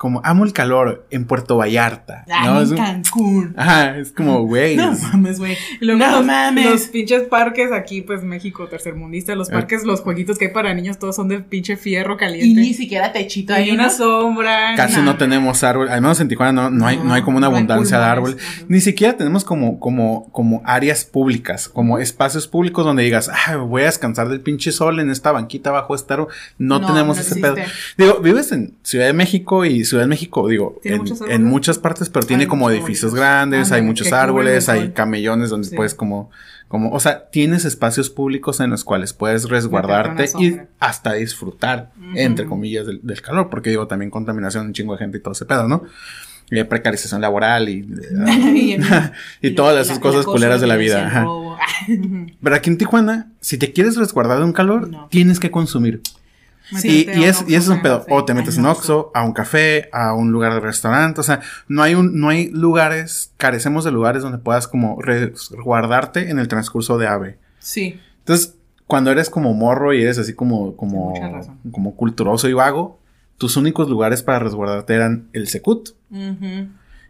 como 0.00 0.22
amo 0.24 0.46
el 0.46 0.54
calor 0.54 1.06
en 1.10 1.26
Puerto 1.26 1.58
Vallarta. 1.58 2.24
Ay, 2.32 2.48
¿no? 2.48 2.62
Es 2.62 2.70
en 2.70 2.76
Cancún. 2.78 3.54
ajá, 3.54 3.98
es 3.98 4.12
como, 4.12 4.40
güey. 4.46 4.74
No 4.76 4.92
es- 4.92 5.02
mames, 5.02 5.38
güey. 5.38 5.58
Y 5.78 5.86
No 5.86 5.94
los, 5.98 6.24
mames. 6.24 6.64
los 6.70 6.80
pinches 6.84 7.24
parques 7.24 7.70
aquí, 7.70 8.00
pues 8.00 8.22
México 8.22 8.66
tercermundista, 8.66 9.34
los 9.34 9.50
Eh. 9.50 9.52
parques, 9.52 9.84
los 9.84 10.00
jueguitos 10.00 10.38
que 10.38 10.46
hay 10.46 10.52
para 10.54 10.72
niños, 10.72 10.98
todos 10.98 11.16
son 11.16 11.28
de 11.28 11.40
pinche 11.40 11.76
fierro 11.76 12.14
Y 12.14 12.16
caliente. 12.16 12.60
ni 12.62 12.72
siquiera 12.72 13.12
techito 13.12 13.52
hay 13.52 13.64
ahí. 13.64 13.70
una 13.72 13.90
sombra. 13.90 14.74
Casi 14.74 14.94
nada. 14.94 15.04
no 15.04 15.16
tenemos 15.18 15.62
árbol, 15.64 15.90
al 15.90 16.00
menos 16.00 16.18
en 16.20 16.28
Tijuana 16.28 16.52
no, 16.52 16.70
no 16.70 16.86
hay, 16.86 16.96
no 16.96 17.12
hay 17.12 17.20
como 17.20 17.36
una 17.36 17.48
No 17.50 17.56
hay 17.56 17.62
abundancia 17.62 17.98
de 17.98 18.14
pulmones, 18.14 18.34
árbol. 18.40 18.52
ajá. 18.58 18.64
Ni 18.68 18.80
siquiera 18.80 19.16
tenemos 19.18 19.44
como, 19.44 19.78
como, 19.78 20.30
como 20.32 20.62
áreas 20.64 21.04
públicas, 21.04 21.68
como 21.68 21.98
espacios 21.98 22.48
públicos 22.48 22.86
donde 22.86 23.02
digas, 23.02 23.28
ah, 23.28 23.56
voy 23.56 23.82
a 23.82 23.84
descansar 23.84 24.30
del 24.30 24.40
pinche 24.40 24.72
sol 24.72 24.98
en 24.98 25.10
esta 25.10 25.30
banquita 25.30 25.70
bajo 25.70 25.94
este 25.94 26.14
árbol. 26.14 26.28
No, 26.56 26.78
No, 26.78 26.86
tenemos 26.86 27.16
no 27.18 27.22
ese 27.22 27.34
existe. 27.38 27.52
pedo. 27.52 27.66
Digo, 27.98 28.20
vives 28.20 28.50
en 28.52 28.74
Ciudad 28.82 29.04
de 29.04 29.12
México 29.12 29.66
y 29.66 29.84
Ciudad 29.90 30.04
de 30.04 30.08
México, 30.08 30.48
digo, 30.48 30.78
¿Tiene 30.82 31.02
en, 31.28 31.44
muchas 31.44 31.78
partes, 31.78 32.08
pero 32.08 32.26
tiene 32.26 32.44
Hay 32.44 32.48
como 32.48 32.70
edificios 32.70 33.12
árboles. 33.12 33.20
grandes, 33.20 33.72
hay 33.72 33.82
muchos 33.82 34.12
árboles, 34.12 34.68
hay 34.68 34.90
camellones 34.92 35.50
donde 35.50 35.68
Sí. 35.68 35.76
puedes 35.76 35.94
como, 35.94 36.30
como, 36.68 36.90
o 36.92 37.00
sea, 37.00 37.28
tienes 37.30 37.64
espacios 37.64 38.08
públicos 38.10 38.60
en 38.60 38.70
los 38.70 38.84
cuales 38.84 39.12
puedes 39.12 39.48
resguardarte 39.48 40.26
y 40.38 40.56
hasta 40.78 41.12
disfrutar, 41.14 41.90
entre 42.14 42.46
comillas, 42.46 42.86
del, 42.86 43.00
del 43.02 43.20
calor, 43.20 43.50
porque 43.50 43.70
digo, 43.70 43.86
también 43.86 44.10
contaminación, 44.10 44.66
un 44.68 44.72
chingo 44.72 44.92
de 44.94 44.98
gente 45.00 45.18
y 45.18 45.20
todo 45.20 45.32
ese 45.32 45.44
pedo, 45.44 45.66
¿no? 45.68 45.82
Eh, 46.52 46.64
precarización 46.64 47.20
laboral 47.20 47.68
y, 47.68 47.86
y, 48.54 48.76
y 49.40 49.50
todas 49.54 49.86
esas 49.86 49.96
la- 49.98 50.02
cosas 50.02 50.20
la 50.20 50.24
cosa, 50.24 50.32
culeras 50.36 50.60
de 50.60 50.66
la 50.66 50.76
vida. 50.76 51.26
Pero 52.42 52.54
aquí 52.56 52.70
en 52.70 52.78
Tijuana, 52.78 53.30
si 53.40 53.58
te 53.58 53.72
quieres 53.72 53.96
resguardar 53.96 54.38
de 54.38 54.44
un 54.44 54.52
calor, 54.52 54.88
No. 54.88 55.08
tienes 55.10 55.38
que 55.40 55.50
consumir. 55.50 56.00
Y, 56.82 57.10
y 57.10 57.24
es, 57.24 57.44
y 57.48 57.54
eso 57.54 57.72
es 57.72 57.78
un 57.78 57.82
pedo. 57.82 58.00
café. 58.00 58.12
O 58.14 58.24
te 58.24 58.34
metes 58.34 58.58
en 58.58 58.66
Oxxo, 58.66 59.10
a 59.14 59.24
un 59.24 59.32
café, 59.32 59.88
a 59.92 60.14
un 60.14 60.30
lugar 60.32 60.54
de 60.54 60.60
restaurante. 60.60 61.20
O 61.20 61.24
sea, 61.24 61.40
no 61.68 61.82
hay 61.82 61.94
un, 61.94 62.18
no 62.20 62.28
hay 62.28 62.48
lugares, 62.50 63.32
carecemos 63.36 63.84
de 63.84 63.90
lugares 63.90 64.22
donde 64.22 64.38
puedas 64.38 64.68
como 64.68 65.00
resguardarte 65.00 66.30
en 66.30 66.38
el 66.38 66.48
transcurso 66.48 66.98
de 66.98 67.06
ave. 67.08 67.38
Sí. 67.58 67.98
Entonces, 68.20 68.54
cuando 68.86 69.10
eres 69.10 69.30
como 69.30 69.54
morro 69.54 69.94
y 69.94 70.02
eres 70.02 70.18
así 70.18 70.34
como, 70.34 70.76
como, 70.76 71.14
como 71.70 71.94
culturoso 71.94 72.48
y 72.48 72.52
vago, 72.52 72.98
tus 73.38 73.56
únicos 73.56 73.88
lugares 73.88 74.22
para 74.22 74.40
resguardarte 74.40 74.94
eran 74.94 75.28
el 75.32 75.48
Secut 75.48 75.90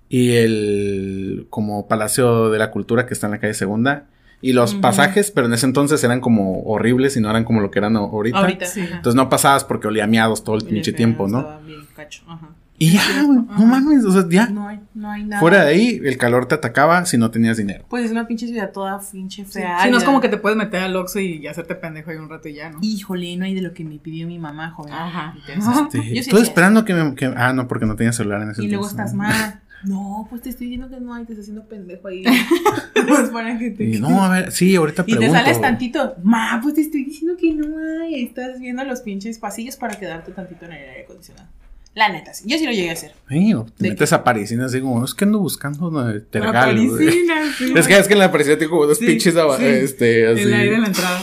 y 0.09 0.33
el 0.37 1.47
como 1.51 1.89
Palacio 1.89 2.51
de 2.51 2.59
la 2.59 2.71
Cultura 2.71 3.07
que 3.07 3.15
está 3.15 3.27
en 3.27 3.33
la 3.33 3.41
calle 3.41 3.55
Segunda. 3.55 4.07
Y 4.43 4.53
los 4.55 4.75
pasajes, 4.75 5.31
pero 5.31 5.47
en 5.49 5.53
ese 5.53 5.67
entonces 5.67 6.03
eran 6.03 6.21
como 6.21 6.63
horribles 6.63 7.17
y 7.17 7.21
no 7.21 7.29
eran 7.29 7.45
como 7.45 7.61
lo 7.61 7.71
que 7.71 7.79
eran 7.79 7.97
ahorita. 7.97 8.39
Ahorita. 8.39 8.67
Sí. 8.67 8.81
ajá. 8.81 8.97
Entonces 8.97 9.15
no 9.17 9.29
pasabas 9.29 9.65
porque 9.65 9.87
olía 9.89 10.05
a 10.05 10.07
miados 10.07 10.45
todo 10.45 10.57
el 10.57 10.65
pinche 10.65 10.93
tiempo, 10.93 11.29
¿no? 11.29 11.61
bien 11.67 11.81
cacho, 11.95 12.23
ajá. 12.27 12.49
Y 12.83 12.93
ya, 12.93 13.03
güey, 13.27 13.41
no 13.41 13.47
Ajá. 13.53 13.63
mames, 13.67 14.03
o 14.07 14.11
sea, 14.11 14.25
ya. 14.31 14.47
No 14.47 14.67
hay, 14.67 14.81
no 14.95 15.11
hay 15.11 15.25
nada. 15.25 15.39
Fuera 15.41 15.65
de 15.65 15.71
ahí, 15.71 16.01
el 16.03 16.17
calor 16.17 16.47
te 16.47 16.55
atacaba 16.55 17.05
si 17.05 17.19
no 17.19 17.31
tenías 17.31 17.59
dinero. 17.59 17.85
Pues 17.91 18.07
es 18.07 18.11
una 18.11 18.27
pinche 18.27 18.47
ciudad 18.47 18.73
toda 18.73 18.99
pinche 19.13 19.45
Sí, 19.45 19.53
fea. 19.53 19.81
sí, 19.83 19.91
no 19.91 19.99
es 19.99 20.05
como 20.05 20.23
que 20.23 20.31
te 20.31 20.39
puedes 20.39 20.57
meter 20.57 20.85
al 20.85 20.97
Oxxo 20.97 21.21
y 21.21 21.47
hacerte 21.47 21.75
pendejo 21.75 22.11
ahí 22.11 22.17
un 22.17 22.31
rato 22.31 22.49
y 22.49 22.55
ya, 22.55 22.71
¿no? 22.71 22.79
Híjole, 22.81 23.37
no 23.37 23.45
hay 23.45 23.53
de 23.55 23.61
lo 23.61 23.75
que 23.75 23.85
me 23.85 23.99
pidió 23.99 24.27
mi 24.27 24.39
mamá, 24.39 24.71
joven. 24.71 24.95
Ajá. 24.95 25.35
Interesante. 25.37 25.99
Este, 25.99 26.09
Yo 26.09 26.15
sí 26.15 26.31
estoy 26.31 26.41
esperando 26.41 26.87
que 26.87 26.95
me... 26.95 27.15
que- 27.15 27.27
ah, 27.37 27.53
no, 27.53 27.69
porque 27.69 27.85
no 27.85 27.97
tenía 27.97 28.15
celular 28.15 28.41
en 28.41 28.53
ese 28.53 28.65
Y 28.65 28.69
luego 28.69 28.89
entonces. 28.89 28.99
estás 29.13 29.15
mal. 29.15 29.61
No, 29.85 30.27
pues 30.29 30.43
te 30.43 30.51
estoy 30.51 30.67
diciendo 30.67 30.89
que 30.91 31.01
no 31.01 31.15
hay, 31.15 31.25
te 31.25 31.33
estás 31.33 31.45
haciendo 31.45 31.67
pendejo 31.67 32.09
ahí. 32.09 32.25
pues 33.09 33.31
para 33.31 33.59
que 33.59 33.71
te 33.71 33.85
Y 33.85 33.99
no, 34.01 34.23
a 34.23 34.29
ver, 34.29 34.53
sí, 34.53 34.75
ahorita 34.77 35.05
Y 35.07 35.13
te 35.13 35.19
pregunto. 35.19 35.41
sales 35.43 35.61
tantito. 35.61 36.17
Ma, 36.23 36.61
pues 36.63 36.75
te 36.75 36.83
estoy 36.83 37.05
diciendo 37.05 37.37
que 37.39 37.53
no 37.55 37.77
hay. 38.03 38.23
Estás 38.25 38.61
viendo 38.61 38.85
los 38.85 39.01
pinches 39.01 39.39
pasillos 39.39 39.77
para 39.77 39.99
quedarte 39.99 40.33
tantito 40.33 40.67
en 40.67 40.73
el 40.73 40.89
aire 40.89 41.03
acondicionado. 41.05 41.49
La 41.95 42.09
neta, 42.09 42.33
sí. 42.33 42.45
Yo 42.47 42.57
sí 42.57 42.67
lo 42.67 42.71
llegué 42.73 42.91
a 42.91 42.93
hacer. 42.93 43.13
Sí, 43.29 43.53
te 43.77 43.83
¿De 43.85 43.91
metes 43.91 44.13
a 44.13 44.23
Parisina 44.23 44.67
así 44.67 44.81
como, 44.81 45.05
es 45.05 45.13
que 45.13 45.25
ando 45.25 45.41
buscando 45.41 45.91
no, 45.91 46.05
te 46.23 46.39
La 46.39 46.47
regalo, 46.47 46.85
güey. 46.85 47.07
parisina, 47.07 47.35
sí. 47.59 47.73
Es 47.75 47.89
que 47.89 47.99
es 47.99 48.07
que 48.07 48.13
en 48.13 48.19
la 48.21 48.31
Parisina 48.31 48.57
tengo 48.59 48.71
como 48.73 48.87
dos 48.87 48.99
Sí, 48.99 49.07
pinches 49.07 49.35
sí. 49.35 49.65
este, 49.65 50.27
así. 50.29 50.43
El 50.43 50.55
aire 50.55 50.75
en 50.77 50.81
la 50.83 50.87
entrada. 50.87 51.21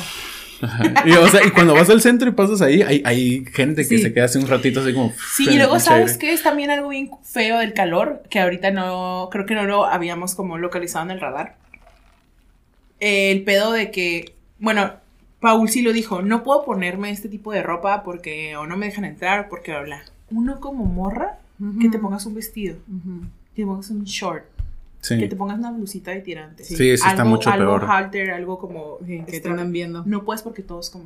Y, 1.06 1.12
o 1.12 1.28
sea, 1.28 1.46
y 1.46 1.52
cuando 1.52 1.74
vas 1.74 1.90
al 1.90 2.02
centro 2.02 2.28
y 2.30 2.32
pasas 2.32 2.62
ahí, 2.62 2.82
hay, 2.82 3.02
hay 3.06 3.46
gente 3.54 3.84
que 3.84 3.98
Sí. 3.98 4.02
se 4.02 4.14
queda 4.14 4.26
así 4.26 4.40
un 4.40 4.48
ratito 4.48 4.82
así 4.82 4.94
como. 4.94 5.14
Sí, 5.36 5.48
y 5.50 5.58
luego 5.58 5.80
sabes 5.80 6.18
que 6.18 6.34
es 6.34 6.42
también 6.44 6.72
algo 6.72 6.90
bien 6.90 7.12
feo 7.24 7.60
del 7.60 7.74
calor, 7.74 8.24
que 8.30 8.40
ahorita 8.40 8.72
no, 8.72 9.30
creo 9.32 9.46
que 9.46 9.56
no 9.56 9.64
lo 9.66 9.86
habíamos 9.86 10.34
como 10.36 10.58
localizado 10.58 11.06
en 11.06 11.12
el 11.12 11.20
radar. 11.20 11.56
El 13.00 13.44
pedo 13.44 13.72
de 13.72 13.92
que, 13.92 14.34
bueno, 14.60 14.92
Paul 15.40 15.70
sí 15.70 15.82
lo 15.84 15.94
dijo, 15.94 16.22
no 16.24 16.44
puedo 16.44 16.66
ponerme 16.66 17.12
este 17.12 17.30
tipo 17.30 17.52
de 17.52 17.62
ropa 17.62 18.04
porque 18.04 18.58
o 18.58 18.66
no 18.66 18.76
me 18.78 18.88
dejan 18.88 19.06
entrar 19.06 19.50
porque 19.50 19.72
bla, 19.72 19.82
bla. 19.84 20.02
Uno 20.32 20.60
como 20.60 20.86
morra, 20.86 21.38
que 21.80 21.90
te 21.90 22.00
pongas 22.00 22.26
un 22.26 22.34
vestido, 22.36 22.78
que 23.56 23.62
te 23.62 23.66
pongas 23.66 23.90
un 23.92 24.04
short, 24.04 24.44
Sí. 25.02 25.18
que 25.20 25.28
te 25.28 25.36
pongas 25.36 25.60
una 25.60 25.72
blusita 25.72 26.12
de 26.12 26.22
tirantes. 26.22 26.68
Sí, 26.68 26.76
sí, 26.76 26.90
está 26.92 27.10
algo, 27.12 27.26
mucho 27.26 27.50
algo 27.50 27.78
peor. 27.80 27.90
halter, 27.92 28.32
algo 28.32 28.58
como... 28.58 28.98
Sí, 29.06 29.24
que 29.28 29.40
te 29.40 29.50
andan 29.50 29.72
viendo. 29.72 30.04
No 30.06 30.24
puedes 30.26 30.42
porque 30.42 30.62
todos 30.64 30.90
como... 30.90 31.06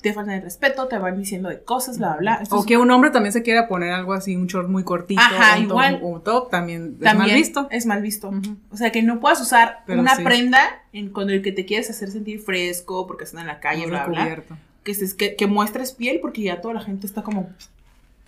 Te 0.00 0.12
faltan 0.12 0.34
el 0.34 0.42
respeto, 0.42 0.86
te 0.86 0.98
van 0.98 1.16
diciendo 1.16 1.48
de 1.48 1.62
cosas, 1.62 1.96
bla, 1.96 2.08
bla, 2.10 2.16
bla. 2.18 2.34
Esto 2.42 2.56
O 2.56 2.60
es- 2.60 2.66
que 2.66 2.76
un 2.76 2.90
hombre 2.90 3.10
también 3.10 3.32
se 3.32 3.42
quiera 3.42 3.68
poner 3.68 3.90
algo 3.92 4.12
así, 4.12 4.36
un 4.36 4.46
short 4.48 4.68
muy 4.68 4.84
cortito. 4.84 5.20
Ajá, 5.22 5.54
un 5.56 5.62
top- 5.62 5.70
igual. 5.70 5.98
Un 6.02 6.22
top 6.22 6.50
también, 6.50 6.96
es 6.98 7.04
también 7.04 7.28
mal 7.30 7.34
visto. 7.36 7.68
Es 7.70 7.86
mal 7.86 8.02
visto. 8.02 8.30
O 8.70 8.76
sea, 8.76 8.92
que 8.92 9.02
no 9.02 9.18
puedas 9.20 9.40
usar 9.40 9.78
Pero 9.86 10.00
una 10.00 10.14
sí. 10.16 10.22
prenda 10.22 10.60
en, 10.92 11.08
con 11.08 11.30
el 11.30 11.40
que 11.40 11.52
te 11.52 11.64
quieres 11.64 11.88
hacer 11.88 12.10
sentir 12.10 12.40
fresco 12.40 13.06
porque 13.06 13.24
están 13.24 13.40
en 13.42 13.46
la 13.46 13.60
calle, 13.60 13.82
Muy 13.82 13.90
bla, 13.92 14.06
bla. 14.06 14.42
Que, 14.82 14.92
estés- 14.92 15.16
que, 15.16 15.36
que 15.36 15.46
muestres 15.46 15.92
piel 15.92 16.18
porque 16.20 16.42
ya 16.42 16.60
toda 16.60 16.74
la 16.74 16.80
gente 16.82 17.06
está 17.06 17.22
como... 17.22 17.48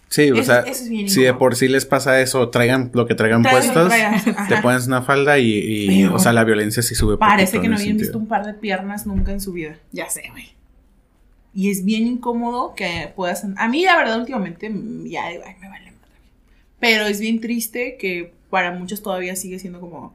Sí, 0.08 0.30
o 0.30 0.36
Eso- 0.36 0.44
sea, 0.44 0.60
eso 0.60 0.84
es 0.84 0.88
bien 0.88 1.08
si 1.10 1.22
de 1.22 1.34
por 1.34 1.56
sí 1.56 1.66
les 1.68 1.84
pasa 1.84 2.20
eso, 2.20 2.48
traigan 2.50 2.90
lo 2.94 3.06
que 3.06 3.14
traigan 3.14 3.42
Traigan, 3.42 3.62
puestos, 3.62 3.88
traigan, 3.88 4.48
te 4.48 4.56
pones 4.62 4.86
una 4.86 5.02
falda 5.02 5.38
y, 5.38 5.50
y, 5.50 6.04
o 6.04 6.18
sea, 6.18 6.32
la 6.32 6.44
violencia 6.44 6.82
sí 6.82 6.94
sube. 6.94 7.18
Parece 7.18 7.60
que 7.60 7.68
no 7.68 7.74
habían 7.74 7.96
visto 7.96 8.12
sentido. 8.12 8.18
un 8.20 8.26
par 8.28 8.46
de 8.46 8.54
piernas 8.54 9.06
nunca 9.06 9.32
en 9.32 9.40
su 9.40 9.52
vida. 9.52 9.76
Ya 9.92 10.08
sé, 10.08 10.22
güey. 10.30 10.50
Y 11.54 11.70
es 11.70 11.84
bien 11.84 12.06
incómodo 12.06 12.74
que 12.74 13.12
puedas... 13.16 13.44
A 13.56 13.68
mí, 13.68 13.84
la 13.84 13.96
verdad, 13.96 14.20
últimamente 14.20 14.68
mm, 14.70 15.06
ya 15.06 15.24
ay, 15.24 15.38
me 15.60 15.68
vale 15.68 15.86
madre. 15.90 16.20
Pero 16.78 17.06
es 17.06 17.18
bien 17.18 17.40
triste 17.40 17.96
que 17.98 18.32
para 18.50 18.72
muchos 18.72 19.02
todavía 19.02 19.34
sigue 19.36 19.58
siendo 19.58 19.80
como... 19.80 20.14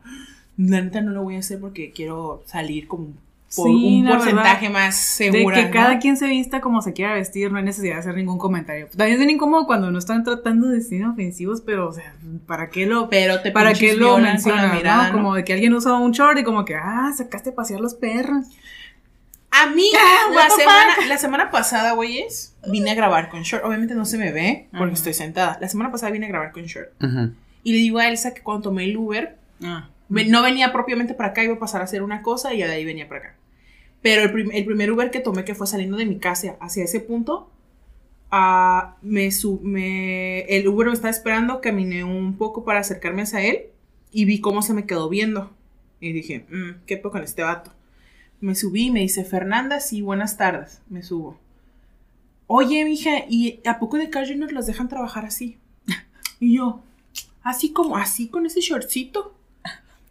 La 0.58 0.82
neta 0.82 1.02
no 1.02 1.12
lo 1.12 1.24
voy 1.24 1.36
a 1.38 1.40
hacer 1.40 1.60
porque 1.60 1.92
quiero 1.92 2.44
salir 2.46 2.88
como 2.88 3.08
por 3.56 3.68
Sí, 3.68 4.02
un 4.02 4.08
porcentaje 4.08 4.68
verdad, 4.68 4.86
más 4.86 4.96
segura. 4.96 5.58
de 5.58 5.64
que 5.64 5.68
¿no? 5.70 5.74
cada 5.74 6.00
quien 6.00 6.16
se 6.18 6.28
vista 6.28 6.62
como 6.62 6.82
se 6.82 6.94
quiera 6.94 7.14
vestir, 7.14 7.52
no 7.52 7.58
hay 7.58 7.64
necesidad 7.66 7.96
de 7.96 8.00
hacer 8.00 8.16
ningún 8.16 8.38
comentario. 8.38 8.88
También 8.88 9.14
es 9.14 9.18
bien 9.18 9.30
incómodo 9.30 9.66
cuando 9.66 9.92
no 9.92 10.00
están 10.00 10.24
tratando 10.24 10.68
de 10.68 10.82
ser 10.82 11.06
ofensivos, 11.06 11.62
pero, 11.62 11.90
o 11.90 11.92
sea, 11.94 12.14
¿para 12.48 12.70
qué 12.70 12.86
lo, 12.86 13.10
Pero 13.10 13.42
te 13.42 13.52
para 13.52 13.74
qué 13.74 13.96
lo 13.96 14.18
la 14.20 14.38
mirada, 14.74 15.08
¿no? 15.10 15.10
¿no? 15.10 15.14
Como 15.18 15.36
de 15.36 15.44
que 15.44 15.54
alguien 15.54 15.74
usa 15.74 15.94
un 15.96 16.12
short 16.12 16.40
y 16.40 16.44
como 16.44 16.64
que, 16.66 16.76
ah, 16.76 17.12
sacaste 17.16 17.50
a 17.50 17.56
pasear 17.56 17.82
los 17.82 17.94
perros. 17.94 18.46
A 19.52 19.70
mí, 19.70 19.84
Ah, 20.00 20.32
la, 20.34 20.50
semana, 20.50 20.94
la 21.10 21.18
semana 21.18 21.52
pasada, 21.52 21.92
güeyes, 21.92 22.56
vine 22.68 22.92
a 22.92 22.96
grabar 22.96 23.30
con 23.30 23.42
short. 23.44 23.66
Obviamente 23.66 23.96
no 23.96 24.06
se 24.06 24.18
me 24.18 24.32
ve 24.32 24.68
porque 24.72 24.86
Ajá. 24.86 24.94
estoy 24.94 25.14
sentada. 25.14 25.58
La 25.60 25.68
semana 25.68 25.92
pasada 25.92 26.12
vine 26.14 26.26
a 26.28 26.30
grabar 26.30 26.52
con 26.54 26.64
short. 26.64 26.90
Y 27.64 27.74
le 27.74 27.78
digo 27.80 28.00
a 28.00 28.08
Elsa 28.08 28.34
que 28.34 28.42
cuando 28.42 28.64
tomé 28.64 28.86
el 28.86 28.96
Uber, 28.96 29.36
Ah. 29.62 29.90
no 30.10 30.42
venía 30.42 30.72
propiamente 30.72 31.14
para 31.14 31.30
acá, 31.30 31.44
iba 31.44 31.54
a 31.56 31.60
pasar 31.60 31.82
a 31.82 31.84
hacer 31.84 32.02
una 32.02 32.22
cosa 32.22 32.54
y 32.54 32.58
de 32.58 32.64
ahí 32.72 32.86
venía 32.86 33.08
para 33.10 33.20
acá. 33.20 33.36
Pero 34.02 34.24
el, 34.24 34.52
el 34.52 34.66
primer 34.66 34.92
Uber 34.92 35.12
que 35.12 35.20
tomé, 35.20 35.46
que 35.46 35.56
fue 35.56 35.68
saliendo 35.68 35.98
de 35.98 36.06
mi 36.06 36.18
casa 36.18 36.56
hacia 36.60 36.84
ese 36.84 37.00
punto, 37.00 37.50
ah, 38.32 38.96
me, 39.02 39.28
el 39.28 40.68
Uber 40.68 40.88
me 40.88 40.94
estaba 40.94 41.12
esperando, 41.12 41.62
caminé 41.62 42.04
un 42.04 42.38
poco 42.38 42.64
para 42.64 42.80
acercarme 42.80 43.22
hacia 43.24 43.44
él 43.44 43.66
y 44.12 44.26
vi 44.26 44.42
cómo 44.42 44.62
se 44.62 44.74
me 44.74 44.86
quedó 44.86 45.10
viendo. 45.10 45.52
Y 46.00 46.14
dije, 46.14 46.46
"Mm, 46.50 46.84
¿qué 46.88 46.98
pedo 46.98 47.12
con 47.12 47.24
este 47.24 47.44
vato? 47.44 47.72
Me 48.40 48.56
subí 48.56 48.88
y 48.88 48.92
me 48.92 49.02
dice, 49.02 49.24
Fernanda, 49.24 49.80
sí, 49.80 50.02
buenas 50.02 50.36
tardes. 50.36 50.82
Me 50.90 51.04
subo. 51.04 51.38
Oye, 52.48 52.84
mija, 52.86 53.12
¿y 53.30 53.62
a 53.66 53.78
poco 53.80 53.98
de 53.98 54.10
Car 54.10 54.28
Junior 54.28 54.52
los 54.52 54.66
dejan 54.66 54.90
trabajar 54.90 55.26
así? 55.26 55.58
Y 56.40 56.56
yo, 56.56 56.82
así 57.44 57.72
como, 57.72 57.98
así 57.98 58.28
con 58.28 58.48
ese 58.48 58.62
shortcito, 58.62 59.36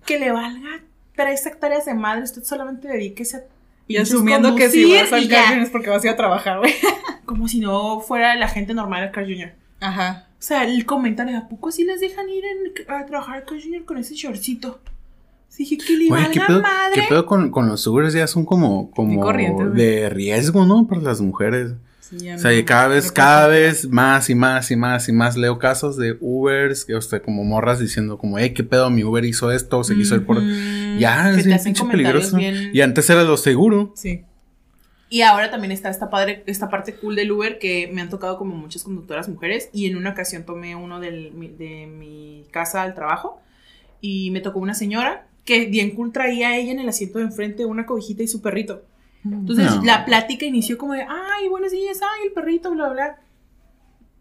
que 0.07 0.21
le 0.21 0.31
valga 0.31 0.81
tres 1.17 1.45
hectáreas 1.45 1.87
de 1.87 1.95
madre, 1.95 2.23
usted 2.23 2.45
solamente 2.45 2.87
dedíquese 2.87 3.37
a 3.39 3.45
Y 3.91 3.97
asumiendo 3.99 4.55
que 4.57 4.69
si 4.71 4.93
vas 4.95 5.13
al 5.13 5.29
ya. 5.29 5.45
carro 5.45 5.63
es 5.63 5.71
porque 5.71 5.91
vas 5.91 6.03
a 6.03 6.07
ir 6.07 6.13
a 6.13 6.17
trabajar, 6.17 6.59
güey. 6.59 6.73
Como 7.25 7.49
si 7.49 7.61
no 7.61 8.01
fuera 8.01 8.35
la 8.37 8.49
gente 8.49 8.75
normal 8.75 9.03
al 9.05 9.11
Car 9.13 9.25
Junior. 9.25 9.51
Ajá. 9.81 10.27
O 10.33 10.43
sea, 10.43 10.65
el 10.65 10.85
comentario, 10.87 11.37
¿a 11.39 11.49
poco 11.49 11.71
sí 11.71 11.85
les 11.85 12.01
dejan 12.01 12.29
ir 12.29 12.43
en- 12.45 12.91
a 12.95 13.05
trabajar 13.07 13.37
al 13.37 13.45
Car 13.45 13.61
Junior 13.63 13.85
con 13.85 13.99
ese 13.99 14.15
shortcito? 14.15 14.81
Dije 15.59 15.77
que 15.77 15.93
le 15.95 16.05
Oye, 16.05 16.11
valga 16.11 16.31
¿qué 16.31 16.41
pedo, 16.41 16.63
madre. 16.63 16.95
¿qué 16.95 17.03
pedo 17.07 17.27
con, 17.27 17.51
con 17.51 17.69
los 17.69 17.87
Ubers? 17.87 18.15
Ya 18.15 18.27
son 18.27 18.47
como, 18.47 18.91
como 18.93 19.31
de 19.75 20.09
riesgo, 20.09 20.65
¿no? 20.65 20.87
Para 20.87 21.03
las 21.03 21.21
mujeres. 21.21 21.73
Sí, 22.11 22.29
O 22.29 22.39
sea, 22.39 22.53
y 22.53 22.65
cada 22.65 22.89
vez, 22.89 23.13
cada 23.13 23.47
vez 23.47 23.89
más 23.89 24.29
y 24.31 24.35
más 24.35 24.71
y 24.73 24.77
más 24.77 25.09
y 25.09 25.13
más 25.13 25.37
leo 25.37 25.59
casos 25.61 25.97
de 25.97 26.17
Ubers, 26.21 26.85
que, 26.85 26.95
o 26.97 27.01
sea, 27.01 27.21
como 27.23 27.45
morras 27.45 27.79
diciendo 27.79 28.19
como, 28.19 28.39
hey, 28.39 28.53
¿qué 28.53 28.65
pedo? 28.65 28.91
Mi 28.91 29.05
Uber 29.05 29.25
hizo 29.25 29.53
esto, 29.53 29.85
se 29.85 29.95
quiso 29.95 30.17
ir 30.17 30.27
por... 30.27 30.39
Ya, 30.99 31.31
Que 31.35 31.41
es 31.55 31.63
pinche 31.63 31.85
peligroso. 31.85 32.37
bien- 32.37 32.71
Y 32.75 32.81
antes 32.81 33.09
era 33.11 33.23
lo 33.23 33.37
seguro. 33.37 33.93
Sí. 33.95 34.25
Y 35.09 35.23
ahora 35.23 35.51
también 35.51 35.73
está 35.73 35.89
esta 35.91 36.11
padre, 36.11 36.43
esta 36.47 36.69
parte 36.69 36.95
cool 36.95 37.17
del 37.17 37.31
Uber 37.33 37.59
que 37.59 37.89
me 37.93 38.01
han 38.01 38.09
tocado 38.11 38.39
como 38.39 38.57
muchas 38.57 38.83
conductoras 38.85 39.29
mujeres. 39.29 39.69
Y 39.73 39.87
en 39.87 39.97
una 39.97 40.11
ocasión 40.11 40.45
tomé 40.45 40.75
uno 40.77 41.01
del- 41.01 41.33
de 41.59 41.87
mi 41.87 42.45
casa 42.51 42.83
al 42.83 42.95
trabajo. 42.95 43.41
Y 44.01 44.31
me 44.31 44.41
tocó 44.41 44.59
una 44.61 44.75
señora 44.75 45.27
que 45.45 45.67
bien 45.67 45.91
cool 45.97 46.13
traía 46.13 46.51
a 46.51 46.57
ella 46.57 46.73
en 46.73 46.79
el 46.81 46.89
asiento 46.89 47.19
de 47.19 47.25
enfrente 47.25 47.65
una 47.65 47.87
cobijita 47.87 48.23
y 48.23 48.29
su 48.29 48.41
perrito. 48.41 48.83
Entonces 49.25 49.77
No. 49.77 49.83
la 49.83 50.05
plática 50.05 50.47
inició 50.47 50.79
como 50.79 50.95
de, 50.95 51.03
ay, 51.03 51.49
buenos 51.49 51.73
días, 51.73 52.01
ay, 52.03 52.27
el 52.29 52.33
perrito, 52.33 52.71
bla, 52.71 52.89
bla. 52.89 53.21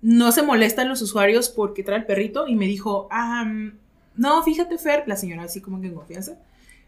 No 0.01 0.31
se 0.31 0.41
molestan 0.43 0.89
los 0.89 1.01
usuarios 1.01 1.49
porque 1.49 1.83
trae 1.83 1.99
el 1.99 2.05
perrito 2.05 2.47
y 2.47 2.55
me 2.55 2.65
dijo, 2.65 3.07
ah, 3.11 3.43
mm, 3.45 3.73
no, 4.15 4.43
fíjate, 4.43 4.77
Fer, 4.77 5.03
la 5.07 5.15
señora 5.15 5.43
así 5.43 5.61
como 5.61 5.79
que 5.79 5.87
en 5.87 5.95
confianza, 5.95 6.37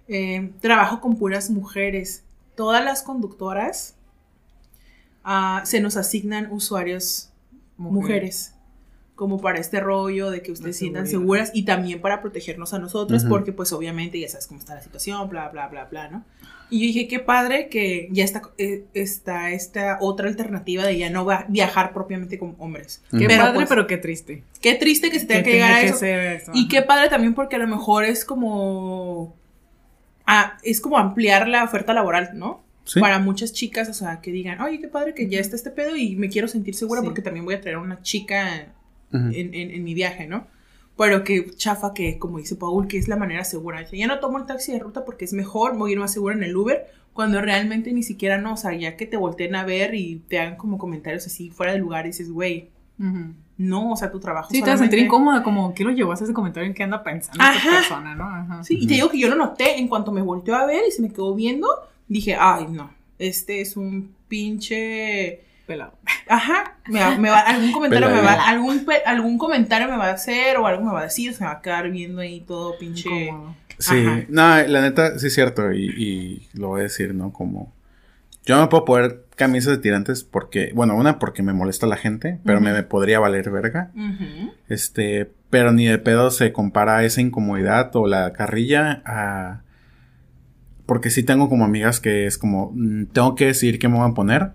eh, 0.08 0.52
trabajo 0.60 1.00
con 1.00 1.18
puras 1.18 1.50
mujeres. 1.50 2.24
Todas 2.56 2.84
las 2.84 3.02
conductoras 3.04 3.96
ah, 5.24 5.62
se 5.66 5.80
nos 5.80 5.96
asignan 5.98 6.52
usuarios 6.52 7.30
mujeres. 7.78 8.54
Como 9.22 9.40
para 9.40 9.60
este 9.60 9.80
rollo 9.80 10.32
de 10.32 10.42
que 10.42 10.52
ustedes 10.52 10.78
sientan 10.78 11.06
seguras 11.06 11.52
y 11.54 11.62
también 11.64 12.02
para 12.02 12.22
protegernos 12.24 12.74
a 12.74 12.80
nosotros, 12.80 13.22
Ujú. 13.22 13.30
porque 13.30 13.54
pues 13.54 13.72
obviamente 13.72 14.20
ya 14.20 14.28
sabes 14.28 14.48
cómo 14.48 14.60
está 14.60 14.74
la 14.74 14.82
situación, 14.82 15.30
bla, 15.30 15.48
bla, 15.50 15.68
bla, 15.68 15.86
bla, 15.86 16.08
¿no? 16.08 16.26
Y 16.72 16.80
yo 16.80 16.86
dije, 16.88 17.08
qué 17.08 17.20
padre 17.20 17.70
que 17.70 18.10
ya 18.12 18.24
está, 18.24 18.42
eh, 18.58 18.86
está 18.96 19.52
esta 19.52 20.00
otra 20.02 20.28
alternativa 20.28 20.84
de 20.86 20.98
ya 20.98 21.12
no 21.12 21.24
va 21.24 21.46
viajar 21.50 21.94
propiamente 21.94 22.40
con 22.40 22.56
hombres. 22.58 23.04
Qué 23.12 23.26
Pero, 23.28 23.44
padre, 23.44 23.54
pues, 23.54 23.70
pero 23.70 23.86
qué 23.86 23.98
triste. 23.98 24.44
Qué 24.60 24.74
triste 24.74 25.12
que 25.12 25.20
se 25.20 25.28
tenga 25.28 25.44
que, 25.44 25.52
tenga 25.52 25.66
llegar 25.68 25.78
a 25.78 25.82
que 25.84 25.88
eso. 25.90 25.98
ser 26.00 26.20
eso, 26.42 26.52
Y 26.56 26.62
ajá. 26.62 26.68
qué 26.72 26.82
padre 26.82 27.10
también 27.10 27.36
porque 27.36 27.58
a 27.58 27.60
lo 27.60 27.68
mejor 27.68 28.06
es 28.06 28.26
como... 28.26 29.36
ah, 30.26 30.58
es 30.64 30.82
como 30.82 30.98
ampliar 30.98 31.48
la 31.48 31.64
oferta 31.64 31.94
laboral, 31.94 32.32
¿no? 32.34 32.64
Sí. 32.86 33.00
Para 33.00 33.20
muchas 33.20 33.54
chicas, 33.54 33.88
o 33.88 33.94
sea, 33.94 34.20
que 34.20 34.32
digan, 34.32 34.60
oye, 34.62 34.80
qué 34.82 34.88
padre 34.88 35.14
que 35.14 35.30
ya 35.30 35.40
está 35.40 35.56
este 35.56 35.70
pedo 35.70 35.96
y 35.96 36.16
me 36.16 36.28
quiero 36.30 36.48
sentir 36.48 36.74
segura 36.74 37.02
Sí. 37.02 37.06
porque 37.06 37.22
también 37.22 37.46
voy 37.46 37.54
a 37.54 37.62
traer 37.62 37.78
una 37.78 38.02
chica 38.02 38.74
Ujú. 39.14 39.28
en, 39.34 39.54
en- 39.54 39.72
en 39.72 39.84
mi 39.84 39.94
viaje, 39.94 40.28
¿no? 40.28 40.48
Pero 40.98 41.24
que 41.24 41.50
chafa 41.56 41.94
que, 41.94 42.20
como 42.20 42.38
dice 42.38 42.56
Paul, 42.56 42.88
que 42.88 42.98
es 42.98 43.08
la 43.08 43.16
manera 43.16 43.44
segura. 43.44 43.80
Dice, 43.80 43.98
ya 43.98 44.08
no 44.08 44.20
tomo 44.20 44.38
el 44.38 44.46
taxi 44.46 44.72
de 44.74 44.80
ruta 44.80 45.04
porque 45.06 45.26
es 45.26 45.34
mejor, 45.34 45.78
voy 45.78 45.92
a 45.92 45.94
ir 45.94 46.00
más 46.00 46.14
segura 46.14 46.36
en 46.36 46.44
el 46.44 46.56
Uber, 46.56 46.86
cuando 47.14 47.42
realmente 47.42 47.92
ni 47.92 48.04
siquiera 48.04 48.38
no, 48.38 48.54
o 48.54 48.58
sea, 48.58 48.74
ya 48.74 48.96
que 48.98 49.06
te 49.06 49.18
volteen 49.18 49.56
a 49.56 49.66
ver 49.66 49.96
y 49.96 50.18
te 50.28 50.40
hagan 50.40 50.58
como 50.58 50.78
comentarios 50.78 51.26
así 51.28 51.50
fuera 51.50 51.72
de 51.74 51.80
lugar 51.80 52.06
dices, 52.06 52.32
güey, 52.32 52.70
no, 53.58 53.92
o 53.92 53.96
sea, 53.96 54.12
tu 54.12 54.20
trabajo 54.20 54.50
Sí, 54.52 54.62
te 54.62 54.70
vas 54.70 54.76
a 54.76 54.78
sentir 54.84 55.00
solamente- 55.00 55.06
incómoda, 55.06 55.44
como, 55.44 55.74
¿qué 55.74 55.84
lo 55.84 55.90
llevó 55.92 56.12
a 56.12 56.14
hacer 56.14 56.26
ese 56.26 56.34
comentario 56.34 56.68
en 56.68 56.74
qué 56.76 56.84
anda 56.84 57.04
pensando 57.04 57.44
esta 57.44 57.56
Ajá. 57.58 57.78
persona, 57.80 58.16
no? 58.16 58.24
Ajá. 58.30 58.64
Sí, 58.64 58.78
y 58.80 58.88
te 58.88 58.94
digo 58.96 59.10
que 59.10 59.20
yo 59.20 59.28
lo 59.28 59.36
noté 59.36 59.80
en 59.80 59.88
cuanto 59.88 60.12
me 60.12 60.22
volteó 60.22 60.56
a 60.56 60.66
ver 60.66 60.84
y 60.88 60.92
se 60.92 61.02
me 61.02 61.10
quedó 61.10 61.34
viendo, 61.36 61.68
dije, 62.08 62.36
ay, 62.40 62.68
no, 62.70 62.92
este 63.20 63.62
es 63.62 63.76
un 63.76 64.14
pinche... 64.28 65.42
Pelado. 65.72 65.94
Ajá, 66.28 66.76
me 66.90 67.00
va, 67.00 67.18
me 67.18 67.30
va- 67.30 67.40
algún 67.40 67.72
comentario 67.72 68.10
me 68.10 68.20
va, 68.20 68.34
algún, 68.34 68.86
algún 69.06 69.38
comentario 69.38 69.88
me 69.88 69.96
va 69.96 70.08
a 70.08 70.14
hacer 70.14 70.58
o 70.58 70.68
algo 70.68 70.84
me 70.84 70.92
va 70.92 71.00
a 71.00 71.04
decir, 71.04 71.34
se 71.34 71.40
me 71.44 71.48
va 71.48 71.54
a 71.54 71.62
quedar 71.62 71.90
viendo 71.90 72.20
ahí 72.20 72.42
todo 72.42 72.78
pinche. 72.78 73.32
Sí, 73.78 73.94
Ajá. 74.06 74.26
no, 74.28 74.68
la 74.68 74.82
neta, 74.82 75.18
sí 75.18 75.28
es 75.28 75.34
cierto, 75.34 75.72
y, 75.72 75.86
y 75.86 76.50
lo 76.60 76.68
voy 76.68 76.82
a 76.82 76.84
decir, 76.84 77.16
¿no? 77.16 77.32
Como, 77.32 77.72
yo 78.46 78.56
no 78.58 78.64
me 78.64 78.68
puedo 78.68 78.84
poner 78.84 79.24
camisas 79.38 79.78
de 79.78 79.82
tirantes 79.82 80.26
porque, 80.26 80.74
bueno, 80.76 80.94
una 80.98 81.20
porque 81.20 81.42
me 81.42 81.54
molesta 81.54 81.88
la 81.88 81.96
gente, 81.96 82.40
pero 82.44 82.60
me, 82.60 82.74
me 82.74 82.84
podría 82.84 83.20
valer 83.22 83.50
verga, 83.50 83.92
este, 84.68 85.32
pero 85.50 85.72
ni 85.72 85.86
de 85.86 86.00
pedo 86.00 86.32
se 86.32 86.52
compara 86.52 87.06
esa 87.06 87.22
incomodidad 87.22 87.96
o 87.96 88.08
la 88.08 88.34
carrilla 88.34 89.02
a, 89.06 89.62
porque 90.86 91.10
sí 91.10 91.24
tengo 91.24 91.48
como 91.48 91.64
amigas 91.64 92.02
que 92.02 92.26
es 92.26 92.38
como, 92.38 92.74
mm, 92.76 93.06
tengo 93.14 93.36
que 93.36 93.46
decidir 93.46 93.80
qué 93.80 93.88
me 93.88 93.98
voy 93.98 94.12
a 94.12 94.14
poner 94.14 94.52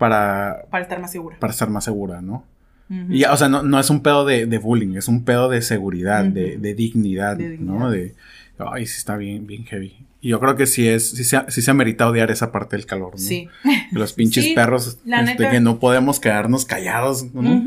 para, 0.00 0.64
Para 0.70 0.82
estar 0.82 1.00
más 1.00 1.12
segura. 1.12 1.36
para 1.38 1.52
estar 1.52 1.70
más 1.70 1.84
segura, 1.84 2.20
¿no? 2.20 2.42
Ujú. 2.90 3.12
Y, 3.12 3.22
o 3.24 3.36
sea, 3.36 3.48
no, 3.48 3.62
no 3.62 3.78
es 3.78 3.88
un 3.90 4.02
pedo 4.02 4.24
de, 4.24 4.46
de 4.46 4.58
bullying, 4.58 4.96
es 4.96 5.06
un 5.06 5.24
pedo 5.24 5.48
de 5.48 5.62
seguridad, 5.62 6.24
de, 6.24 6.56
dignidad, 6.74 7.36
De 7.36 7.56
¿no? 7.58 7.88
De, 7.88 8.16
ay, 8.58 8.86
sí 8.86 8.96
está 8.98 9.16
bien, 9.16 9.46
bien 9.46 9.64
heavy. 9.64 9.94
Y 10.20 10.30
yo 10.30 10.40
creo 10.40 10.56
que 10.56 10.66
sí 10.66 10.88
es, 10.88 11.10
sí 11.10 11.22
se, 11.24 11.36
ha- 11.36 11.46
sí 11.48 11.62
se 11.62 11.70
amerita 11.70 12.08
odiar 12.08 12.30
esa 12.32 12.50
parte 12.50 12.76
del 12.76 12.84
calor, 12.86 13.12
¿no? 13.12 13.18
Sí. 13.18 13.48
Los 13.92 14.12
pinches 14.12 14.44
Sí, 14.44 14.54
perros, 14.54 14.98
la 15.04 15.20
este, 15.20 15.32
neta. 15.34 15.50
que 15.50 15.60
no 15.60 15.78
podemos 15.78 16.18
quedarnos 16.18 16.64
callados, 16.64 17.32
¿no? 17.32 17.64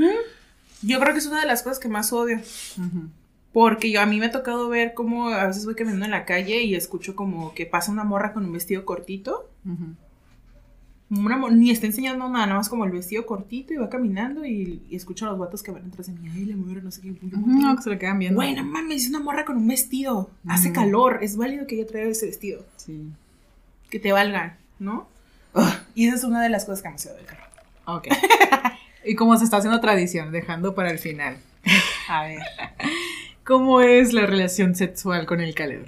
Yo 0.82 1.00
creo 1.00 1.14
que 1.14 1.20
es 1.20 1.26
una 1.28 1.40
de 1.40 1.48
las 1.48 1.64
cosas 1.64 1.80
que 1.80 1.88
más 1.88 2.12
odio. 2.12 2.40
Porque 3.54 3.92
yo 3.92 4.02
a 4.02 4.06
mí 4.08 4.20
me 4.20 4.26
ha 4.28 4.32
tocado 4.32 4.68
ver 4.68 4.94
cómo 4.96 5.30
a 5.30 5.46
veces 5.48 5.66
voy 5.66 5.76
caminando 5.76 6.06
en 6.06 6.12
la 6.12 6.26
calle 6.26 6.64
y 6.64 6.74
escucho 6.76 7.16
como 7.16 7.54
que 7.54 7.66
pasa 7.68 7.92
una 7.92 8.04
morra 8.04 8.34
con 8.34 8.44
un 8.46 8.52
vestido 8.52 8.84
cortito. 8.84 9.50
Una 11.20 11.38
ni 11.50 11.70
está 11.70 11.86
enseñando 11.86 12.28
nada, 12.30 12.46
nada 12.48 12.58
más 12.58 12.70
como 12.70 12.86
el 12.86 12.92
vestido 12.92 13.26
cortito 13.26 13.74
y 13.74 13.78
va 13.78 13.90
caminando 13.90 14.46
y, 14.46 14.82
y 14.90 14.96
escucho 14.96 15.26
a 15.26 15.30
los 15.30 15.38
vatos 15.40 15.62
que 15.62 15.72
van 15.72 15.84
detrás 15.90 16.08
de 16.08 16.14
mí. 16.14 16.30
Ay, 16.34 16.46
la 16.46 16.56
morra, 16.56 16.82
no 16.82 16.92
sé 16.92 17.02
qué. 17.02 17.12
Ujú, 17.12 17.22
No, 17.62 17.76
que 17.76 17.82
se 17.84 17.90
le 17.90 18.00
quedan 18.00 18.20
viendo. 18.20 18.36
Güey, 18.38 18.56
no 18.56 18.64
mames, 18.64 19.04
es 19.04 19.10
una 19.10 19.20
morra 19.20 19.46
con 19.46 19.58
un 19.58 19.68
vestido. 19.68 20.32
Hace 20.48 20.70
Ujú. 20.70 20.76
calor, 20.76 21.20
es 21.22 21.38
válido 21.38 21.68
que 21.68 21.76
ella 21.76 21.88
traiga 21.88 22.10
ese 22.10 22.26
vestido. 22.26 22.66
Sí. 22.78 23.10
Que 23.90 24.00
te 24.00 24.12
valga, 24.12 24.58
¿no? 24.80 25.08
Ugh, 25.54 25.74
y 25.94 26.08
esa 26.08 26.16
es 26.16 26.24
una 26.24 26.42
de 26.42 26.50
las 26.50 26.66
cosas 26.66 26.82
que 26.82 26.90
me 26.90 26.96
odio 26.96 27.14
del 27.16 27.26
calor. 27.26 27.48
Ok. 27.86 28.08
y 29.06 29.16
como 29.16 29.38
se 29.38 29.44
está 29.44 29.58
haciendo 29.58 29.80
tradición, 29.82 30.32
dejando 30.32 30.74
para 30.74 30.90
el 30.90 30.98
final. 31.00 31.38
A 32.08 32.24
ver. 32.24 32.40
¿Cómo 33.46 33.82
es 33.82 34.14
la 34.14 34.26
relación 34.26 34.74
sexual 34.74 35.26
con 35.26 35.42
el 35.42 35.54
calor? 35.54 35.86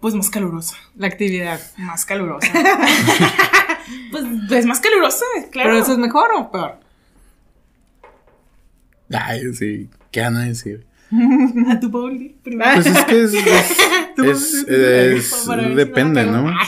Pues 0.00 0.14
más 0.14 0.28
calurosa. 0.30 0.76
La 0.96 1.06
actividad. 1.06 1.60
Más 1.78 2.04
calurosa. 2.04 2.46
pues 4.10 4.24
es 4.50 4.66
más 4.66 4.80
calurosa, 4.80 5.24
claro. 5.50 5.70
¿Pero 5.70 5.82
eso 5.82 5.92
es 5.92 5.98
mejor 5.98 6.30
o 6.36 6.50
peor? 6.50 6.78
Ay, 9.12 9.52
sí, 9.54 9.88
¿qué 10.10 10.20
van 10.22 10.36
a 10.36 10.44
decir? 10.44 10.86
A 11.70 11.78
tu 11.78 11.90
Pauli. 11.90 12.34
primero. 12.42 12.70
Pues 12.74 12.86
es 12.86 13.04
que 13.04 13.22
es, 13.24 13.34
es, 13.34 14.54
es- 14.54 14.68
es- 14.68 15.26
si 15.30 15.74
depende, 15.74 16.24
¿no? 16.24 16.48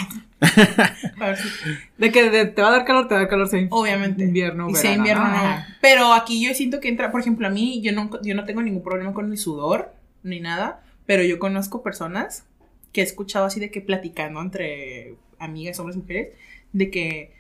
A 1.21 1.27
ver 1.27 1.39
si- 1.39 1.49
De 1.97 2.13
que 2.13 2.31
de- 2.31 2.45
te 2.47 2.61
va 2.61 2.69
a 2.69 2.73
dar 2.73 2.85
calor, 2.85 3.09
te 3.09 3.15
va 3.15 3.21
a 3.21 3.23
dar 3.23 3.31
calor, 3.31 3.49
sí. 3.49 3.67
Obviamente. 3.71 4.25
Invierno, 4.25 4.69
Y 4.69 4.73
verano, 4.75 4.81
sea 4.83 4.95
invierno, 4.95 5.25
¿no? 5.25 5.31
Ajá. 5.35 5.67
Pero 5.81 6.13
aquí 6.13 6.45
yo 6.47 6.53
siento 6.55 6.81
que 6.81 6.89
entra, 6.89 7.11
por 7.11 7.21
ejemplo, 7.23 7.47
a 7.47 7.51
mí, 7.51 7.81
yo 7.83 7.93
no, 7.93 8.11
yo 8.23 8.35
no 8.35 8.45
tengo 8.45 8.61
ningún 8.61 8.83
problema 8.83 9.15
con 9.15 9.31
el 9.31 9.39
sudor, 9.39 9.95
ni 10.23 10.41
nada, 10.41 10.83
pero 11.07 11.23
yo 11.23 11.39
conozco 11.39 11.83
personas 11.83 12.45
que 12.93 13.01
he 13.01 13.05
escuchado 13.05 13.47
así 13.47 13.59
de 13.59 13.71
que 13.71 13.81
platicando 13.81 14.41
entre 14.43 15.15
amigas, 15.39 15.79
hombres, 15.81 15.97
mujeres, 15.97 16.29
de 16.75 16.91
que 16.91 17.33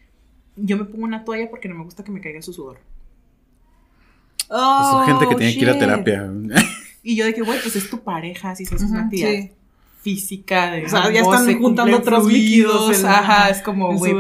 yo 0.56 0.78
me 0.78 0.84
pongo 0.86 1.04
una 1.04 1.24
toalla 1.24 1.50
porque 1.50 1.68
no 1.68 1.74
me 1.76 1.84
gusta 1.84 2.04
que 2.04 2.12
me 2.12 2.22
caiga 2.22 2.42
su 2.42 2.52
sudor. 2.54 2.78
Pues 4.76 4.92
es 4.92 5.00
gente 5.02 5.28
que 5.28 5.34
Oh, 5.34 5.38
tiene 5.38 5.56
que 5.56 5.64
ir 5.64 5.70
a 5.70 5.72
shit. 5.74 5.78
terapia. 5.78 6.30
Y 7.02 7.16
yo 7.16 7.26
de 7.26 7.34
que, 7.34 7.42
güey, 7.42 7.60
pues 7.60 7.76
es 7.76 7.90
tu 7.90 8.02
pareja, 8.04 8.56
si 8.56 8.64
es 8.64 8.72
Ujú, 8.72 8.86
una 8.88 9.02
actividad 9.02 9.30
sí. 9.30 9.52
Física, 10.04 10.70
de 10.70 10.84
O 10.84 10.88
sea, 10.88 11.10
ya 11.10 11.22
están 11.22 11.46
se 11.46 11.54
juntando 11.54 11.96
otros 11.96 12.26
líquidos, 12.26 13.00
el- 13.00 13.06
ajá, 13.06 13.48
es 13.48 13.62
como, 13.62 13.96
güey. 13.96 14.12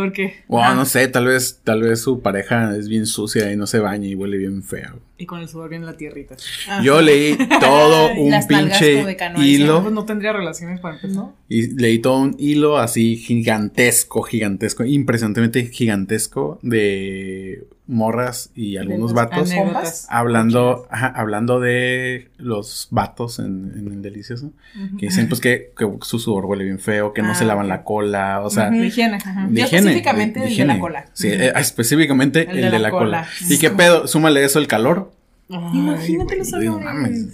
O 0.48 0.60
Ah. 0.62 0.74
no 0.74 0.86
sé, 0.86 1.06
tal 1.08 1.26
vez, 1.26 1.60
tal 1.62 1.82
vez 1.82 2.00
su 2.00 2.20
pareja 2.20 2.74
es 2.76 2.88
bien 2.88 3.04
sucia 3.06 3.52
y 3.52 3.56
no 3.56 3.66
se 3.66 3.78
baña 3.80 4.08
y 4.08 4.14
huele 4.14 4.38
bien 4.38 4.62
feo. 4.62 4.98
Y 5.18 5.26
con 5.26 5.40
el 5.40 5.48
sudor 5.48 5.68
viene 5.70 5.84
la 5.84 5.96
tierrita. 5.96 6.36
ajá. 6.68 6.82
Yo 6.82 7.00
leí 7.02 7.36
todo 7.60 8.12
un 8.18 8.30
Las 8.30 8.46
pinche 8.46 9.04
de 9.04 9.16
canoa, 9.16 9.44
hilo 9.44 9.82
Pues 9.82 9.92
no 9.94 10.04
tendría 10.06 10.32
relaciones 10.32 10.80
para 10.80 10.96
empezar. 10.96 11.14
¿No? 11.16 11.34
y 11.48 11.68
leí 11.78 11.98
todo 12.00 12.18
un 12.18 12.34
hilo 12.38 12.78
así 12.78 13.16
gigantesco, 13.16 14.22
gigantesco, 14.22 14.84
impresionantemente 14.84 15.66
gigantesco 15.66 16.58
de 16.62 17.66
morras 17.86 18.50
y 18.54 18.78
algunos 18.78 19.12
vatos 19.12 19.50
Anécdotas. 19.50 20.06
hablando, 20.08 20.86
ajá, 20.90 21.08
hablando 21.14 21.60
de 21.60 22.30
los 22.38 22.88
vatos 22.90 23.38
en, 23.40 23.72
en 23.76 23.88
el 23.92 24.00
delicioso, 24.00 24.52
que 24.98 25.06
dicen 25.06 25.28
pues 25.28 25.40
que, 25.40 25.72
que 25.76 25.86
su 26.00 26.18
sudor 26.18 26.46
huele 26.46 26.64
bien 26.64 26.78
feo, 26.78 27.12
que 27.12 27.20
no 27.20 27.32
Ah, 27.32 27.34
se 27.34 27.44
lavan 27.44 27.68
la 27.68 27.82
cola, 27.84 28.40
o 28.42 28.48
sea. 28.48 28.70
De 28.70 28.86
higiene. 28.86 29.16
Ajá. 29.18 29.46
de 29.50 29.60
Yo 29.60 29.66
higiene, 29.66 29.90
específicamente 29.90 30.40
de- 30.40 30.46
el 30.48 30.56
de 30.56 30.64
la 30.64 30.78
cola. 30.80 31.04
Sí, 31.12 31.28
eh, 31.28 31.52
específicamente 31.56 32.48
el, 32.50 32.70
de, 32.70 32.78
la, 32.78 32.90
cola. 32.90 33.28
¿Y 33.50 33.58
qué 33.58 33.70
pedo? 33.70 34.06
Súmale 34.06 34.42
eso 34.44 34.58
el 34.58 34.66
calor. 34.66 35.12
Imagínate 35.48 36.36
los 36.36 36.52
olores. 36.54 37.28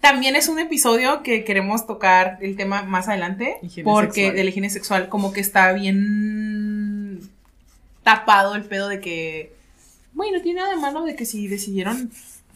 También 0.00 0.36
es 0.36 0.48
un 0.48 0.58
episodio 0.58 1.22
que 1.22 1.44
queremos 1.44 1.86
tocar 1.86 2.36
el 2.42 2.56
tema 2.56 2.82
más 2.82 3.08
adelante. 3.08 3.56
Higiene 3.62 3.90
porque 3.90 4.32
de 4.32 4.44
la 4.44 4.50
higiene 4.50 4.68
sexual, 4.68 5.08
como 5.08 5.32
que 5.32 5.40
está 5.40 5.72
bien 5.72 6.83
tapado 8.04 8.54
el 8.54 8.64
pedo 8.64 8.88
de 8.88 9.00
que. 9.00 9.54
Bueno, 10.12 10.40
tiene 10.40 10.60
nada 10.60 10.74
de 10.74 10.80
malo 10.80 11.04
de 11.04 11.16
que 11.16 11.26
si 11.26 11.48
decidieron 11.48 12.12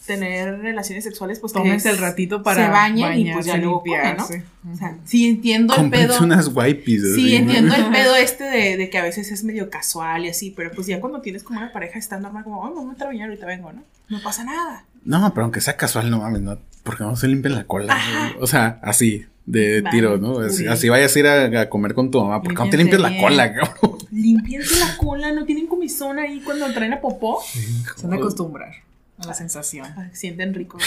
tener 0.08 0.60
relaciones 0.60 1.04
sexuales, 1.04 1.38
pues 1.38 1.52
Tómense 1.52 1.90
el 1.90 1.98
ratito 1.98 2.42
para 2.42 2.64
se 2.64 2.70
bañen 2.70 3.18
y 3.18 3.32
pues 3.32 3.44
ya 3.44 3.58
luego 3.58 3.80
comen, 3.80 4.16
¿no? 4.16 4.26
limpiarse. 4.26 4.42
O 4.72 4.76
sea, 4.76 4.96
sí 5.04 5.28
entiendo 5.28 5.76
el 5.76 5.90
pedo. 5.90 6.18
unas 6.22 6.48
wipes. 6.54 7.14
Sí, 7.14 7.20
así, 7.20 7.30
¿no? 7.32 7.36
entiendo 7.36 7.74
el 7.74 7.84
pedo 7.92 8.16
este 8.16 8.44
de, 8.44 8.76
de 8.78 8.90
que 8.90 8.98
a 8.98 9.02
veces 9.02 9.30
es 9.30 9.44
medio 9.44 9.68
casual 9.68 10.24
y 10.24 10.28
así, 10.28 10.52
pero 10.56 10.70
pues 10.72 10.86
ya 10.86 10.98
cuando 10.98 11.20
tienes 11.20 11.42
como 11.42 11.60
una 11.60 11.72
pareja 11.72 11.98
está 11.98 12.18
normal, 12.18 12.42
como, 12.42 12.62
oh, 12.62 12.74
vamos 12.74 13.00
a 13.00 13.04
bañar 13.04 13.28
ahorita 13.28 13.46
vengo, 13.46 13.72
¿no? 13.72 13.82
No 14.08 14.22
pasa 14.22 14.44
nada. 14.44 14.84
No, 15.04 15.32
pero 15.34 15.44
aunque 15.44 15.60
sea 15.60 15.76
casual, 15.76 16.10
no 16.10 16.20
mames, 16.20 16.40
no. 16.40 16.58
Porque 16.82 17.04
no 17.04 17.14
se 17.14 17.28
limpian 17.28 17.54
la 17.54 17.64
cola. 17.64 17.92
Ajá. 17.92 18.32
O 18.40 18.46
sea, 18.46 18.80
así, 18.82 19.26
de 19.44 19.82
Vale, 19.82 19.94
tiro, 19.94 20.16
¿no? 20.16 20.38
Así, 20.40 20.58
sí. 20.58 20.66
así 20.66 20.88
vayas 20.88 21.14
a 21.14 21.18
ir 21.18 21.26
a, 21.26 21.60
a 21.60 21.68
comer 21.68 21.92
con 21.92 22.10
tu 22.10 22.22
mamá. 22.22 22.42
Porque 22.42 22.62
no 22.62 22.70
te 22.70 22.76
limpias 22.78 23.00
la 23.00 23.18
cola, 23.18 23.52
cabrón. 23.52 23.87
Limpiense 24.18 24.80
la 24.80 24.96
cola, 24.96 25.32
no 25.32 25.44
tienen 25.44 25.66
comezón 25.66 26.18
ahí 26.18 26.40
cuando 26.40 26.72
traen 26.72 26.92
a 26.92 27.00
popó. 27.00 27.40
Se 27.96 28.06
van 28.06 28.14
a 28.14 28.16
acostumbrar 28.16 28.88
a 29.18 29.26
la 29.26 29.34
sensación. 29.34 29.86
Ay, 29.96 30.10
sienten 30.12 30.54
rico. 30.54 30.78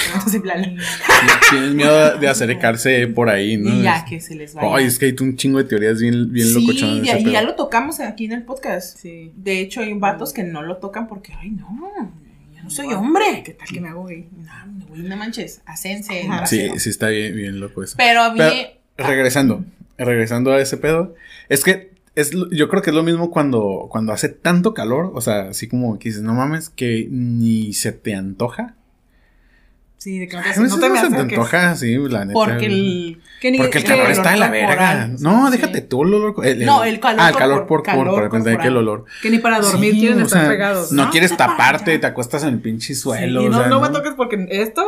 Tienes 1.49 1.73
miedo 1.73 2.17
de 2.17 2.27
acercarse 2.27 3.07
por 3.07 3.29
ahí, 3.29 3.57
¿no? 3.57 3.73
y 3.73 3.83
ya 3.83 4.05
que 4.05 4.19
se 4.19 4.35
les 4.35 4.53
vaya. 4.53 4.75
Ay, 4.75 4.85
es 4.85 4.97
que 4.97 5.05
hay 5.07 5.15
un 5.21 5.35
chingo 5.35 5.57
de 5.57 5.65
teorías 5.65 5.99
bien, 5.99 6.31
bien 6.31 6.47
sí, 6.47 6.53
locochonas 6.53 7.05
ya, 7.05 7.19
y 7.19 7.31
ya 7.31 7.41
lo 7.41 7.55
tocamos 7.55 7.99
aquí 7.99 8.25
en 8.25 8.33
el 8.33 8.43
podcast. 8.43 8.97
Sí. 8.99 9.31
De 9.35 9.59
hecho, 9.59 9.81
hay 9.81 9.93
vatos 9.93 10.33
que 10.33 10.43
no 10.43 10.61
lo 10.61 10.77
tocan 10.77 11.07
porque, 11.07 11.33
ay, 11.33 11.51
no, 11.51 11.91
yo 12.55 12.63
no 12.63 12.69
soy 12.69 12.93
hombre. 12.93 13.43
¿Qué 13.45 13.53
tal 13.53 13.67
que 13.67 13.81
me 13.81 13.89
hago 13.89 14.05
gay? 14.05 14.27
No, 14.37 14.87
güey, 14.87 15.03
no 15.03 15.17
manches, 15.17 15.61
asense. 15.65 16.23
Ajá. 16.27 16.45
Sí, 16.45 16.69
sí 16.77 16.89
está 16.89 17.07
bien, 17.09 17.35
bien 17.35 17.59
loco 17.59 17.83
eso. 17.83 17.95
Pero 17.97 18.23
a 18.23 18.33
mí, 18.33 18.39
Pero, 18.39 19.09
regresando, 19.09 19.65
regresando 19.97 20.53
a 20.53 20.61
ese 20.61 20.77
pedo, 20.77 21.15
es 21.49 21.63
que 21.63 21.90
es, 22.15 22.31
yo 22.51 22.67
creo 22.69 22.81
que 22.81 22.89
es 22.89 22.95
lo 22.95 23.03
mismo 23.03 23.31
cuando, 23.31 23.87
cuando 23.89 24.11
hace 24.13 24.29
tanto 24.29 24.73
calor, 24.73 25.11
o 25.15 25.21
sea, 25.21 25.49
así 25.49 25.67
como 25.67 25.97
que 25.99 26.09
dices, 26.09 26.21
no 26.23 26.33
mames, 26.33 26.69
que 26.69 27.07
ni 27.09 27.73
se 27.73 27.91
te 27.91 28.15
antoja. 28.15 28.75
Sí, 29.97 30.17
de 30.17 30.27
que 30.27 30.33
no 30.35 30.39
A 30.39 30.43
te, 30.43 30.49
veces 30.49 30.63
no 30.71 30.79
te 30.79 30.89
no 30.89 30.95
se 30.95 31.09
te 31.11 31.15
antoja, 31.17 31.75
sí, 31.75 31.95
la 32.09 32.25
neta. 32.25 32.33
porque 32.33 32.65
el... 32.65 33.21
Que 33.39 33.51
ni- 33.51 33.59
Porque 33.59 33.77
el 33.77 33.83
que- 33.83 33.89
calor 33.91 34.05
el 34.07 34.11
está 34.13 34.31
de 34.31 34.37
la 34.37 34.49
verga. 34.49 35.07
No, 35.19 35.45
sí. 35.45 35.57
déjate 35.57 35.81
tú 35.81 36.03
el 36.03 36.13
olor. 36.15 36.33
el- 36.43 36.65
No, 36.65 36.83
el 36.83 36.99
calor 36.99 37.19
Ah, 37.21 37.29
el 37.29 37.35
calor 37.35 37.59
por, 37.67 37.67
por, 37.67 37.83
calor 37.83 38.07
por 38.09 38.23
depende 38.23 38.49
de 38.49 38.57
que 38.57 38.67
el 38.67 38.77
olor. 38.77 39.05
Que 39.21 39.29
ni 39.29 39.37
para 39.37 39.59
dormir 39.59 39.93
Sí, 39.93 39.99
quieren 39.99 40.19
estar 40.21 40.41
sea, 40.41 40.49
pegados. 40.49 40.91
No 40.91 41.05
No, 41.05 41.11
quieres 41.11 41.37
taparte, 41.37 41.99
te 41.99 42.07
acuestas 42.07 42.41
en 42.43 42.49
el 42.55 42.59
pinche 42.61 42.95
suelo. 42.95 43.43
y 43.43 43.45
o 43.45 43.49
no, 43.51 43.59
sea, 43.59 43.67
no 43.67 43.79
me 43.79 43.89
toques 43.89 44.13
porque 44.17 44.47
esto 44.49 44.83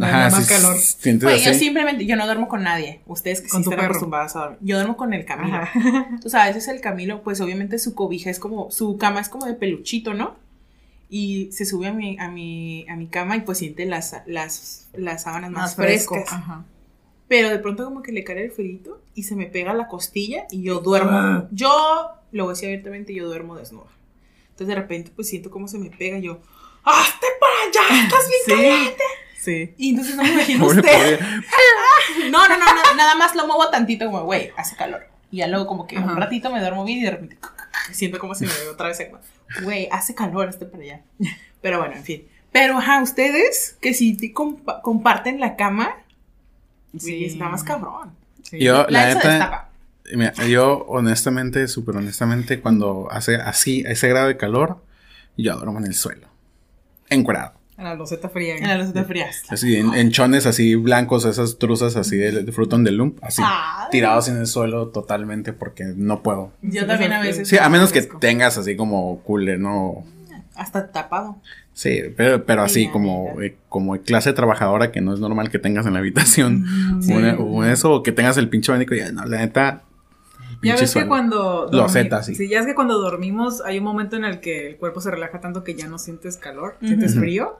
Ajá, 0.00 0.30
más 0.30 0.46
sí, 0.46 0.54
calor. 0.54 0.76
Güey, 1.22 1.42
yo 1.44 1.54
simplemente, 1.54 2.06
yo 2.06 2.14
no 2.16 2.26
duermo 2.26 2.46
con 2.48 2.62
nadie. 2.62 3.00
Ustedes 3.06 3.40
que 3.40 3.48
Con 3.48 3.62
sí 3.62 3.70
están 3.70 3.78
perro. 3.78 3.90
acostumbrados 3.92 4.36
a 4.36 4.40
dormir. 4.40 4.58
Yo 4.62 4.76
duermo 4.76 4.96
con 4.96 5.12
el 5.14 5.24
Camilo. 5.24 5.56
Ajá. 5.56 6.18
Tú 6.22 6.28
sabes, 6.30 6.56
es 6.56 6.68
el 6.68 6.80
Camilo, 6.80 7.22
pues 7.22 7.40
obviamente 7.40 7.78
su 7.78 7.94
cobija 7.94 8.30
es 8.30 8.38
como, 8.38 8.70
su 8.70 8.96
cama 8.98 9.20
es 9.20 9.28
como 9.28 9.46
de 9.46 9.54
peluchito, 9.54 10.14
¿no? 10.14 10.36
Y 11.10 11.50
se 11.52 11.64
sube 11.64 11.86
a 11.88 11.92
mi, 11.92 12.18
a 12.20 12.28
mi, 12.28 12.86
a 12.88 12.96
mi 12.96 13.06
cama 13.06 13.36
y 13.36 13.40
pues 13.40 13.58
siente 13.58 13.86
las, 13.86 14.14
las, 14.26 14.88
las 14.92 15.22
sábanas 15.22 15.50
más, 15.50 15.74
frescas. 15.74 16.30
Ajá. 16.30 16.64
Pero 17.28 17.48
de 17.48 17.58
pronto 17.58 17.84
como 17.84 18.02
que 18.02 18.12
le 18.12 18.24
cae 18.24 18.44
el 18.44 18.50
frito 18.50 19.00
y 19.14 19.22
se 19.22 19.34
me 19.36 19.46
pega 19.46 19.72
la 19.74 19.88
costilla 19.88 20.44
y 20.50 20.62
yo 20.62 20.80
duermo. 20.80 21.10
Ah. 21.12 21.48
Yo, 21.50 22.10
lo 22.32 22.44
voy 22.44 22.52
a 22.52 22.54
decir 22.54 22.68
abiertamente, 22.68 23.14
yo 23.14 23.26
duermo 23.26 23.56
desnuda. 23.56 23.86
Entonces 24.50 24.68
de 24.68 24.74
repente 24.74 25.10
pues 25.14 25.28
siento 25.28 25.50
cómo 25.50 25.66
se 25.66 25.78
me 25.78 25.88
pega 25.90 26.18
y 26.18 26.22
yo, 26.22 26.40
¡hazte 26.84 27.26
para 27.40 27.86
allá! 27.88 28.04
¡Estás 28.04 28.28
bien 28.28 28.40
Sí. 28.44 28.52
caliente! 28.52 29.02
Sí. 29.40 29.72
Y 29.78 29.90
entonces 29.90 30.16
no 30.16 30.22
me 30.24 30.32
imagino 30.32 30.64
Pobre, 30.64 30.80
usted. 30.80 30.92
pobre. 31.18 31.18
No, 32.30 32.48
no, 32.48 32.56
no, 32.58 32.64
no, 32.64 32.94
nada 32.96 33.14
más 33.14 33.34
lo 33.34 33.46
muevo 33.46 33.68
tantito 33.70 34.06
como, 34.06 34.22
güey, 34.24 34.50
hace 34.56 34.74
calor. 34.76 35.06
Y 35.30 35.38
ya 35.38 35.46
luego 35.46 35.66
como 35.66 35.86
que 35.86 35.96
Ajá. 35.96 36.06
un 36.06 36.16
ratito 36.16 36.50
me 36.50 36.60
duermo 36.60 36.84
bien 36.84 36.98
y 36.98 37.02
de 37.02 37.10
repente 37.12 37.38
siento 37.92 38.18
como 38.18 38.34
si 38.34 38.46
me 38.46 38.52
veo 38.52 38.72
otra 38.72 38.88
vez 38.88 39.00
en- 39.00 39.12
Güey, 39.62 39.88
hace 39.92 40.14
calor, 40.14 40.48
este 40.48 40.66
para 40.66 40.82
allá. 40.82 41.00
Pero 41.62 41.78
bueno, 41.78 41.94
en 41.96 42.04
fin. 42.04 42.26
Pero, 42.50 42.78
ajá, 42.78 43.02
ustedes 43.02 43.76
que 43.80 43.94
si 43.94 44.16
te 44.16 44.32
compa- 44.32 44.80
comparten 44.82 45.38
la 45.38 45.54
cama, 45.56 45.94
sí, 46.98 47.24
está 47.26 47.48
más 47.48 47.62
cabrón. 47.62 48.12
Sí. 48.42 48.58
Yo, 48.58 48.86
La, 48.88 49.08
la 49.08 49.14
neta, 49.14 49.28
destapa. 49.28 49.68
mira, 50.14 50.32
yo 50.46 50.84
honestamente, 50.88 51.68
súper 51.68 51.96
honestamente, 51.96 52.60
cuando 52.60 53.08
hace 53.10 53.36
así, 53.36 53.84
a 53.86 53.90
ese 53.90 54.08
grado 54.08 54.28
de 54.28 54.36
calor, 54.36 54.82
yo 55.36 55.54
duermo 55.56 55.78
en 55.78 55.86
el 55.86 55.94
suelo. 55.94 56.26
Encuerado. 57.10 57.52
En 57.78 57.84
la 57.84 57.94
loseta 57.94 58.28
fría. 58.28 58.56
En 58.56 58.66
la 58.66 58.76
loseta 58.76 59.04
frías. 59.04 59.44
Así, 59.48 59.76
en, 59.76 59.94
en 59.94 60.10
chones 60.10 60.46
así 60.46 60.74
blancos, 60.74 61.24
esas 61.24 61.58
truzas 61.58 61.94
así 61.94 62.16
de, 62.16 62.42
de 62.42 62.52
fruto 62.52 62.76
de 62.76 62.90
lump, 62.90 63.18
así, 63.22 63.40
tirados 63.92 64.28
en 64.28 64.36
el 64.38 64.46
suelo 64.48 64.88
totalmente 64.88 65.52
porque 65.52 65.84
no 65.96 66.22
puedo. 66.22 66.50
Yo 66.62 66.86
también 66.86 67.12
a 67.12 67.20
veces. 67.20 67.48
Sí, 67.48 67.56
a 67.56 67.68
menos 67.68 67.92
que 67.92 68.02
tengas 68.02 68.58
así 68.58 68.74
como 68.76 69.20
cooler, 69.22 69.60
¿no? 69.60 70.04
Hasta 70.56 70.90
tapado. 70.90 71.36
Sí, 71.72 72.02
pero, 72.16 72.44
pero 72.44 72.62
así 72.62 72.86
Sí, 72.86 72.88
como, 72.88 73.40
eh, 73.40 73.56
como 73.68 73.96
clase 73.98 74.32
trabajadora 74.32 74.90
que 74.90 75.00
no 75.00 75.14
es 75.14 75.20
normal 75.20 75.48
que 75.48 75.60
tengas 75.60 75.86
en 75.86 75.92
la 75.92 76.00
habitación. 76.00 76.62
Mm, 76.98 77.02
Sí. 77.02 77.12
O 77.38 77.62
eso, 77.64 77.92
o 77.92 78.02
que 78.02 78.10
tengas 78.10 78.36
el 78.38 78.48
pinche 78.48 78.72
abanico 78.72 78.96
y 78.96 78.98
ya, 78.98 79.12
no, 79.12 79.24
la 79.24 79.38
neta. 79.38 79.82
Ya 80.62 80.76
ves 80.76 80.92
que 80.94 81.06
cuando. 81.06 81.68
Lo 81.72 81.82
dormi- 81.82 81.86
aceptas, 81.86 82.26
sí. 82.26 82.34
Sí, 82.34 82.48
ya 82.48 82.60
es 82.60 82.66
que 82.66 82.74
cuando 82.74 82.98
dormimos 82.98 83.62
hay 83.64 83.78
un 83.78 83.84
momento 83.84 84.16
en 84.16 84.24
el 84.24 84.40
que 84.40 84.66
el 84.66 84.76
cuerpo 84.76 85.00
se 85.00 85.10
relaja 85.10 85.40
tanto 85.40 85.62
que 85.64 85.74
ya 85.74 85.86
no 85.86 85.98
sientes 85.98 86.36
calor, 86.36 86.76
sientes 86.80 87.14
frío, 87.14 87.58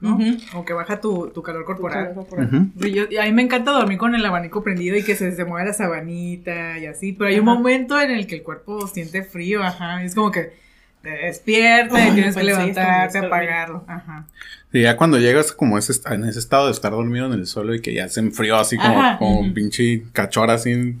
¿no? 0.00 0.16
Ujú. 0.16 0.36
O 0.54 0.64
que 0.64 0.72
baja 0.72 1.00
tu, 1.00 1.28
tu 1.32 1.42
calor 1.42 1.64
corporal. 1.64 2.14
Yo- 2.76 3.04
y 3.10 3.16
a 3.18 3.24
mí 3.24 3.32
me 3.32 3.42
encanta 3.42 3.70
dormir 3.70 3.98
con 3.98 4.14
el 4.14 4.24
abanico 4.26 4.62
prendido 4.64 4.96
y 4.96 5.04
que 5.04 5.14
se, 5.14 5.30
se 5.36 5.44
mueva 5.44 5.64
la 5.68 5.72
sabanita 5.74 6.78
y 6.78 6.86
así, 6.86 7.12
pero 7.12 7.28
hay 7.30 7.38
un 7.38 7.44
momento 7.44 8.00
en 8.00 8.10
el 8.10 8.26
que 8.26 8.36
el 8.36 8.42
cuerpo 8.42 8.86
siente 8.88 9.22
frío, 9.22 9.62
ajá, 9.62 10.02
y 10.02 10.06
es 10.06 10.14
como 10.16 10.30
que 10.32 10.60
te 11.02 11.10
despierta 11.10 12.08
y 12.08 12.12
tienes 12.12 12.34
que 12.36 12.42
pues 12.42 12.54
sí, 12.56 12.60
levantarte, 12.62 13.18
apagarlo, 13.18 13.84
ajá. 13.86 14.26
Sí, 14.72 14.80
ya 14.82 14.96
cuando 14.96 15.18
llegas 15.18 15.52
como 15.52 15.76
ese, 15.78 15.92
en 16.12 16.24
ese 16.24 16.38
estado 16.38 16.66
de 16.66 16.72
estar 16.72 16.92
dormido 16.92 17.26
en 17.26 17.32
el 17.34 17.46
suelo 17.46 17.74
y 17.74 17.80
que 17.80 17.92
ya 17.92 18.08
se 18.08 18.20
enfrió 18.20 18.56
así 18.56 18.76
como, 18.76 18.98
Ajá. 19.00 19.18
como 19.18 19.52
pinche 19.54 20.04
cachora 20.12 20.54
así. 20.54 20.96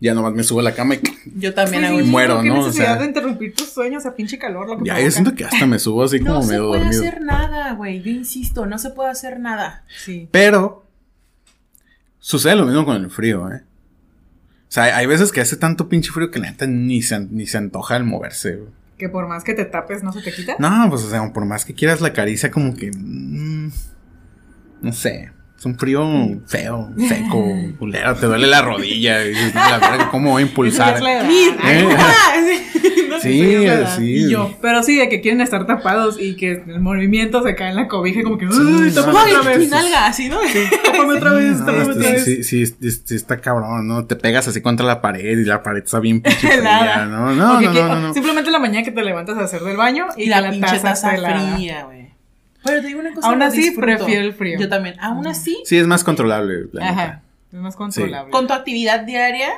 Ya 0.00 0.12
nomás 0.12 0.34
me 0.34 0.42
subo 0.42 0.60
a 0.60 0.62
la 0.64 0.74
cama 0.74 0.96
y 0.96 1.00
Yo 1.38 1.54
también 1.54 1.82
Pues 1.82 1.92
hago 1.92 2.00
sí, 2.00 2.10
muero, 2.10 2.42
qué 2.42 2.48
¿no? 2.48 2.60
O 2.64 2.72
sea- 2.72 2.96
de 2.96 3.06
interrumpir 3.06 3.54
tus 3.54 3.70
sueños 3.70 4.04
a 4.06 4.14
pinche 4.14 4.38
calor, 4.38 4.68
lo 4.68 4.78
que 4.78 4.84
ya 4.88 5.00
yo 5.00 5.10
siento 5.10 5.34
que 5.34 5.44
hasta 5.44 5.66
me 5.66 5.78
subo 5.78 6.02
así 6.04 6.18
como 6.20 6.34
No 6.34 6.42
se 6.42 6.48
medio 6.48 6.68
puede 6.68 6.82
dormido. 6.82 7.02
hacer 7.02 7.20
nada, 7.22 7.72
güey. 7.74 8.02
Yo 8.02 8.10
insisto, 8.10 8.66
no 8.66 8.78
se 8.78 8.90
puede 8.90 9.10
hacer 9.10 9.38
nada. 9.40 9.84
Sí. 10.04 10.28
Pero 10.30 10.84
sucede 12.18 12.56
lo 12.56 12.66
mismo 12.66 12.84
con 12.84 12.96
el 12.96 13.10
frío, 13.10 13.50
¿eh? 13.52 13.62
O 14.68 14.72
sea, 14.74 14.96
hay 14.96 15.06
veces 15.06 15.30
que 15.30 15.40
hace 15.40 15.56
tanto 15.56 15.88
pinche 15.88 16.10
frío 16.10 16.30
que 16.32 16.40
la 16.40 16.50
neta 16.50 16.66
ni 16.66 17.00
se, 17.00 17.20
ni 17.20 17.46
se 17.46 17.58
antoja 17.58 17.96
el 17.96 18.04
moverse. 18.04 18.56
güey. 18.56 18.70
Que 18.98 19.08
por 19.08 19.28
más 19.28 19.44
que 19.44 19.54
te 19.54 19.64
tapes 19.64 20.02
no 20.02 20.12
se 20.12 20.20
te 20.22 20.32
quita. 20.32 20.56
No, 20.58 20.86
pues 20.90 21.02
o 21.04 21.10
sea, 21.10 21.32
por 21.32 21.44
más 21.44 21.64
que 21.64 21.74
quieras 21.74 22.00
la 22.00 22.12
caricia, 22.12 22.50
como 22.50 22.74
que. 22.74 22.90
mm, 22.92 23.70
no 24.82 24.92
sé. 24.92 25.30
Es 25.64 25.66
un 25.66 25.78
frío 25.78 26.06
feo, 26.46 26.90
seco, 27.08 27.42
culero. 27.78 28.14
Te 28.16 28.26
duele 28.26 28.46
la 28.46 28.60
rodilla. 28.60 29.24
y 29.24 29.30
dices, 29.30 29.54
la 29.54 29.78
verga, 29.78 30.10
¿cómo 30.10 30.32
voy 30.32 30.42
a 30.42 30.46
impulsar? 30.46 31.00
La 31.00 31.22
edad. 31.22 31.30
¿Eh? 31.30 31.86
No, 33.08 33.18
Sí, 33.20 33.64
la 33.66 33.86
sí. 33.96 34.28
Yo, 34.28 34.54
pero 34.60 34.82
sí, 34.82 34.96
de 34.96 35.08
que 35.08 35.22
quieren 35.22 35.40
estar 35.40 35.66
tapados 35.66 36.20
y 36.20 36.36
que 36.36 36.62
el 36.66 36.80
movimiento 36.80 37.42
se 37.42 37.54
cae 37.54 37.70
en 37.70 37.76
la 37.76 37.88
cobija, 37.88 38.22
como 38.22 38.36
que, 38.36 38.46
Sí, 38.50 38.58
¡ay, 38.60 38.92
no, 38.94 39.02
tápame 39.04 39.18
Ay, 39.24 39.34
otra 39.36 39.56
vez! 39.56 39.70
nalga, 39.70 40.06
así, 40.06 40.28
¿no? 40.28 40.36
Tápame 40.84 41.14
otra 41.14 41.32
vez, 41.32 41.58
No, 41.60 41.64
tápame 41.64 41.80
este, 41.80 41.92
otra 41.98 42.10
vez. 42.10 42.24
sí, 42.24 42.44
sí, 42.44 42.66
sí, 42.66 42.90
sí, 43.06 43.14
está 43.14 43.40
cabrón, 43.40 43.88
¿no? 43.88 44.04
Te 44.04 44.16
pegas 44.16 44.46
así 44.48 44.60
contra 44.60 44.84
la 44.84 45.00
pared 45.00 45.38
y 45.38 45.44
la 45.46 45.62
pared 45.62 45.82
está 45.82 45.98
bien 46.00 46.20
pinche 46.20 46.46
fría. 46.58 47.06
¿no? 47.06 47.32
No, 47.34 47.58
no, 47.58 47.60
no, 47.62 47.72
no, 47.72 48.00
no. 48.08 48.12
Simplemente 48.12 48.50
la 48.50 48.58
mañana 48.58 48.84
que 48.84 48.92
te 48.92 49.02
levantas 49.02 49.38
a 49.38 49.44
hacer 49.44 49.62
del 49.62 49.78
baño 49.78 50.08
y, 50.18 50.24
Y 50.24 50.24
que 50.24 50.30
la 50.30 50.50
pinche 50.50 50.66
taza 50.80 50.90
está 50.90 51.14
helada. 51.14 51.54
fría, 51.56 51.84
güey. 51.84 52.03
Pero 52.64 52.80
te 52.80 52.86
digo 52.88 53.00
una 53.00 53.12
cosa. 53.14 53.28
Aún 53.28 53.42
así, 53.42 53.58
disfruto. 53.62 53.82
prefiero 53.86 54.22
el 54.24 54.32
frío. 54.32 54.58
Yo 54.58 54.68
también. 54.68 54.96
Aún 55.00 55.26
así, 55.26 55.62
Sí, 55.64 55.76
es 55.76 55.86
más 55.86 56.02
controlable, 56.04 56.66
la 56.72 56.80
neta. 56.90 57.02
Ajá. 57.02 57.22
Es 57.52 57.58
más 57.60 57.76
controlable. 57.76 58.30
con 58.32 58.46
tu 58.46 58.52
actividad 58.52 59.00
diaria, 59.04 59.48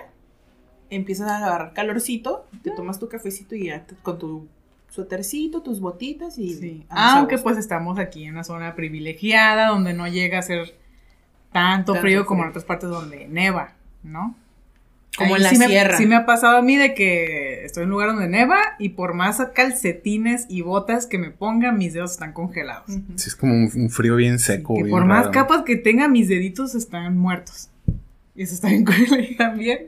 empiezas 0.91 1.31
a 1.31 1.39
agarrar 1.39 1.73
calorcito, 1.73 2.47
te 2.63 2.71
tomas 2.73 2.99
tu 2.99 3.09
cafecito 3.09 3.55
y 3.55 3.67
ya 3.67 3.85
te- 3.87 3.95
con 3.97 4.19
tu 4.19 4.49
suétercito, 4.91 5.63
tus 5.63 5.81
botitas 5.81 6.39
y... 6.39 6.55
Sí. 6.55 6.87
Aunque 6.91 7.39
pues 7.39 7.57
estamos 7.59 7.99
aquí 7.99 8.25
en 8.25 8.33
una 8.33 8.45
zona 8.45 8.75
privilegiada 8.75 9.69
donde 9.69 9.93
no 9.95 10.07
llega 10.09 10.39
a 10.39 10.43
ser 10.43 10.75
tanto, 11.53 11.93
Tanto 11.93 12.01
frío 12.01 12.25
como 12.27 12.43
en 12.45 12.51
otras 12.51 12.65
partes 12.65 12.89
donde 12.91 13.27
neva, 13.29 13.73
¿no? 14.03 14.35
Como 15.17 15.35
Ahí 15.35 15.37
en 15.39 15.43
la 15.45 15.51
sí 15.51 15.57
me- 15.59 15.67
sierra. 15.69 15.97
sí 15.97 16.07
me 16.07 16.14
ha 16.17 16.27
pasado 16.27 16.57
a 16.59 16.62
mí 16.62 16.77
de 16.77 16.93
que 16.95 17.64
estoy 17.64 17.85
en 17.85 17.89
un 17.89 17.93
lugar 17.93 18.09
donde 18.11 18.29
neva 18.29 18.59
y 18.79 18.91
por 18.91 19.14
más 19.14 19.41
calcetines 19.55 20.47
y 20.49 20.61
botas 20.62 21.07
que 21.07 21.19
me 21.19 21.31
ponga, 21.31 21.73
mis 21.73 21.95
dedos 21.95 22.12
están 22.12 22.33
congelados. 22.33 22.85
Sí, 23.17 23.29
es 23.29 23.35
como 23.37 23.55
un, 23.55 23.71
un 23.75 23.91
frío 23.91 24.17
bien 24.17 24.39
seco. 24.39 24.75
que 24.75 24.83
bien 24.85 24.91
por 24.91 25.05
más 25.07 25.29
capas 25.29 25.62
que 25.62 25.77
tenga, 25.77 26.09
mis 26.09 26.29
deditos 26.29 26.75
están 26.75 27.17
muertos. 27.17 27.71
Y 28.35 28.43
eso 28.43 28.55
está 28.55 28.69
bien 28.69 28.85
cool 28.85 28.97
también. 29.39 29.87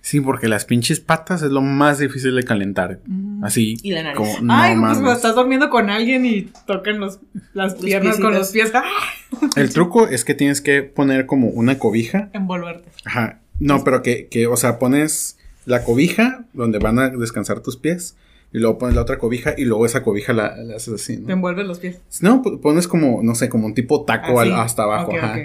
Sí, 0.00 0.20
porque 0.22 0.48
las 0.48 0.64
pinches 0.64 1.00
patas 1.00 1.42
es 1.42 1.50
lo 1.50 1.60
más 1.60 1.98
difícil 1.98 2.34
de 2.34 2.44
calentar. 2.44 3.00
Así. 3.42 3.76
Y 3.82 3.90
la 3.90 4.02
nariz. 4.02 4.16
Como, 4.16 4.40
no 4.40 4.54
Ay, 4.54 4.74
pues 4.74 4.98
mames. 5.00 5.16
estás 5.16 5.34
durmiendo 5.34 5.68
con 5.68 5.90
alguien 5.90 6.24
y 6.24 6.42
tocan 6.66 6.98
los, 6.98 7.20
las 7.52 7.72
Los 7.74 7.82
piernas 7.84 8.18
con 8.18 8.32
los 8.32 8.52
pies. 8.52 8.72
¡ah! 8.74 8.82
El 9.56 9.70
truco 9.70 10.06
es 10.08 10.24
que 10.24 10.32
tienes 10.34 10.62
que 10.62 10.82
poner 10.82 11.26
como 11.26 11.48
una 11.48 11.78
cobija. 11.78 12.30
Envolverte. 12.32 12.88
Ajá. 13.04 13.40
No, 13.60 13.84
pero 13.84 14.02
que, 14.02 14.26
que, 14.28 14.46
o 14.46 14.56
sea, 14.56 14.78
pones 14.78 15.38
la 15.66 15.84
cobija 15.84 16.44
donde 16.52 16.78
van 16.78 16.98
a 16.98 17.08
descansar 17.10 17.60
tus 17.60 17.76
pies. 17.76 18.16
Y 18.52 18.58
luego 18.58 18.78
pones 18.78 18.94
la 18.94 19.02
otra 19.02 19.18
cobija 19.18 19.54
y 19.58 19.64
luego 19.64 19.84
esa 19.84 20.04
cobija 20.04 20.32
la, 20.32 20.56
la 20.58 20.76
haces 20.76 20.94
así, 20.94 21.16
Te 21.16 21.22
¿no? 21.22 21.32
envuelves 21.32 21.66
los 21.66 21.80
pies. 21.80 21.98
No, 22.20 22.40
pones 22.40 22.86
como, 22.86 23.20
no 23.22 23.34
sé, 23.34 23.48
como 23.48 23.66
un 23.66 23.74
tipo 23.74 24.04
taco 24.04 24.38
al- 24.38 24.52
hasta 24.52 24.84
abajo, 24.84 25.12
ajá. 25.16 25.38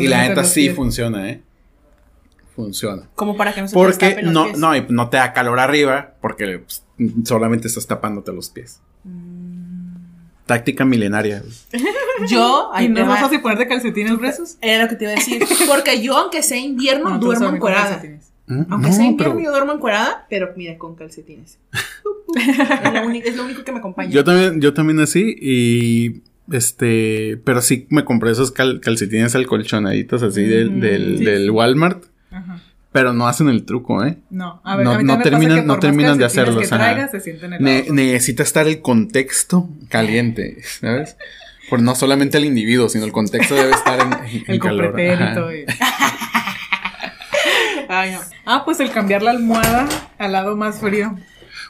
Y 0.00 0.06
la 0.08 0.26
neta 0.26 0.42
sí 0.42 0.62
pies. 0.62 0.74
funciona, 0.74 1.28
¿eh? 1.30 1.42
Funciona. 2.54 3.08
Como 3.14 3.36
para 3.36 3.52
que 3.52 3.60
no 3.60 3.68
se 3.68 3.74
te 3.74 3.78
Porque 3.78 4.22
los 4.22 4.32
no, 4.32 4.44
pies. 4.46 4.58
no, 4.58 4.74
y 4.74 4.86
no 4.88 5.10
te 5.10 5.18
da 5.18 5.34
calor 5.34 5.58
arriba, 5.60 6.14
porque 6.22 6.58
pues, 6.60 6.82
solamente 7.24 7.68
estás 7.68 7.86
tapándote 7.86 8.32
los 8.32 8.48
pies. 8.48 8.80
Mm. 10.46 10.48
Táctica 10.48 10.84
milenaria. 10.84 11.42
Yo, 12.28 12.70
ahí 12.72 12.86
¿Y 12.86 12.88
no 12.88 13.00
es 13.00 13.06
más 13.06 13.20
fácil 13.20 13.40
ponerte 13.40 13.66
calcetines 13.68 14.16
gruesos? 14.16 14.56
Era 14.62 14.84
lo 14.84 14.88
que 14.88 14.96
te 14.96 15.04
iba 15.04 15.12
a 15.12 15.16
decir. 15.16 15.42
Porque 15.68 16.00
yo, 16.00 16.16
aunque 16.16 16.42
sea 16.42 16.56
invierno, 16.58 17.10
No, 17.14 17.18
duermo 17.18 17.48
encuerada. 17.48 18.02
¿Mm? 18.46 18.62
Aunque 18.70 18.88
No, 18.88 18.94
sea 18.94 19.04
invierno, 19.04 19.34
pero 19.34 19.44
yo 19.44 19.50
duermo 19.50 19.72
encuerada, 19.72 20.26
pero 20.30 20.52
mira, 20.56 20.78
con 20.78 20.94
calcetines. 20.94 21.58
es, 22.36 22.92
lo 22.94 23.06
único, 23.06 23.28
es 23.28 23.36
lo 23.36 23.44
único 23.44 23.64
que 23.64 23.72
me 23.72 23.78
acompaña. 23.80 24.10
yo 24.10 24.24
también, 24.24 24.60
yo 24.60 24.72
también 24.72 25.00
así 25.00 25.36
y 25.40 26.22
este, 26.52 27.38
pero 27.44 27.60
sí 27.60 27.86
me 27.90 28.04
compré 28.04 28.30
esos 28.30 28.52
cal- 28.52 28.80
calcetines 28.80 29.34
alcolchonaditos 29.34 30.22
así 30.22 30.42
del, 30.44 30.68
Ujú, 30.70 30.80
del, 30.80 31.18
sí, 31.18 31.24
del. 31.24 31.50
Walmart, 31.50 32.04
Ajá. 32.30 32.60
Pero 32.96 33.12
no 33.12 33.28
hacen 33.28 33.48
el 33.50 33.64
truco, 33.66 34.02
¿eh? 34.04 34.16
No, 34.30 34.60
a 34.64 34.74
ver, 34.76 34.84
No- 34.86 34.92
a 34.92 34.98
mí 34.98 35.04
no 35.04 35.18
terminan- 35.18 35.60
que 35.60 35.66
no 35.66 35.78
terminan 35.78 36.16
de 36.16 36.24
hacerlos, 36.24 36.60
que 36.60 36.64
ajá. 36.74 36.76
traigas, 36.78 37.10
se 37.10 37.20
sienten 37.20 37.50
Ne- 37.60 37.78
helados. 37.80 37.92
necesita 37.94 38.42
estar 38.42 38.66
el 38.66 38.80
contexto 38.80 39.68
caliente, 39.90 40.56
¿sabes? 40.80 41.16
Por 41.68 41.82
no 41.82 41.94
solamente 41.94 42.38
el 42.38 42.44
individuo, 42.46 42.88
sino 42.88 43.04
el 43.04 43.12
contexto 43.12 43.54
debe 43.54 43.72
estar 43.72 43.98
en, 44.00 44.12
en 44.32 44.44
el 44.46 44.60
calor. 44.60 44.98
y- 44.98 45.64
Ay, 47.88 48.12
no. 48.12 48.20
Ah, 48.44 48.62
pues 48.64 48.80
el 48.80 48.90
cambiar 48.90 49.22
la 49.22 49.30
almohada 49.32 49.86
al 50.18 50.32
lado 50.32 50.56
más 50.56 50.80
frío. 50.80 51.16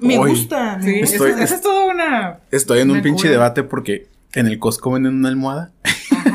Me 0.01 0.19
Hoy. 0.19 0.31
gusta. 0.31 0.81
Sí. 0.83 1.01
Estoy- 1.01 1.31
eso, 1.33 1.39
eso 1.43 1.55
es 1.55 1.61
toda 1.61 1.87
una... 1.93 2.39
Estoy 2.51 2.81
en 2.81 2.91
un 2.91 3.03
pinche 3.03 3.23
cura. 3.23 3.31
debate 3.33 3.63
porque 3.63 4.07
en 4.35 4.47
el 4.47 4.59
Costco 4.59 4.93
venden 4.93 5.15
una 5.15 5.29
almohada 5.29 5.73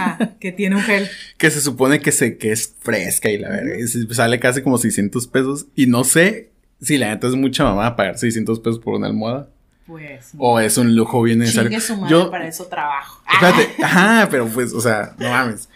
Ajá, 0.02 0.34
que 0.40 0.52
tiene 0.52 0.76
un 0.76 0.82
gel. 0.82 1.08
que 1.38 1.50
se 1.52 1.62
supone 1.62 2.00
que, 2.00 2.12
se, 2.12 2.38
que 2.38 2.52
es 2.52 2.76
fresca 2.80 3.30
y 3.30 3.38
la 3.38 3.50
verga. 3.50 3.76
y 3.80 3.88
sale 4.14 4.40
casi 4.40 4.62
como 4.62 4.78
600 4.78 5.28
pesos. 5.28 5.68
Y 5.76 5.88
no 5.88 6.04
sé 6.04 6.50
si 6.82 6.98
la 6.98 7.10
neta 7.10 7.28
es 7.28 7.36
mucha 7.36 7.64
mamá 7.64 7.96
pagar 7.96 8.18
600 8.18 8.60
pesos 8.60 8.80
por 8.80 8.96
una 8.96 9.08
almohada. 9.08 9.50
Pues... 9.86 10.32
O 10.38 10.60
es 10.60 10.78
un 10.78 10.96
lujo 10.96 11.22
bien 11.22 11.40
necesario. 11.40 11.80
Su 11.82 11.98
madre, 11.98 12.12
Yo, 12.12 12.32
para 12.32 12.48
eso 12.48 12.66
trabajo. 12.68 13.22
Espérate, 13.34 13.84
ajá, 13.84 14.28
pero 14.32 14.48
pues, 14.48 14.74
o 14.74 14.82
sea, 14.82 15.16
no 15.18 15.30
mames. 15.30 15.68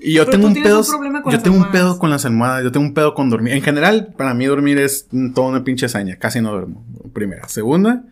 Y 0.00 0.14
yo 0.14 0.24
Pero 0.24 0.36
tengo 0.38 0.46
un 0.46 0.54
pedo. 0.62 0.80
un 0.80 0.86
problema 0.86 1.22
con 1.22 1.32
yo 1.32 1.36
las 1.36 1.42
tengo 1.42 1.56
un 1.56 1.70
pedo 1.72 1.98
con 1.98 2.08
las 2.10 2.24
almohadas. 2.24 2.62
Yo 2.62 2.70
tengo 2.70 2.86
un 2.86 2.94
pedo 2.94 3.14
con 3.14 3.30
dormir. 3.30 3.54
En 3.54 3.62
general, 3.62 4.14
para 4.16 4.32
mí 4.32 4.46
dormir 4.46 4.78
es 4.78 5.08
toda 5.34 5.48
una 5.48 5.64
pinche 5.64 5.86
hazaña. 5.86 6.16
Casi 6.16 6.40
no 6.40 6.52
duermo. 6.52 6.86
Primera. 7.12 7.48
Segunda, 7.48 8.04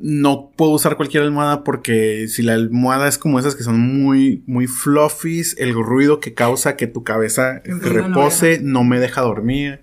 no 0.00 0.50
puedo 0.56 0.72
usar 0.72 0.96
cualquier 0.96 1.22
almohada 1.24 1.64
porque 1.64 2.26
si 2.28 2.42
la 2.42 2.54
almohada 2.54 3.08
es 3.08 3.18
como 3.18 3.38
esas 3.38 3.54
que 3.54 3.62
son 3.62 3.78
muy, 3.80 4.42
muy 4.46 4.66
fluffies, 4.66 5.56
el 5.58 5.74
ruido 5.74 6.20
que 6.20 6.34
causa 6.34 6.76
que 6.76 6.86
tu 6.86 7.04
cabeza 7.04 7.62
Que 7.62 7.70
no, 7.72 7.76
no, 7.78 7.88
repose 7.88 8.60
no 8.62 8.84
me 8.84 9.00
deja 9.00 9.20
dormir. 9.22 9.80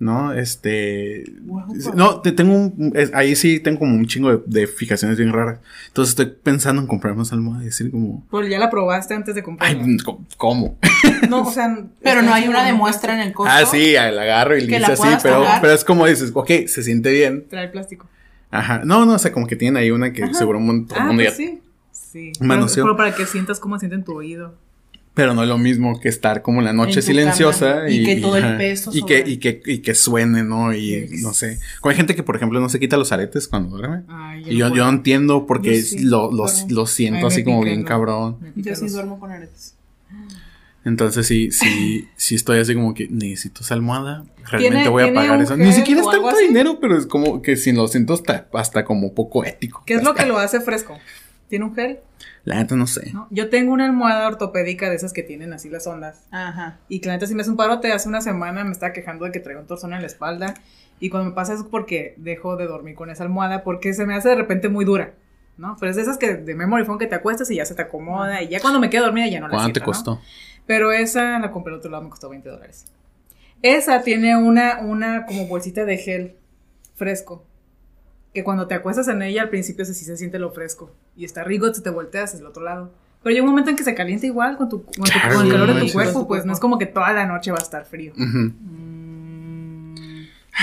¿No? 0.00 0.32
Este. 0.32 1.24
No, 1.96 2.20
te 2.20 2.30
tengo 2.30 2.54
un. 2.54 2.92
es- 2.94 3.12
ahí 3.14 3.34
sí 3.34 3.58
tengo 3.58 3.80
como 3.80 3.96
un 3.96 4.06
chingo 4.06 4.30
de, 4.30 4.42
de 4.46 4.66
fijaciones 4.68 5.18
bien 5.18 5.32
raras. 5.32 5.58
Entonces 5.88 6.10
estoy 6.10 6.26
pensando 6.40 6.80
en 6.80 6.86
comprarme 6.86 7.22
esa 7.24 7.34
almohada 7.34 7.64
y 7.64 7.66
decir 7.66 7.90
como. 7.90 8.24
Pues 8.30 8.48
ya 8.48 8.60
la 8.60 8.70
probaste 8.70 9.14
antes 9.14 9.34
de 9.34 9.40
Ay, 9.40 9.44
comprarla. 9.44 9.84
¿cómo? 10.36 10.78
no, 11.28 11.42
o 11.42 11.50
sea... 11.50 11.84
Pero 12.00 12.22
no 12.22 12.32
hay 12.32 12.46
una 12.46 12.60
de 12.60 12.68
de 12.68 12.72
muestra 12.74 13.12
en 13.14 13.26
el 13.26 13.32
costo. 13.32 13.52
Ah, 13.52 13.66
sí, 13.66 13.94
la 13.94 14.06
agarro 14.22 14.56
y 14.56 14.68
le 14.68 14.78
la 14.78 14.86
así, 14.86 15.08
pero, 15.20 15.44
pero 15.60 15.72
es 15.72 15.82
como 15.82 16.06
dices, 16.06 16.30
ok, 16.32 16.48
se 16.68 16.84
siente 16.84 17.10
bien. 17.10 17.46
Trae 17.48 17.66
plástico. 17.66 18.06
Ajá. 18.50 18.82
No, 18.84 19.04
no, 19.06 19.14
o 19.14 19.18
sea, 19.18 19.32
como 19.32 19.46
que 19.46 19.56
tienen 19.56 19.76
ahí 19.76 19.90
una 19.90 20.12
que 20.12 20.24
Ajá. 20.24 20.34
seguro 20.34 20.58
un 20.58 20.66
mon- 20.66 20.86
todo 20.86 20.96
el 20.98 21.02
Ah, 21.02 21.06
mundo 21.08 21.22
pues 21.24 21.36
ya- 21.38 21.44
sí. 21.44 21.60
Sí. 21.92 22.32
Manoseó. 22.40 22.84
Pero, 22.84 22.96
pero 22.96 23.10
para 23.10 23.16
que 23.16 23.26
sientas 23.26 23.60
cómo 23.60 23.78
siente 23.78 23.94
en 23.96 24.04
tu 24.04 24.14
oído. 24.14 24.54
Pero 25.14 25.34
no 25.34 25.42
es 25.42 25.48
lo 25.48 25.58
mismo 25.58 25.98
que 26.00 26.08
estar 26.08 26.42
como 26.42 26.60
en 26.60 26.66
la 26.66 26.72
noche 26.72 27.00
En 27.00 27.02
silenciosa 27.02 27.74
cama, 27.78 27.90
y 27.90 28.04
que 28.04 28.16
todo 28.16 28.36
el 28.36 28.56
peso 28.56 28.92
y 28.94 29.02
que, 29.04 29.24
y 29.26 29.38
que 29.38 29.60
y 29.66 29.78
que 29.80 29.94
suene, 29.96 30.44
¿no? 30.44 30.72
Y 30.72 31.08
Yes. 31.08 31.22
no 31.22 31.34
sé. 31.34 31.58
Como 31.80 31.90
hay 31.90 31.96
gente 31.96 32.14
que, 32.14 32.22
por 32.22 32.36
ejemplo, 32.36 32.60
no 32.60 32.68
se 32.68 32.78
quita 32.78 32.96
los 32.96 33.10
aretes 33.10 33.48
cuando 33.48 33.76
duerme. 33.76 34.02
Ay, 34.08 34.44
Y 34.48 34.56
yo, 34.56 34.68
no 34.70 34.76
yo 34.76 34.84
no 34.84 34.90
entiendo 34.90 35.44
porque 35.46 35.76
Yo 35.76 35.82
sí, 35.82 35.98
lo, 36.04 36.30
Ay, 36.46 36.86
siento 36.86 37.26
así 37.26 37.42
como 37.42 37.62
bien 37.64 37.82
cabrón. 37.82 38.36
Yo 38.54 38.74
sí 38.76 38.88
duermo 38.88 39.18
con 39.18 39.32
aretes. 39.32 39.74
Entonces 40.88 41.26
sí, 41.26 41.50
sí, 41.52 42.08
sí 42.16 42.34
estoy 42.34 42.58
así 42.60 42.74
como 42.74 42.94
que 42.94 43.08
necesito 43.08 43.62
esa 43.62 43.74
almohada. 43.74 44.24
Realmente 44.50 44.76
¿Tiene- 44.76 44.88
voy 44.88 45.04
a 45.04 45.12
pagar 45.12 45.40
eso. 45.40 45.56
Ni 45.56 45.72
siquiera 45.72 46.00
es 46.00 46.08
tanto 46.08 46.36
dinero, 46.38 46.78
pero 46.80 46.96
es 46.96 47.06
como 47.06 47.42
que 47.42 47.56
si 47.56 47.72
lo 47.72 47.86
siento 47.88 48.14
hasta, 48.14 48.48
hasta 48.54 48.84
como 48.84 49.14
poco 49.14 49.44
ético. 49.44 49.82
¿Qué 49.84 49.94
es 49.94 50.02
lo 50.02 50.14
que 50.14 50.24
lo 50.24 50.38
hace 50.38 50.60
fresco? 50.60 50.98
¿Tiene 51.48 51.66
un 51.66 51.74
gel? 51.74 52.00
La 52.44 52.56
neta 52.56 52.74
no 52.76 52.86
sé. 52.86 53.10
¿No? 53.12 53.26
Yo 53.30 53.50
tengo 53.50 53.72
una 53.72 53.84
almohada 53.84 54.26
ortopédica 54.26 54.88
de 54.88 54.96
esas 54.96 55.12
que 55.12 55.22
tienen 55.22 55.52
así 55.52 55.68
las 55.68 55.86
ondas. 55.86 56.24
Ajá. 56.30 56.78
Y 56.88 57.00
que 57.00 57.08
la 57.08 57.14
neta 57.14 57.26
si 57.26 57.34
me 57.34 57.42
hace 57.42 57.50
un 57.50 57.56
parote, 57.56 57.92
hace 57.92 58.08
una 58.08 58.22
semana 58.22 58.64
me 58.64 58.72
estaba 58.72 58.92
quejando 58.92 59.26
de 59.26 59.32
que 59.32 59.40
traigo 59.40 59.60
un 59.60 59.66
torzón 59.66 59.92
en 59.92 60.00
la 60.00 60.06
espalda. 60.06 60.54
Y 61.00 61.10
cuando 61.10 61.30
me 61.30 61.34
pasa 61.34 61.52
eso 61.52 61.62
es 61.62 61.68
porque 61.68 62.14
dejo 62.16 62.56
de 62.56 62.66
dormir 62.66 62.94
con 62.94 63.10
esa 63.10 63.24
almohada 63.24 63.62
porque 63.64 63.92
se 63.92 64.06
me 64.06 64.14
hace 64.14 64.30
de 64.30 64.34
repente 64.34 64.68
muy 64.68 64.84
dura. 64.84 65.12
¿No? 65.58 65.76
Pero 65.80 65.90
es 65.90 65.96
de 65.96 66.02
esas 66.02 66.18
que 66.18 66.34
de 66.36 66.54
memory 66.54 66.84
foam 66.84 66.98
que 66.98 67.08
te 67.08 67.16
acuestas 67.16 67.50
y 67.50 67.56
ya 67.56 67.64
se 67.64 67.74
te 67.74 67.82
acomoda. 67.82 68.42
Y 68.42 68.48
ya 68.48 68.60
cuando 68.60 68.78
me 68.78 68.88
quedo 68.88 69.04
dormida 69.04 69.26
ya 69.26 69.40
no 69.40 69.48
la 69.48 69.54
¿Cuánto 69.54 69.80
te 69.80 69.84
siento, 69.84 70.10
¿no? 70.12 70.20
Pero 70.68 70.92
esa 70.92 71.40
la 71.40 71.50
compré 71.50 71.72
al 71.72 71.78
otro 71.80 71.90
lado, 71.90 72.04
me 72.04 72.10
costó 72.10 72.28
20 72.28 72.48
dólares. 72.48 72.84
Esa 73.62 74.02
tiene 74.02 74.36
una, 74.36 74.78
una 74.78 75.26
como 75.26 75.48
bolsita 75.48 75.84
de 75.84 75.96
gel 75.98 76.36
fresco. 76.94 77.44
Que 78.32 78.44
cuando 78.44 78.68
te 78.68 78.74
acuestas 78.74 79.08
en 79.08 79.22
ella 79.22 79.42
al 79.42 79.48
principio 79.48 79.84
se, 79.84 79.94
sí 79.94 80.04
se 80.04 80.16
siente 80.16 80.38
lo 80.38 80.52
fresco. 80.52 80.92
Y 81.16 81.24
está 81.24 81.42
rico, 81.42 81.74
si 81.74 81.82
te 81.82 81.90
volteas 81.90 82.34
es 82.34 82.40
el 82.40 82.46
otro 82.46 82.62
lado. 82.62 82.92
Pero 83.22 83.32
llega 83.32 83.42
un 83.44 83.50
momento 83.50 83.70
en 83.70 83.76
que 83.76 83.82
se 83.82 83.94
calienta 83.96 84.26
igual 84.26 84.56
con, 84.56 84.68
tu, 84.68 84.84
con, 84.84 84.92
tu- 84.92 85.34
con 85.34 85.46
el 85.46 85.50
calor 85.52 85.74
de 85.74 85.80
tu 85.86 85.92
cuerpo. 85.92 86.28
Pues 86.28 86.44
no 86.44 86.52
es 86.52 86.60
como 86.60 86.78
que 86.78 86.86
toda 86.86 87.12
la 87.12 87.26
noche 87.26 87.50
va 87.50 87.58
a 87.58 87.62
estar 87.62 87.84
frío. 87.84 88.12
Ujú. 88.12 88.52
Mm, 88.60 89.94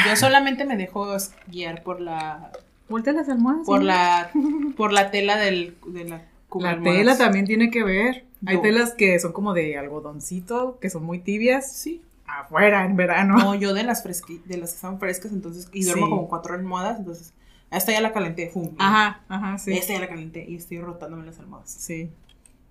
Yo 0.07 0.15
solamente 0.15 0.65
me 0.65 0.77
dejo 0.77 1.17
guiar 1.47 1.83
por 1.83 1.99
la 1.99 2.51
Voltea 2.87 3.13
las 3.13 3.27
almohadas. 3.29 3.65
por 3.65 3.79
sí. 3.79 3.85
la 3.87 4.29
por 4.77 4.93
la 4.93 5.09
tela 5.11 5.37
del 5.37 5.75
de 5.87 6.03
la 6.05 6.17
La 6.17 6.23
cubrealmohadas. 6.49 6.99
tela 6.99 7.17
también 7.17 7.45
tiene 7.45 7.71
que 7.71 7.83
ver. 7.83 8.24
Hay 8.45 8.55
No. 8.57 8.61
telas 8.61 8.93
que 8.93 9.19
son 9.19 9.31
como 9.33 9.53
de 9.53 9.77
algodoncito, 9.77 10.77
que 10.79 10.89
son 10.89 11.03
muy 11.03 11.19
tibias. 11.19 11.71
Sí. 11.75 12.01
Afuera, 12.27 12.85
en 12.85 12.95
verano. 12.95 13.37
No, 13.37 13.55
yo 13.55 13.73
de 13.73 13.83
las 13.83 14.01
fresqui, 14.03 14.41
de 14.45 14.57
las 14.57 14.71
que 14.71 14.75
están 14.75 14.99
frescas, 14.99 15.31
entonces 15.31 15.69
y 15.71 15.83
duermo 15.85 16.05
Sí. 16.05 16.09
como 16.09 16.27
cuatro 16.29 16.55
almohadas, 16.55 16.99
entonces 16.99 17.33
esta 17.71 17.91
ya 17.91 18.01
la 18.01 18.13
calenté, 18.13 18.49
fum. 18.49 18.71
Ajá, 18.79 19.21
ajá, 19.27 19.57
sí. 19.57 19.73
Esta 19.73 19.93
ya 19.93 19.99
la 19.99 20.07
calenté 20.07 20.45
y 20.47 20.55
estoy 20.55 20.79
rotándome 20.79 21.25
las 21.25 21.39
almohadas. 21.39 21.69
Sí. 21.71 22.09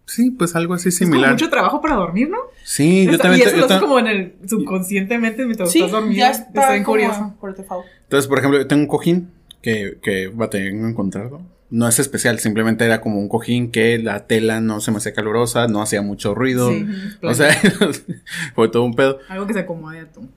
Sí, 0.07 0.31
pues 0.33 0.55
algo 0.55 0.75
así 0.75 0.91
Es 0.91 0.99
como 0.99 1.13
similar. 1.13 1.31
mucho 1.33 1.49
trabajo 1.49 1.81
para 1.81 1.95
dormir, 1.95 2.29
¿no? 2.29 2.37
Sí, 2.65 3.07
yo 3.07 3.17
también. 3.19 3.43
y 3.43 3.49
eso 3.49 3.57
lo 3.57 3.65
haces 3.65 3.79
como 3.81 3.99
en 3.99 4.07
el 4.07 4.35
subconscientemente 4.47 5.45
mientras 5.47 5.71
Sí, 5.73 5.79
estás 5.79 5.93
dormido. 5.93 6.19
ya 6.19 6.31
está, 6.31 6.45
está, 6.49 6.71
bien 6.73 6.85
como 6.85 6.97
curioso. 6.99 7.35
por 7.41 7.57
default. 7.57 7.87
Entonces, 8.03 8.29
por 8.29 8.39
ejemplo, 8.39 8.59
yo 8.61 8.67
tengo 8.67 8.83
un 8.83 8.89
cojín 8.89 9.31
que, 9.63 9.99
que 10.03 10.29
batallé 10.29 10.69
en 10.69 10.85
encontrarlo. 10.87 11.41
No 11.75 11.89
es 11.89 11.99
especial, 11.99 12.39
simplemente 12.39 12.85
era 12.85 13.01
como 13.01 13.19
un 13.19 13.29
cojín 13.29 13.73
que 13.73 13.99
la 13.99 14.29
tela 14.29 14.61
no 14.61 14.81
se 14.81 14.93
me 14.93 14.99
hacía 14.99 15.13
calurosa, 15.13 15.67
no 15.67 15.83
hacía 15.83 16.03
mucho 16.03 16.33
ruido. 16.33 16.71
Sí, 16.71 16.87
O 17.21 17.35
sea, 17.35 17.51
fue 18.55 18.69
todo 18.69 18.85
un 18.85 18.95
pedo. 18.95 19.19
algo 19.29 19.45
que 19.49 19.55
se 19.55 19.59
acomode 19.59 19.99
a 19.99 20.07
tú. 20.07 20.29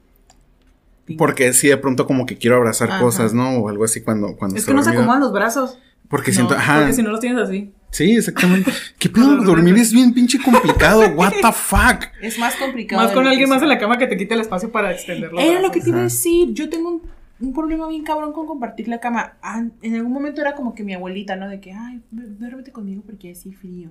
Porque 1.15 1.53
sí, 1.53 1.67
de 1.67 1.77
pronto 1.77 2.07
como 2.07 2.25
que 2.25 2.39
quiero 2.39 2.55
abrazar 2.55 2.89
Ajá. 2.89 3.01
cosas, 3.01 3.35
¿no? 3.35 3.51
O 3.59 3.69
algo 3.69 3.83
así 3.83 4.01
cuando, 4.01 4.35
cuando 4.35 4.57
Es 4.57 4.65
que 4.65 4.73
no 4.73 4.81
se 4.81 4.89
acomodan 4.89 5.19
los 5.19 5.31
brazos. 5.31 5.77
Porque 6.09 6.31
No, 6.31 6.35
siento, 6.35 6.55
ajá. 6.55 6.77
Porque 6.79 6.93
si 6.93 7.03
no 7.03 7.11
los 7.11 7.19
tienes 7.19 7.39
así. 7.43 7.71
Sí, 7.91 8.15
exactamente. 8.15 8.71
¿Qué 8.97 9.07
pedo? 9.07 9.37
Dormir 9.37 9.75
es 9.77 9.93
bien 9.93 10.15
pinche 10.15 10.39
complicado. 10.41 11.01
What 11.15 11.33
the 11.33 11.51
fuck? 11.53 12.05
Es 12.19 12.39
más 12.39 12.55
complicado. 12.55 13.03
Más 13.03 13.11
con 13.11 13.27
alguien 13.27 13.47
más 13.47 13.61
en 13.61 13.69
la 13.69 13.77
cama 13.77 13.99
que 13.99 14.07
te 14.07 14.17
quite 14.17 14.33
el 14.33 14.41
espacio 14.41 14.71
para 14.71 14.91
extender 14.91 15.31
los 15.31 15.39
Era 15.43 15.61
lo 15.61 15.69
que 15.69 15.81
te 15.81 15.89
iba 15.89 15.99
a 15.99 16.03
decir. 16.03 16.51
Yo 16.53 16.67
tengo 16.67 16.89
un, 16.89 17.01
un 17.39 17.53
problema 17.53 17.87
bien 17.87 18.03
cabrón 18.03 18.33
con 18.33 18.47
compartir 18.47 18.87
la 18.87 18.99
cama. 18.99 19.37
Ah, 19.41 19.63
en 19.81 19.95
algún 19.95 20.11
momento 20.11 20.41
era 20.41 20.55
como 20.55 20.73
que 20.73 20.83
mi 20.83 20.93
abuelita, 20.93 21.35
¿no? 21.35 21.47
De 21.49 21.59
que, 21.59 21.71
ay, 21.73 22.01
du- 22.11 22.35
duérmete 22.37 22.71
conmigo 22.71 23.03
porque 23.05 23.31
así 23.31 23.51
frío. 23.53 23.89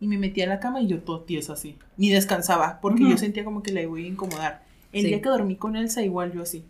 Y 0.00 0.08
me 0.08 0.18
metía 0.18 0.44
a 0.44 0.48
la 0.48 0.60
cama 0.60 0.80
y 0.80 0.86
yo 0.86 1.00
todo 1.02 1.22
tieso 1.22 1.52
así. 1.52 1.76
Ni 1.96 2.10
descansaba 2.10 2.80
porque 2.82 3.08
yo 3.08 3.16
sentía 3.16 3.44
como 3.44 3.62
que 3.62 3.72
la 3.72 3.86
voy 3.86 4.04
a 4.04 4.08
incomodar. 4.08 4.62
El 4.92 5.02
Sí. 5.02 5.08
día 5.08 5.20
que 5.22 5.28
dormí 5.28 5.56
con 5.56 5.74
Elsa, 5.76 6.02
igual 6.02 6.32
yo 6.32 6.42
así. 6.42 6.64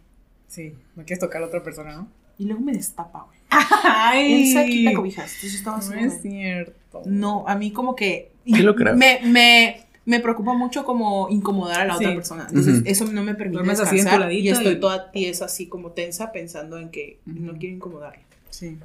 Sí, 0.49 0.75
no 0.95 1.03
quieres 1.05 1.19
tocar 1.21 1.43
a 1.43 1.47
otra 1.47 1.63
persona, 1.63 1.97
¿no? 1.97 2.09
Y 2.39 2.45
luego 2.45 2.61
me 2.61 2.73
destapa, 2.73 3.25
güey. 3.25 3.39
Ay, 3.85 4.49
Elsa 4.49 4.65
quita 4.67 4.93
cobijas. 4.95 5.25
Entonces 5.35 5.53
yo 5.53 5.59
estaba 5.59 5.77
así. 5.79 5.91
No 5.95 6.01
es 6.01 6.23
cierto. 6.23 7.03
No, 7.07 7.45
a 7.49 7.55
mí 7.57 7.73
como 7.73 7.95
que... 7.97 8.31
Sí 8.45 8.63
lo 8.63 8.75
creo. 8.77 8.95
Me, 8.97 9.21
me, 9.25 9.86
me 10.07 10.21
preocupa 10.21 10.55
mucho 10.55 10.85
como 10.85 11.29
incomodar 11.29 11.83
a 11.83 11.85
la 11.85 11.97
otra 11.97 12.15
persona. 12.15 12.47
Entonces 12.49 12.83
eso 12.87 13.05
no 13.07 13.23
me 13.23 13.35
permite 13.35 13.59
Duermes 13.59 13.81
así 13.81 13.97
descansar. 13.97 14.15
enculadita 14.23 14.45
y 14.45 14.49
estoy 14.53 14.73
y- 14.75 14.81
toda 14.81 15.11
tiesa 15.11 15.45
así 15.47 15.67
como 15.67 15.91
tensa 15.91 16.33
pensando 16.33 16.79
en 16.79 16.89
que 16.91 17.19
no 17.27 17.53
quiero 17.59 17.75
incomodarla. 17.77 18.23
Sí. 18.51 18.79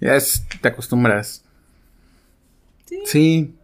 Ya 0.00 0.14
es- 0.16 0.44
te 0.62 0.68
acostumbras. 0.68 1.44
Sí. 2.86 3.00
Sí. 3.04 3.54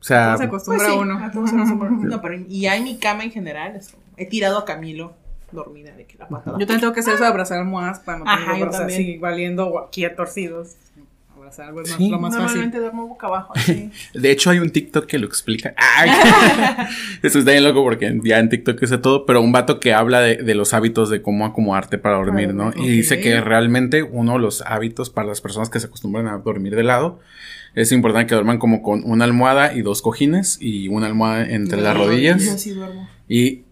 O 0.00 0.04
sea, 0.04 0.26
¿Cómo 0.26 0.38
se 0.38 0.44
acostumbra 0.44 0.84
Pues 0.86 0.92
sí, 0.94 0.98
uno? 1.00 1.18
a 1.24 1.30
todos 1.30 1.50
se 1.50 1.56
acostumbra. 1.56 1.90
No, 1.90 2.22
pero 2.22 2.34
y 2.48 2.60
ya 2.62 2.76
en 2.76 2.84
mi 2.84 2.96
cama 2.98 3.24
en 3.24 3.32
general, 3.32 3.76
eso, 3.76 3.98
he 4.16 4.24
tirado 4.26 4.56
a 4.58 4.64
Camilo 4.64 5.14
dormida 5.52 5.92
de 5.94 6.06
que 6.06 6.16
la 6.16 6.28
patada. 6.28 6.52
Yo 6.58 6.66
también 6.66 6.80
tengo 6.80 6.92
que 6.94 7.00
hacer 7.00 7.14
eso 7.14 7.24
de 7.24 7.28
abrazar 7.28 7.58
almohadas 7.58 7.98
para 8.00 8.18
no 8.20 8.24
tener 8.24 8.38
Ajá, 8.38 8.52
los 8.52 8.60
brazos 8.60 8.80
así 8.86 9.18
valiendo 9.18 9.78
aquí 9.84 10.06
torcidos. 10.16 10.76
Abrazar 11.50 11.66
algo 11.68 11.80
es 11.82 11.88
más- 11.90 11.98
Sí. 11.98 12.08
lo 12.10 12.18
más 12.20 12.32
Normalmente 12.32 12.64
fácil. 12.68 12.80
duermo 12.80 13.06
boca 13.08 13.26
abajo. 13.26 13.52
así. 13.56 13.90
de 14.14 14.30
hecho 14.30 14.50
hay 14.50 14.58
un 14.58 14.70
TikTok 14.70 15.06
que 15.06 15.18
lo 15.18 15.26
explica. 15.26 15.74
¡Ay! 15.96 16.10
Eso 17.22 17.38
está 17.38 17.50
bien 17.52 17.64
loco 17.64 17.82
porque 17.82 18.18
ya 18.24 18.38
en 18.38 18.48
TikTok 18.48 18.82
es 18.82 18.90
de 18.90 18.98
todo, 18.98 19.26
pero 19.26 19.40
un 19.40 19.52
vato 19.52 19.80
que 19.80 19.92
habla 19.94 20.20
de, 20.20 20.36
de 20.36 20.54
los 20.54 20.74
hábitos 20.74 21.10
de 21.10 21.22
cómo 21.22 21.44
acomodarte 21.46 21.98
para 21.98 22.16
dormir, 22.16 22.54
¿no? 22.54 22.72
Y 22.76 22.88
dice 22.88 23.20
que 23.20 23.40
realmente 23.40 24.02
uno 24.02 24.34
de 24.34 24.38
los 24.38 24.62
hábitos 24.62 25.10
para 25.10 25.28
las 25.28 25.40
personas 25.40 25.70
que 25.70 25.80
se 25.80 25.86
acostumbran 25.86 26.28
a 26.28 26.38
dormir 26.38 26.74
de 26.76 26.82
lado 26.84 27.20
es 27.74 27.92
importante 27.92 28.26
que 28.28 28.34
duerman 28.34 28.58
como 28.58 28.82
con 28.82 29.02
una 29.04 29.24
almohada 29.24 29.74
y 29.74 29.82
dos 29.82 30.02
cojines 30.02 30.58
y 30.60 30.88
una 30.88 31.06
almohada 31.06 31.48
entre 31.48 31.80
las 31.80 31.96
Yo 31.96 32.04
rodillas. 32.04 32.48
así 32.48 32.70
duermo. 32.70 33.08
Y, 33.28 33.62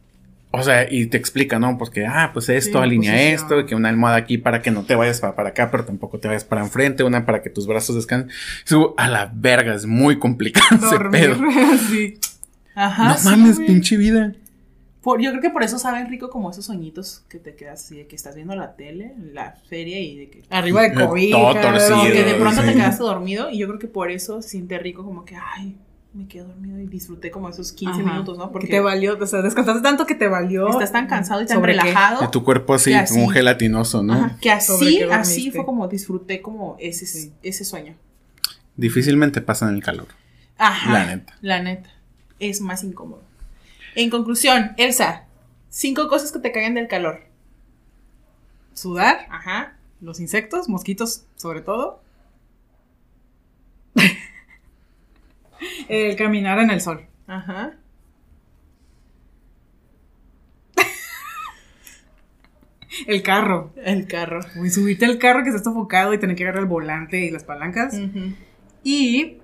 o 0.51 0.63
sea, 0.63 0.91
y 0.91 1.07
te 1.07 1.17
explica, 1.17 1.59
¿no? 1.59 1.77
Porque, 1.79 2.07
ah, 2.07 2.31
pues 2.33 2.49
esto, 2.49 2.79
Sí, 2.79 2.85
alinea 2.85 3.13
posición. 3.13 3.35
esto, 3.35 3.67
que 3.67 3.75
una 3.75 3.89
almohada 3.91 4.17
aquí 4.17 4.39
para 4.39 4.63
que 4.63 4.71
no 4.71 4.83
te 4.85 4.95
vayas 4.95 5.21
para, 5.21 5.35
para 5.37 5.51
acá, 5.51 5.71
pero 5.71 5.85
tampoco 5.85 6.19
te 6.19 6.29
vayas 6.29 6.45
para 6.45 6.63
enfrente, 6.63 7.05
una 7.05 7.27
para 7.27 7.43
que 7.43 7.51
tus 7.51 7.67
brazos 7.67 7.97
descansen. 7.97 8.31
Eso, 8.65 8.95
a 8.97 9.09
la 9.09 9.31
verga, 9.35 9.75
es 9.75 9.85
muy 9.87 10.19
complicado 10.19 10.77
ese 10.77 10.87
Dormir 10.97 11.11
pedo. 11.37 11.37
así. 11.75 12.19
Ajá. 12.75 13.09
no 13.09 13.15
sí, 13.19 13.29
mames, 13.29 13.59
pinche 13.61 13.97
vida. 13.97 14.33
Por- 15.03 15.21
yo 15.21 15.31
creo 15.31 15.41
que 15.43 15.51
por 15.51 15.63
eso 15.63 15.79
saben 15.79 16.09
rico 16.09 16.29
como 16.29 16.51
esos 16.51 16.67
sueñitos 16.67 17.25
que 17.29 17.39
te 17.39 17.55
quedas 17.55 17.85
así 17.85 17.97
de 17.97 18.07
que 18.07 18.17
estás 18.17 18.35
viendo 18.35 18.55
la 18.57 18.75
tele, 18.75 19.15
la 19.33 19.57
serie 19.69 20.01
y 20.03 20.17
de 20.19 20.29
que 20.31 20.43
Arriba 20.51 20.83
de 20.83 20.91
Todo 20.91 21.09
cobijas. 21.09 21.63
torcido. 21.63 22.03
que 22.13 22.25
de 22.25 22.31
Sí, 22.33 22.37
pronto 22.41 22.61
sí. 22.63 22.67
te 22.69 22.75
quedaste 22.75 23.03
dormido 23.05 23.51
y 23.51 23.59
yo 23.59 23.69
creo 23.69 23.79
que 23.79 23.87
por 23.87 24.11
eso 24.11 24.43
se 24.43 24.49
siente 24.51 24.79
rico 24.79 25.05
como 25.05 25.25
que 25.25 25.37
ay, 25.37 25.77
me 26.15 26.27
quedé 26.27 26.43
dormido 26.45 26.81
y 26.81 26.87
disfruté 26.87 27.31
como 27.31 27.49
esos 27.49 27.71
15 27.73 28.01
Ajá. 28.01 28.11
minutos, 28.13 28.39
¿no? 28.39 28.47
Que 28.47 28.53
Porque 28.53 28.67
te 28.69 28.81
valió, 28.81 29.17
o 29.21 29.27
sea, 29.27 29.43
descansaste 29.43 29.83
tanto 29.83 30.07
que 30.07 30.15
te 30.15 30.27
valió. 30.27 30.69
estás 30.71 30.91
tan 30.91 31.07
cansado 31.07 31.43
y 31.43 31.47
tan 31.47 31.63
relajado. 31.63 32.21
De 32.23 32.29
tu 32.29 32.43
cuerpo 32.45 32.75
así, 32.75 32.93
así. 32.95 33.15
como 33.15 33.29
gelatinoso, 33.29 34.03
¿no? 34.03 34.15
Ajá, 34.15 34.39
que 34.41 34.51
así, 34.51 35.03
así 35.03 35.51
fue 35.51 35.65
como 35.65 35.87
disfruté 35.87 36.41
como 36.43 36.77
ese, 36.81 37.07
Sí. 37.07 37.33
ese 37.43 37.65
sueño. 37.65 37.95
Difícilmente 38.77 39.41
pasan 39.43 39.75
el 39.75 39.83
calor. 39.83 40.09
Ajá. 40.57 40.93
La 40.93 41.07
neta. 41.07 41.37
La 41.41 41.63
neta. 41.63 41.91
Es 42.41 42.61
más 42.61 42.83
incómodo. 42.85 43.23
En 43.95 44.11
conclusión, 44.11 44.73
Elsa, 44.77 45.25
cinco 45.69 46.09
cosas 46.09 46.33
que 46.33 46.39
te 46.39 46.53
cagan 46.53 46.75
del 46.75 46.89
calor. 46.89 47.21
Sudar, 48.75 49.27
Ajá. 49.31 49.77
los 50.01 50.21
insectos, 50.21 50.69
mosquitos 50.69 51.25
sobre 51.37 51.61
todo. 51.61 52.01
El 55.89 56.17
caminar 56.17 56.59
en 56.59 56.71
el 56.71 56.81
sol. 56.81 57.07
Ajá. 57.27 57.75
El 63.07 63.23
carro. 63.23 63.73
El 63.77 64.07
carro. 64.07 64.41
Uy, 64.57 64.71
subirte 64.71 65.05
al 65.05 65.19
carro 65.19 65.45
que 65.45 65.51
está 65.51 65.63
sofocado 65.63 66.15
y 66.15 66.19
tener 66.19 66.37
que 66.37 66.45
agarrar 66.45 66.63
el 66.63 66.69
volante 66.69 67.25
y 67.25 67.31
las 67.31 67.45
palancas. 67.45 67.99
Y 68.83 69.39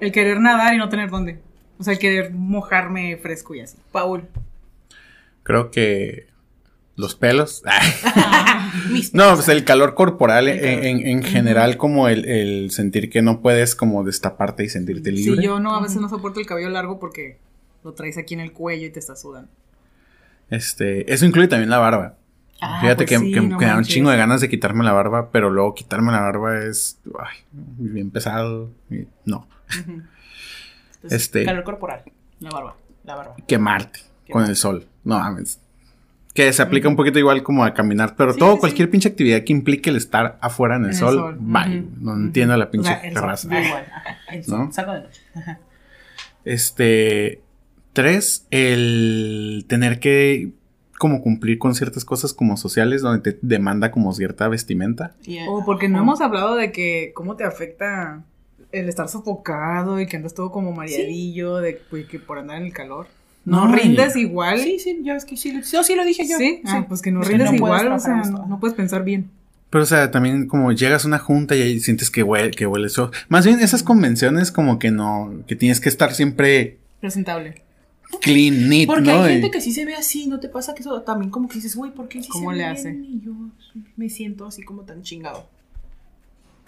el 0.00 0.12
querer 0.12 0.40
nadar 0.40 0.74
y 0.74 0.78
no 0.78 0.88
tener 0.88 1.10
dónde. 1.10 1.40
O 1.78 1.84
sea, 1.84 1.94
el 1.94 1.98
querer 1.98 2.32
mojarme 2.32 3.16
fresco 3.16 3.54
y 3.54 3.60
así. 3.60 3.78
Paul. 3.90 4.28
Creo 5.42 5.70
que 5.70 6.28
los 6.96 7.14
pelos. 7.14 7.62
No, 9.12 9.34
pues 9.34 9.48
el 9.48 9.64
calor 9.64 9.94
corporal 9.94 10.48
El 10.48 10.60
calor. 10.60 10.72
En, 10.84 10.84
en- 11.00 11.06
en 11.06 11.22
general, 11.22 11.76
como 11.76 12.08
el, 12.08 12.24
el 12.24 12.70
sentir 12.70 13.10
que 13.10 13.20
no 13.20 13.40
puedes 13.42 13.74
como 13.74 14.02
destaparte 14.04 14.64
y 14.64 14.68
sentirte 14.70 15.10
Sí, 15.10 15.16
libre. 15.24 15.44
yo 15.44 15.60
no, 15.60 15.74
a 15.76 15.82
veces 15.82 16.00
no 16.00 16.08
soporto 16.08 16.40
el 16.40 16.46
cabello 16.46 16.70
largo 16.70 16.98
porque 16.98 17.38
lo 17.84 17.92
traes 17.92 18.16
aquí 18.16 18.32
en 18.34 18.40
el 18.40 18.52
cuello 18.52 18.86
y 18.86 18.90
te 18.90 18.98
está 18.98 19.14
sudando. 19.14 19.50
Este, 20.48 21.12
eso 21.12 21.26
incluye 21.26 21.48
también 21.48 21.68
la 21.70 21.78
barba. 21.78 22.16
Ah, 22.60 22.80
Fíjate 22.80 23.04
pues 23.06 23.10
que, 23.10 23.18
sí, 23.26 23.32
que- 23.32 23.40
no 23.40 23.58
que 23.58 23.66
da 23.66 23.76
un 23.76 23.84
chingo 23.84 24.10
de 24.10 24.16
ganas 24.16 24.40
de 24.40 24.48
quitarme 24.48 24.84
la 24.84 24.92
barba, 24.92 25.30
pero 25.30 25.50
luego 25.50 25.74
quitarme 25.74 26.12
la 26.12 26.20
barba 26.20 26.64
es 26.64 26.98
ay, 27.18 27.38
bien 27.52 28.10
pesado. 28.10 28.70
y 28.90 29.06
no. 29.26 29.46
Entonces, 29.76 30.02
Este- 31.22 31.44
Calor 31.44 31.64
corporal. 31.64 32.02
La 32.40 32.50
barba. 32.50 32.76
La 33.04 33.16
barba. 33.16 33.34
quemarte 33.46 34.00
con 34.30 34.44
el 34.46 34.56
sol. 34.56 34.86
No 35.04 35.18
mames. 35.18 35.60
Que 36.34 36.50
se 36.52 36.62
aplica 36.62 36.88
un 36.88 36.96
poquito 36.96 37.18
igual 37.18 37.42
como 37.42 37.62
a 37.64 37.74
caminar, 37.74 38.14
pero 38.16 38.32
Sí, 38.32 38.38
todo, 38.38 38.54
sí, 38.54 38.60
cualquier 38.60 38.88
pinche 38.90 39.08
actividad 39.08 39.44
que 39.44 39.52
implique 39.52 39.90
el 39.90 39.96
estar 39.96 40.38
afuera 40.40 40.76
en 40.76 40.82
el, 40.82 40.86
En 40.88 40.94
el 40.94 40.98
sol, 40.98 41.14
sol. 41.14 41.36
bye. 41.38 41.80
Ujú. 41.80 41.88
No 42.00 42.14
entiendo 42.16 42.56
la 42.56 42.64
O 42.64 42.70
pinche 42.70 42.88
sea, 42.88 43.00
el 43.00 43.14
sol. 43.14 43.52
igual. 43.52 43.86
Ajá. 43.94 44.16
El 44.30 44.44
sol. 44.44 44.58
¿No? 44.58 44.72
Salgo 44.72 44.92
de 44.92 45.00
noche. 45.02 45.20
Ajá. 45.34 45.58
Este, 46.44 47.40
Tres, 47.92 48.46
el 48.50 49.66
tener 49.68 50.00
que 50.00 50.52
como 50.98 51.20
cumplir 51.20 51.58
con 51.58 51.74
ciertas 51.74 52.04
cosas 52.06 52.32
como 52.32 52.56
sociales 52.56 53.02
donde 53.02 53.32
te 53.32 53.38
demanda 53.42 53.90
como 53.90 54.12
cierta 54.14 54.48
vestimenta. 54.48 55.14
Yeah. 55.24 55.50
O 55.50 55.64
porque 55.66 55.88
no 55.90 55.96
Ajá. 55.96 56.02
hemos 56.04 56.20
hablado 56.22 56.54
de 56.54 56.72
que 56.72 57.12
cómo 57.14 57.36
te 57.36 57.44
afecta 57.44 58.22
el 58.70 58.88
estar 58.88 59.08
sofocado 59.08 60.00
y 60.00 60.06
que 60.06 60.16
andas 60.16 60.32
todo 60.32 60.50
como 60.50 60.72
mareadillo, 60.72 61.56
de 61.58 61.82
pues, 61.90 62.06
que 62.06 62.18
por 62.18 62.38
andar 62.38 62.56
en 62.58 62.66
el 62.68 62.72
calor. 62.72 63.08
No, 63.44 63.66
No, 63.66 63.74
y- 63.76 63.80
rindes 63.80 64.14
igual. 64.16 64.58
Sí, 64.60 64.78
sí, 64.78 65.00
ya 65.02 65.14
ves 65.14 65.24
que 65.24 65.36
sí, 65.36 65.52
lo- 65.52 65.60
yo 65.62 65.82
sí 65.82 65.94
lo 65.96 66.04
dije 66.04 66.26
yo. 66.28 66.36
Sí, 66.38 66.60
ah, 66.64 66.84
pues 66.88 67.02
que 67.02 67.10
no 67.10 67.22
Es 67.22 67.26
que 67.28 67.32
rindes 67.32 67.50
no 67.50 67.56
igual, 67.56 67.90
o 67.92 67.98
sea, 67.98 68.22
no 68.22 68.60
puedes 68.60 68.76
pensar 68.76 69.04
bien. 69.04 69.30
Pero, 69.70 69.84
o 69.84 69.86
sea, 69.86 70.10
también 70.10 70.46
como 70.48 70.70
llegas 70.72 71.04
a 71.04 71.08
una 71.08 71.18
junta 71.18 71.56
y 71.56 71.62
ahí 71.62 71.80
sientes 71.80 72.10
que 72.10 72.22
huele, 72.22 72.50
que 72.50 72.66
huele 72.66 72.86
eso. 72.88 73.10
Más 73.28 73.46
bien 73.46 73.58
esas 73.60 73.82
convenciones 73.82 74.52
como 74.52 74.78
que 74.78 74.90
no, 74.90 75.32
que 75.46 75.56
tienes 75.56 75.80
que 75.80 75.88
estar 75.88 76.12
siempre 76.14 76.76
Presentable. 77.00 77.62
clean, 78.20 78.68
neat, 78.68 78.86
Porque 78.86 79.10
¿no? 79.10 79.22
hay 79.22 79.32
gente 79.34 79.50
que 79.50 79.60
sí 79.62 79.72
se 79.72 79.86
ve 79.86 79.94
así, 79.94 80.26
¿no 80.26 80.40
te 80.40 80.48
pasa 80.50 80.74
que 80.74 80.82
eso 80.82 81.00
también 81.02 81.30
como 81.30 81.48
que 81.48 81.54
dices, 81.54 81.74
güey, 81.74 81.90
¿por 81.90 82.08
qué 82.08 82.22
sí 82.22 82.28
¿Cómo 82.28 82.50
se 82.52 82.58
le 82.58 82.64
hace? 82.66 82.90
Y 82.92 83.22
yo 83.24 83.32
me 83.96 84.10
siento 84.10 84.46
así 84.46 84.62
como 84.62 84.82
tan 84.82 85.02
chingado. 85.02 85.48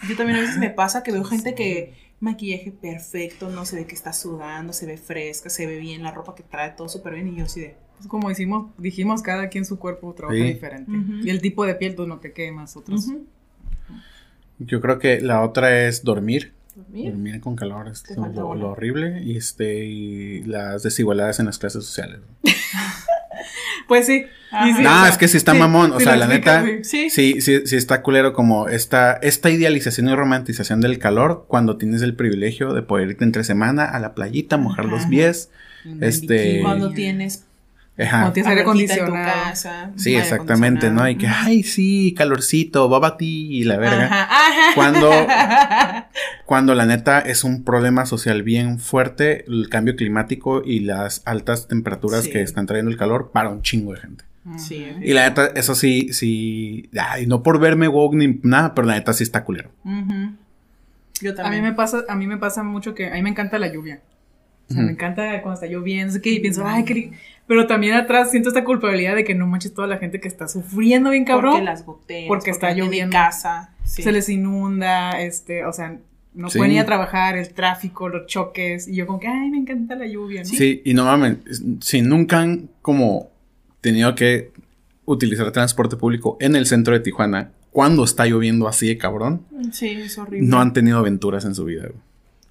Yo 0.09 0.15
también 0.17 0.39
a 0.39 0.41
veces 0.41 0.57
me 0.57 0.71
pasa 0.71 1.03
que 1.03 1.11
veo 1.11 1.23
gente 1.23 1.53
que 1.55 1.93
maquillaje 2.25 2.71
perfecto, 2.71 3.49
no 3.49 3.65
se 3.65 3.77
ve 3.77 3.85
que 3.85 3.95
está 3.95 4.11
sudando, 4.11 4.73
se 4.73 4.85
ve 4.85 4.97
fresca, 4.97 5.49
se 5.49 5.65
ve 5.65 5.77
bien 5.79 6.03
la 6.03 6.11
ropa 6.11 6.35
que 6.35 6.43
trae, 6.43 6.71
todo 6.71 6.89
súper 6.89 7.13
bien 7.13 7.27
y 7.29 7.37
yo 7.37 7.45
así 7.45 7.61
de... 7.61 7.75
Pues 7.97 8.07
como 8.09 8.29
hicimos, 8.29 8.71
dijimos, 8.77 9.21
cada 9.21 9.47
quien 9.47 9.63
su 9.63 9.79
cuerpo 9.79 10.13
trabaja 10.13 10.37
Sí. 10.37 10.43
diferente. 10.43 10.91
Y 11.23 11.29
el 11.29 11.39
tipo 11.41 11.65
de 11.65 11.75
piel, 11.75 11.95
tú 11.95 12.05
no 12.05 12.19
te 12.19 12.33
quemas, 12.33 12.75
otros. 12.75 13.07
Ujú. 13.07 13.25
Yo 14.59 14.81
creo 14.81 14.99
que 14.99 15.21
la 15.21 15.41
otra 15.41 15.87
es 15.87 16.03
dormir. 16.03 16.53
Dormir. 16.75 17.11
Dormir 17.11 17.39
con 17.39 17.55
calor 17.55 17.87
es 17.87 18.03
lo, 18.17 18.49
horrible 18.49 19.21
y 19.23 19.37
este 19.37 19.85
y 19.85 20.43
las 20.43 20.83
desigualdades 20.83 21.39
en 21.39 21.45
las 21.45 21.57
clases 21.57 21.85
sociales. 21.85 22.19
Pues 23.87 24.05
sí. 24.05 24.25
Sí, 24.51 24.71
no, 24.71 24.79
o 24.79 24.81
sea, 24.83 25.09
es 25.09 25.17
que 25.17 25.27
sí 25.27 25.35
está 25.35 25.51
sí, 25.51 25.59
mamón, 25.59 25.91
o 25.91 25.99
sí 25.99 26.05
sea, 26.05 26.15
la 26.15 26.25
explica, 26.25 26.61
neta, 26.61 26.83
sí. 26.83 27.09
Sí. 27.09 27.41
sí, 27.41 27.75
está 27.75 28.01
culero 28.01 28.31
como 28.31 28.69
esta, 28.69 29.13
esta 29.13 29.49
idealización 29.49 30.07
y 30.07 30.15
romantización 30.15 30.79
del 30.79 30.97
calor 30.97 31.45
cuando 31.49 31.77
tienes 31.77 32.01
el 32.03 32.15
privilegio 32.15 32.73
de 32.73 32.81
poder 32.81 33.09
irte 33.09 33.25
entre 33.25 33.43
semana 33.43 33.83
a 33.83 33.99
la 33.99 34.15
playita, 34.15 34.55
mojar 34.57 34.85
los 34.85 35.07
pies. 35.07 35.49
Este-. 35.99 36.61
Cuando 36.61 36.91
tienes 36.91 37.44
Ajá. 37.97 38.09
Cuando 38.19 38.33
tienes 38.33 38.49
aire 38.49 38.61
en 38.61 38.65
tu 38.65 38.69
acondicionado. 38.71 39.13
casa. 39.13 39.91
Sí, 39.95 40.15
exactamente, 40.15 40.89
¿no? 40.91 41.07
Y 41.09 41.15
que, 41.15 41.27
acondicionado. 41.27 41.45
ay, 41.47 41.63
sí, 41.63 42.13
calorcito, 42.17 42.89
baba 42.89 43.15
ti 43.17 43.47
y 43.57 43.63
la 43.63 43.77
verga. 43.77 44.05
Ajá, 44.05 44.23
ajá. 44.23 44.75
Cuando, 44.75 45.11
cuando 46.45 46.75
la 46.75 46.85
neta 46.85 47.19
es 47.19 47.43
un 47.43 47.63
problema 47.63 48.05
social 48.05 48.43
bien 48.43 48.79
fuerte, 48.79 49.45
el 49.47 49.69
cambio 49.69 49.95
climático 49.95 50.61
y 50.65 50.81
las 50.81 51.21
altas 51.25 51.67
temperaturas 51.67 52.25
Sí. 52.25 52.31
que 52.31 52.41
están 52.41 52.65
trayendo 52.65 52.91
el 52.91 52.97
calor 52.97 53.31
para 53.31 53.49
un 53.49 53.61
chingo 53.61 53.93
de 53.93 54.01
gente. 54.01 54.25
Sí, 54.57 54.85
Y 55.01 55.13
la 55.13 55.27
neta, 55.27 55.47
eso 55.55 55.73
sí, 55.73 56.13
sí, 56.13 56.89
ay, 56.99 57.25
no 57.25 57.41
por 57.41 57.59
verme 57.59 57.87
woke 57.87 58.15
ni 58.15 58.39
nada, 58.43 58.75
pero 58.75 58.85
la 58.87 58.93
neta 58.93 59.11
sí 59.13 59.23
está 59.23 59.43
culero. 59.43 59.71
Yo 61.21 61.33
A 61.43 61.49
mí 61.49 61.61
me 61.61 61.73
pasa, 61.73 62.03
a 62.09 62.15
mí 62.15 62.27
me 62.27 62.37
pasa 62.37 62.61
mucho 62.61 62.93
que 62.93 63.07
a 63.09 63.13
mí 63.13 63.21
me 63.23 63.29
encanta 63.29 63.57
la 63.57 63.71
lluvia. 63.73 64.01
O 64.69 64.73
sea, 64.73 64.81
me 64.83 64.91
encanta 64.93 65.41
cuando 65.41 65.53
está 65.61 65.67
lloviendo, 65.67 66.19
qué, 66.21 66.31
y 66.31 66.39
pienso, 66.39 66.63
ay, 66.65 66.83
qué 66.85 66.93
ri-". 66.93 67.11
Pero 67.47 67.67
también 67.67 67.93
atrás 67.93 68.31
siento 68.31 68.49
esta 68.49 68.63
culpabilidad 68.63 69.15
de 69.15 69.23
que 69.23 69.35
no 69.35 69.45
manches 69.45 69.73
toda 69.73 69.87
la 69.87 69.97
gente 69.97 70.19
que 70.19 70.27
está 70.27 70.47
sufriendo 70.47 71.11
bien 71.11 71.25
cabrón. 71.25 71.51
Porque 71.51 71.65
las 71.65 71.85
goteras. 71.85 72.27
Porque 72.27 72.49
está 72.51 72.69
no 72.69 72.73
tienen 72.73 72.89
lloviendo. 72.91 73.11
casa. 73.13 73.69
Sí. 73.83 74.01
Se 74.01 74.11
les 74.11 74.27
inunda, 74.29 75.11
este, 75.21 75.63
o 75.65 75.71
sea, 75.71 75.97
no 76.33 76.49
Sí. 76.49 76.57
pueden 76.57 76.73
ir 76.73 76.79
a 76.79 76.85
trabajar, 76.85 77.37
el 77.37 77.47
tráfico, 77.53 78.09
los 78.09 78.25
choques. 78.25 78.87
Y 78.87 78.95
yo 78.95 79.05
como 79.05 79.19
que, 79.19 79.27
ay, 79.27 79.49
me 79.51 79.57
encanta 79.59 79.95
la 79.95 80.07
lluvia, 80.07 80.41
¿no? 80.41 80.49
Sí, 80.49 80.81
y 80.83 80.93
no 80.95 81.05
mames, 81.05 81.37
si 81.81 82.01
nunca 82.01 82.39
han 82.39 82.69
como 82.81 83.29
tenido 83.81 84.15
que 84.15 84.51
utilizar 85.05 85.51
transporte 85.51 85.95
público 85.97 86.37
en 86.39 86.55
el 86.55 86.65
centro 86.65 86.95
de 86.95 86.99
Tijuana, 87.01 87.51
cuando 87.69 88.03
está 88.03 88.25
lloviendo 88.25 88.67
así 88.67 88.87
de 88.87 88.97
cabrón, 88.97 89.45
Sí, 89.71 89.89
es 89.89 90.17
horrible. 90.17 90.47
no 90.47 90.59
han 90.59 90.73
tenido 90.73 90.97
aventuras 90.97 91.45
en 91.45 91.53
su 91.53 91.65
vida. 91.65 91.83
güey. 91.83 91.99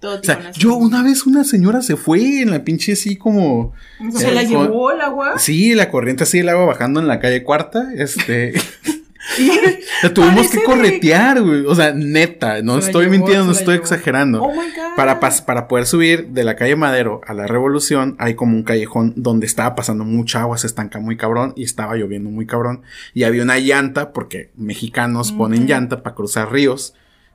Todo 0.04 0.20
O 0.20 0.22
sea, 0.22 0.52
yo 0.52 0.74
una 0.74 1.02
vez 1.02 1.24
una 1.24 1.44
señora 1.44 1.80
se 1.80 1.96
fue 1.96 2.42
en 2.42 2.50
la 2.50 2.62
pinche 2.62 2.92
así 2.92 3.16
como... 3.16 3.72
¿Se 4.14 4.28
eh, 4.28 4.34
la 4.34 4.42
llevó 4.42 4.90
el 4.90 5.00
agua? 5.00 5.38
Sí, 5.38 5.74
la 5.74 5.88
corriente 5.90 6.24
así, 6.24 6.40
el 6.40 6.48
agua 6.50 6.66
bajando 6.66 7.00
en 7.00 7.08
la 7.08 7.20
calle 7.20 7.42
cuarta, 7.42 7.88
este... 7.96 8.52
la 10.02 10.12
tuvimos 10.12 10.50
que 10.50 10.62
corretear, 10.62 11.40
güey. 11.40 11.64
O 11.64 11.74
sea, 11.74 11.94
neta, 11.94 12.60
no 12.60 12.78
Se 12.82 12.88
estoy 12.88 13.06
llevó, 13.06 13.12
mintiendo, 13.16 13.46
no 13.46 13.52
estoy 13.52 13.76
llevó. 13.76 13.82
exagerando. 13.82 14.42
Oh 14.42 14.50
my 14.50 14.56
god. 14.56 14.94
Para, 14.94 15.20
para 15.20 15.68
poder 15.68 15.86
subir 15.86 16.28
de 16.28 16.44
la 16.44 16.54
calle 16.54 16.76
Madero 16.76 17.22
a 17.26 17.32
la 17.32 17.46
Revolución, 17.46 18.14
hay 18.18 18.34
como 18.34 18.58
un 18.58 18.62
callejón 18.62 19.14
donde 19.16 19.46
estaba 19.46 19.74
pasando 19.74 20.04
mucha 20.04 20.42
agua, 20.42 20.58
se 20.58 20.66
estanca 20.66 21.00
muy 21.00 21.16
cabrón 21.16 21.54
y 21.56 21.64
estaba 21.64 21.96
lloviendo 21.96 22.28
muy 22.28 22.44
cabrón. 22.44 22.82
Y 23.14 23.22
había 23.22 23.42
una 23.42 23.58
llanta, 23.58 24.12
porque 24.12 24.50
mexicanos 24.54 25.32
ponen 25.32 25.66
llanta 25.66 26.02
para 26.02 26.14
cruzar 26.14 26.52
ríos, 26.52 26.92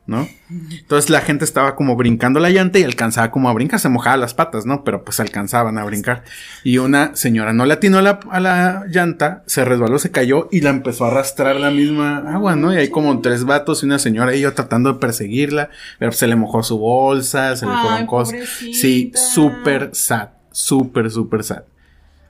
¿no? 0.10 0.28
Entonces 0.50 1.10
la 1.10 1.22
gente 1.22 1.46
estaba 1.46 1.76
como 1.76 1.96
brincando 1.96 2.40
la 2.40 2.50
llanta 2.50 2.80
y 2.80 2.84
alcanzaba 2.84 3.30
como 3.30 3.50
a 3.50 3.54
brincar, 3.54 3.80
se 3.80 3.88
mojaba 3.88 4.18
las 4.18 4.34
patas, 4.34 4.66
¿no? 4.66 4.84
Pero 4.84 5.04
pues 5.06 5.20
alcanzaban 5.20 5.78
a 5.78 5.86
brincar. 5.86 6.24
Y 6.64 6.80
una 6.80 7.16
señora 7.16 7.54
no 7.54 7.66
le 7.66 7.76
atinó 7.76 8.00
a 8.00 8.02
la, 8.02 8.20
a 8.32 8.40
la 8.40 8.86
llanta, 8.90 9.44
se 9.46 9.64
resbaló, 9.64 10.00
se 10.00 10.12
cayó 10.12 10.50
y 10.52 10.62
la 10.62 10.72
empezó 10.72 11.06
a 11.06 11.10
arrastrar 11.10 11.56
la 11.58 11.70
misma 11.70 12.18
agua, 12.34 12.56
¿no? 12.56 12.74
Y 12.74 12.78
hay 12.78 12.90
como 12.90 13.22
tres 13.22 13.46
vatos 13.46 13.84
y 13.84 13.86
una 13.86 14.00
señora 14.00 14.36
y 14.36 14.42
yo 14.42 14.54
tratando 14.54 14.94
de 14.94 15.00
perseguirla, 15.00 15.70
pero 16.00 16.12
se 16.12 16.28
le 16.28 16.36
mojó 16.36 16.64
su 16.64 16.80
bolsa, 16.80 17.56
se 17.56 17.66
le 17.66 17.72
fueron 17.72 18.08
cosas. 18.08 18.36
Sí, 18.60 19.12
súper 19.16 19.92
sad, 19.94 20.30
súper, 20.52 21.12
súper 21.12 21.44
sad. 21.44 21.64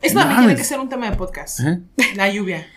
Esto 0.02 0.20
también 0.20 0.40
tiene 0.40 0.56
que 0.56 0.64
ser 0.64 0.80
un 0.80 0.90
tema 0.90 1.10
de 1.10 1.16
podcast. 1.16 1.60
La 2.16 2.30
lluvia. 2.30 2.68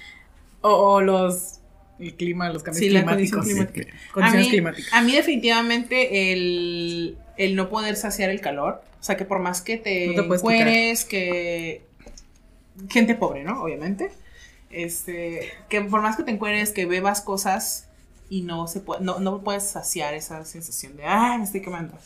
O, 0.60 0.70
o 0.70 1.00
los, 1.00 1.60
el 2.08 2.14
clima, 2.14 2.50
los 2.50 2.62
cambios 2.62 2.80
Sí, 2.84 2.88
climáticos. 2.90 3.38
condición 3.40 3.66
climática. 3.66 3.96
A 4.08 4.12
Condiciones 4.12 4.46
mí, 4.46 4.50
climáticas. 4.50 4.92
a 4.92 5.02
mí 5.02 5.12
definitivamente 5.12 6.32
el, 6.32 7.16
el 7.36 7.56
no 7.56 7.68
poder 7.68 7.96
saciar 7.96 8.30
el 8.30 8.40
calor, 8.40 8.82
o 9.00 9.02
sea 9.02 9.16
que 9.16 9.24
por 9.24 9.38
más 9.40 9.62
que 9.62 9.76
te, 9.78 10.08
No 10.08 10.22
te 10.22 10.28
que 11.08 11.82
gente 12.88 13.14
pobre, 13.14 13.44
¿no? 13.44 13.62
Obviamente. 13.62 14.10
Este, 14.70 15.50
que 15.68 15.82
por 15.82 16.00
más 16.00 16.16
que 16.16 16.22
te 16.22 16.30
encueres, 16.30 16.70
que 16.72 16.86
bebas 16.86 17.20
cosas 17.20 17.88
y 18.30 18.42
no 18.42 18.66
se 18.68 18.80
puede, 18.80 19.02
no, 19.04 19.20
no 19.20 19.42
puedes 19.42 19.64
saciar 19.64 20.14
esa 20.14 20.44
sensación 20.46 20.96
de 20.96 21.04
ay 21.04 21.38
me 21.38 21.44
estoy 21.44 21.60
quemando. 21.60 21.98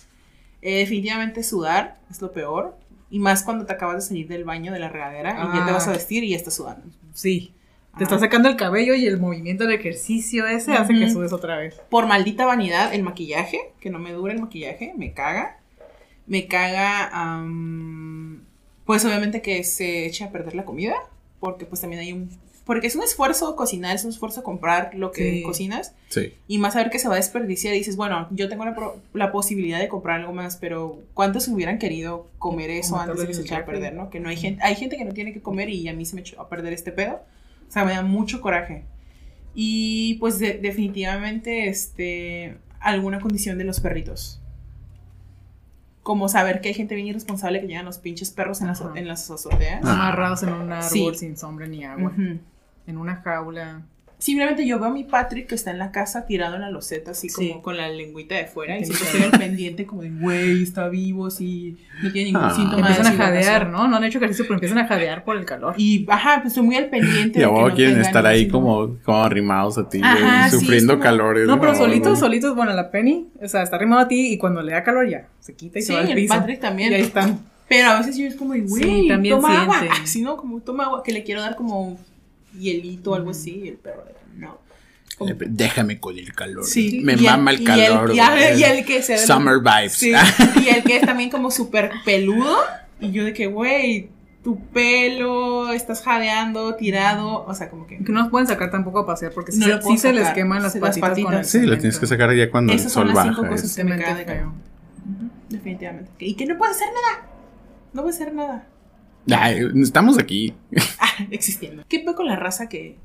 Eh, 0.62 0.78
definitivamente 0.78 1.42
sudar 1.44 1.98
es 2.10 2.20
lo 2.20 2.32
peor. 2.32 2.76
Y 3.08 3.20
más 3.20 3.44
cuando 3.44 3.64
te 3.66 3.72
acabas 3.72 3.96
de 3.96 4.00
salir 4.08 4.26
del 4.26 4.42
baño 4.42 4.72
de 4.72 4.80
la 4.80 4.88
regadera 4.88 5.30
y 5.34 5.56
ya 5.56 5.64
te 5.64 5.70
Ah. 5.70 5.74
vas 5.74 5.86
a 5.86 5.92
vestir 5.92 6.24
y 6.24 6.30
ya 6.30 6.36
estás 6.36 6.54
sudando. 6.54 6.84
Sí. 7.14 7.54
Te 7.96 8.04
está 8.04 8.18
sacando 8.18 8.48
el 8.48 8.56
cabello 8.56 8.94
y 8.94 9.06
el 9.06 9.18
movimiento 9.18 9.64
del 9.64 9.74
ejercicio 9.74 10.46
ese 10.46 10.72
hace 10.74 10.92
que 10.94 11.04
Ujú. 11.04 11.12
subes 11.14 11.32
otra 11.32 11.56
vez. 11.58 11.74
por 11.88 12.06
maldita 12.06 12.44
vanidad, 12.44 12.92
el 12.92 13.02
maquillaje, 13.02 13.58
que 13.80 13.88
no 13.90 13.98
me 13.98 14.12
dura 14.12 14.32
el 14.34 14.40
maquillaje, 14.40 14.92
me 14.96 15.12
caga. 15.12 15.58
Me 16.26 16.46
caga, 16.48 17.08
am, 17.12 18.42
pues 18.84 19.04
obviamente 19.04 19.40
que 19.42 19.62
se 19.64 20.06
eche 20.06 20.24
a 20.24 20.30
perder 20.32 20.54
la 20.54 20.64
comida, 20.64 20.94
porque 21.40 21.64
pues 21.66 21.80
también 21.80 22.00
hay 22.02 22.12
un... 22.12 22.28
Porque 22.64 22.88
es 22.88 22.96
un 22.96 23.04
esfuerzo 23.04 23.54
cocinar, 23.54 23.94
es 23.94 24.02
un 24.04 24.10
esfuerzo 24.10 24.42
comprar 24.42 24.90
lo 24.96 25.12
que 25.12 25.34
Sí. 25.34 25.42
cocinas, 25.42 25.94
Sí. 26.08 26.34
y 26.48 26.58
más 26.58 26.72
saber 26.74 26.90
que 26.90 26.98
se 26.98 27.06
va 27.06 27.14
a 27.14 27.16
desperdiciar 27.16 27.72
y 27.74 27.78
dices, 27.78 27.94
bueno, 27.96 28.26
yo 28.32 28.48
tengo 28.48 28.64
la, 28.64 28.74
pro- 28.74 28.96
la 29.14 29.30
posibilidad 29.30 29.78
de 29.78 29.86
comprar 29.86 30.18
algo 30.20 30.32
más, 30.32 30.56
pero 30.56 30.98
¿cuántos 31.14 31.46
hubieran 31.46 31.78
querido 31.78 32.26
comer 32.40 32.70
eso 32.70 32.90
Como 32.90 33.02
antes 33.02 33.20
de 33.20 33.26
que 33.28 33.34
se 33.34 33.42
echara 33.42 33.62
a 33.62 33.66
perder, 33.66 33.94
no? 33.94 34.10
Que 34.10 34.18
no 34.18 34.28
hay 34.28 34.36
gente, 34.36 34.60
hay 34.64 34.74
gente 34.74 34.96
que 34.96 35.04
no 35.04 35.12
tiene 35.14 35.32
que 35.32 35.40
comer 35.40 35.68
y 35.70 35.86
a 35.88 35.92
mí 35.92 36.04
se 36.04 36.16
me 36.16 36.22
echó 36.22 36.40
a 36.40 36.48
perder 36.48 36.72
este 36.72 36.90
pedo. 36.90 37.20
O 37.68 37.70
sea, 37.70 37.84
me 37.84 37.92
da 37.92 38.02
mucho 38.02 38.40
coraje. 38.40 38.84
Y 39.54 40.14
pues 40.14 40.38
de- 40.38 40.58
definitivamente, 40.58 41.68
este, 41.68 42.58
alguna 42.80 43.20
condición 43.20 43.58
de 43.58 43.64
los 43.64 43.80
perritos. 43.80 44.40
Como 46.02 46.28
saber 46.28 46.60
que 46.60 46.68
hay 46.68 46.74
gente 46.74 46.94
bien 46.94 47.08
irresponsable 47.08 47.60
que 47.60 47.66
llevan 47.66 47.84
los 47.84 47.98
pinches 47.98 48.30
perros 48.30 48.60
en 48.60 48.68
las, 48.68 48.82
en 48.94 49.08
las 49.08 49.28
azoteas. 49.30 49.84
Amarrados 49.84 50.42
en 50.44 50.50
un 50.52 50.70
árbol 50.72 50.88
Sí. 50.88 51.10
sin 51.16 51.36
sombra 51.36 51.66
ni 51.66 51.84
agua. 51.84 52.12
En 52.86 52.96
una 52.98 53.16
jaula. 53.16 53.82
Simplemente 54.18 54.66
yo 54.66 54.78
veo 54.78 54.88
a 54.88 54.92
mi 54.92 55.04
Patrick 55.04 55.46
que 55.46 55.54
está 55.54 55.70
en 55.72 55.78
la 55.78 55.92
casa 55.92 56.24
tirado 56.24 56.54
en 56.54 56.62
la 56.62 56.70
loseta, 56.70 57.10
así 57.10 57.28
como 57.28 57.46
Sí. 57.48 57.54
con 57.62 57.76
la 57.76 57.88
lengüita 57.90 58.34
de 58.34 58.46
fuera, 58.46 58.78
y 58.78 58.84
Sí, 58.86 58.94
siempre 58.94 59.06
sí. 59.08 59.16
estoy 59.18 59.32
al 59.34 59.38
pendiente 59.38 59.84
como 59.84 60.02
de, 60.02 60.10
güey, 60.10 60.62
está 60.62 60.88
vivo, 60.88 61.30
sí, 61.30 61.76
no 62.02 62.10
tiene 62.10 62.32
ningún 62.32 62.44
Ah. 62.44 62.54
síntoma 62.54 62.78
Empiezan 62.88 63.06
a 63.06 63.10
jadear, 63.12 63.32
deshidratación". 63.34 63.72
¿no? 63.72 63.88
No 63.88 63.96
han 63.96 64.04
hecho 64.04 64.16
ejercicio, 64.18 64.44
pero 64.46 64.54
empiezan 64.54 64.78
a 64.78 64.86
jadear 64.86 65.22
por 65.22 65.36
el 65.36 65.44
calor. 65.44 65.74
Y, 65.76 66.06
ajá, 66.08 66.36
pues 66.36 66.48
estoy 66.52 66.64
muy 66.64 66.76
al 66.76 66.86
pendiente. 66.88 67.40
Y 67.40 67.42
a 67.42 67.48
de 67.48 67.52
que 67.54 67.60
no 67.60 67.74
quieren 67.74 68.00
estar 68.00 68.26
ahí 68.26 68.44
síntoma. 68.44 68.64
como, 68.86 68.96
como 69.04 69.22
arrimados 69.22 69.76
a 69.76 69.86
ti, 69.88 69.98
güey, 69.98 70.10
Ajá, 70.10 70.48
sí, 70.50 70.60
sufriendo 70.60 70.94
como- 70.94 71.02
calores. 71.04 71.46
No, 71.46 71.60
pero 71.60 71.74
solitos, 71.74 72.18
solitos, 72.18 72.56
bueno, 72.56 72.72
la 72.72 72.90
Penny, 72.90 73.28
o 73.42 73.48
sea, 73.48 73.62
está 73.62 73.76
arrimado 73.76 74.00
a 74.00 74.08
ti 74.08 74.32
y 74.32 74.38
cuando 74.38 74.62
le 74.62 74.72
da 74.72 74.82
calor 74.82 75.06
ya 75.08 75.28
se 75.40 75.54
quita 75.54 75.78
y 75.78 75.82
Sí, 75.82 75.88
se 75.88 75.92
va 75.92 76.00
al 76.00 76.08
el 76.08 76.14
piso. 76.14 76.34
Patrick 76.34 76.60
también. 76.60 76.92
Y 76.92 76.94
ahí 76.94 77.02
están. 77.02 77.38
Pero 77.68 77.90
a 77.90 77.98
veces 77.98 78.16
yo 78.16 78.26
es 78.26 78.36
como, 78.36 78.54
de, 78.54 78.60
güey, 78.60 78.82
Sí, 78.82 79.08
toma 79.28 79.62
agua. 79.62 79.80
Así, 80.02 80.22
¿no? 80.22 80.36
Como 80.38 80.60
toma 80.60 80.84
agua, 80.84 81.02
que 81.02 81.12
le 81.12 81.22
quiero 81.22 81.42
dar 81.42 81.54
como 81.56 81.98
hielito 82.58 83.12
o 83.12 83.14
algo 83.14 83.30
así, 83.30 83.62
y 83.64 83.68
el 83.68 83.76
perro, 83.76 84.04
de, 84.04 84.12
no. 84.38 84.58
Como- 85.18 85.30
Eh, 85.30 85.36
Déjame 85.46 85.98
con 85.98 86.18
el 86.18 86.32
calor. 86.34 86.64
Sí, 86.64 87.00
Me 87.02 87.14
y 87.14 87.16
el- 87.16 87.22
mama 87.24 87.50
el 87.52 87.60
y 87.62 87.64
calor. 87.64 88.10
y, 88.14 88.18
güey. 88.18 88.60
y 88.60 88.64
el 88.64 88.84
que 88.84 89.02
se 89.02 89.18
Summer 89.18 89.60
vibes. 89.60 89.92
Sí, 89.94 90.12
y 90.64 90.68
el 90.68 90.82
que 90.84 90.96
es 90.96 91.06
también 91.06 91.30
como 91.30 91.50
súper 91.50 91.90
peludo. 92.04 92.56
Y 93.00 93.12
yo 93.12 93.24
de 93.24 93.32
que, 93.32 93.46
güey, 93.46 94.10
tu 94.44 94.58
pelo, 94.68 95.72
estás 95.72 96.02
jadeando, 96.02 96.74
tirado, 96.76 97.44
o 97.46 97.54
sea, 97.54 97.68
como 97.68 97.86
que... 97.86 97.98
Que 97.98 98.12
no 98.12 98.20
los 98.20 98.30
pueden 98.30 98.46
sacar 98.46 98.70
tampoco 98.70 99.00
a 99.00 99.06
pasear 99.06 99.32
porque 99.32 99.52
No 99.52 99.64
sí, 99.64 99.70
lo 99.70 99.96
se 99.98 100.12
les 100.12 100.28
queman 100.30 100.62
las 100.62 100.72
Sí, 100.74 100.78
las 100.80 100.90
patitas, 100.98 101.10
con 101.10 101.32
el 101.32 101.38
patitas. 101.40 101.50
Sí, 101.50 101.66
lo 101.66 101.78
tienes 101.78 101.98
que 101.98 102.06
sacar 102.06 102.34
ya 102.34 102.50
cuando 102.50 102.72
Esas 102.72 102.86
el 102.86 102.92
son 102.92 103.06
sol 103.08 103.14
las 103.16 103.24
cinco 103.26 103.42
baja. 103.42 103.52
cosas 103.54 103.70
es- 103.70 103.76
que 103.76 103.84
me 103.84 103.94
Tristemente 103.96 104.24
cagan. 104.26 104.38
feo. 104.40 104.54
Ujú, 105.16 105.30
Definitivamente. 105.48 106.10
Y 106.20 106.34
que 106.34 106.46
no 106.46 106.56
puede 106.58 106.72
hacer 106.72 106.88
nada. 106.88 107.28
No 107.92 108.02
puede 108.02 108.14
hacer 108.14 108.34
nada. 108.34 108.66
Ay, 109.30 109.60
estamos 109.82 110.18
aquí. 110.18 110.54
Ah, 110.98 111.26
existiendo. 111.30 111.82
¿Qué 111.88 112.00
pedo 112.00 112.14
con 112.14 112.26
la 112.26 112.36
raza 112.36 112.68
que, 112.68 112.96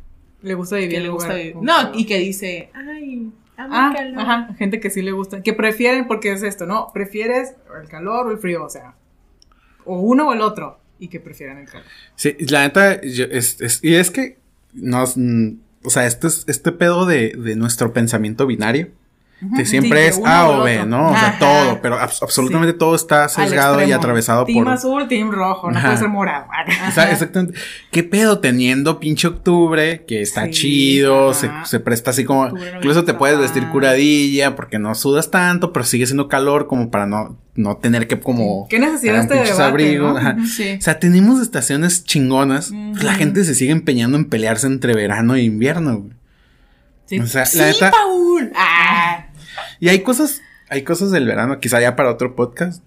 Le 0.41 0.53
gusta 0.55 0.75
vivir 0.75 0.91
que 0.95 0.99
le 0.99 1.09
gusta 1.09 1.33
vivir? 1.35 1.55
No, 1.57 1.73
y 1.93 2.05
que 2.05 2.17
dice, 2.19 2.69
ay, 2.73 3.31
amo 3.57 3.73
Ah, 3.75 3.89
el 3.91 4.13
calor. 4.13 4.19
ajá, 4.19 4.53
gente 4.57 4.79
que 4.79 4.89
sí 4.89 5.01
le 5.01 5.11
gusta, 5.11 5.41
que 5.41 5.53
prefieren, 5.53 6.07
porque 6.07 6.31
es 6.31 6.43
esto, 6.43 6.65
¿no? 6.65 6.89
Prefieres 6.93 7.53
el 7.81 7.87
calor 7.87 8.27
o 8.27 8.31
el 8.31 8.37
frío, 8.37 8.63
o 8.65 8.69
sea, 8.69 8.95
o 9.85 9.99
uno 9.99 10.27
o 10.29 10.33
el 10.33 10.41
otro, 10.41 10.79
y 10.99 11.07
que 11.07 11.19
prefieran 11.19 11.57
el 11.59 11.67
calor. 11.67 11.85
Sí, 12.15 12.35
la 12.49 12.63
neta, 12.63 13.01
yo- 13.01 13.25
es, 13.25 13.61
es- 13.61 13.83
y 13.83 13.95
es 13.95 14.11
que 14.11 14.37
nos, 14.73 15.15
o 15.83 15.89
sea, 15.89 16.05
este 16.05 16.27
es 16.27 16.43
este 16.47 16.71
pedo 16.71 17.05
de, 17.05 17.29
de 17.37 17.55
nuestro 17.55 17.93
pensamiento 17.93 18.45
binario, 18.45 18.89
que 19.55 19.65
siempre 19.65 20.11
Sí, 20.11 20.19
es 20.19 20.25
A 20.25 20.49
o 20.49 20.63
B. 20.63 20.85
¿no? 20.85 21.09
O 21.09 21.13
sea, 21.13 21.29
Ajá. 21.29 21.39
todo, 21.39 21.81
pero 21.81 21.97
abs- 21.99 22.21
absolutamente 22.21 22.73
todo 22.73 22.95
está 22.95 23.27
sesgado 23.27 23.83
y 23.83 23.91
atravesado 23.91 24.45
Team 24.45 24.63
por... 24.63 24.73
azul, 24.73 25.07
team 25.07 25.31
rojo, 25.31 25.71
no 25.71 25.77
Ajá. 25.77 25.87
puede 25.87 25.99
ser 25.99 26.09
morado. 26.09 26.45
O 26.87 26.91
sea, 26.91 27.11
exactamente. 27.11 27.57
¿Qué 27.91 28.03
pedo 28.03 28.39
teniendo 28.39 28.99
pinche 28.99 29.27
octubre? 29.27 30.05
Que 30.07 30.21
está 30.21 30.45
Sí, 30.45 30.51
chido, 30.51 31.33
se, 31.33 31.47
ajá. 31.47 31.65
se 31.65 31.79
presta 31.79 32.11
así 32.11 32.23
como. 32.23 32.43
Octubre, 32.43 32.71
Incluso 32.77 33.03
te 33.03 33.13
puedes 33.13 33.39
vestir 33.39 33.63
ajá. 33.63 33.71
curadilla 33.71 34.55
porque 34.55 34.77
no 34.79 34.93
sudas 34.95 35.31
tanto, 35.31 35.73
pero 35.73 35.85
sigue 35.85 36.05
siendo 36.05 36.27
calor 36.27 36.67
como 36.67 36.91
para 36.91 37.05
no, 37.07 37.37
no 37.55 37.77
tener 37.77 38.07
que 38.07 38.19
como. 38.19 38.67
¿Qué 38.69 38.79
necesidad 38.79 39.21
este 39.21 39.35
pinches 39.35 39.57
debate, 39.57 39.97
no? 39.97 40.17
ajá. 40.17 40.37
Sí. 40.45 40.75
O 40.77 40.81
sea, 40.81 40.99
tenemos 40.99 41.41
estaciones 41.41 42.03
chingonas. 42.03 42.71
la 42.71 43.13
gente 43.15 43.43
se 43.43 43.55
sigue 43.55 43.71
empeñando 43.71 44.17
en 44.17 44.25
pelearse 44.25 44.67
entre 44.67 44.93
verano 44.93 45.35
e 45.35 45.41
invierno, 45.41 45.97
güey. 45.97 46.13
Sí. 47.07 47.19
O 47.19 47.27
sea, 47.27 47.45
Sí, 47.45 47.57
la 47.57 47.65
neta. 47.67 47.91
Paul. 47.91 48.51
Ah. 48.55 49.00
Y 49.81 49.89
hay 49.89 50.01
cosas, 50.03 50.41
hay 50.69 50.83
cosas 50.83 51.11
del 51.11 51.25
verano, 51.27 51.59
quizá 51.59 51.81
ya 51.81 51.97
para 51.97 52.09
otro 52.11 52.35
podcast, 52.37 52.81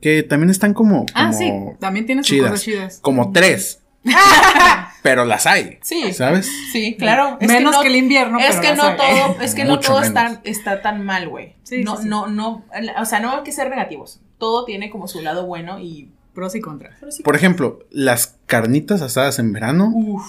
que 0.00 0.22
también 0.22 0.48
están 0.48 0.72
como. 0.72 1.04
Ah, 1.12 1.26
como 1.26 1.38
sí, 1.38 1.52
también 1.80 2.06
tiene 2.06 2.22
sus 2.22 2.28
chidas. 2.30 2.50
cosas 2.52 2.64
chidas. 2.64 2.98
Como 3.02 3.32
tres. 3.32 3.80
pero 5.02 5.24
las 5.24 5.46
hay. 5.46 5.78
Sí. 5.82 6.12
¿Sabes? 6.12 6.48
Sí, 6.72 6.96
claro. 6.98 7.36
Es 7.40 7.48
Menos 7.48 7.72
que, 7.72 7.76
no, 7.76 7.82
que 7.82 7.88
el 7.88 7.96
invierno, 7.96 8.38
es 8.38 8.46
pero 8.50 8.60
que 8.62 8.68
las 8.68 8.76
no 8.78 8.84
hay. 8.84 8.96
todo, 8.96 9.40
es 9.42 9.54
que 9.54 9.64
no 9.64 9.80
todo 9.80 10.00
está, 10.02 10.40
está 10.44 10.80
tan 10.82 11.04
mal, 11.04 11.28
güey. 11.28 11.54
Sí, 11.64 11.82
no, 11.84 11.96
sí, 11.96 12.04
sí. 12.04 12.08
no, 12.08 12.26
no, 12.28 12.64
o 12.98 13.04
sea, 13.04 13.20
no 13.20 13.36
hay 13.38 13.42
que 13.42 13.52
ser 13.52 13.68
negativos. 13.68 14.20
Todo 14.38 14.64
tiene 14.64 14.90
como 14.90 15.08
su 15.08 15.20
lado 15.20 15.46
bueno 15.46 15.78
y. 15.80 16.10
Pros 16.34 16.54
y 16.54 16.60
contras. 16.60 16.94
Por 17.24 17.36
ejemplo, 17.36 17.80
las 17.90 18.38
carnitas 18.46 19.02
asadas 19.02 19.38
en 19.38 19.52
verano. 19.52 19.90
Uf, 19.94 20.24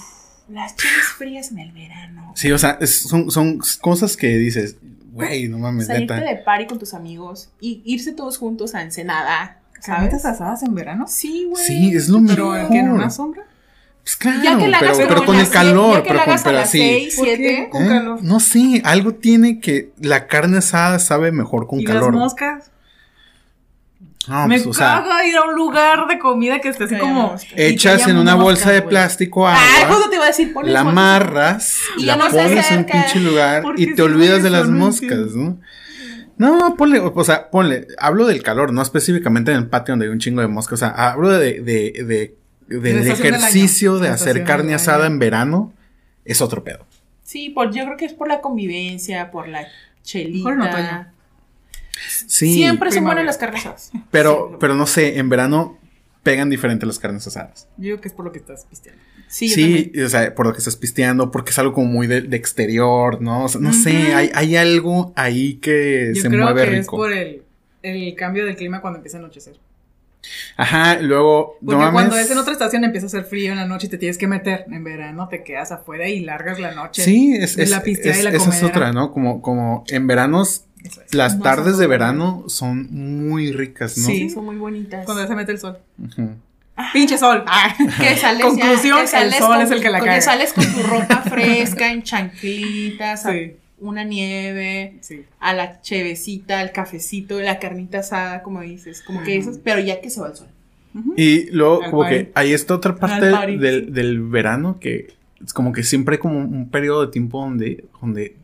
las 0.50 0.76
chiles 0.76 1.06
frías 1.16 1.50
en 1.50 1.58
el 1.60 1.72
verano. 1.72 2.32
Sí, 2.36 2.52
o 2.52 2.58
sea, 2.58 2.76
es- 2.80 3.00
son, 3.02 3.30
son 3.30 3.60
cosas 3.80 4.16
que 4.16 4.26
dices, 4.36 4.76
güey, 5.14 5.48
no 5.48 5.58
mames, 5.58 5.86
Salirte 5.86 6.14
neta. 6.14 6.26
de 6.26 6.36
party 6.36 6.66
con 6.66 6.78
tus 6.78 6.92
amigos 6.94 7.50
y 7.60 7.82
irse 7.84 8.12
todos 8.12 8.36
juntos 8.38 8.74
a 8.74 8.82
Ensenada, 8.82 9.60
¿sabes? 9.80 9.86
¿Carnitas 10.10 10.24
asadas 10.24 10.62
en 10.62 10.74
verano? 10.74 11.06
Sí, 11.08 11.46
güey. 11.48 11.64
Sí, 11.64 11.94
es 11.94 12.08
lo 12.08 12.20
¿Pero 12.26 12.50
mejor. 12.52 12.70
que 12.70 12.78
en 12.78 12.90
una 12.90 13.10
sombra? 13.10 13.44
Pues 14.02 14.16
claro, 14.16 14.42
Ya 14.42 14.58
que 14.58 14.68
la 14.68 14.80
pero, 14.80 14.94
pero 15.08 15.24
con 15.24 15.36
el 15.36 15.48
calor, 15.48 16.02
pero, 16.06 16.22
con, 16.26 16.36
pero 16.44 16.58
así. 16.58 16.78
seis, 16.78 17.16
¿Por 17.16 17.24
qué? 17.24 17.36
siete. 17.36 17.68
Con 17.70 17.84
¿Eh? 17.84 17.88
calor. 17.88 18.22
No 18.22 18.38
sé, 18.38 18.82
algo 18.84 19.14
tiene 19.14 19.60
que 19.60 19.92
la 19.98 20.26
carne 20.26 20.58
asada 20.58 20.98
sabe 20.98 21.32
mejor 21.32 21.66
con 21.66 21.80
¿Y 21.80 21.84
calor. 21.84 22.12
las 22.12 22.20
moscas? 22.20 22.70
No, 24.28 24.48
Me 24.48 24.56
pues, 24.56 24.66
o 24.66 24.72
sea, 24.72 25.04
ir 25.26 25.36
a 25.36 25.42
un 25.42 25.54
lugar 25.54 26.06
de 26.06 26.18
comida 26.18 26.60
que 26.60 26.68
esté 26.68 26.84
así 26.84 26.96
como... 26.96 27.34
echas 27.56 28.08
en 28.08 28.16
una 28.16 28.34
bolsa 28.34 28.72
de 28.72 28.82
plástico 28.82 29.46
Ah, 29.46 29.56
agua, 29.82 29.94
justo 29.94 30.10
te 30.10 30.16
iba 30.16 30.24
a 30.24 30.28
decir, 30.28 30.54
la 30.64 30.80
amarras, 30.80 31.80
Y 31.98 32.04
la 32.04 32.16
no 32.16 32.28
pones 32.28 32.70
en 32.70 32.78
un 32.78 32.84
pinche 32.86 33.20
lugar 33.20 33.62
¿Por 33.62 33.78
y 33.78 33.94
te 33.94 34.02
olvidas 34.02 34.42
de 34.42 34.50
las 34.50 34.68
moscas. 34.68 35.34
¿no? 35.34 35.58
No, 36.36 36.74
ponle, 36.76 36.98
o 36.98 37.24
sea, 37.24 37.50
ponle, 37.50 37.86
hablo 37.98 38.26
del 38.26 38.42
calor, 38.42 38.72
no 38.72 38.82
específicamente 38.82 39.52
en 39.52 39.58
el 39.58 39.66
patio 39.68 39.92
donde 39.92 40.06
hay 40.06 40.12
un 40.12 40.18
chingo 40.18 40.40
de 40.40 40.48
moscas, 40.48 40.74
o 40.74 40.86
sea, 40.86 40.88
hablo 40.88 41.30
de, 41.30 41.60
de, 41.60 41.92
de, 42.04 42.78
del 42.78 43.06
ejercicio 43.06 43.98
de 43.98 44.08
hacer 44.08 44.42
carne 44.44 44.74
asada 44.74 45.06
en 45.06 45.18
verano, 45.18 45.72
es 46.24 46.40
otro 46.40 46.64
pedo. 46.64 46.86
Sí, 47.22 47.50
por, 47.50 47.72
yo 47.72 47.84
creo 47.84 47.96
que 47.96 48.04
es 48.06 48.12
por 48.14 48.28
la 48.28 48.40
convivencia, 48.40 49.30
por 49.30 49.48
la 49.48 49.66
chelita. 50.02 50.50
Mejor 50.50 50.52
en 50.54 50.60
otoño. 50.62 51.13
Sí, 52.26 52.54
Siempre 52.54 52.90
son 52.90 53.04
buenas 53.04 53.24
las 53.24 53.36
carnes 53.38 53.60
asadas. 53.66 53.90
pero, 54.10 54.56
pero 54.58 54.74
no 54.74 54.86
sé, 54.86 55.18
en 55.18 55.28
verano 55.28 55.78
pegan 56.22 56.48
diferente 56.50 56.86
las 56.86 56.98
carnes 56.98 57.26
asadas. 57.26 57.68
Yo 57.76 57.84
digo 57.84 58.00
que 58.00 58.08
es 58.08 58.14
por 58.14 58.24
lo 58.24 58.32
que 58.32 58.38
estás 58.38 58.64
pisteando. 58.68 59.00
Sí, 59.28 59.48
yo 59.48 59.54
Sí, 59.54 59.92
o 60.04 60.08
sea, 60.08 60.34
por 60.34 60.46
lo 60.46 60.52
que 60.52 60.58
estás 60.58 60.76
pisteando, 60.76 61.30
porque 61.30 61.50
es 61.50 61.58
algo 61.58 61.72
como 61.72 61.86
muy 61.86 62.06
de, 62.06 62.22
de 62.22 62.36
exterior, 62.36 63.20
¿no? 63.20 63.44
O 63.44 63.48
sea, 63.48 63.60
no 63.60 63.72
sé, 63.72 64.14
hay, 64.14 64.30
hay 64.34 64.56
algo 64.56 65.12
ahí 65.16 65.54
que 65.56 66.12
Yo 66.14 66.22
se 66.22 66.28
creo 66.28 66.44
mueve 66.44 66.68
que 66.68 66.78
es 66.78 66.86
por 66.86 67.12
el, 67.12 67.42
el 67.82 68.14
cambio 68.14 68.46
del 68.46 68.56
clima 68.56 68.80
cuando 68.80 68.98
empieza 68.98 69.18
a 69.18 69.20
anochecer. 69.20 69.56
Ajá, 70.56 71.00
luego, 71.00 71.58
Porque 71.64 71.84
no 71.84 71.92
cuando 71.92 72.16
es 72.16 72.30
en 72.30 72.38
otra 72.38 72.52
estación 72.52 72.84
empieza 72.84 73.06
a 73.06 73.08
hacer 73.08 73.24
frío 73.24 73.50
en 73.52 73.58
la 73.58 73.66
noche 73.66 73.88
y 73.88 73.90
te 73.90 73.98
tienes 73.98 74.16
que 74.18 74.26
meter. 74.26 74.64
En 74.70 74.82
verano 74.84 75.28
te 75.28 75.42
quedas 75.42 75.72
afuera 75.72 76.08
y 76.08 76.20
largas 76.20 76.58
la 76.58 76.74
noche. 76.74 77.02
Sí, 77.02 77.34
es, 77.36 77.58
es, 77.58 77.70
la 77.70 77.82
pisteada 77.82 78.16
es- 78.16 78.20
y 78.20 78.24
la 78.24 78.30
esa 78.30 78.50
es 78.50 78.62
otra, 78.62 78.92
¿no? 78.92 79.12
Como, 79.12 79.42
como 79.42 79.84
en 79.88 80.06
veranos, 80.06 80.64
Eso 80.84 81.00
es. 81.02 81.12
las 81.14 81.36
No, 81.38 81.42
tardes 81.42 81.78
de 81.78 81.86
verano 81.88 82.44
son 82.46 82.86
muy 83.26 83.50
ricas, 83.52 83.98
¿no? 83.98 84.04
Sí, 84.06 84.30
son 84.30 84.44
muy 84.44 84.56
bonitas. 84.56 85.04
Cuando 85.04 85.22
ya 85.22 85.28
se 85.28 85.34
mete 85.34 85.50
el 85.52 85.58
sol. 85.58 85.78
Ujú. 85.98 86.30
Pinche 86.92 87.16
sol. 87.18 87.42
Ah. 87.46 87.74
Que 88.00 88.16
sales 88.16 88.44
Conclusión, 88.44 88.96
ya, 88.98 89.02
que 89.02 89.08
sales 89.08 89.32
el 89.34 89.38
sol 89.40 89.48
con- 89.54 89.60
es 89.62 89.70
el 89.70 89.80
que 89.82 89.90
la 89.90 89.98
con- 89.98 90.08
caga. 90.08 90.20
sales 90.20 90.52
con 90.52 90.64
tu 90.72 90.82
ropa 90.82 91.22
fresca, 91.30 91.90
en 91.92 92.02
chanclitas, 92.02 93.26
a 93.26 93.32
Sí. 93.32 93.52
una 93.80 94.04
nieve, 94.04 94.96
Sí. 95.00 95.24
a 95.40 95.54
la 95.54 95.80
chevecita, 95.80 96.60
al 96.60 96.72
cafecito, 96.72 97.40
la 97.40 97.58
carnita 97.58 98.00
asada, 98.00 98.42
como 98.42 98.60
dices, 98.60 99.02
como 99.02 99.22
que 99.22 99.36
esas, 99.36 99.58
pero 99.58 99.80
ya 99.80 100.00
que 100.00 100.10
se 100.10 100.20
va 100.20 100.28
el 100.28 100.36
sol. 100.36 100.48
Y 101.16 101.50
luego, 101.50 101.82
Al 101.82 101.90
como 101.90 102.02
party. 102.02 102.16
que 102.16 102.32
hay 102.34 102.52
esta 102.52 102.74
otra 102.74 102.94
parte 102.94 103.24
del, 103.26 103.34
party, 103.34 103.56
del, 103.56 103.84
sí. 103.86 103.90
del 103.90 104.20
verano 104.22 104.78
que 104.80 105.12
es 105.44 105.52
como 105.52 105.72
que 105.72 105.82
siempre 105.82 106.14
hay 106.16 106.18
como 106.20 106.38
un 106.38 106.68
periodo 106.70 107.04
de 107.06 107.12
tiempo 107.12 107.40
donde, 107.40 107.84
donde 108.00 108.36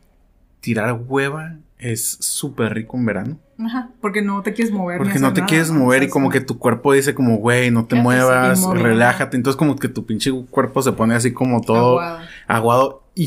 tirar 0.60 1.00
hueva 1.06 1.56
es 1.78 2.18
súper 2.20 2.74
rico 2.74 2.96
en 2.96 3.06
verano. 3.06 3.38
Ajá. 3.58 3.90
Porque 4.00 4.22
no 4.22 4.42
te 4.42 4.52
quieres 4.52 4.72
mover. 4.72 4.98
Porque 4.98 5.18
no 5.18 5.32
te 5.32 5.40
nada, 5.40 5.48
quieres 5.48 5.70
¿no? 5.70 5.80
mover 5.80 6.02
y 6.02 6.08
como 6.08 6.30
que 6.30 6.40
tu 6.40 6.58
cuerpo 6.58 6.92
dice 6.92 7.14
como, 7.14 7.36
güey, 7.36 7.70
no 7.70 7.86
te 7.86 7.96
muevas, 7.96 8.62
relájate. 8.64 9.36
Entonces 9.36 9.58
como 9.58 9.76
que 9.76 9.88
tu 9.88 10.06
pinche 10.06 10.30
cuerpo 10.50 10.82
se 10.82 10.92
pone 10.92 11.14
así 11.14 11.32
como 11.32 11.60
todo 11.60 12.00
aguado. 12.00 12.18
aguado. 12.46 13.02
Y, 13.14 13.24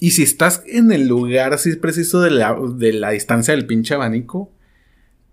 y 0.00 0.10
si 0.10 0.22
estás 0.22 0.62
en 0.66 0.90
el 0.92 1.06
lugar 1.06 1.52
así 1.52 1.74
preciso 1.76 2.20
de 2.20 2.30
la, 2.30 2.56
de 2.74 2.92
la 2.92 3.10
distancia 3.10 3.54
del 3.54 3.66
pinche 3.66 3.94
abanico, 3.94 4.50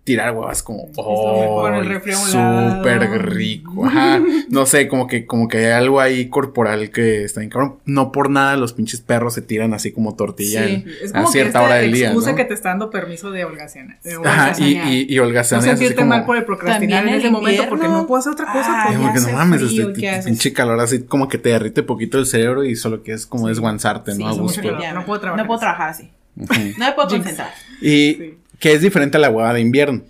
tirar 0.04 0.32
huevas 0.36 0.62
como, 0.62 0.90
oh, 0.96 1.66
a 1.66 1.82
súper 2.26 3.00
rico. 3.34 3.86
Ajá. 3.86 4.20
No 4.50 4.66
sé, 4.66 4.86
como 4.86 5.06
que, 5.06 5.24
como 5.24 5.48
que 5.48 5.58
hay 5.58 5.72
algo 5.72 5.98
ahí 6.00 6.28
corporal 6.28 6.90
que 6.90 7.24
está 7.24 7.40
bien 7.40 7.48
cabrón. 7.50 7.76
No 7.86 8.12
por 8.12 8.28
nada 8.28 8.56
los 8.58 8.74
pinches 8.74 9.00
perros 9.00 9.32
se 9.32 9.40
tiran 9.40 9.72
así 9.72 9.92
como 9.92 10.14
tortilla 10.14 10.66
Sí, 10.66 10.74
en- 10.74 10.88
Es 11.02 11.10
a 11.10 11.14
como 11.14 11.26
que 11.28 11.32
cierta 11.32 11.48
esta 11.48 11.62
hora 11.62 11.74
del 11.76 11.92
día. 11.92 12.08
excusa 12.08 12.30
¿no? 12.32 12.36
que 12.36 12.44
te 12.44 12.52
está 12.54 12.68
dando 12.68 12.90
permiso 12.90 13.30
de 13.30 13.44
holgazanear. 13.46 13.98
Ajá, 14.04 14.04
y, 14.06 14.14
holgazanear. 14.16 14.88
y, 14.88 15.06
y 15.08 15.18
holgazaneas 15.18 15.64
no 15.64 15.70
sentirte 15.72 15.94
como- 15.96 16.08
mal 16.10 16.24
por 16.26 16.36
el 16.36 16.44
procrastinar 16.44 17.08
en 17.08 17.14
ese 17.14 17.30
momento 17.30 17.64
porque 17.70 17.88
no 17.88 18.06
puedo 18.06 18.20
hacer 18.20 18.32
otra 18.34 18.52
cosa. 18.52 18.86
Y 18.90 18.92
ya 18.92 19.00
porque 19.00 19.20
no 19.20 19.28
mames, 19.32 19.62
frío, 19.62 19.88
este, 19.90 20.22
pinche 20.24 20.52
calor 20.52 20.80
así 20.80 21.02
como 21.04 21.28
que 21.28 21.38
te 21.38 21.48
derrite 21.48 21.82
poquito 21.82 22.18
el 22.18 22.26
cerebro 22.26 22.62
y 22.64 22.76
solo 22.76 23.02
quieres 23.02 23.26
como 23.26 23.44
Sí. 23.44 23.50
desguanzarte, 23.52 24.12
Sí, 24.12 24.18
¿no? 24.22 24.28
A 24.28 24.32
gusto. 24.34 24.60
no 24.62 25.04
puedo 25.06 25.20
trabajar 25.20 25.42
No 25.44 25.46
puedo 25.46 25.56
así. 25.56 25.60
trabajar 25.64 25.88
así. 25.88 26.10
No 26.36 26.86
me 26.86 26.92
puedo 26.92 27.08
concentrar. 27.08 27.50
Y 27.80 27.86
Sí. 28.14 28.38
Que 28.58 28.72
es 28.72 28.80
diferente 28.82 29.16
a 29.16 29.20
la 29.20 29.30
hueva 29.30 29.52
de 29.54 29.60
invierno. 29.60 30.02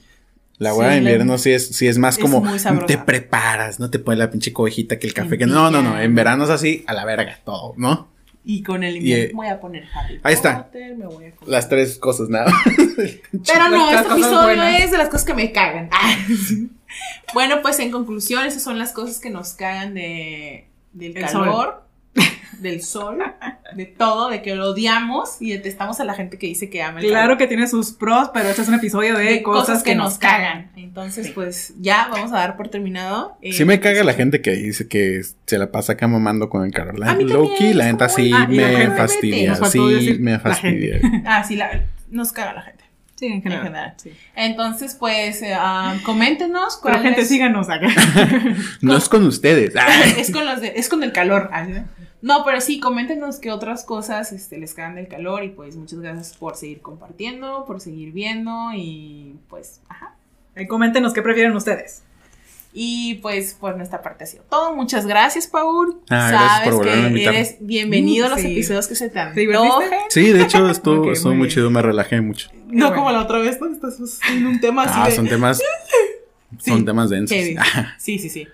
La 0.58 0.70
Sí, 0.70 0.76
hueva 0.78 0.90
de 0.92 1.00
la- 1.00 1.10
invierno 1.10 1.38
sí 1.38 1.50
es, 1.50 1.68
sí 1.68 1.86
es 1.88 1.98
más 1.98 2.16
es 2.16 2.22
como 2.22 2.42
te 2.86 2.96
preparas, 2.98 3.80
no 3.80 3.90
te 3.90 3.98
pones 3.98 4.18
la 4.18 4.30
pinche 4.30 4.52
cobijita 4.52 4.98
que 4.98 5.06
el 5.06 5.14
café. 5.14 5.36
Que 5.36 5.46
no, 5.46 5.70
no, 5.70 5.82
no. 5.82 6.00
En 6.00 6.14
verano 6.14 6.44
es 6.44 6.50
así, 6.50 6.84
a 6.86 6.92
la 6.94 7.04
verga, 7.04 7.38
todo, 7.44 7.74
¿no? 7.76 8.08
Y 8.46 8.62
con 8.62 8.84
el 8.84 8.94
Y, 8.96 8.98
invierno 8.98 9.24
eh, 9.24 9.32
voy 9.34 9.46
a 9.48 9.58
poner 9.58 9.84
Harry 9.94 10.20
ahí 10.22 10.34
está. 10.34 10.64
Potter, 10.64 10.96
me 10.96 11.06
voy 11.06 11.24
a 11.26 11.30
comer. 11.32 11.48
Las 11.50 11.68
tres 11.68 11.96
cosas, 11.98 12.28
nada. 12.28 12.52
Pero 12.96 13.68
no, 13.70 13.90
este 13.90 14.12
episodio 14.12 14.62
es 14.64 14.90
de 14.90 14.98
las 14.98 15.08
cosas 15.08 15.24
que 15.24 15.34
me 15.34 15.50
cagan. 15.50 15.88
Ah, 15.90 16.14
bueno, 17.32 17.60
pues 17.62 17.78
en 17.80 17.90
conclusión, 17.90 18.44
esas 18.46 18.62
son 18.62 18.78
las 18.78 18.92
cosas 18.92 19.18
que 19.18 19.30
nos 19.30 19.54
cagan 19.54 19.94
de, 19.94 20.66
del 20.92 21.16
El 21.16 21.24
calor, 21.24 21.84
del 22.60 22.82
sol, 22.82 23.18
de 23.74 23.86
todo, 23.86 24.28
de 24.30 24.42
que 24.42 24.54
lo 24.54 24.70
odiamos 24.70 25.40
y 25.40 25.50
detestamos 25.52 26.00
a 26.00 26.04
la 26.04 26.14
gente 26.14 26.38
que 26.38 26.46
dice 26.46 26.70
que 26.70 26.82
ama 26.82 27.00
el 27.00 27.06
Claro 27.06 27.24
calor. 27.24 27.38
que 27.38 27.46
tiene 27.46 27.66
sus 27.66 27.92
pros, 27.92 28.30
pero 28.32 28.48
este 28.48 28.62
es 28.62 28.68
un 28.68 28.74
episodio 28.74 29.16
de, 29.16 29.24
de 29.24 29.42
cosas, 29.42 29.82
que, 29.82 29.94
nos 29.94 30.18
cagan. 30.18 30.70
Entonces, 30.76 31.30
pues 31.30 31.74
ya 31.80 32.08
vamos 32.10 32.32
a 32.32 32.36
dar 32.36 32.56
por 32.56 32.68
terminado. 32.68 33.36
eh, 33.42 33.52
Sí 33.52 33.64
me 33.64 33.80
caga 33.80 34.04
la 34.04 34.14
gente 34.14 34.40
que 34.40 34.52
dice 34.52 34.86
que 34.88 35.22
se 35.46 35.58
la 35.58 35.72
pasa 35.72 35.94
acá 35.94 36.06
mamando 36.06 36.48
con 36.48 36.64
el 36.64 36.72
calor. 36.72 36.98
La 36.98 37.14
Loki, 37.14 37.54
también, 37.54 37.78
la 37.78 37.84
neta 37.86 38.06
como, 38.08 38.16
sí 38.18 38.30
ah, 38.34 38.46
me 38.48 38.64
gente, 38.64 38.96
fastidia. 38.96 39.54
Sí, 39.56 40.16
me 40.20 40.38
fastidia. 40.38 41.00
Ah, 41.26 41.42
sí, 41.44 41.56
la- 41.56 41.84
nos 42.10 42.30
caga 42.32 42.52
la 42.54 42.62
gente. 42.62 42.84
Sí, 43.16 43.26
en 43.26 43.42
general. 43.42 43.66
En 43.66 43.72
general. 43.72 43.94
sí. 43.96 44.10
Entonces, 44.34 44.94
pues, 44.98 45.40
ah, 45.56 45.94
coméntenos 46.04 46.78
Pero 46.82 46.94
cuál 46.94 47.02
gente, 47.04 47.20
es- 47.22 47.28
síganos 47.28 47.68
acá. 47.70 47.86
No 48.80 48.96
es 48.96 49.08
con 49.08 49.24
ustedes. 49.26 49.74
Ah. 49.76 49.86
es 50.18 50.30
con 50.30 50.44
los 50.46 50.60
de- 50.60 50.74
es 50.76 50.88
con 50.88 51.02
el 51.02 51.12
calor. 51.12 51.48
Ay, 51.52 51.82
¿no? 52.24 52.42
Pero 52.44 52.60
sí, 52.62 52.80
coméntenos 52.80 53.38
qué 53.38 53.52
otras 53.52 53.84
cosas 53.84 54.32
este, 54.32 54.56
les 54.58 54.72
quedan 54.72 54.94
del 54.94 55.08
calor 55.08 55.44
y 55.44 55.50
pues 55.50 55.76
muchas 55.76 56.00
gracias 56.00 56.34
por 56.36 56.56
seguir 56.56 56.80
compartiendo, 56.80 57.64
por 57.66 57.80
seguir 57.80 58.12
viendo 58.12 58.70
y 58.74 59.36
pues, 59.50 59.80
ajá. 59.88 60.14
Ahí 60.56 60.66
coméntenos 60.66 61.12
qué 61.12 61.20
prefieren 61.20 61.54
ustedes. 61.54 62.02
Y 62.72 63.14
pues 63.22 63.54
por 63.54 63.76
nuestra 63.76 64.02
parte 64.02 64.24
ha 64.24 64.26
sido 64.26 64.42
todo. 64.50 64.74
Muchas 64.74 65.06
gracias, 65.06 65.46
Paul. 65.46 66.00
Ah, 66.10 66.28
gracias 66.30 66.60
por 66.64 66.74
volverme 66.78 66.98
a 66.98 67.02
que 67.02 67.08
invitar. 67.08 67.34
eres 67.34 67.56
bienvenido 67.60 68.26
a 68.26 68.30
los 68.30 68.40
Sí. 68.40 68.50
episodios 68.52 68.88
que 68.88 68.94
se 68.96 69.10
te 69.10 69.18
antojen. 69.20 69.90
Sí, 70.08 70.32
de 70.32 70.42
hecho 70.42 70.68
estuvo, 70.70 71.02
Ok, 71.06 71.12
estuvo 71.12 71.32
muy 71.32 71.38
muy 71.40 71.48
chido, 71.48 71.70
me 71.70 71.82
relajé 71.82 72.20
mucho. 72.20 72.48
No 72.66 72.86
bueno. 72.88 72.94
como 72.94 73.10
la 73.12 73.22
otra 73.22 73.38
vez, 73.38 73.60
¿no? 73.60 73.66
Estás 73.70 74.18
en 74.30 74.46
un 74.46 74.60
tema 74.60 74.84
así 74.84 74.94
Ah, 74.96 75.08
de... 75.08 75.14
son 75.14 75.28
temas. 75.28 75.60
Sí, 76.60 76.70
Son 76.70 76.84
temas 76.84 77.10
densos. 77.10 77.36
Sí, 77.98 78.18
sí, 78.20 78.28
sí. 78.30 78.46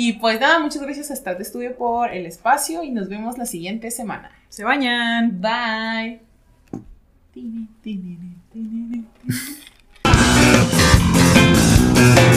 Y 0.00 0.12
pues 0.12 0.38
nada, 0.38 0.60
muchas 0.60 0.80
gracias 0.80 1.10
a 1.10 1.16
Start 1.16 1.40
Studio 1.42 1.76
por 1.76 2.14
el 2.14 2.24
espacio 2.24 2.84
y 2.84 2.92
nos 2.92 3.08
vemos 3.08 3.36
la 3.36 3.46
siguiente 3.46 3.90
semana. 3.90 4.30
Se 4.48 4.62
bañan. 4.62 5.40
Bye. 5.40 6.20